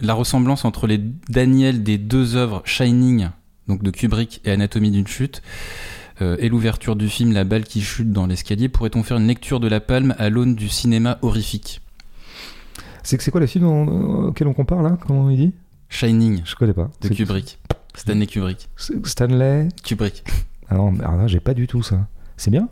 la 0.00 0.12
ressemblance 0.12 0.66
entre 0.66 0.86
les 0.86 0.98
Daniel 1.30 1.82
des 1.82 1.96
deux 1.96 2.36
œuvres 2.36 2.60
Shining, 2.66 3.28
donc 3.66 3.82
de 3.82 3.90
Kubrick, 3.90 4.42
et 4.44 4.50
Anatomie 4.50 4.90
d'une 4.90 5.06
chute, 5.06 5.40
euh, 6.20 6.36
et 6.40 6.50
l'ouverture 6.50 6.94
du 6.94 7.08
film 7.08 7.32
La 7.32 7.44
balle 7.44 7.64
qui 7.64 7.80
chute 7.80 8.12
dans 8.12 8.26
l'escalier, 8.26 8.68
pourrait-on 8.68 9.02
faire 9.02 9.16
une 9.16 9.26
lecture 9.26 9.60
de 9.60 9.68
La 9.68 9.80
Palme 9.80 10.14
à 10.18 10.28
l'aune 10.28 10.54
du 10.54 10.68
cinéma 10.68 11.18
horrifique? 11.22 11.80
C'est 13.02 13.16
que 13.16 13.22
c'est 13.22 13.30
quoi 13.30 13.40
le 13.40 13.46
film 13.46 13.64
auquel 13.66 14.46
on 14.46 14.52
compare 14.52 14.82
là? 14.82 14.98
Comment 15.06 15.30
il 15.30 15.36
dit? 15.38 15.52
Shining, 15.90 16.40
Je 16.44 16.54
connais 16.54 16.72
pas. 16.72 16.88
de 17.02 17.08
Kubrick. 17.08 17.58
Stanley 17.94 18.26
Kubrick. 18.26 18.68
Stanley 19.04 19.68
Kubrick. 19.84 20.24
Ah 20.68 20.76
non, 20.76 20.94
ah 21.04 21.26
j'ai 21.26 21.40
pas 21.40 21.52
du 21.52 21.66
tout 21.66 21.82
ça. 21.82 22.06
C'est 22.36 22.50
bien 22.50 22.68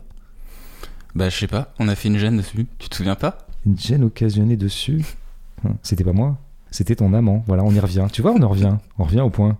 Bah, 1.13 1.29
je 1.29 1.37
sais 1.37 1.47
pas, 1.47 1.73
on 1.79 1.87
a 1.89 1.95
fait 1.95 2.07
une 2.07 2.17
gêne 2.17 2.37
dessus. 2.37 2.65
Tu 2.79 2.89
te 2.89 2.95
souviens 2.95 3.15
pas 3.15 3.37
Une 3.65 3.77
gêne 3.77 4.03
occasionnée 4.03 4.55
dessus 4.57 5.03
Hum, 5.65 5.75
C'était 5.83 6.05
pas 6.05 6.13
moi, 6.13 6.37
c'était 6.71 6.95
ton 6.95 7.13
amant. 7.13 7.43
Voilà, 7.45 7.63
on 7.65 7.71
y 7.71 7.79
revient. 7.81 8.07
Tu 8.13 8.21
vois, 8.21 8.31
on 8.31 8.39
y 8.39 8.45
revient. 8.45 8.77
On 8.97 9.03
revient 9.03 9.19
au 9.19 9.29
point. 9.29 9.57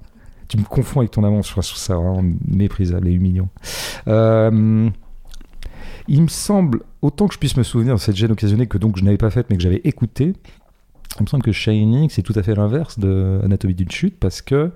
Tu 0.48 0.57
me 0.57 0.64
confonds 0.64 1.02
avec 1.02 1.11
ton 1.11 1.23
amant, 1.26 1.41
je 1.41 1.52
trouve 1.52 1.64
ça 1.64 1.95
vraiment 1.95 2.23
méprisable 2.48 3.07
et 3.10 3.11
humiliant. 3.11 3.49
Euh, 4.07 4.90
il 6.07 6.22
me 6.23 6.27
semble, 6.27 6.81
autant 7.03 7.27
que 7.27 7.34
je 7.36 7.40
puisse 7.40 7.56
me 7.57 7.61
souvenir 7.64 7.94
de 7.95 7.99
cette 7.99 8.15
gêne 8.15 8.31
occasionnée 8.31 8.65
que 8.65 8.77
donc 8.80 8.98
je 8.98 9.03
n'avais 9.03 9.18
pas 9.18 9.30
faite 9.30 9.48
mais 9.49 9.57
que 9.57 9.61
j'avais 9.61 9.81
écoutée, 9.84 10.34
il 11.18 11.23
me 11.23 11.27
semble 11.27 11.44
que 11.44 11.52
Shining, 11.52 12.10
c'est 12.10 12.22
tout 12.22 12.34
à 12.36 12.44
fait 12.44 12.56
l'inverse 12.56 12.99
de 12.99 13.40
Anatomie 13.44 13.73
d'une 13.73 13.91
chute, 13.91 14.18
parce 14.19 14.41
que 14.41 14.72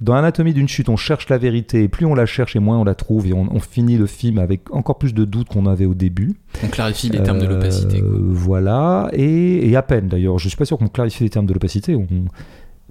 dans 0.00 0.14
Anatomie 0.14 0.52
d'une 0.52 0.68
chute, 0.68 0.88
on 0.88 0.96
cherche 0.96 1.28
la 1.28 1.38
vérité, 1.38 1.84
et 1.84 1.88
plus 1.88 2.04
on 2.04 2.14
la 2.14 2.26
cherche, 2.26 2.56
et 2.56 2.58
moins 2.58 2.78
on 2.78 2.84
la 2.84 2.94
trouve, 2.94 3.26
et 3.26 3.32
on, 3.32 3.48
on 3.50 3.60
finit 3.60 3.96
le 3.96 4.06
film 4.06 4.38
avec 4.38 4.70
encore 4.74 4.98
plus 4.98 5.14
de 5.14 5.24
doutes 5.24 5.48
qu'on 5.48 5.66
avait 5.66 5.86
au 5.86 5.94
début. 5.94 6.34
On 6.64 6.68
clarifie 6.68 7.08
les 7.08 7.22
termes 7.22 7.38
de 7.38 7.46
l'opacité. 7.46 8.00
Euh, 8.00 8.18
voilà, 8.20 9.08
et, 9.12 9.68
et 9.68 9.76
à 9.76 9.82
peine 9.82 10.08
d'ailleurs. 10.08 10.38
Je 10.38 10.48
suis 10.48 10.56
pas 10.56 10.64
sûr 10.64 10.78
qu'on 10.78 10.88
clarifie 10.88 11.22
les 11.22 11.30
termes 11.30 11.46
de 11.46 11.54
l'opacité. 11.54 11.94
On... 11.94 12.06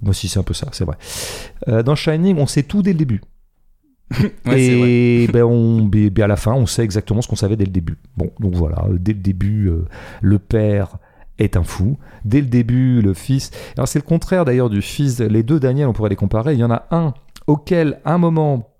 Moi, 0.02 0.12
si, 0.12 0.28
c'est 0.28 0.38
un 0.38 0.42
peu 0.42 0.54
ça, 0.54 0.68
c'est 0.72 0.84
vrai. 0.84 0.96
Euh, 1.68 1.82
dans 1.82 1.94
Shining, 1.94 2.36
on 2.38 2.46
sait 2.46 2.62
tout 2.62 2.82
dès 2.82 2.92
le 2.92 2.98
début. 2.98 3.20
Ouais, 4.46 4.62
et 4.62 5.26
ben, 5.26 5.42
on, 5.42 5.82
ben, 5.84 6.10
ben, 6.10 6.24
à 6.24 6.26
la 6.28 6.36
fin, 6.36 6.52
on 6.52 6.66
sait 6.66 6.84
exactement 6.84 7.22
ce 7.22 7.28
qu'on 7.28 7.36
savait 7.36 7.56
dès 7.56 7.64
le 7.64 7.72
début. 7.72 7.96
Bon, 8.16 8.30
donc 8.38 8.54
voilà, 8.54 8.86
dès 8.92 9.12
le 9.12 9.18
début, 9.18 9.68
euh, 9.68 9.84
le 10.22 10.38
père 10.38 10.98
est 11.38 11.56
un 11.56 11.62
fou. 11.64 11.98
Dès 12.24 12.40
le 12.40 12.46
début, 12.46 13.02
le 13.02 13.14
fils. 13.14 13.50
Alors, 13.76 13.88
c'est 13.88 13.98
le 13.98 14.04
contraire 14.04 14.44
d'ailleurs 14.44 14.70
du 14.70 14.82
fils. 14.82 15.20
Les 15.20 15.42
deux 15.42 15.60
Daniel, 15.60 15.88
on 15.88 15.92
pourrait 15.92 16.10
les 16.10 16.16
comparer. 16.16 16.54
Il 16.54 16.60
y 16.60 16.64
en 16.64 16.70
a 16.70 16.86
un 16.90 17.14
auquel, 17.46 18.00
à 18.04 18.14
un 18.14 18.18
moment, 18.18 18.70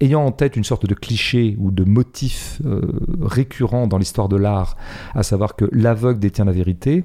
ayant 0.00 0.24
en 0.24 0.30
tête 0.30 0.54
une 0.56 0.62
sorte 0.62 0.86
de 0.86 0.94
cliché 0.94 1.56
ou 1.58 1.72
de 1.72 1.82
motif 1.82 2.62
euh, 2.64 2.80
récurrent 3.20 3.88
dans 3.88 3.98
l'histoire 3.98 4.28
de 4.28 4.36
l'art, 4.36 4.76
à 5.12 5.24
savoir 5.24 5.56
que 5.56 5.68
l'aveugle 5.72 6.20
détient 6.20 6.44
la 6.44 6.52
vérité, 6.52 7.04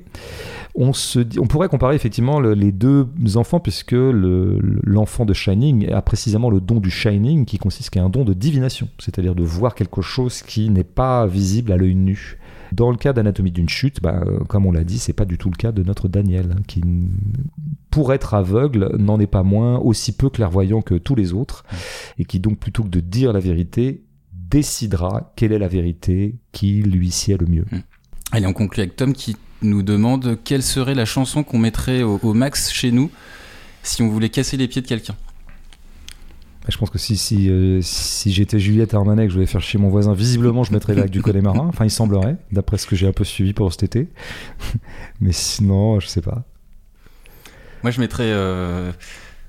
on, 0.75 0.93
se 0.93 1.19
on 1.39 1.47
pourrait 1.47 1.69
comparer 1.69 1.95
effectivement 1.95 2.39
le- 2.39 2.53
les 2.53 2.71
deux 2.71 3.07
enfants, 3.35 3.59
puisque 3.59 3.93
le- 3.93 4.59
l'enfant 4.83 5.25
de 5.25 5.33
Shining 5.33 5.91
a 5.91 6.03
précisément 6.03 6.51
le 6.51 6.61
don 6.61 6.79
du 6.79 6.91
Shining, 6.91 7.45
qui 7.45 7.57
consiste 7.57 7.97
à 7.97 8.03
un 8.03 8.09
don 8.09 8.23
de 8.25 8.33
divination, 8.33 8.87
c'est-à-dire 8.99 9.33
de 9.33 9.43
voir 9.43 9.73
quelque 9.73 10.01
chose 10.01 10.43
qui 10.43 10.69
n'est 10.69 10.83
pas 10.83 11.25
visible 11.25 11.71
à 11.71 11.77
l'œil 11.77 11.95
nu. 11.95 12.37
Dans 12.73 12.89
le 12.89 12.97
cas 12.97 13.13
d'Anatomie 13.13 13.51
d'une 13.51 13.69
chute, 13.69 14.01
bah, 14.01 14.23
euh, 14.25 14.39
comme 14.45 14.65
on 14.65 14.71
l'a 14.71 14.83
dit, 14.83 14.97
c'est 14.97 15.13
pas 15.13 15.25
du 15.25 15.37
tout 15.37 15.51
le 15.51 15.55
cas 15.55 15.71
de 15.71 15.83
notre 15.83 16.07
Daniel, 16.07 16.55
hein, 16.57 16.61
qui, 16.67 16.81
pour 17.91 18.13
être 18.13 18.33
aveugle, 18.33 18.95
n'en 18.97 19.19
est 19.19 19.27
pas 19.27 19.43
moins 19.43 19.77
aussi 19.77 20.11
peu 20.11 20.29
clairvoyant 20.31 20.81
que 20.81 20.95
tous 20.95 21.13
les 21.13 21.33
autres, 21.33 21.65
et 22.17 22.25
qui 22.25 22.39
donc, 22.39 22.57
plutôt 22.57 22.83
que 22.83 22.89
de 22.89 22.99
dire 22.99 23.31
la 23.31 23.39
vérité, 23.39 24.03
décidera 24.31 25.33
quelle 25.35 25.51
est 25.51 25.59
la 25.59 25.67
vérité 25.67 26.39
qui 26.51 26.81
lui 26.81 27.11
sied 27.11 27.37
le 27.37 27.45
mieux. 27.45 27.65
Allez, 28.31 28.47
on 28.47 28.53
conclut 28.53 28.81
avec 28.81 28.95
Tom 28.95 29.13
qui 29.13 29.37
nous 29.61 29.83
demande 29.83 30.39
quelle 30.43 30.63
serait 30.63 30.95
la 30.95 31.05
chanson 31.05 31.43
qu'on 31.43 31.59
mettrait 31.59 32.01
au, 32.01 32.19
au 32.23 32.33
max 32.33 32.71
chez 32.71 32.91
nous 32.91 33.11
si 33.83 34.01
on 34.01 34.09
voulait 34.09 34.29
casser 34.29 34.57
les 34.57 34.67
pieds 34.67 34.81
de 34.81 34.87
quelqu'un. 34.87 35.15
Je 36.69 36.77
pense 36.77 36.89
que 36.89 36.97
si, 36.97 37.17
si, 37.17 37.49
euh, 37.49 37.79
si 37.81 38.31
j'étais 38.31 38.57
Juliette 38.57 38.93
Armanet 38.93 39.23
et 39.23 39.25
que 39.25 39.31
je 39.31 39.35
voulais 39.35 39.47
faire 39.47 39.61
chier 39.61 39.79
mon 39.79 39.89
voisin, 39.89 40.13
visiblement, 40.13 40.63
je 40.63 40.71
mettrais 40.71 40.95
l'acte 40.95 41.11
du 41.11 41.21
Connemara. 41.21 41.63
Enfin, 41.65 41.83
il 41.83 41.89
semblerait, 41.91 42.37
d'après 42.51 42.77
ce 42.77 42.87
que 42.87 42.95
j'ai 42.95 43.05
un 43.05 43.11
peu 43.11 43.25
suivi 43.25 43.51
pour 43.53 43.71
cet 43.73 43.83
été. 43.83 44.07
Mais 45.19 45.33
sinon, 45.33 45.99
je 45.99 46.07
sais 46.07 46.21
pas. 46.21 46.43
Moi, 47.83 47.91
je 47.91 47.99
mettrais 47.99 48.31
euh, 48.31 48.93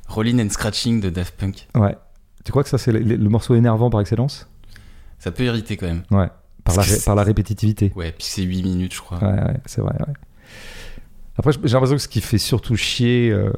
Rollin' 0.08 0.40
and 0.44 0.50
Scratching 0.50 1.00
de 1.00 1.08
Daft 1.08 1.36
Punk. 1.36 1.68
Ouais. 1.76 1.96
Tu 2.44 2.50
crois 2.50 2.64
que 2.64 2.68
ça, 2.68 2.78
c'est 2.78 2.90
le, 2.90 2.98
le 2.98 3.28
morceau 3.28 3.54
énervant 3.54 3.90
par 3.90 4.00
excellence? 4.00 4.48
Ça 5.20 5.30
peut 5.30 5.44
irriter 5.44 5.76
quand 5.76 5.86
même. 5.86 6.02
Ouais. 6.10 6.28
Par 6.64 6.76
la, 6.76 6.82
par 7.04 7.24
répétitivité. 7.24 7.92
Ouais, 7.94 8.10
puis 8.12 8.26
c'est 8.26 8.42
8 8.42 8.62
minutes, 8.64 8.94
je 8.94 9.00
crois. 9.00 9.18
Ouais, 9.18 9.40
ouais, 9.40 9.56
c'est 9.66 9.80
vrai. 9.82 9.94
ouais. 10.00 10.14
Après, 11.36 11.52
j'ai 11.52 11.72
l'impression 11.72 11.96
que 11.96 12.02
ce 12.02 12.08
qui 12.08 12.20
fait 12.20 12.38
surtout 12.38 12.74
chier 12.76 13.30
euh, 13.30 13.52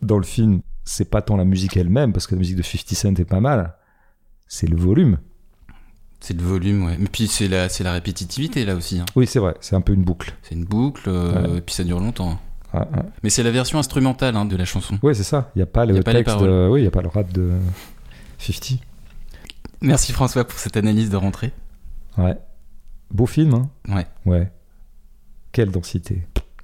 dans 0.00 0.16
le 0.16 0.24
film, 0.24 0.62
c'est 0.84 1.08
pas 1.10 1.22
tant 1.22 1.36
la 1.36 1.44
musique 1.44 1.76
elle-même, 1.76 2.12
parce 2.12 2.26
que 2.26 2.34
la 2.34 2.38
musique 2.38 2.56
de 2.56 2.62
50 2.62 2.94
Cent 2.96 3.20
est 3.20 3.24
pas 3.24 3.40
mal, 3.40 3.74
c'est 4.48 4.66
le 4.68 4.76
volume. 4.76 5.18
C'est 6.20 6.34
le 6.36 6.42
volume, 6.44 6.84
ouais. 6.86 6.96
Mais 6.98 7.08
puis 7.10 7.26
c'est 7.26 7.48
la, 7.48 7.68
c'est 7.68 7.82
la 7.84 7.92
répétitivité 7.92 8.64
là 8.64 8.74
aussi. 8.76 9.00
hein. 9.00 9.04
Oui, 9.16 9.26
c'est 9.26 9.38
vrai, 9.40 9.54
c'est 9.60 9.74
un 9.74 9.80
peu 9.80 9.92
une 9.92 10.04
boucle. 10.04 10.34
C'est 10.42 10.54
une 10.54 10.64
boucle, 10.64 11.08
euh, 11.08 11.48
Ouais. 11.52 11.58
et 11.58 11.60
puis 11.60 11.74
ça 11.74 11.82
dure 11.84 11.98
longtemps. 11.98 12.40
Ouais, 12.72 12.80
ouais. 12.80 12.86
Mais 13.22 13.30
c'est 13.30 13.42
la 13.42 13.50
version 13.50 13.78
instrumentale 13.78 14.36
hein, 14.36 14.44
de 14.44 14.56
la 14.56 14.64
chanson. 14.64 14.98
Ouais, 15.02 15.14
c'est 15.14 15.24
ça. 15.24 15.50
Il 15.54 15.58
n'y 15.58 15.62
a 15.62 15.66
pas 15.66 15.84
le 15.84 15.94
Y 15.96 15.98
a 15.98 16.02
pas 16.02 16.12
les 16.12 16.22
texte. 16.24 16.36
Oui, 16.40 16.80
il 16.80 16.82
n'y 16.82 16.88
a 16.88 16.90
pas 16.92 17.02
le 17.02 17.08
rap 17.08 17.30
de 17.32 17.50
50. 18.38 18.78
Merci 19.80 20.12
François 20.12 20.44
pour 20.46 20.58
cette 20.58 20.76
analyse 20.76 21.10
de 21.10 21.16
rentrée. 21.16 21.52
Ouais. 22.16 22.36
Beau 23.10 23.26
film, 23.26 23.54
hein 23.54 23.70
Ouais, 23.88 24.06
Ouais. 24.24 24.52
Quelle 25.50 25.70
densité. 25.70 26.22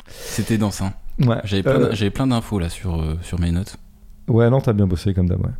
c'était 0.08 0.56
dense. 0.56 0.80
hein. 0.80 0.94
Ouais. 1.20 1.40
J'avais 1.44 1.62
plein, 1.62 1.72
Euh, 1.80 2.10
plein 2.10 2.26
d'infos 2.28 2.58
là 2.60 2.68
sur, 2.68 3.00
euh, 3.02 3.18
sur 3.22 3.38
mes 3.40 3.50
notes. 3.50 3.76
Ouais, 4.28 4.48
non, 4.50 4.60
t'as 4.60 4.72
bien 4.72 4.86
bossé 4.86 5.14
comme 5.14 5.28
d'hab, 5.28 5.40
ouais. 5.44 5.52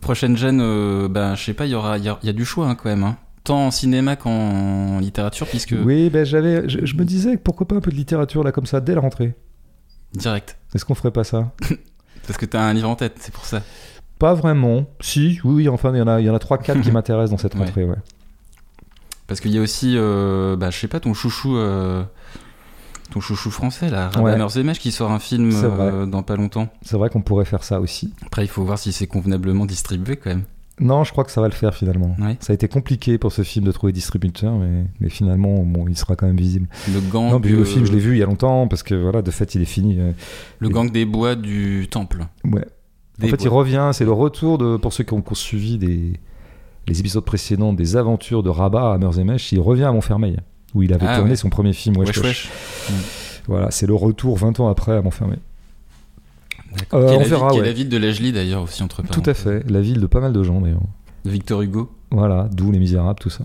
Prochaine 0.00 0.36
gêne, 0.36 0.60
euh, 0.62 1.08
ben, 1.08 1.34
je 1.34 1.42
sais 1.44 1.54
pas, 1.54 1.64
il 1.66 1.70
y 1.70 1.74
aura, 1.74 1.96
il 1.98 2.04
y, 2.04 2.08
a- 2.08 2.18
y 2.22 2.28
a 2.28 2.32
du 2.32 2.44
choix 2.44 2.68
hein, 2.68 2.74
quand 2.74 2.88
même. 2.88 3.02
hein. 3.04 3.16
Tant 3.44 3.66
en 3.66 3.70
cinéma 3.70 4.16
qu'en 4.16 4.98
littérature, 4.98 5.46
puisque 5.46 5.74
Oui, 5.84 6.10
ben 6.10 6.24
j'avais, 6.26 6.68
je, 6.68 6.84
je 6.84 6.96
me 6.96 7.04
disais 7.04 7.36
pourquoi 7.36 7.66
pas 7.68 7.76
un 7.76 7.80
peu 7.80 7.90
de 7.90 7.96
littérature 7.96 8.42
là 8.42 8.50
comme 8.52 8.66
ça 8.66 8.80
dès 8.80 8.94
la 8.94 9.00
rentrée. 9.00 9.34
direct. 10.14 10.58
Est-ce 10.74 10.84
qu'on 10.84 10.94
ferait 10.96 11.12
pas 11.12 11.24
ça? 11.24 11.52
Parce 12.26 12.38
que 12.38 12.44
t'as 12.46 12.60
un 12.62 12.74
livre 12.74 12.88
en 12.90 12.96
tête, 12.96 13.14
c'est 13.20 13.32
pour 13.32 13.44
ça. 13.44 13.62
Pas 14.18 14.34
vraiment. 14.34 14.86
Si, 15.00 15.38
oui, 15.44 15.54
oui. 15.54 15.68
Enfin, 15.68 15.92
il 15.94 15.98
y 15.98 16.02
en 16.02 16.08
a, 16.08 16.20
il 16.20 16.26
y 16.26 16.30
en 16.30 16.34
a 16.34 16.38
trois, 16.40 16.58
quatre 16.58 16.80
qui 16.80 16.90
m'intéressent 16.92 17.30
dans 17.30 17.38
cette 17.38 17.54
Ouais. 17.54 17.64
rentrée, 17.64 17.84
ouais. 17.84 17.96
Parce 19.28 19.40
qu'il 19.40 19.52
y 19.52 19.58
a 19.58 19.60
aussi, 19.60 19.94
euh, 19.96 20.56
bah, 20.56 20.70
je 20.70 20.78
sais 20.78 20.88
pas, 20.88 21.00
ton 21.00 21.14
chouchou, 21.14 21.56
euh, 21.56 22.02
ton 23.10 23.20
chouchou 23.20 23.50
français, 23.50 23.88
là, 23.90 24.10
Ouais. 24.16 24.32
Rabat 24.32 24.48
Zemech, 24.48 24.78
qui 24.78 24.92
sort 24.92 25.10
un 25.12 25.18
film 25.18 25.50
euh, 25.54 26.06
dans 26.06 26.22
pas 26.22 26.36
longtemps. 26.36 26.68
C'est 26.82 26.96
vrai 26.96 27.08
qu'on 27.10 27.22
pourrait 27.22 27.44
faire 27.44 27.64
ça 27.64 27.80
aussi. 27.80 28.12
Après, 28.24 28.44
il 28.44 28.48
faut 28.48 28.64
voir 28.64 28.78
si 28.78 28.92
c'est 28.92 29.06
convenablement 29.06 29.66
distribué 29.66 30.16
quand 30.16 30.30
même. 30.30 30.42
Non, 30.78 31.04
je 31.04 31.12
crois 31.12 31.24
que 31.24 31.30
ça 31.30 31.40
va 31.40 31.48
le 31.48 31.54
faire 31.54 31.74
finalement. 31.74 32.14
Ouais. 32.20 32.36
Ça 32.40 32.52
a 32.52 32.54
été 32.54 32.68
compliqué 32.68 33.16
pour 33.16 33.32
ce 33.32 33.42
film 33.42 33.64
de 33.64 33.72
trouver 33.72 33.92
distributeur, 33.94 34.52
mais, 34.58 34.84
mais 35.00 35.08
finalement, 35.08 35.62
bon, 35.62 35.86
il 35.88 35.96
sera 35.96 36.16
quand 36.16 36.26
même 36.26 36.36
visible. 36.36 36.68
Le 36.92 37.00
gang, 37.00 37.30
non, 37.30 37.40
puis 37.40 37.52
le 37.52 37.60
euh, 37.60 37.64
film, 37.64 37.86
je 37.86 37.92
l'ai 37.92 37.98
vu 37.98 38.12
il 38.12 38.18
y 38.18 38.22
a 38.22 38.26
longtemps 38.26 38.68
parce 38.68 38.82
que 38.82 38.94
voilà, 38.94 39.22
de 39.22 39.30
fait, 39.30 39.54
il 39.54 39.62
est 39.62 39.66
fini. 39.66 39.98
euh, 39.98 40.12
le 40.58 40.68
gang 40.68 40.90
des 40.90 41.06
bois 41.06 41.34
du 41.34 41.88
temple. 41.90 42.26
Ouais. 42.44 42.66
Des 43.18 43.26
en 43.26 43.30
fait, 43.30 43.42
il 43.42 43.48
revient. 43.48 43.88
C'est 43.94 44.04
le 44.04 44.12
retour 44.12 44.58
de 44.58 44.76
pour 44.76 44.92
ceux 44.92 45.04
qui 45.04 45.14
ont, 45.14 45.22
qui 45.22 45.32
ont 45.32 45.34
suivi 45.34 45.78
des, 45.78 46.20
les 46.86 47.00
épisodes 47.00 47.24
précédents 47.24 47.72
des 47.72 47.96
aventures 47.96 48.42
de 48.42 48.50
Rabat 48.50 48.92
à 48.92 48.98
Meurzemesh. 48.98 49.52
Il 49.52 49.60
revient 49.60 49.84
à 49.84 49.92
Montfermeil 49.92 50.36
où 50.74 50.82
il 50.82 50.92
avait 50.92 51.06
Ah, 51.08 51.16
tourné 51.16 51.30
ouais. 51.30 51.36
son 51.36 51.48
premier 51.50 51.72
film. 51.72 51.96
Wesh 51.96 52.08
Wesh, 52.08 52.18
Wesh. 52.18 52.24
wesh. 52.24 53.42
Voilà, 53.48 53.70
c'est 53.70 53.86
le 53.86 53.94
retour 53.94 54.36
20 54.36 54.60
ans 54.60 54.68
après 54.68 54.92
à 54.96 55.02
Montfermeil. 55.02 55.38
D'accord. 56.76 57.00
Euh, 57.00 57.14
on 57.16 57.18
la, 57.20 57.24
verra, 57.24 57.54
est 57.54 57.60
la 57.62 57.72
ville 57.72 57.88
de 57.88 57.96
Lajli 57.96 58.32
d'ailleurs 58.32 58.62
aussi 58.62 58.82
entre 58.82 59.02
Tout 59.02 59.22
à 59.24 59.34
fait. 59.34 59.68
La 59.70 59.80
ville 59.80 60.00
de 60.00 60.06
pas 60.06 60.20
mal 60.20 60.32
de 60.32 60.42
gens 60.42 60.60
d'ailleurs. 60.60 60.82
De 61.24 61.30
Victor 61.30 61.62
Hugo. 61.62 61.90
Voilà, 62.10 62.48
d'où 62.52 62.70
Les 62.70 62.78
Misérables, 62.78 63.18
tout 63.18 63.30
ça. 63.30 63.44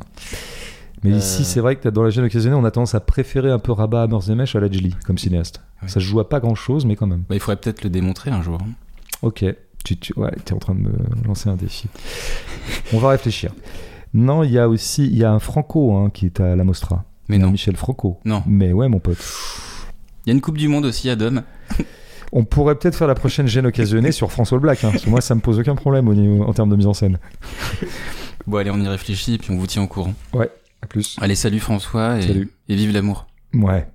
Mais 1.04 1.14
Euh. 1.14 1.18
ici, 1.18 1.46
c'est 1.46 1.62
vrai 1.62 1.78
que 1.78 1.88
dans 1.90 2.04
la 2.04 2.10
gêne 2.10 2.26
occasionnelle, 2.26 2.60
on 2.60 2.66
a 2.66 2.72
tendance 2.72 2.94
à 2.94 3.00
préférer 3.00 3.50
un 3.50 3.58
peu 3.60 3.72
Rabat 3.72 4.04
à 4.04 4.08
Meurzemesh 4.08 4.56
à 4.56 4.60
Lajli 4.60 4.96
comme 5.06 5.18
cinéaste. 5.18 5.62
Ouais. 5.82 5.88
Ça 5.88 5.96
se 5.96 6.00
joue 6.06 6.20
à 6.20 6.30
pas 6.30 6.40
grand 6.40 6.56
chose, 6.56 6.86
mais 6.86 6.96
quand 6.96 7.08
même. 7.08 7.24
Bah, 7.30 7.36
il 7.36 7.40
faudrait 7.40 7.56
peut-être 7.58 7.84
le 7.84 7.90
démontrer 7.90 8.30
un 8.32 8.42
jour. 8.42 8.58
hein. 8.62 8.68
Ok, 9.22 9.46
tu, 9.86 9.98
tu 9.98 10.14
ouais, 10.18 10.32
es 10.48 10.54
en 10.54 10.58
train 10.60 10.76
de 10.76 10.80
me 10.82 10.92
lancer 11.26 11.50
un 11.50 11.56
défi. 11.56 11.88
on 12.94 12.98
va 13.00 13.10
réfléchir. 13.10 13.52
Non, 14.14 14.44
il 14.44 14.52
y 14.52 14.60
a 14.60 14.68
aussi 14.68 15.06
il 15.08 15.18
y 15.18 15.24
a 15.24 15.32
un 15.32 15.40
Franco 15.40 15.96
hein, 15.96 16.10
qui 16.12 16.26
est 16.26 16.40
à 16.40 16.56
la 16.56 16.64
Mostra. 16.64 17.06
Mais 17.32 17.38
non. 17.38 17.52
Michel 17.52 17.76
Franco. 17.78 18.20
Non. 18.26 18.44
Mais 18.46 18.74
ouais, 18.74 18.88
mon 18.90 19.00
pote. 19.00 19.18
Il 20.26 20.30
y 20.30 20.32
a 20.32 20.34
une 20.36 20.42
Coupe 20.42 20.58
du 20.58 20.68
Monde 20.68 20.86
aussi 20.86 21.10
à 21.10 21.16
Dom. 21.16 21.42
On 22.34 22.44
pourrait 22.46 22.76
peut-être 22.76 22.96
faire 22.96 23.08
la 23.08 23.16
prochaine 23.16 23.48
gêne 23.48 23.66
occasionnée 23.66 24.12
sur 24.12 24.32
François 24.32 24.58
le 24.58 24.62
Black. 24.62 24.84
hein, 24.84 24.90
parce 24.92 25.04
que 25.04 25.10
moi, 25.10 25.20
ça 25.22 25.36
me 25.36 25.42
pose 25.42 25.60
aucun 25.60 25.76
problème 25.76 26.08
au 26.08 26.14
niveau, 26.14 26.44
en 26.44 26.54
termes 26.54 26.70
de 26.70 26.76
mise 26.76 26.88
en 26.88 26.94
scène. 26.94 27.20
Bon, 28.48 28.58
allez, 28.58 28.72
on 28.72 28.80
y 28.82 28.88
réfléchit 28.88 29.36
et 29.36 29.38
puis 29.38 29.52
on 29.52 29.58
vous 29.58 29.68
tient 29.68 29.84
au 29.84 29.88
courant. 29.88 30.16
À 30.82 30.88
plus. 30.88 31.16
Allez, 31.22 31.36
salut 31.36 31.60
François 31.60 32.18
et, 32.18 32.24
Salut. 32.24 32.50
et 32.70 32.76
vive 32.76 32.92
l'amour. 32.92 33.28
Ouais. 33.54 33.88